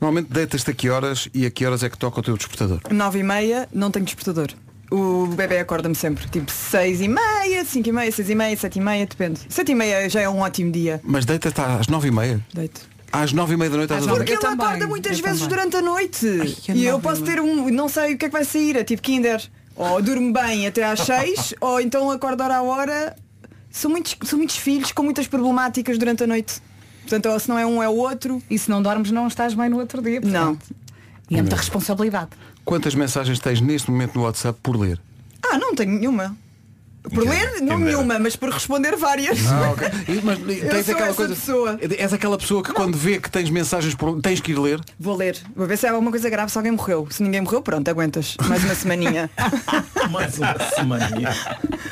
Normalmente 0.00 0.30
deitas-te 0.32 0.70
a 0.70 0.74
que 0.74 0.90
horas 0.90 1.28
e 1.34 1.46
a 1.46 1.50
que 1.50 1.64
horas 1.66 1.82
é 1.82 1.88
que 1.88 1.96
toca 1.98 2.20
o 2.20 2.22
teu 2.22 2.36
despertador? 2.36 2.80
Nove 2.90 3.20
e 3.20 3.22
meia, 3.22 3.68
não 3.72 3.90
tenho 3.90 4.04
despertador. 4.04 4.48
O 4.90 5.26
bebê 5.28 5.58
acorda-me 5.58 5.94
sempre, 5.96 6.28
tipo 6.28 6.52
seis 6.52 7.00
e 7.00 7.08
meia, 7.08 7.64
cinco 7.64 7.88
e 7.88 7.92
meia, 7.92 8.12
seis 8.12 8.28
e 8.30 8.34
meia, 8.34 8.56
sete 8.56 8.78
e 8.78 8.82
meia, 8.82 9.06
depende. 9.06 9.40
Sete 9.48 9.72
e 9.72 9.74
meia 9.74 10.08
já 10.08 10.20
é 10.20 10.28
um 10.28 10.40
ótimo 10.40 10.70
dia. 10.70 11.00
Mas 11.02 11.24
deita-te 11.24 11.60
às 11.60 11.88
9 11.88 12.08
e 12.08 12.10
meia? 12.12 12.40
Deito. 12.54 12.82
Às 13.12 13.32
9 13.32 13.54
e 13.54 13.56
meia 13.56 13.70
da 13.70 13.76
noite 13.78 13.92
estás 13.92 14.08
a 14.08 14.14
Porque 14.14 14.32
ele 14.32 14.46
acorda 14.46 14.86
muitas 14.86 15.18
eu 15.18 15.24
vezes 15.24 15.40
também. 15.42 15.56
durante 15.56 15.76
a 15.76 15.82
noite. 15.82 16.26
Ai, 16.68 16.74
e 16.76 16.84
eu 16.84 16.92
nove 16.92 17.00
e 17.00 17.02
posso 17.02 17.22
meia. 17.22 17.34
ter 17.34 17.40
um, 17.40 17.70
não 17.70 17.88
sei 17.88 18.14
o 18.14 18.18
que 18.18 18.26
é 18.26 18.28
que 18.28 18.32
vai 18.32 18.44
sair, 18.44 18.76
é 18.76 18.84
tipo 18.84 19.00
Kinder. 19.02 19.42
Ou 19.74 20.00
durmo 20.02 20.32
bem 20.32 20.66
até 20.66 20.84
às 20.84 21.00
seis, 21.06 21.54
ou 21.60 21.80
então 21.80 22.10
acordar 22.10 22.50
à 22.50 22.62
hora. 22.62 23.16
São 23.70 23.90
muitos, 23.90 24.16
são 24.24 24.38
muitos 24.38 24.56
filhos 24.56 24.90
com 24.92 25.02
muitas 25.02 25.26
problemáticas 25.26 25.98
durante 25.98 26.24
a 26.24 26.26
noite. 26.26 26.60
Portanto, 27.02 27.28
ou 27.28 27.38
se 27.38 27.48
não 27.48 27.58
é 27.58 27.64
um 27.66 27.82
é 27.82 27.88
o 27.88 27.94
outro. 27.96 28.42
E 28.50 28.58
se 28.58 28.68
não 28.70 28.82
dormes 28.82 29.10
não 29.10 29.28
estás 29.28 29.54
bem 29.54 29.68
no 29.68 29.78
outro 29.78 30.02
dia. 30.02 30.20
Não. 30.20 30.56
portanto. 30.56 30.74
E 31.30 31.36
é 31.36 31.42
muita 31.42 31.56
responsabilidade. 31.56 32.30
Quantas 32.64 32.94
mensagens 32.94 33.38
tens 33.38 33.60
neste 33.60 33.90
momento 33.90 34.14
no 34.16 34.22
WhatsApp 34.24 34.58
por 34.62 34.76
ler? 34.76 35.00
Ah, 35.42 35.58
não 35.58 35.74
tenho 35.74 35.92
nenhuma. 35.92 36.36
Por 37.12 37.26
ler, 37.26 37.60
não 37.62 37.78
nenhuma, 37.78 38.18
mas 38.18 38.34
por 38.36 38.50
responder 38.50 38.96
várias. 38.96 39.38
Ah, 39.46 39.70
ok. 39.70 39.88
E- 40.08 40.20
Mas 40.24 40.38
e 40.48 40.60
Eu 40.60 40.68
tens 40.70 40.86
sou 40.86 40.94
aquela 40.94 41.08
essa 41.10 41.14
coisa. 41.16 41.34
pessoa. 41.34 41.78
És 41.98 42.12
aquela 42.12 42.36
pessoa 42.38 42.62
que 42.62 42.72
quando 42.72 42.96
vê 42.96 43.18
que 43.18 43.30
tens 43.30 43.48
mensagens 43.50 43.94
por. 43.94 44.20
tens 44.20 44.40
que 44.40 44.52
ir 44.52 44.58
ler. 44.58 44.80
Vou 44.98 45.16
ler. 45.16 45.36
Vou 45.54 45.66
ver 45.66 45.76
se 45.78 45.86
há 45.86 45.90
alguma 45.92 46.10
coisa 46.10 46.28
grave, 46.28 46.50
se 46.50 46.58
alguém 46.58 46.72
morreu. 46.72 47.06
Se 47.10 47.22
ninguém 47.22 47.40
morreu, 47.40 47.62
pronto, 47.62 47.88
aguentas. 47.88 48.36
Mais 48.48 48.62
uma 48.64 48.74
semaninha. 48.74 49.30
Mais 50.10 50.36
uma 50.38 50.56
semaninha. 50.74 51.30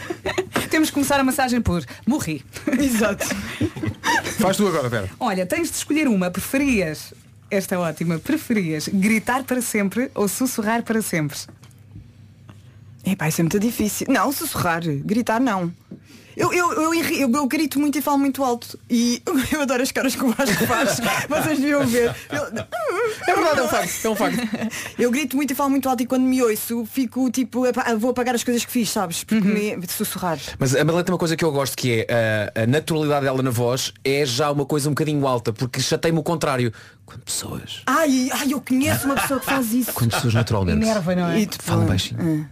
Temos 0.70 0.88
que 0.88 0.94
começar 0.94 1.20
a 1.20 1.24
massagem 1.24 1.60
por 1.60 1.84
morri. 2.06 2.44
Exato. 2.78 3.24
Faz 4.40 4.56
tu 4.56 4.66
agora, 4.66 4.88
Vera. 4.88 5.08
Olha, 5.20 5.46
tens 5.46 5.70
de 5.70 5.76
escolher 5.76 6.08
uma. 6.08 6.30
Preferias, 6.30 7.14
esta 7.50 7.76
é 7.76 7.78
ótima, 7.78 8.18
preferias 8.18 8.88
gritar 8.92 9.44
para 9.44 9.62
sempre 9.62 10.10
ou 10.14 10.26
sussurrar 10.26 10.82
para 10.82 11.00
sempre? 11.00 11.38
Epá, 13.04 13.28
isso 13.28 13.40
é 13.40 13.44
muito 13.44 13.58
difícil. 13.60 14.06
Não, 14.10 14.32
sussurrar. 14.32 14.82
Gritar 14.84 15.40
não. 15.40 15.72
Eu, 16.36 16.52
eu, 16.52 16.72
eu, 16.72 16.94
eu, 16.94 17.30
eu 17.30 17.46
grito 17.46 17.78
muito 17.78 17.96
e 17.96 18.02
falo 18.02 18.18
muito 18.18 18.42
alto. 18.42 18.76
E 18.90 19.22
eu 19.52 19.60
adoro 19.62 19.82
as 19.84 19.92
caras 19.92 20.16
que 20.16 20.24
o 20.24 20.32
Vasco 20.32 20.66
faz. 20.66 20.98
Vocês 21.30 21.60
deviam 21.60 21.86
ver. 21.86 22.12
Eu- 22.32 22.64
É 23.28 23.34
verdade, 23.34 23.60
é 23.60 23.62
um 23.62 23.68
facto. 23.68 24.04
É 24.04 24.10
um 24.10 24.16
facto. 24.16 24.38
Eu 24.98 25.10
grito 25.12 25.36
muito 25.36 25.52
e 25.52 25.54
falo 25.54 25.70
muito 25.70 25.88
alto 25.88 26.02
e 26.02 26.06
quando 26.06 26.22
me 26.24 26.42
ouço 26.42 26.84
fico 26.86 27.30
tipo, 27.30 27.62
vou 27.98 28.10
apagar 28.10 28.34
as 28.34 28.42
coisas 28.42 28.64
que 28.64 28.72
fiz, 28.72 28.90
sabes? 28.90 29.22
Porque 29.22 29.46
me 29.46 29.76
de 29.76 29.92
sussurrar. 29.92 30.38
Mas 30.58 30.74
a 30.74 30.78
Madalena 30.78 31.04
tem 31.04 31.12
uma 31.12 31.18
coisa 31.18 31.36
que 31.36 31.44
eu 31.44 31.52
gosto 31.52 31.76
que 31.76 32.04
é 32.08 32.50
a, 32.56 32.62
a 32.62 32.66
naturalidade 32.66 33.24
dela 33.26 33.40
na 33.42 33.50
voz 33.50 33.92
é 34.04 34.24
já 34.26 34.50
uma 34.50 34.64
coisa 34.66 34.88
um 34.88 34.92
bocadinho 34.92 35.24
alta, 35.28 35.52
porque 35.52 35.80
chatei-me 35.80 36.18
o 36.18 36.22
contrário. 36.22 36.72
Quando 37.06 37.20
pessoas. 37.22 37.82
Ai, 37.86 38.30
ai, 38.32 38.52
eu 38.52 38.60
conheço 38.60 39.04
uma 39.06 39.14
pessoa 39.14 39.38
que 39.38 39.46
faz 39.46 39.72
isso. 39.72 39.92
Quando 39.92 40.10
pessoas 40.12 40.32
naturalmente. 40.34 40.82
Enerva, 40.82 41.14
não 41.14 41.28
é? 41.28 41.40
E 41.40 41.46
tu 41.46 41.58
Falam 41.62 41.84
baixinho. 41.86 42.48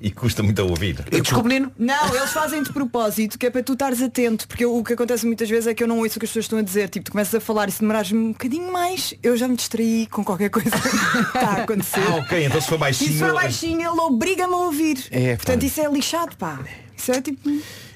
E 0.00 0.10
custa 0.10 0.42
muito 0.42 0.60
a 0.60 0.64
ouvir. 0.64 0.94
Desculpe, 1.10 1.48
menino. 1.48 1.72
Não, 1.78 2.14
eles 2.14 2.32
fazem 2.32 2.62
de 2.62 2.72
propósito, 2.72 3.38
que 3.38 3.46
é 3.46 3.50
para 3.50 3.62
tu 3.62 3.72
estares 3.74 4.02
atento, 4.02 4.46
porque 4.48 4.64
o 4.66 4.82
que 4.82 4.92
acontece 4.92 5.24
muitas 5.26 5.48
vezes 5.48 5.66
é 5.66 5.74
que 5.74 5.82
eu 5.82 5.88
não 5.88 5.98
ouço 5.98 6.16
o 6.16 6.20
que 6.20 6.26
as 6.26 6.30
pessoas 6.30 6.44
estão 6.46 6.58
a 6.58 6.62
dizer. 6.62 6.88
Tipo, 6.88 7.06
tu 7.06 7.12
começas 7.12 7.34
a 7.34 7.40
falar 7.40 7.68
e 7.68 7.72
se 7.72 7.80
demorares 7.80 8.12
um 8.12 8.32
bocadinho 8.32 8.72
mais, 8.72 9.14
eu 9.22 9.36
já 9.36 9.46
me 9.48 9.56
distraí 9.56 10.06
com 10.10 10.24
qualquer 10.24 10.50
coisa 10.50 10.70
que 10.70 10.78
está 10.88 11.40
a 11.50 11.62
acontecer. 11.62 12.00
Ah, 12.08 12.16
ok, 12.16 12.44
então 12.44 12.60
se 12.60 12.68
for 12.68 12.74
E 12.74 12.78
baixinho. 12.78 13.12
se 13.12 13.18
for 13.18 13.32
baixinho, 13.34 13.80
ele 13.80 14.00
obriga-me 14.00 14.54
a 14.54 14.56
ouvir. 14.58 15.06
É. 15.10 15.36
Portanto, 15.36 15.62
isso 15.64 15.80
é 15.80 15.88
lixado, 15.90 16.36
pá. 16.36 16.58
Isso 16.96 17.12
é 17.12 17.20
tipo. 17.20 17.48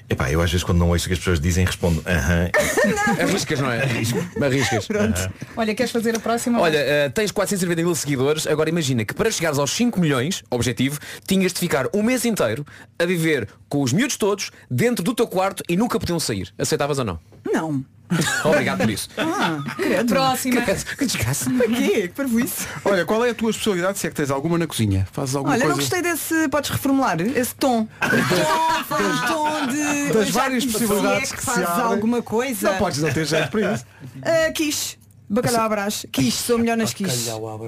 Epá, 0.09 0.31
eu 0.31 0.41
às 0.41 0.49
vezes 0.49 0.63
quando 0.63 0.77
não 0.77 0.89
ouço 0.89 1.05
o 1.05 1.07
que 1.07 1.13
as 1.13 1.19
pessoas 1.19 1.39
dizem 1.39 1.65
respondo 1.65 2.01
aham. 2.05 2.49
Arriscas, 3.21 3.59
não 3.59 3.69
é? 3.71 3.83
Arriscas. 4.41 4.87
Aham. 4.89 5.33
Olha, 5.57 5.75
queres 5.75 5.91
fazer 5.91 6.15
a 6.15 6.19
próxima? 6.19 6.59
Olha, 6.61 6.77
eh, 6.77 7.09
tens 7.09 7.31
490 7.31 7.81
mil 7.83 7.93
seguidores, 7.93 8.47
agora 8.47 8.69
imagina 8.69 9.03
que 9.03 9.13
para 9.13 9.29
chegares 9.29 9.59
aos 9.59 9.71
5 9.71 9.99
milhões, 9.99 10.43
objetivo, 10.49 10.99
tinhas 11.25 11.51
de 11.51 11.59
ficar 11.59 11.87
um 11.93 12.01
mês 12.01 12.23
inteiro 12.23 12.65
a 12.97 13.05
viver 13.05 13.49
com 13.67 13.81
os 13.81 13.91
miúdos 13.91 14.15
todos 14.15 14.51
dentro 14.71 15.03
do 15.03 15.13
teu 15.13 15.27
quarto 15.27 15.61
e 15.67 15.75
nunca 15.75 15.99
podiam 15.99 16.19
sair. 16.19 16.53
Aceitavas 16.57 16.99
ou 16.99 17.05
não? 17.05 17.19
Não. 17.45 17.83
Obrigado 18.45 18.79
por 18.79 18.89
isso. 18.89 19.09
Ah, 19.17 19.61
credo. 19.75 20.13
Próxima. 20.13 20.61
Que 20.61 21.05
desgraça. 21.05 21.49
Para 21.49 21.67
quê? 21.67 22.01
Que 22.03 22.07
parvoíce. 22.09 22.65
Olha, 22.85 23.05
qual 23.05 23.25
é 23.25 23.31
a 23.31 23.35
tua 23.35 23.49
especialidade 23.51 23.99
se 23.99 24.07
é 24.07 24.09
que 24.09 24.15
tens 24.15 24.31
alguma 24.31 24.57
na 24.57 24.65
cozinha? 24.67 25.07
Fazes 25.11 25.35
alguma 25.35 25.53
Olha, 25.53 25.61
coisa? 25.61 25.75
não 25.75 25.81
gostei 25.81 26.01
desse. 26.01 26.47
Podes 26.49 26.69
reformular? 26.69 27.19
Esse 27.19 27.53
tom. 27.55 27.87
tom, 27.99 28.83
faz 28.85 29.21
tom 29.29 29.67
de. 29.67 30.13
Das 30.13 30.29
várias 30.29 30.65
que 30.65 30.71
possibilidades 30.71 31.31
é 31.31 31.35
que 31.35 31.37
que 31.37 31.45
faz 31.45 31.57
se 31.57 31.63
abrem. 31.65 31.85
alguma 31.85 32.21
coisa. 32.21 32.71
Não 32.71 32.77
podes 32.77 33.01
não 33.01 33.11
ter 33.11 33.25
jeito 33.25 33.49
para 33.51 33.73
isso. 33.73 33.85
Ah, 34.21 34.51
quiche. 34.51 34.97
Bacalhau 35.29 35.65
à 35.65 35.69
brás. 35.69 36.05
Quiche, 36.11 36.31
sou 36.37 36.57
melhor 36.57 36.77
nas 36.77 36.93
quiches. 36.93 37.27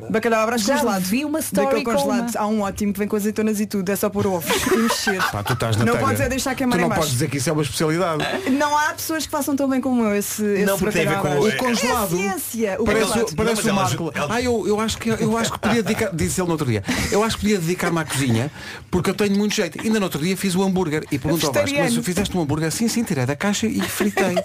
Bacalhau 0.10 0.41
à 0.41 0.45
brás. 0.45 0.64
Congelado. 0.65 1.02
vi 1.03 1.26
uma 1.26 1.40
story 1.40 1.84
com 1.84 1.91
congelado. 1.94 2.36
Há 2.38 2.48
um 2.48 2.61
ótimo 2.61 2.94
que 2.94 2.99
vem 2.99 3.07
com 3.07 3.18
azeitonas 3.18 3.60
e 3.60 3.65
tudo. 3.65 3.90
É 3.90 3.95
só 3.98 4.10
pôr 4.10 4.26
ovos 4.27 4.49
e 4.72 4.77
mexer. 4.77 5.22
Pá, 5.30 5.44
tu 5.44 5.53
estás 5.53 5.76
na 5.76 5.84
não 5.86 5.94
telha. 5.94 6.06
podes 6.06 6.22
é 6.22 6.30
deixar 6.30 6.56
queimar 6.56 6.77
Tu 6.80 6.86
em 6.86 6.88
não 6.88 6.95
podes 6.95 7.11
dizer 7.11 7.30
que 7.30 7.38
isso 7.38 7.49
é 7.49 7.53
uma 7.53 7.61
especialidade. 7.61 8.23
Não 8.52 8.77
há 8.77 8.94
pessoas 8.94 9.26
que 9.26 9.31
façam 9.31 9.56
tão 9.57 9.68
bem 9.68 9.81
como 9.81 10.03
eu 10.03 10.15
esse, 10.15 10.41
esse 10.44 10.65
Não, 10.65 10.77
porque 10.80 10.99
tem 10.99 11.07
a 11.07 11.22
ver 11.22 11.22
com. 11.22 11.40
O 11.40 11.57
congelado. 11.57 12.15
É 12.15 12.18
ciência. 12.18 12.77
O 12.80 12.86
Parece, 12.86 13.06
congelado. 13.07 13.30
o- 13.31 13.36
parece 13.36 13.65
Não, 13.68 13.73
o 13.73 13.76
mas 13.76 13.90
Marco. 13.90 14.11
ela- 14.15 14.36
Ah, 14.36 14.41
eu, 14.41 14.68
eu, 14.68 14.80
acho 14.80 14.98
que, 14.98 15.10
eu 15.10 15.38
acho 15.38 15.52
que 15.52 15.60
podia 15.60 15.84
dedicar, 15.84 16.15
disse 16.15 16.40
ele 16.40 16.48
no 16.48 16.53
outro 16.53 16.68
dia, 16.68 16.84
eu 17.11 17.23
acho 17.23 17.36
que 17.36 17.41
podia 17.41 17.57
dedicar-me 17.60 17.99
à 17.99 18.06
cozinha 18.06 18.49
porque 18.90 19.10
eu 19.10 19.14
tenho 19.14 19.36
muito 19.38 19.53
jeito. 19.53 19.81
Ainda 19.81 19.99
no 19.99 20.06
outro 20.06 20.22
dia 20.22 20.38
fiz 20.38 20.56
o 20.56 20.64
hambúrguer 20.64 21.03
e 21.11 21.19
pergunto 21.19 21.45
ao 21.48 21.52
Vasco, 21.53 21.76
mas 21.77 21.95
fizeste 21.98 22.38
um 22.38 22.41
hambúrguer? 22.41 22.72
Sim, 22.72 22.88
sim, 22.88 23.03
tirei 23.03 23.26
da 23.26 23.36
caixa 23.36 23.68
e 23.68 23.81
fritei. 23.81 24.36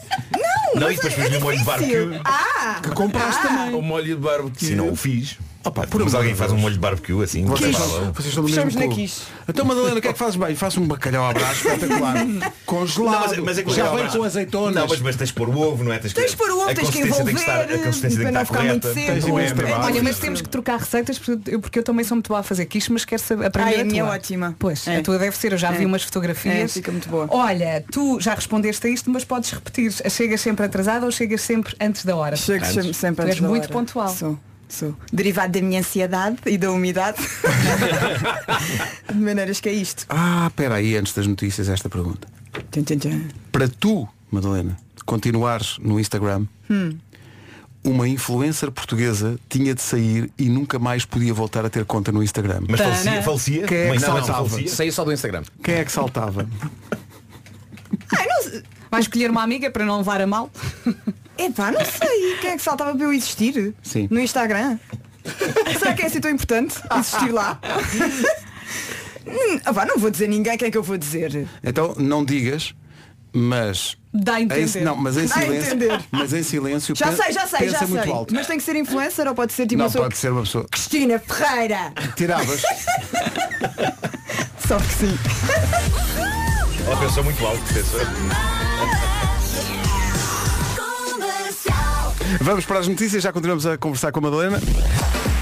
Não, 0.74 0.90
e 0.90 0.96
depois 0.96 1.14
fiz-lhe 1.14 1.36
um 1.36 1.40
molho 1.40 1.58
de 1.58 1.64
barbecue. 1.64 2.20
Ah! 2.24 2.80
Compraste 3.06 3.42
também. 3.42 3.74
O 3.74 3.82
molho 3.82 4.04
de 4.04 4.16
barbecue. 4.16 4.66
Se 4.66 4.74
não 4.74 4.90
o 4.90 4.96
fiz. 4.96 5.38
Opa, 5.64 5.86
Por 5.86 6.04
mas 6.04 6.14
alguém 6.14 6.34
faz 6.34 6.52
um 6.52 6.58
molho 6.58 6.74
de 6.74 6.80
barbecue 6.80 7.22
assim. 7.22 7.44
Vocês, 7.46 7.74
estão 7.74 8.04
no 8.06 8.14
Fechamos 8.14 8.52
mesmo 8.74 8.80
na 8.80 8.86
clube. 8.94 9.12
Então 9.48 9.64
Madalena, 9.64 9.96
o 9.98 10.02
que 10.02 10.08
é 10.08 10.12
que 10.12 10.18
fazes 10.18 10.36
bem? 10.36 10.54
Faço 10.54 10.78
um 10.80 10.86
bacalhau 10.86 11.24
à 11.24 11.32
brás 11.32 11.56
espetacular. 11.56 12.14
Congelado. 12.66 13.12
Não, 13.14 13.20
mas, 13.28 13.38
mas 13.38 13.58
é 13.58 13.62
que 13.62 13.70
o 13.70 13.74
Já 13.74 13.84
bacalhau 13.84 14.10
vem 14.10 14.18
com 14.20 14.24
azeitonas. 14.24 14.74
Não, 14.74 14.86
mas, 14.86 15.00
mas 15.00 15.16
tens 15.16 15.28
de 15.28 15.32
pôr 15.34 15.48
o 15.48 15.58
ovo, 15.58 15.82
não 15.82 15.92
é? 15.92 15.98
Tens, 15.98 16.12
Tens 16.12 16.32
de 16.32 16.36
pôr 16.36 16.50
o 16.50 16.58
ovo, 16.60 16.62
a 16.70 16.74
tens 16.74 16.90
que 16.90 16.98
consistência 16.98 17.24
tem 17.24 17.32
envolver, 17.34 17.40
estar, 17.40 17.60
a 17.74 17.78
consistência 17.78 18.08
tem 18.08 18.10
que 18.10 18.22
para 18.24 18.32
não 18.32 18.42
estar 18.42 18.44
ficar 18.44 18.64
muito 18.64 18.82
correta. 18.82 19.00
seco. 19.00 19.12
Tens 19.12 19.26
imenso 19.26 19.54
trabalho. 19.54 19.84
Olha, 19.84 20.02
mas 20.02 20.18
temos 20.18 20.40
que 20.42 20.48
trocar 20.50 20.78
receitas 20.78 21.18
porque 21.18 21.50
eu, 21.54 21.60
porque 21.60 21.78
eu 21.78 21.82
também 21.82 22.04
sou 22.04 22.14
muito 22.16 22.28
boa 22.28 22.40
a 22.40 22.42
fazer 22.42 22.66
quiche, 22.66 22.92
mas 22.92 23.04
quero 23.06 23.22
saber 23.22 23.46
aprender 23.46 23.68
Ai, 23.70 23.78
a 23.78 23.80
a 23.80 23.84
minha 23.84 24.02
é 24.02 24.04
tua. 24.04 24.14
ótima. 24.14 24.56
Pois, 24.58 24.86
É. 24.86 24.96
a 24.98 25.02
tua 25.02 25.18
deve 25.18 25.34
ser, 25.36 25.52
eu 25.52 25.58
já 25.58 25.70
vi 25.70 25.84
É. 25.84 25.86
umas 25.86 26.02
fotografias. 26.02 26.54
É, 26.56 26.68
fica 26.68 26.92
muito 26.92 27.08
boa. 27.08 27.26
Olha, 27.30 27.82
tu 27.90 28.20
já 28.20 28.34
respondeste 28.34 28.86
a 28.86 28.90
isto, 28.90 29.10
mas 29.10 29.24
podes 29.24 29.50
repetir. 29.50 29.90
Chegas 30.10 30.42
sempre 30.42 30.66
atrasada 30.66 31.06
ou 31.06 31.10
chegas 31.12 31.40
sempre 31.40 31.74
antes 31.80 32.04
da 32.04 32.14
hora? 32.16 32.36
Chego 32.36 32.64
Antes. 32.64 32.74
sempre, 32.74 32.94
sempre 32.94 33.16
Tu 33.16 33.22
antes 33.28 33.34
és 33.36 33.40
da 33.42 33.48
muito 33.48 33.64
hora. 33.64 33.72
pontual. 33.72 34.08
Sou, 34.14 34.38
sou. 34.74 34.94
Derivado 35.12 35.52
da 35.52 35.60
minha 35.64 35.80
ansiedade 35.80 36.36
e 36.46 36.58
da 36.58 36.70
umidade. 36.70 37.18
De 39.12 39.18
maneiras 39.18 39.60
que 39.60 39.68
é 39.68 39.72
isto. 39.72 40.04
Ah, 40.08 40.46
espera 40.48 40.74
aí, 40.76 40.96
antes 40.96 41.12
das 41.14 41.26
notícias, 41.26 41.68
esta 41.68 41.88
pergunta. 41.88 42.26
Tchan, 42.70 42.82
tchan, 42.84 42.98
tchan. 42.98 43.20
Para 43.52 43.68
tu, 43.68 44.08
Madalena, 44.30 44.76
continuares 45.04 45.78
no 45.78 45.98
Instagram, 46.00 46.46
Hum. 46.70 46.96
uma 47.84 48.08
influencer 48.08 48.70
portuguesa 48.70 49.38
tinha 49.48 49.74
de 49.74 49.82
sair 49.82 50.30
e 50.38 50.48
nunca 50.48 50.78
mais 50.78 51.04
podia 51.04 51.32
voltar 51.34 51.64
a 51.64 51.70
ter 51.70 51.84
conta 51.84 52.10
no 52.10 52.22
Instagram. 52.22 52.60
Mas 52.68 52.80
Tana. 52.80 52.94
falecia? 52.94 53.22
falecia? 53.22 53.66
Quem 53.66 53.76
é 53.78 53.82
que 53.86 53.88
Mas 53.94 54.02
não, 54.02 54.08
saltava? 54.08 54.48
falecia. 54.48 54.68
Saí 54.70 54.92
só 54.92 55.04
do 55.04 55.12
Instagram. 55.12 55.42
Quem 55.62 55.74
é 55.76 55.84
que 55.84 55.92
saltava? 55.92 56.48
Ai, 58.16 58.26
não. 58.26 58.62
Vais 58.90 59.04
escolher 59.06 59.30
uma 59.30 59.42
amiga 59.42 59.70
para 59.70 59.84
não 59.84 59.98
levar 59.98 60.20
a 60.20 60.26
mal? 60.26 60.50
Epá, 61.38 61.72
não 61.72 61.84
sei. 61.84 62.36
Quem 62.40 62.50
é 62.50 62.56
que 62.56 62.62
saltava 62.62 62.94
para 62.94 63.04
eu 63.04 63.12
existir? 63.12 63.74
Sim. 63.82 64.08
No 64.10 64.20
Instagram? 64.20 64.78
Será 65.78 65.94
que 65.94 66.02
é 66.02 66.06
assim 66.06 66.20
tão 66.20 66.30
importante 66.30 66.74
existir 66.98 67.32
lá? 67.32 67.58
Hum, 69.26 69.60
ah, 69.64 69.72
vá, 69.72 69.86
não 69.86 69.96
vou 69.96 70.10
dizer 70.10 70.28
ninguém, 70.28 70.56
quem 70.58 70.68
é 70.68 70.70
que 70.70 70.76
eu 70.76 70.82
vou 70.82 70.98
dizer? 70.98 71.48
Então 71.62 71.94
não 71.96 72.22
digas, 72.24 72.74
mas 73.32 73.96
Dá 74.16 74.34
a 74.34 74.40
entender. 74.40 74.82
Não, 74.82 74.94
mas 74.94 75.16
em 75.16 75.26
Dá 75.26 75.34
silêncio. 75.34 75.76
Mas 76.12 76.32
em 76.32 76.42
silêncio. 76.44 76.94
Já 76.94 77.12
sei, 77.12 77.32
já 77.32 77.48
sei, 77.48 77.58
pensa 77.60 77.80
já 77.80 77.86
muito 77.88 78.04
sei. 78.04 78.12
alto. 78.12 78.32
Mas 78.32 78.46
tem 78.46 78.58
que 78.58 78.62
ser 78.62 78.76
influencer 78.76 79.26
ou 79.26 79.34
pode 79.34 79.52
ser 79.52 79.66
tipo 79.66 79.78
Não 79.78 79.86
uma 79.86 79.90
pessoa 79.90 80.04
pode 80.04 80.16
ser 80.16 80.30
uma 80.30 80.42
pessoa. 80.42 80.66
Cristina 80.70 81.18
Ferreira. 81.18 81.92
Tiravas. 82.14 82.62
Só 84.68 84.78
que 84.78 84.94
sim. 84.94 85.18
Ela 86.86 86.96
pensou 86.96 87.24
muito 87.24 87.44
alto. 87.44 87.74
Pensou. 87.74 88.00
Vamos 92.40 92.64
para 92.64 92.78
as 92.80 92.88
notícias, 92.88 93.22
já 93.22 93.32
continuamos 93.32 93.66
a 93.66 93.78
conversar 93.78 94.12
com 94.12 94.18
a 94.18 94.22
Madalena. 94.22 94.60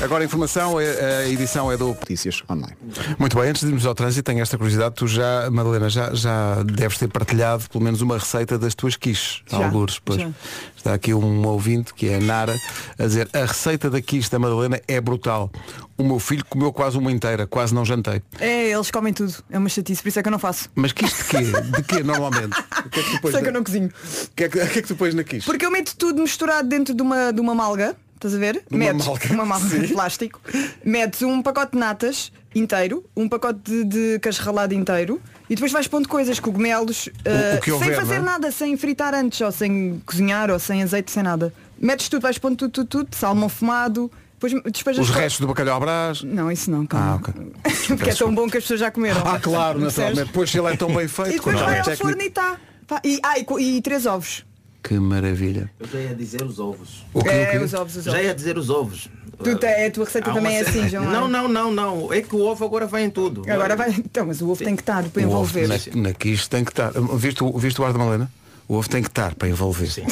Agora 0.02 0.24
a 0.24 0.26
informação, 0.26 0.80
é- 0.80 1.18
a 1.22 1.28
edição 1.28 1.70
é 1.70 1.76
do 1.76 1.86
Notícias 1.88 2.42
online. 2.50 2.74
Muito 3.18 3.38
bem, 3.38 3.48
antes 3.50 3.62
de 3.62 3.68
irmos 3.68 3.86
ao 3.86 3.94
trânsito, 3.94 4.24
tenho 4.24 4.42
esta 4.42 4.58
curiosidade. 4.58 4.96
Tu 4.96 5.06
já, 5.06 5.48
Madalena, 5.48 5.88
já, 5.88 6.12
já 6.12 6.60
deves 6.64 6.98
ter 6.98 7.06
partilhado 7.08 7.68
pelo 7.70 7.84
menos 7.84 8.00
uma 8.00 8.18
receita 8.18 8.58
das 8.58 8.74
tuas 8.74 8.96
quiches, 8.96 9.42
Já, 9.48 9.58
algures. 9.64 10.00
Pois. 10.00 10.20
já. 10.20 10.30
Está 10.76 10.94
aqui 10.94 11.14
um 11.14 11.46
ouvinte, 11.46 11.94
que 11.94 12.08
é 12.08 12.16
a 12.16 12.20
Nara, 12.20 12.58
a 12.98 13.06
dizer 13.06 13.28
a 13.32 13.44
receita 13.44 13.88
da 13.88 14.02
quiche 14.02 14.28
da 14.28 14.40
Madalena 14.40 14.80
é 14.88 15.00
brutal. 15.00 15.50
O 15.96 16.02
meu 16.02 16.18
filho 16.18 16.44
comeu 16.46 16.72
quase 16.72 16.98
uma 16.98 17.12
inteira, 17.12 17.46
quase 17.46 17.72
não 17.72 17.84
jantei. 17.84 18.20
É, 18.40 18.70
eles 18.72 18.90
comem 18.90 19.12
tudo. 19.12 19.32
É 19.48 19.56
uma 19.56 19.68
chatice, 19.68 20.02
por 20.02 20.08
isso 20.08 20.18
é 20.18 20.22
que 20.22 20.28
eu 20.28 20.32
não 20.32 20.38
faço. 20.40 20.68
Mas 20.74 20.90
quiche 20.92 21.14
de 21.16 21.24
quê? 21.28 21.38
De 21.76 21.82
quê, 21.84 22.02
normalmente? 22.02 22.56
O 22.84 22.90
que 22.90 22.98
é 22.98 23.02
que 23.04 23.10
tu 23.12 23.20
pões 23.20 23.32
Sei 23.34 23.42
que 23.42 23.48
eu 23.48 23.52
não 23.52 23.62
cozinho. 23.62 23.86
O 23.86 24.34
que, 24.34 24.44
é 24.44 24.48
que, 24.48 24.58
o 24.58 24.68
que 24.68 24.78
é 24.80 24.82
que 24.82 24.88
tu 24.88 24.96
pões 24.96 25.14
na 25.14 25.22
quiche? 25.22 25.46
Porque 25.46 25.64
eu 25.64 25.70
meto 25.70 25.94
tudo 25.96 26.20
misturado 26.20 26.68
dentro 26.68 26.92
de 26.92 27.00
uma, 27.02 27.32
de 27.32 27.40
uma 27.40 27.54
malga. 27.54 27.94
Estás 28.22 28.34
a 28.36 28.38
ver? 28.38 28.62
Numa 28.70 28.84
Metes 28.84 29.04
malga. 29.06 29.32
uma 29.32 29.44
malga 29.44 29.68
Sim. 29.68 29.80
de 29.80 29.88
plástico. 29.92 30.40
Metes 30.84 31.22
um 31.22 31.42
pacote 31.42 31.72
de 31.72 31.78
natas 31.78 32.30
inteiro, 32.54 33.04
um 33.16 33.28
pacote 33.28 33.58
de, 33.64 33.84
de 33.84 34.18
queijo 34.20 34.40
ralado 34.42 34.72
inteiro 34.74 35.20
e 35.50 35.56
depois 35.56 35.72
vais 35.72 35.88
pondo 35.88 36.08
coisas, 36.08 36.38
cogumelos, 36.38 37.08
ah, 37.26 37.56
o 37.56 37.60
que 37.60 37.64
sem 37.64 37.74
houver, 37.74 37.96
fazer 37.96 38.18
não 38.20 38.28
é? 38.28 38.30
nada, 38.32 38.52
sem 38.52 38.76
fritar 38.76 39.12
antes, 39.12 39.40
ou 39.40 39.50
sem 39.50 40.00
cozinhar, 40.06 40.50
ou 40.52 40.58
sem 40.60 40.82
azeite, 40.84 41.10
sem 41.10 41.22
nada. 41.22 41.52
Metes 41.80 42.08
tudo, 42.08 42.22
vais 42.22 42.38
pondo 42.38 42.56
tudo, 42.56 42.70
tudo, 42.70 42.86
tudo, 43.04 43.16
salmão 43.16 43.48
fumado, 43.48 44.08
depois 44.40 44.52
despejas 44.72 45.04
Os 45.04 45.10
co- 45.12 45.18
restos 45.18 45.40
do 45.40 45.48
bacalhau 45.48 45.76
à 45.78 45.80
brás? 45.80 46.22
Não, 46.22 46.50
isso 46.52 46.70
não, 46.70 46.82
Ah, 46.82 46.86
calma. 46.86 47.16
ok. 47.16 47.34
Porque 47.98 48.10
é 48.10 48.14
tão 48.14 48.32
bom 48.32 48.48
que 48.48 48.56
as 48.58 48.62
pessoas 48.62 48.78
já 48.80 48.90
comeram. 48.92 49.20
Ah, 49.26 49.40
claro, 49.40 49.80
Percebes? 49.80 49.96
naturalmente. 50.10 50.32
Pois 50.32 50.48
se 50.50 50.58
ele 50.60 50.68
é 50.72 50.76
tão 50.76 50.88
bem 50.94 51.06
E 51.06 51.08
feito. 51.08 51.32
depois 51.32 51.56
com 51.58 51.64
vai 51.64 51.78
ao 51.80 51.96
forno 51.96 52.22
e 52.22 52.26
está. 52.26 52.56
E, 53.02 53.18
ah, 53.24 53.38
e, 53.38 53.44
co- 53.44 53.58
e 53.58 53.82
três 53.82 54.06
ovos. 54.06 54.44
Que 54.82 54.94
maravilha. 54.98 55.70
Eu 55.78 55.86
já 55.86 55.98
ia 56.00 56.14
dizer 56.14 56.42
os 56.42 56.58
ovos. 56.58 57.04
O 57.14 57.22
quê, 57.22 57.28
o 57.28 57.32
É, 57.32 57.58
os 57.62 57.72
ovos, 57.72 57.96
os 57.96 58.04
Já 58.04 58.10
ovos. 58.12 58.24
ia 58.24 58.34
dizer 58.34 58.58
os 58.58 58.68
ovos. 58.68 59.08
Tu 59.42 59.56
te- 59.56 59.66
a 59.66 59.90
tua 59.90 60.04
receita 60.04 60.30
Há 60.30 60.34
também 60.34 60.56
é 60.56 60.60
assim, 60.60 60.88
João. 60.88 61.04
Não, 61.04 61.28
não, 61.28 61.48
não, 61.48 61.72
não. 61.72 62.12
É 62.12 62.20
que 62.20 62.34
o 62.34 62.40
ovo 62.40 62.64
agora 62.64 62.86
vai 62.86 63.04
em 63.04 63.10
tudo. 63.10 63.42
Agora 63.48 63.76
vai. 63.76 63.90
Então, 63.90 64.26
mas 64.26 64.40
o 64.42 64.48
ovo 64.50 64.62
tem 64.62 64.74
que 64.76 64.82
estar 64.82 65.02
para 65.04 65.22
O 65.22 65.26
ovo 65.30 65.58
envolver. 65.58 65.68
na, 65.94 66.02
na 66.02 66.12
quiche 66.12 66.48
tem 66.48 66.64
que 66.64 66.72
estar. 66.72 66.92
Viste, 67.16 67.42
o- 67.44 67.56
viste 67.58 67.80
o 67.80 67.84
ar 67.84 67.92
da 67.92 67.98
Malena? 67.98 68.30
O 68.68 68.76
ovo 68.76 68.88
tem 68.88 69.02
que 69.02 69.08
estar 69.08 69.34
para 69.34 69.48
envolver. 69.48 69.90
Sim. 69.90 70.04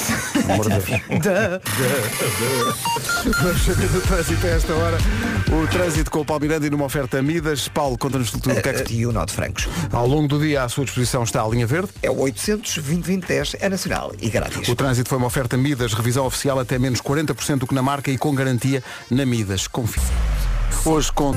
Amor 0.53 0.69
de. 0.69 0.81
Vamos 3.41 3.63
saber 3.63 3.89
do 3.89 4.01
trânsito 4.03 4.47
a 4.47 4.51
esta 4.51 4.75
hora. 4.75 4.99
O 5.51 5.67
trânsito 5.69 6.11
com 6.11 6.21
o 6.21 6.25
Paulo 6.25 6.43
Miranda 6.43 6.67
e 6.67 6.71
numa 6.71 6.85
oferta 6.85 7.23
Midas. 7.23 7.69
Paulo, 7.69 7.97
conta-nos 7.97 8.31
tudo 8.31 8.51
o 8.51 8.63
que 8.63 8.69
é 8.69 8.73
que... 8.83 8.95
E 8.95 9.07
o 9.07 9.13
Nó 9.13 9.25
de 9.25 9.33
Francos. 9.33 9.69
Ao 9.93 10.07
longo 10.07 10.29
do 10.29 10.39
dia 10.41 10.63
à 10.63 10.69
sua 10.69 10.85
disposição 10.85 11.23
está 11.23 11.43
a 11.43 11.49
linha 11.49 11.67
verde. 11.67 11.91
É 12.03 12.11
o 12.11 12.19
800 12.19 12.75
2010 12.79 13.57
é 13.61 13.69
nacional 13.69 14.13
e 14.21 14.29
grátis. 14.29 14.69
O 14.69 14.75
trânsito 14.75 15.09
foi 15.09 15.19
uma 15.19 15.27
oferta 15.27 15.57
Midas, 15.57 15.95
revisão 15.95 16.27
oficial 16.27 16.59
até 16.59 16.79
menos 16.79 17.01
40% 17.01 17.59
do 17.59 17.67
que 17.67 17.75
na 17.75 17.83
marca 17.83 18.11
e 18.11 18.19
com 18.19 18.35
garantia 18.35 18.83
na 19.11 19.25
Midas. 19.25 19.67
Confie. 19.67 20.03
Hoje 20.85 21.13
com 21.13 21.33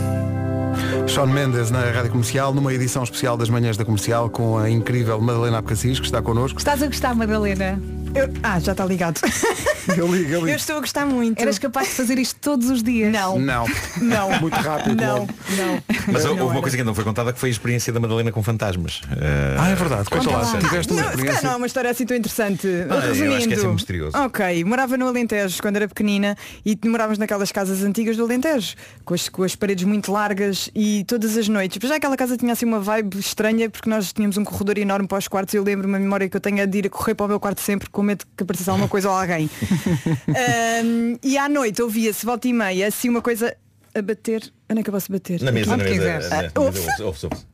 Sean 1.08 1.26
Mendes 1.28 1.70
na 1.70 1.82
Rádio 1.92 2.12
Comercial, 2.12 2.54
numa 2.54 2.74
edição 2.74 3.04
especial 3.04 3.36
das 3.38 3.50
manhãs 3.50 3.76
da 3.78 3.84
comercial 3.86 4.30
com 4.30 4.58
a 4.58 4.70
incrível 4.70 5.20
Madalena 5.20 5.58
Abcacis, 5.60 6.00
que 6.00 6.06
está 6.06 6.22
connosco. 6.22 6.58
Estás 6.60 6.82
a 6.82 6.88
gostar, 6.88 7.14
Madalena? 7.14 7.80
Eu- 8.16 8.32
Ah, 8.44 8.60
já 8.60 8.72
está 8.72 8.86
ligado. 8.86 9.20
Eu 9.98 10.08
ligo, 10.08 10.30
eu 10.30 10.40
Eu 10.40 10.46
ligo. 10.46 10.56
estou 10.58 10.78
a 10.78 10.80
gostar 10.80 11.06
muito. 11.06 11.42
Eras 11.42 11.60
capaz 11.60 11.90
de 11.90 11.94
fazer 11.96 12.18
isto 12.18 12.40
todos 12.40 12.70
os 12.70 12.82
dias? 12.82 13.12
Não. 13.12 13.38
Não. 13.38 13.66
Não. 14.02 14.40
Muito 14.40 14.54
rápido. 14.56 14.96
Não, 14.96 15.18
logo. 15.20 15.30
não. 15.58 15.84
Mas 16.08 16.24
Não 16.24 16.32
houve 16.32 16.44
uma 16.44 16.62
coisa 16.62 16.78
que 16.78 16.82
ainda 16.82 16.86
não 16.90 16.96
foi 16.96 17.04
contada 17.04 17.34
que 17.34 17.40
foi 17.40 17.50
a 17.50 17.52
experiência 17.52 17.92
da 17.92 18.00
Madalena 18.00 18.32
com 18.32 18.42
fantasmas. 18.42 19.02
Eh, 19.12 19.58
Ah, 19.60 19.72
é 19.72 19.76
verdade. 19.76 20.10
Conta 20.10 20.30
lá. 20.30 20.38
lá. 20.38 20.58
Tiveste 20.58 20.94
uma 20.94 21.02
Não, 21.02 21.10
experiência. 21.10 21.42
não 21.44 21.52
é 21.52 21.56
uma 21.58 21.66
história 21.68 21.90
assim 21.92 22.06
tão 22.06 22.16
interessante. 22.16 22.66
Ah, 22.66 22.94
eu 22.94 22.94
acho 22.94 23.02
que 23.02 23.08
é 23.08 23.26
Resumindo. 23.26 23.56
sempre 23.56 23.68
misterioso. 23.74 24.18
Ok, 24.18 24.64
morava 24.64 24.96
no 24.96 25.06
Alentejo 25.06 25.62
quando 25.62 25.76
era 25.76 25.88
pequenina 25.90 26.38
e 26.66 26.80
morávamos 26.86 27.18
naquelas 27.18 27.52
casas 27.52 27.84
antigas 27.84 28.16
do 28.16 28.24
Alentejo, 28.24 28.76
com 29.04 29.14
as, 29.14 29.23
com 29.30 29.44
as 29.44 29.56
paredes 29.56 29.84
muito 29.86 30.12
largas 30.12 30.70
e 30.76 31.04
todas 31.06 31.38
as 31.38 31.48
noites. 31.48 31.78
Mas 31.82 31.90
já 31.90 31.96
aquela 31.98 32.16
casa 32.18 32.38
tinha 32.38 32.54
assim 32.54 32.66
uma 32.66 32.80
vibe 32.80 33.18
estranha 33.20 33.70
porque 33.70 33.90
nós 33.90 34.12
tínhamos 34.14 34.38
um 34.38 34.44
corredor 34.44 34.78
enorme 34.78 35.08
para 35.08 35.18
os 35.18 35.28
quartos 35.28 35.54
e 35.54 35.58
eu 35.58 35.64
lembro-me 35.64 35.96
a 35.96 36.00
memória 36.00 36.30
que 36.30 36.36
eu 36.38 36.42
tenho 36.42 36.60
é 36.60 36.66
de 36.66 36.78
ir 36.80 36.88
a 36.88 36.90
correr 36.90 37.16
para 37.16 37.26
o 37.26 37.30
meu 37.30 37.40
quarto 37.40 37.62
sempre 37.62 37.90
com 37.90 38.02
medo 38.04 38.26
que 38.36 38.44
aparecesse 38.44 38.70
alguma 38.70 38.88
coisa 38.88 39.10
ou 39.10 39.16
alguém. 39.18 39.50
Ahm, 40.30 41.18
e 41.24 41.38
à 41.38 41.48
noite 41.50 41.82
ouvia-se 41.82 42.26
volta 42.26 42.48
e 42.48 42.54
meia 42.54 42.88
assim 42.88 43.10
uma 43.10 43.22
coisa 43.22 43.56
a 43.96 44.02
bater. 44.02 44.42
Onde 44.70 44.80
é 44.82 44.84
que 44.84 44.90
eu 44.90 44.94
posso 44.94 45.12
bater? 45.12 45.42
Na 45.42 45.52
mesa, 45.52 45.72
na 45.76 45.84
mesa. 45.84 45.90
quiseres. 45.96 46.30
na- 46.30 46.36
na 46.36 46.42
mesa, 46.44 46.54
ouve-se? 46.60 46.88
ouve-se, 46.88 47.04
ouve-se, 47.04 47.26
ouve-se. 47.28 47.46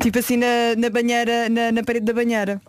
Tipo 0.00 0.18
assim 0.18 0.36
na, 0.36 0.46
na 0.78 0.90
banheira, 0.90 1.48
na, 1.48 1.70
na 1.70 1.82
parede 1.82 2.06
da 2.06 2.12
banheira. 2.12 2.60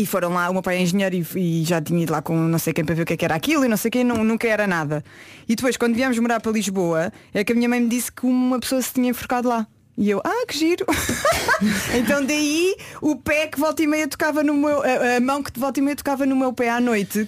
E 0.00 0.06
foram 0.06 0.30
lá, 0.32 0.48
o 0.48 0.52
meu 0.54 0.62
pai 0.62 0.76
é 0.78 0.80
engenheiro 0.80 1.14
e, 1.14 1.60
e 1.60 1.64
já 1.64 1.80
tinha 1.80 2.02
ido 2.02 2.10
lá 2.12 2.22
com 2.22 2.34
não 2.36 2.58
sei 2.58 2.72
quem 2.72 2.84
para 2.84 2.94
ver 2.94 3.02
o 3.02 3.04
que, 3.04 3.12
é 3.12 3.16
que 3.16 3.24
era 3.24 3.34
aquilo 3.34 3.64
e 3.64 3.68
não 3.68 3.76
sei 3.76 3.90
quem, 3.90 4.02
nu- 4.04 4.24
nunca 4.24 4.48
era 4.48 4.66
nada. 4.66 5.04
E 5.48 5.54
depois, 5.54 5.76
quando 5.76 5.94
viemos 5.94 6.18
morar 6.18 6.40
para 6.40 6.52
Lisboa, 6.52 7.12
é 7.34 7.44
que 7.44 7.52
a 7.52 7.54
minha 7.54 7.68
mãe 7.68 7.80
me 7.80 7.88
disse 7.88 8.10
que 8.10 8.24
uma 8.24 8.58
pessoa 8.58 8.80
se 8.80 8.92
tinha 8.94 9.10
enforcado 9.10 9.48
lá. 9.48 9.66
E 9.98 10.08
eu, 10.08 10.20
ah, 10.24 10.46
que 10.48 10.56
giro. 10.56 10.86
então 11.98 12.24
daí 12.24 12.74
o 13.02 13.16
pé 13.16 13.46
que 13.48 13.58
volta 13.60 13.82
e 13.82 13.86
meia 13.86 14.08
tocava 14.08 14.42
no 14.42 14.54
meu, 14.54 14.82
a, 14.82 15.16
a 15.16 15.20
mão 15.20 15.42
que 15.42 15.52
de 15.52 15.60
volta 15.60 15.78
e 15.78 15.82
meia 15.82 15.96
tocava 15.96 16.24
no 16.24 16.34
meu 16.34 16.52
pé 16.52 16.70
à 16.70 16.80
noite, 16.80 17.26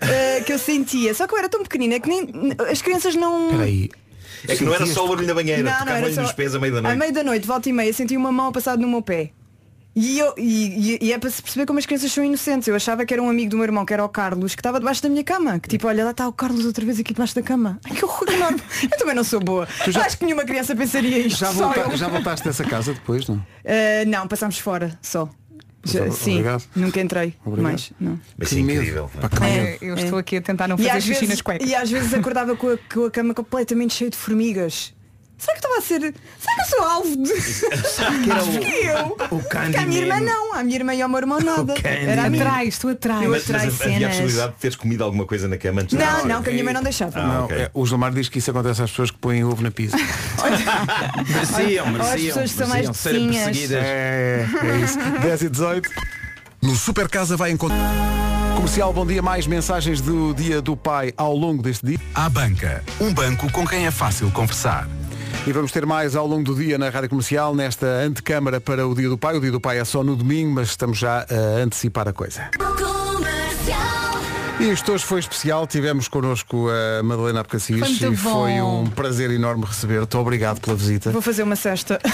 eh, 0.00 0.40
que 0.46 0.52
eu 0.52 0.58
sentia. 0.58 1.12
Só 1.14 1.26
que 1.26 1.34
eu 1.34 1.38
era 1.38 1.48
tão 1.48 1.62
pequenina 1.64 1.98
que 1.98 2.08
nem 2.08 2.28
as 2.70 2.80
crianças 2.80 3.14
não. 3.16 3.46
Espera 3.46 3.64
aí. 3.64 3.90
É 4.48 4.56
que 4.56 4.64
não 4.64 4.74
era 4.74 4.86
só 4.86 5.04
o 5.04 5.08
barulho 5.08 5.26
da 5.26 5.34
banheira, 5.34 5.62
Não, 5.62 5.70
não, 5.72 5.78
tocava 5.80 5.98
era 5.98 6.12
só- 6.12 6.22
nos 6.22 6.32
pés 6.32 6.54
à 6.54 6.58
meia 6.60 6.72
da 6.74 6.82
noite. 6.82 6.94
À 6.94 6.98
meia 6.98 7.12
da 7.12 7.24
noite, 7.24 7.46
volta 7.46 7.68
e 7.68 7.72
meia, 7.72 7.92
senti 7.92 8.16
uma 8.16 8.30
mão 8.32 8.52
passada 8.52 8.80
no 8.80 8.88
meu 8.88 9.02
pé. 9.02 9.30
E, 9.94 10.18
eu, 10.18 10.32
e, 10.38 10.96
e- 11.02 11.06
e 11.08 11.12
é 11.12 11.18
para 11.18 11.28
se 11.28 11.42
perceber 11.42 11.66
como 11.66 11.78
as 11.78 11.84
crianças 11.84 12.10
são 12.10 12.24
inocentes. 12.24 12.66
Eu 12.66 12.74
achava 12.74 13.04
que 13.04 13.12
era 13.12 13.22
um 13.22 13.28
amigo 13.28 13.50
do 13.50 13.56
meu 13.56 13.64
irmão, 13.64 13.84
que 13.84 13.92
era 13.92 14.02
o 14.02 14.08
Carlos, 14.08 14.54
que 14.54 14.60
estava 14.60 14.78
debaixo 14.78 15.02
da 15.02 15.08
minha 15.10 15.22
cama. 15.22 15.58
Que 15.60 15.68
tipo, 15.68 15.86
olha, 15.86 16.02
lá 16.04 16.12
está 16.12 16.26
o 16.26 16.32
Carlos 16.32 16.64
outra 16.64 16.84
vez 16.84 16.98
aqui 16.98 17.12
debaixo 17.12 17.34
da 17.34 17.42
cama. 17.42 17.78
Ai, 17.84 17.94
que 17.94 18.02
horror 18.04 18.28
enorme. 18.32 18.60
Eu 18.90 18.98
também 18.98 19.14
não 19.14 19.22
sou 19.24 19.38
boa. 19.40 19.68
Acho 20.02 20.16
que 20.18 20.24
nenhuma 20.24 20.44
criança 20.44 20.74
pensaria 20.74 21.18
isto. 21.18 21.38
Já, 21.40 21.52
só 21.52 21.72
volta- 21.72 21.96
já 21.96 22.08
voltaste 22.08 22.46
dessa 22.46 22.64
casa 22.64 22.94
depois, 22.94 23.28
não? 23.28 23.44
Ah, 23.66 24.04
não, 24.06 24.26
passámos 24.26 24.58
fora 24.58 24.98
só. 25.02 25.28
Já- 25.84 26.08
sim, 26.12 26.34
obrigado. 26.38 26.62
nunca 26.76 27.00
entrei. 27.00 27.34
Obrigado. 27.44 27.62
Mais, 27.72 27.92
não. 28.00 28.18
Mas 28.38 28.48
Que 28.50 28.62
medo. 28.62 28.80
incrível. 28.80 29.10
É, 29.42 29.60
medo. 29.72 29.84
eu 29.84 29.94
estou 29.96 30.18
aqui 30.18 30.36
a 30.36 30.40
tentar 30.40 30.68
não 30.68 30.78
fazer 30.78 30.90
xixi 31.00 31.08
vezes, 31.08 31.28
nas 31.28 31.40
cuecas. 31.42 31.68
e 31.68 31.74
às 31.74 31.90
vezes 31.90 32.14
acordava 32.14 32.54
com 32.56 32.68
a, 32.70 32.78
com 32.94 33.04
a 33.06 33.10
cama 33.10 33.34
completamente 33.34 33.92
cheia 33.92 34.08
de 34.08 34.16
formigas. 34.16 34.94
Será 35.42 35.52
que 35.54 35.58
estava 35.66 35.78
a 35.78 35.80
ser. 35.82 36.00
Será 36.38 36.54
que 36.54 36.60
eu 36.60 36.66
sou 36.66 36.84
alvo 36.84 37.16
de. 37.16 37.32
que 38.24 38.30
era 38.30 38.38
Acho 38.40 38.50
o- 38.50 38.60
que 38.60 38.86
eu. 38.86 39.06
o 39.36 39.42
Porque 39.42 39.76
a 39.76 39.86
minha 39.86 40.00
irmã 40.02 40.20
não. 40.20 40.54
A 40.54 40.62
minha 40.62 40.76
irmã 40.76 40.94
e 40.94 41.02
o 41.02 41.08
meu 41.08 41.18
irmão 41.18 41.40
nada. 41.42 41.74
Era. 41.82 42.26
Atrás, 42.26 42.78
tu 42.78 42.88
atrás. 42.88 43.22
Eu 43.22 43.30
Mas, 43.30 43.48
mas 43.48 43.56
atrás 43.56 43.80
havia 43.80 43.96
a 43.96 43.98
cenas. 43.98 44.08
possibilidade 44.10 44.52
de 44.52 44.58
teres 44.58 44.76
comido 44.76 45.02
alguma 45.02 45.26
coisa 45.26 45.48
na 45.48 45.58
cama 45.58 45.80
antes 45.82 45.98
Não, 45.98 46.24
não, 46.26 46.42
que 46.42 46.50
a 46.50 46.52
minha 46.52 46.64
mãe 46.64 46.72
não 46.74 46.82
deixava. 46.82 47.18
Ah, 47.18 47.26
Não, 47.26 47.44
ok. 47.46 47.56
é, 47.56 47.70
o 47.74 47.84
Gilmar 47.84 48.12
diz 48.12 48.28
que 48.28 48.38
isso 48.38 48.50
acontece 48.52 48.82
às 48.82 48.90
pessoas 48.90 49.10
que 49.10 49.18
põem 49.18 49.42
ovo 49.42 49.62
na 49.62 49.70
pizza. 49.72 49.96
Mereciam, 51.26 51.86
Olha, 51.86 52.02
as 52.02 52.08
mereciam. 52.08 52.26
pessoas 52.34 52.50
são 52.52 52.68
mais 52.68 52.82
mereciam 52.86 52.94
serem 52.94 53.28
perseguidas. 53.32 53.82
É, 53.84 54.46
é 54.62 54.76
isso. 54.84 54.98
10 55.20 55.42
e 55.42 55.48
18. 55.48 55.90
No 56.62 56.76
Super 56.76 57.08
Casa 57.08 57.36
vai 57.36 57.50
encontrar. 57.50 57.78
Comercial, 58.54 58.92
bom 58.92 59.04
dia. 59.06 59.20
Mais 59.22 59.46
mensagens 59.46 60.00
do 60.00 60.32
Dia 60.34 60.62
do 60.62 60.76
Pai 60.76 61.12
ao 61.16 61.34
longo 61.34 61.62
deste 61.62 61.84
dia. 61.84 61.98
À 62.14 62.28
banca. 62.28 62.84
Um 63.00 63.12
banco 63.12 63.50
com 63.50 63.66
quem 63.66 63.86
é 63.86 63.90
fácil 63.90 64.30
conversar. 64.30 64.86
E 65.44 65.52
vamos 65.52 65.72
ter 65.72 65.84
mais 65.84 66.14
ao 66.14 66.24
longo 66.24 66.44
do 66.44 66.54
dia 66.54 66.78
na 66.78 66.88
Rádio 66.88 67.08
Comercial, 67.08 67.52
nesta 67.52 67.84
antecâmara 67.84 68.60
para 68.60 68.86
o 68.86 68.94
Dia 68.94 69.08
do 69.08 69.18
Pai. 69.18 69.36
O 69.36 69.40
Dia 69.40 69.50
do 69.50 69.60
Pai 69.60 69.78
é 69.78 69.84
só 69.84 70.04
no 70.04 70.14
domingo, 70.14 70.52
mas 70.52 70.68
estamos 70.68 70.98
já 70.98 71.26
a 71.28 71.60
antecipar 71.60 72.06
a 72.06 72.12
coisa. 72.12 72.48
E 74.60 74.70
isto 74.70 74.92
hoje 74.92 75.04
foi 75.04 75.18
especial, 75.18 75.66
tivemos 75.66 76.06
connosco 76.06 76.68
a 76.68 77.02
Madalena 77.02 77.44
Foi 77.44 77.70
muito 77.78 78.04
e 78.04 78.10
bom. 78.10 78.16
foi 78.16 78.60
um 78.60 78.86
prazer 78.86 79.30
enorme 79.32 79.64
receber-te. 79.64 80.16
Obrigado 80.16 80.60
pela 80.60 80.76
visita. 80.76 81.10
Vou 81.10 81.20
fazer 81.20 81.42
uma 81.42 81.56
cesta. 81.56 81.98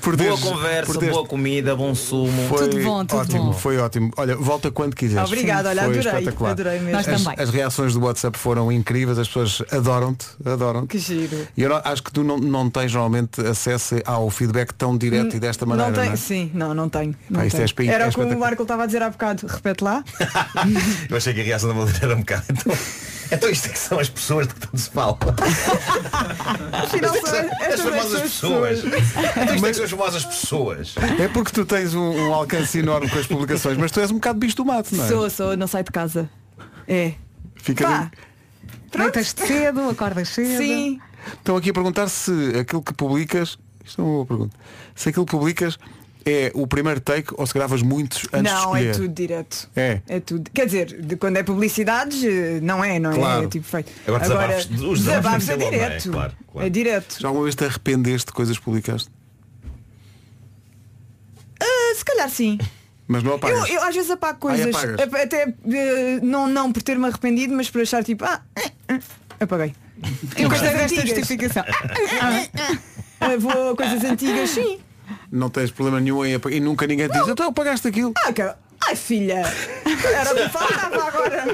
Por 0.00 0.16
Boa 0.16 0.28
teres- 0.30 0.40
conversa, 0.40 0.92
por 0.92 1.04
boa 1.10 1.26
comida, 1.26 1.74
bom 1.76 1.94
sumo. 1.94 2.48
Foi 2.48 2.68
Tudo 2.68 2.82
bom, 2.82 3.04
tudo 3.04 3.20
ótimo, 3.20 3.44
bom. 3.46 3.52
foi 3.52 3.78
ótimo. 3.78 4.10
Olha, 4.16 4.36
volta 4.36 4.70
quando 4.70 4.94
quiseres. 4.94 5.26
Obrigada, 5.28 5.68
olha, 5.68 5.82
foi 5.82 5.98
adorei, 5.98 6.12
espetacular. 6.20 6.50
adorei 6.52 6.78
mesmo. 6.78 6.92
Nós 6.92 7.08
As, 7.08 7.22
também. 7.22 7.42
as 7.44 7.50
reações 7.50 7.94
do 7.94 8.00
WhatsApp 8.04 8.38
foram 8.38 8.70
incríveis, 8.72 9.18
as 9.18 9.26
pessoas 9.28 9.62
adoram-te, 9.70 10.26
adoram-te. 10.44 10.88
Que 10.88 10.98
giro. 10.98 11.46
E 11.56 11.62
eu 11.62 11.68
não- 11.68 11.80
acho 11.84 12.02
que 12.02 12.12
tu 12.12 12.22
não, 12.24 12.38
não 12.38 12.70
tens 12.70 12.92
normalmente 12.92 13.40
acesso 13.40 13.96
ao 14.04 14.30
feedback 14.30 14.72
tão 14.74 14.96
direto 14.96 15.36
e 15.36 15.40
desta 15.40 15.66
maneira. 15.66 15.90
não 15.90 15.94
tenho, 15.96 16.06
não 16.06 16.12
é? 16.14 16.16
sim, 16.16 16.50
não, 16.54 16.74
não 16.74 16.88
tenho. 16.88 17.14
Não 17.28 17.40
é 17.40 17.48
tenho. 17.48 17.90
Era 17.90 18.04
é 18.04 18.08
o 18.08 18.12
que 18.12 18.20
o. 18.20 18.38
Marco 18.38 18.62
estava 18.62 18.84
a 18.84 18.86
dizer 18.86 19.02
há 19.02 19.10
bocado. 19.10 19.46
Repete 19.46 19.84
lá. 19.84 20.02
Eu 21.08 21.16
achei 21.16 21.34
que 21.34 21.40
a 21.40 21.44
reação 21.44 21.68
da 21.68 21.74
Madalena 21.74 22.04
era 22.04 22.16
um 22.16 22.20
bocado. 22.20 22.44
Então, 22.50 22.76
Então 23.32 23.48
isto 23.50 23.66
é 23.66 23.68
que 23.68 23.78
são 23.78 23.98
as 23.98 24.08
pessoas 24.08 24.48
de 24.48 24.54
que 24.54 24.60
tanto 24.60 24.78
se 24.78 24.90
fala. 24.90 25.16
Afinal, 26.72 27.14
Isto 27.14 27.34
é 27.34 27.44
que 27.44 27.56
são 27.56 27.74
as 27.74 27.80
famosas 27.80 28.20
pessoas. 28.22 28.78
Então 28.84 29.54
isto 29.54 29.66
é 29.66 29.68
que 29.68 29.74
são 29.74 29.84
as 29.84 29.90
famosas 29.90 30.24
pessoas. 30.24 30.94
É 31.18 31.28
porque 31.28 31.52
tu 31.52 31.64
tens 31.64 31.94
um, 31.94 32.10
um 32.10 32.34
alcance 32.34 32.78
enorme 32.78 33.08
com 33.08 33.18
as 33.18 33.26
publicações, 33.26 33.76
mas 33.78 33.92
tu 33.92 34.00
és 34.00 34.10
um 34.10 34.14
bocado 34.14 34.38
bicho 34.38 34.56
do 34.56 34.64
mato, 34.64 34.94
não 34.96 35.04
é? 35.04 35.08
Sou, 35.08 35.30
sou, 35.30 35.56
não 35.56 35.66
saio 35.66 35.84
de 35.84 35.92
casa. 35.92 36.28
É. 36.88 37.14
Fica 37.54 37.84
Pá. 37.84 38.10
Deitas-te 38.96 39.46
cedo, 39.46 39.88
acordas 39.88 40.28
cedo. 40.30 40.58
Sim. 40.58 41.00
Estão 41.34 41.56
aqui 41.56 41.70
a 41.70 41.72
perguntar 41.72 42.08
se 42.08 42.32
aquilo 42.58 42.82
que 42.82 42.92
publicas. 42.92 43.58
Isto 43.84 44.00
é 44.00 44.04
uma 44.04 44.12
boa 44.12 44.26
pergunta. 44.26 44.56
Se 44.94 45.08
aquilo 45.08 45.24
que 45.24 45.30
publicas 45.30 45.78
é 46.24 46.50
o 46.54 46.66
primeiro 46.66 47.00
take 47.00 47.28
ou 47.36 47.46
se 47.46 47.54
gravas 47.54 47.82
muitos 47.82 48.26
antes 48.32 48.38
de 48.52 48.58
não, 48.58 48.60
escolher. 48.64 48.88
é 48.88 48.92
tudo 48.92 49.08
direto. 49.08 49.70
É. 49.74 50.00
É 50.08 50.20
tudo. 50.20 50.50
Quer 50.52 50.66
dizer, 50.66 51.00
de 51.02 51.16
quando 51.16 51.36
é 51.38 51.42
publicidades, 51.42 52.22
não 52.62 52.82
é, 52.84 52.98
não 52.98 53.12
Claro. 53.14 53.44
é? 53.44 53.48
tipo 53.48 53.66
feito. 53.66 53.90
Agora 54.06 54.22
desabafos- 54.22 54.64
os 54.66 54.70
desabafos 55.00 55.00
desabafos 55.04 55.48
é 55.48 55.56
não 55.56 55.66
é? 55.66 55.70
direto. 55.70 56.10
Claro, 56.12 56.32
claro. 56.52 56.66
É 56.66 56.70
direto. 56.70 57.16
Já 57.20 57.28
alguma 57.28 57.44
vez 57.44 57.54
te 57.54 57.64
arrependeste 57.64 58.26
de 58.26 58.32
coisas 58.32 58.58
que 58.58 58.64
publicaste? 58.64 59.08
Ah, 61.60 61.94
se 61.96 62.04
calhar 62.04 62.28
sim. 62.30 62.58
Mas 63.08 63.22
não 63.22 63.34
apagas. 63.34 63.68
Eu, 63.68 63.74
eu 63.76 63.82
às 63.82 63.94
vezes 63.94 64.10
apago 64.10 64.48
Ai, 64.48 64.56
coisas. 64.62 64.76
ap- 65.00 65.14
até 65.14 65.42
eh, 65.72 66.20
não, 66.22 66.46
não 66.46 66.72
por 66.72 66.82
ter-me 66.82 67.06
arrependido, 67.06 67.54
mas 67.54 67.68
por 67.68 67.80
achar 67.82 68.04
tipo, 68.04 68.24
ah, 68.24 68.40
eh, 68.88 69.00
apaguei. 69.40 69.74
Eu 70.36 70.48
gostei 70.48 70.70
desta 70.70 70.84
antigas. 70.84 71.08
justificação. 71.18 71.64
Ah, 73.22 73.36
Vou 73.38 73.72
a 73.72 73.76
coisas 73.76 74.02
antigas, 74.02 74.48
sim. 74.48 74.78
Não 75.32 75.48
tens 75.48 75.70
problema 75.70 76.00
nenhum 76.00 76.24
em 76.24 76.34
apagar. 76.34 76.56
E 76.56 76.60
nunca 76.60 76.86
ninguém 76.86 77.08
te 77.08 77.18
diz, 77.18 77.28
então 77.28 77.48
apagaste 77.48 77.86
aquilo. 77.88 78.12
Ah, 78.24 78.32
cara. 78.32 78.58
Ai 78.86 78.96
filha, 78.96 79.42
era 79.84 80.32
o 80.32 80.36
que 80.36 80.48
faltava 80.48 81.04
agora. 81.04 81.44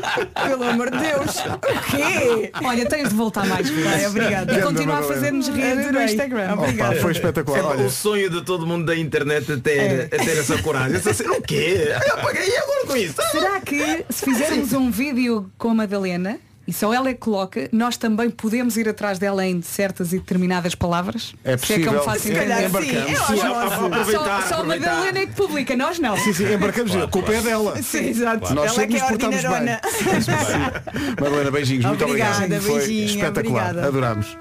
Pelo 0.49 0.63
amor 0.63 0.91
de 0.93 0.99
Deus. 0.99 1.37
O 1.39 1.91
quê? 1.91 2.53
Olha, 2.65 2.87
tens 2.89 3.09
de 3.09 3.15
voltar 3.17 3.45
mais 3.47 3.69
vezes. 3.69 4.07
Obrigada. 4.07 4.57
E 4.57 4.63
continua 4.63 4.99
a 4.99 5.03
fazer-nos 5.03 5.49
rir 5.49 5.93
no. 5.93 6.01
Instagram. 6.03 6.53
Obrigada. 6.55 6.93
Opa, 6.93 7.01
foi 7.03 7.13
espetacular. 7.13 7.59
É 7.59 7.63
Olha, 7.65 7.87
o 7.87 7.91
sonho 7.91 8.31
de 8.31 8.43
todo 8.43 8.65
mundo 8.65 8.87
da 8.87 8.97
internet 8.97 9.51
é 9.53 9.57
ter, 9.57 9.71
É. 9.77 10.09
é 10.13 10.19
ter 10.25 10.39
essa 10.39 10.57
coragem. 10.63 10.97
Essa 10.97 11.13
cena, 11.13 11.33
o 11.33 11.43
quê? 11.43 11.89
Eu 12.07 12.15
apaguei 12.15 12.49
e 12.49 12.57
agora 12.57 12.87
com 12.87 12.97
isso. 12.97 13.15
Será 13.33 13.61
que 13.61 14.05
se 14.09 14.25
fizermos 14.25 14.73
um 14.73 14.89
vídeo 14.91 15.51
com 15.59 15.71
a 15.71 15.75
Madalena 15.75 16.39
e 16.67 16.73
só 16.73 16.93
ela 16.93 17.09
é 17.09 17.15
que 17.15 17.21
coloca, 17.21 17.69
nós 17.73 17.97
também 17.97 18.31
podemos 18.31 18.77
ir 18.77 18.89
atrás 18.89 19.19
dela 19.19 19.45
em 19.47 19.63
certas 19.63 20.13
e 20.13 20.19
determinadas 20.19 20.75
palavras? 20.75 21.35
É 21.45 21.57
Se 21.57 21.75
é 21.75 21.77
possível. 21.79 22.03
faço 22.03 22.21
Se 22.21 22.31
entender. 22.33 22.49
calhar 22.49 22.59
sim, 22.59 22.67
aproveitar, 22.67 24.43
só, 24.43 24.49
só 24.49 24.61
a. 24.61 24.65
Madalena 24.65 25.19
é 25.19 25.27
que 25.27 25.35
publica, 25.35 25.77
nós 25.77 25.99
não. 25.99 26.17
Sim, 26.17 26.33
sim, 26.33 26.53
embarcamos. 26.53 26.95
A 26.97 27.07
culpa 27.07 27.33
é 27.33 27.41
dela. 27.41 27.81
Sim, 27.83 28.09
exato. 28.09 28.55
Nós 28.55 28.67
Ela 28.67 28.67
é 28.67 28.69
sempre 28.69 28.97
é 28.97 29.01
nos 29.01 29.09
portamos 29.09 29.43
bem. 29.43 29.51
Madalena, 31.21 31.51
beijinhos, 31.51 31.85
muito 31.85 32.05
Obrigada, 32.05 32.37
obrigado. 32.45 32.63
Foi 32.63 32.79
beijinho, 32.79 33.07
espetacular, 33.07 33.65
obrigada. 33.71 33.89
adorámos. 33.89 34.39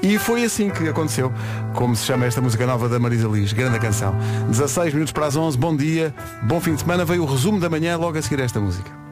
E 0.00 0.16
foi 0.16 0.44
assim 0.44 0.70
que 0.70 0.88
aconteceu, 0.88 1.32
como 1.74 1.96
se 1.96 2.04
chama 2.04 2.24
esta 2.26 2.40
música 2.40 2.64
nova 2.66 2.88
da 2.88 3.00
Marisa 3.00 3.26
Liz, 3.26 3.52
grande 3.52 3.80
canção. 3.80 4.14
16 4.48 4.94
minutos 4.94 5.12
para 5.12 5.26
as 5.26 5.34
11, 5.34 5.58
bom 5.58 5.76
dia, 5.76 6.14
bom 6.44 6.60
fim 6.60 6.74
de 6.74 6.80
semana, 6.80 7.04
veio 7.04 7.22
o 7.24 7.26
resumo 7.26 7.58
da 7.58 7.68
manhã 7.68 7.96
logo 7.96 8.16
a 8.16 8.22
seguir 8.22 8.40
a 8.40 8.44
esta 8.44 8.60
música. 8.60 9.07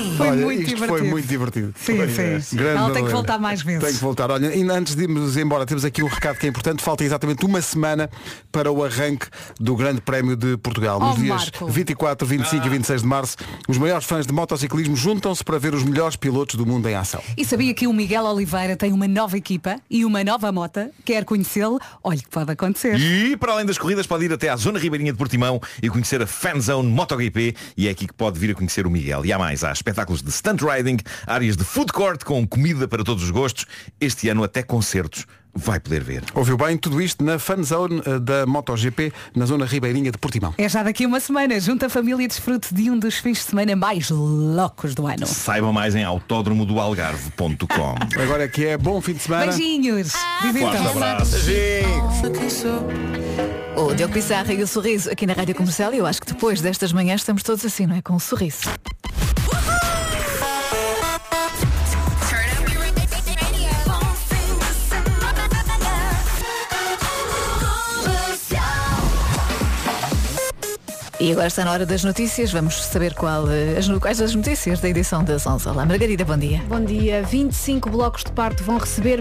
Foi 0.00 0.08
assim. 0.08 0.16
Foi 0.16 0.28
Olha, 0.28 0.44
muito 0.44 0.60
isto 0.62 0.68
divertido. 0.74 0.98
foi 0.98 1.08
muito 1.08 1.26
divertido. 1.28 1.74
Sim, 1.76 1.96
Foi, 1.96 2.08
sim. 2.08 2.22
é. 2.22 2.40
Grande 2.56 2.76
Ela 2.78 2.90
tem 2.92 3.04
que 3.04 3.12
voltar 3.12 3.38
mais 3.38 3.62
vezes. 3.62 3.82
Tem 3.84 3.92
que 3.94 4.00
voltar. 4.00 4.30
Olha, 4.30 4.48
ainda 4.48 4.74
antes 4.74 4.94
de 4.94 5.02
irmos 5.02 5.36
embora, 5.36 5.66
temos 5.66 5.84
aqui 5.84 6.02
um 6.02 6.06
recado 6.08 6.38
que 6.38 6.46
é 6.46 6.48
importante. 6.48 6.82
Falta 6.82 7.04
exatamente 7.04 7.44
uma 7.44 7.60
semana 7.60 8.08
para 8.52 8.70
o 8.70 8.84
arranque 8.84 9.26
do 9.58 9.74
Grande 9.76 10.00
Prémio 10.00 10.36
de 10.36 10.56
Portugal. 10.58 10.98
Nos 11.00 11.10
Oh, 11.16 11.20
dias 11.20 11.50
Marco. 11.50 11.66
24, 11.66 12.26
25 12.26 12.66
e 12.66 12.68
26 12.70 13.02
de 13.02 13.06
março, 13.08 13.36
os 13.68 13.76
maiores 13.78 14.04
fãs 14.06 14.26
de 14.26 14.32
motociclismo 14.32 14.94
juntam-se 14.96 15.42
para 15.44 15.58
ver 15.58 15.74
os 15.74 15.82
melhores 15.82 16.16
pilotos 16.16 16.54
do 16.56 16.64
mundo 16.66 16.88
em 16.88 16.94
ação. 16.94 17.20
E 17.36 17.44
sabia 17.44 17.74
que 17.74 17.86
o 17.86 17.92
Miguel 17.92 18.24
Oliveira 18.24 18.76
tem 18.76 18.92
uma 18.92 19.08
nova 19.08 19.36
equipa 19.36 19.76
e 19.90 20.04
uma 20.04 20.22
nova 20.24 20.50
mota? 20.52 20.90
Quer 21.04 21.24
conhecê-lo? 21.24 21.78
Olha 22.02 22.18
que 22.18 22.28
pode 22.28 22.50
acontecer. 22.52 22.98
E 22.98 23.36
para 23.36 23.52
além 23.52 23.66
das 23.66 23.78
corridas 23.78 24.06
pode 24.06 24.24
ir 24.24 24.32
até 24.32 24.48
à 24.48 24.56
Zona 24.56 24.78
Ribeirinha 24.78 25.12
de 25.12 25.18
Portimão 25.18 25.60
e 25.82 25.88
conhecer 25.88 26.22
a 26.22 26.26
Fanzone 26.26 26.88
MotoGP 26.88 27.54
e 27.76 27.88
é 27.88 27.90
aqui 27.90 28.06
que 28.06 28.14
pode 28.14 28.38
vir 28.38 28.50
a 28.50 28.54
conhecer 28.54 28.86
o 28.86 28.90
Miguel. 28.90 29.24
E 29.24 29.32
há 29.32 29.38
mais, 29.38 29.64
há 29.64 29.70
espetáculos 29.90 30.22
de 30.22 30.30
stunt 30.30 30.62
riding, 30.62 30.98
áreas 31.26 31.56
de 31.56 31.64
food 31.64 31.92
court 31.92 32.24
com 32.24 32.46
comida 32.46 32.86
para 32.86 33.04
todos 33.04 33.22
os 33.24 33.30
gostos. 33.30 33.66
Este 34.00 34.28
ano 34.28 34.44
até 34.44 34.62
concertos 34.62 35.26
vai 35.52 35.80
poder 35.80 36.02
ver. 36.02 36.22
Ouviu 36.32 36.56
bem 36.56 36.76
tudo 36.76 37.02
isto 37.02 37.24
na 37.24 37.36
fanzone 37.38 38.00
eh, 38.06 38.20
da 38.20 38.46
MotoGP 38.46 39.12
na 39.34 39.46
zona 39.46 39.66
ribeirinha 39.66 40.12
de 40.12 40.18
Portimão. 40.18 40.54
É 40.56 40.68
já 40.68 40.82
daqui 40.84 41.04
uma 41.04 41.18
semana. 41.18 41.58
Junta 41.58 41.86
a 41.86 41.88
família 41.88 42.22
e 42.24 42.28
desfrute 42.28 42.72
de 42.72 42.88
um 42.88 42.96
dos 42.96 43.16
fins 43.16 43.38
de 43.38 43.44
semana 43.44 43.74
mais 43.74 44.10
loucos 44.10 44.94
do 44.94 45.08
ano. 45.08 45.26
Saibam 45.26 45.72
mais 45.72 45.96
em 45.96 46.04
autódromodoalgarve.com 46.04 47.94
Agora 48.22 48.48
que 48.48 48.66
é 48.66 48.78
bom 48.78 49.00
fim 49.00 49.14
de 49.14 49.22
semana. 49.22 49.46
Beijinhos. 49.46 50.12
Divirtam-se. 50.42 50.82
Forte 50.84 50.98
abraço. 50.98 51.36
O 53.76 53.94
Diogo 53.94 54.12
Pissarra 54.12 54.52
e 54.52 54.62
o 54.62 54.66
sorriso 54.66 55.10
aqui 55.10 55.26
na 55.26 55.32
Rádio 55.32 55.54
Comercial. 55.54 55.92
E 55.94 55.98
eu 55.98 56.06
acho 56.06 56.20
que 56.20 56.28
depois 56.28 56.60
destas 56.60 56.92
manhãs 56.92 57.22
estamos 57.22 57.42
todos 57.42 57.64
assim, 57.64 57.86
não 57.86 57.96
é? 57.96 58.02
Com 58.02 58.14
um 58.14 58.18
sorriso. 58.18 58.70
E 71.20 71.32
agora 71.32 71.48
está 71.48 71.66
na 71.66 71.72
hora 71.72 71.84
das 71.84 72.02
notícias. 72.02 72.50
Vamos 72.50 72.82
saber 72.82 73.12
qual, 73.12 73.46
eh, 73.50 73.76
as, 73.76 73.86
quais 73.98 74.22
as 74.22 74.34
notícias 74.34 74.80
da 74.80 74.88
edição 74.88 75.22
das 75.22 75.46
11. 75.46 75.68
Olá, 75.68 75.84
Margarida, 75.84 76.24
bom 76.24 76.38
dia. 76.38 76.62
Bom 76.66 76.82
dia. 76.82 77.22
25 77.22 77.90
blocos 77.90 78.24
de 78.24 78.32
parto 78.32 78.64
vão 78.64 78.78
receber 78.78 79.20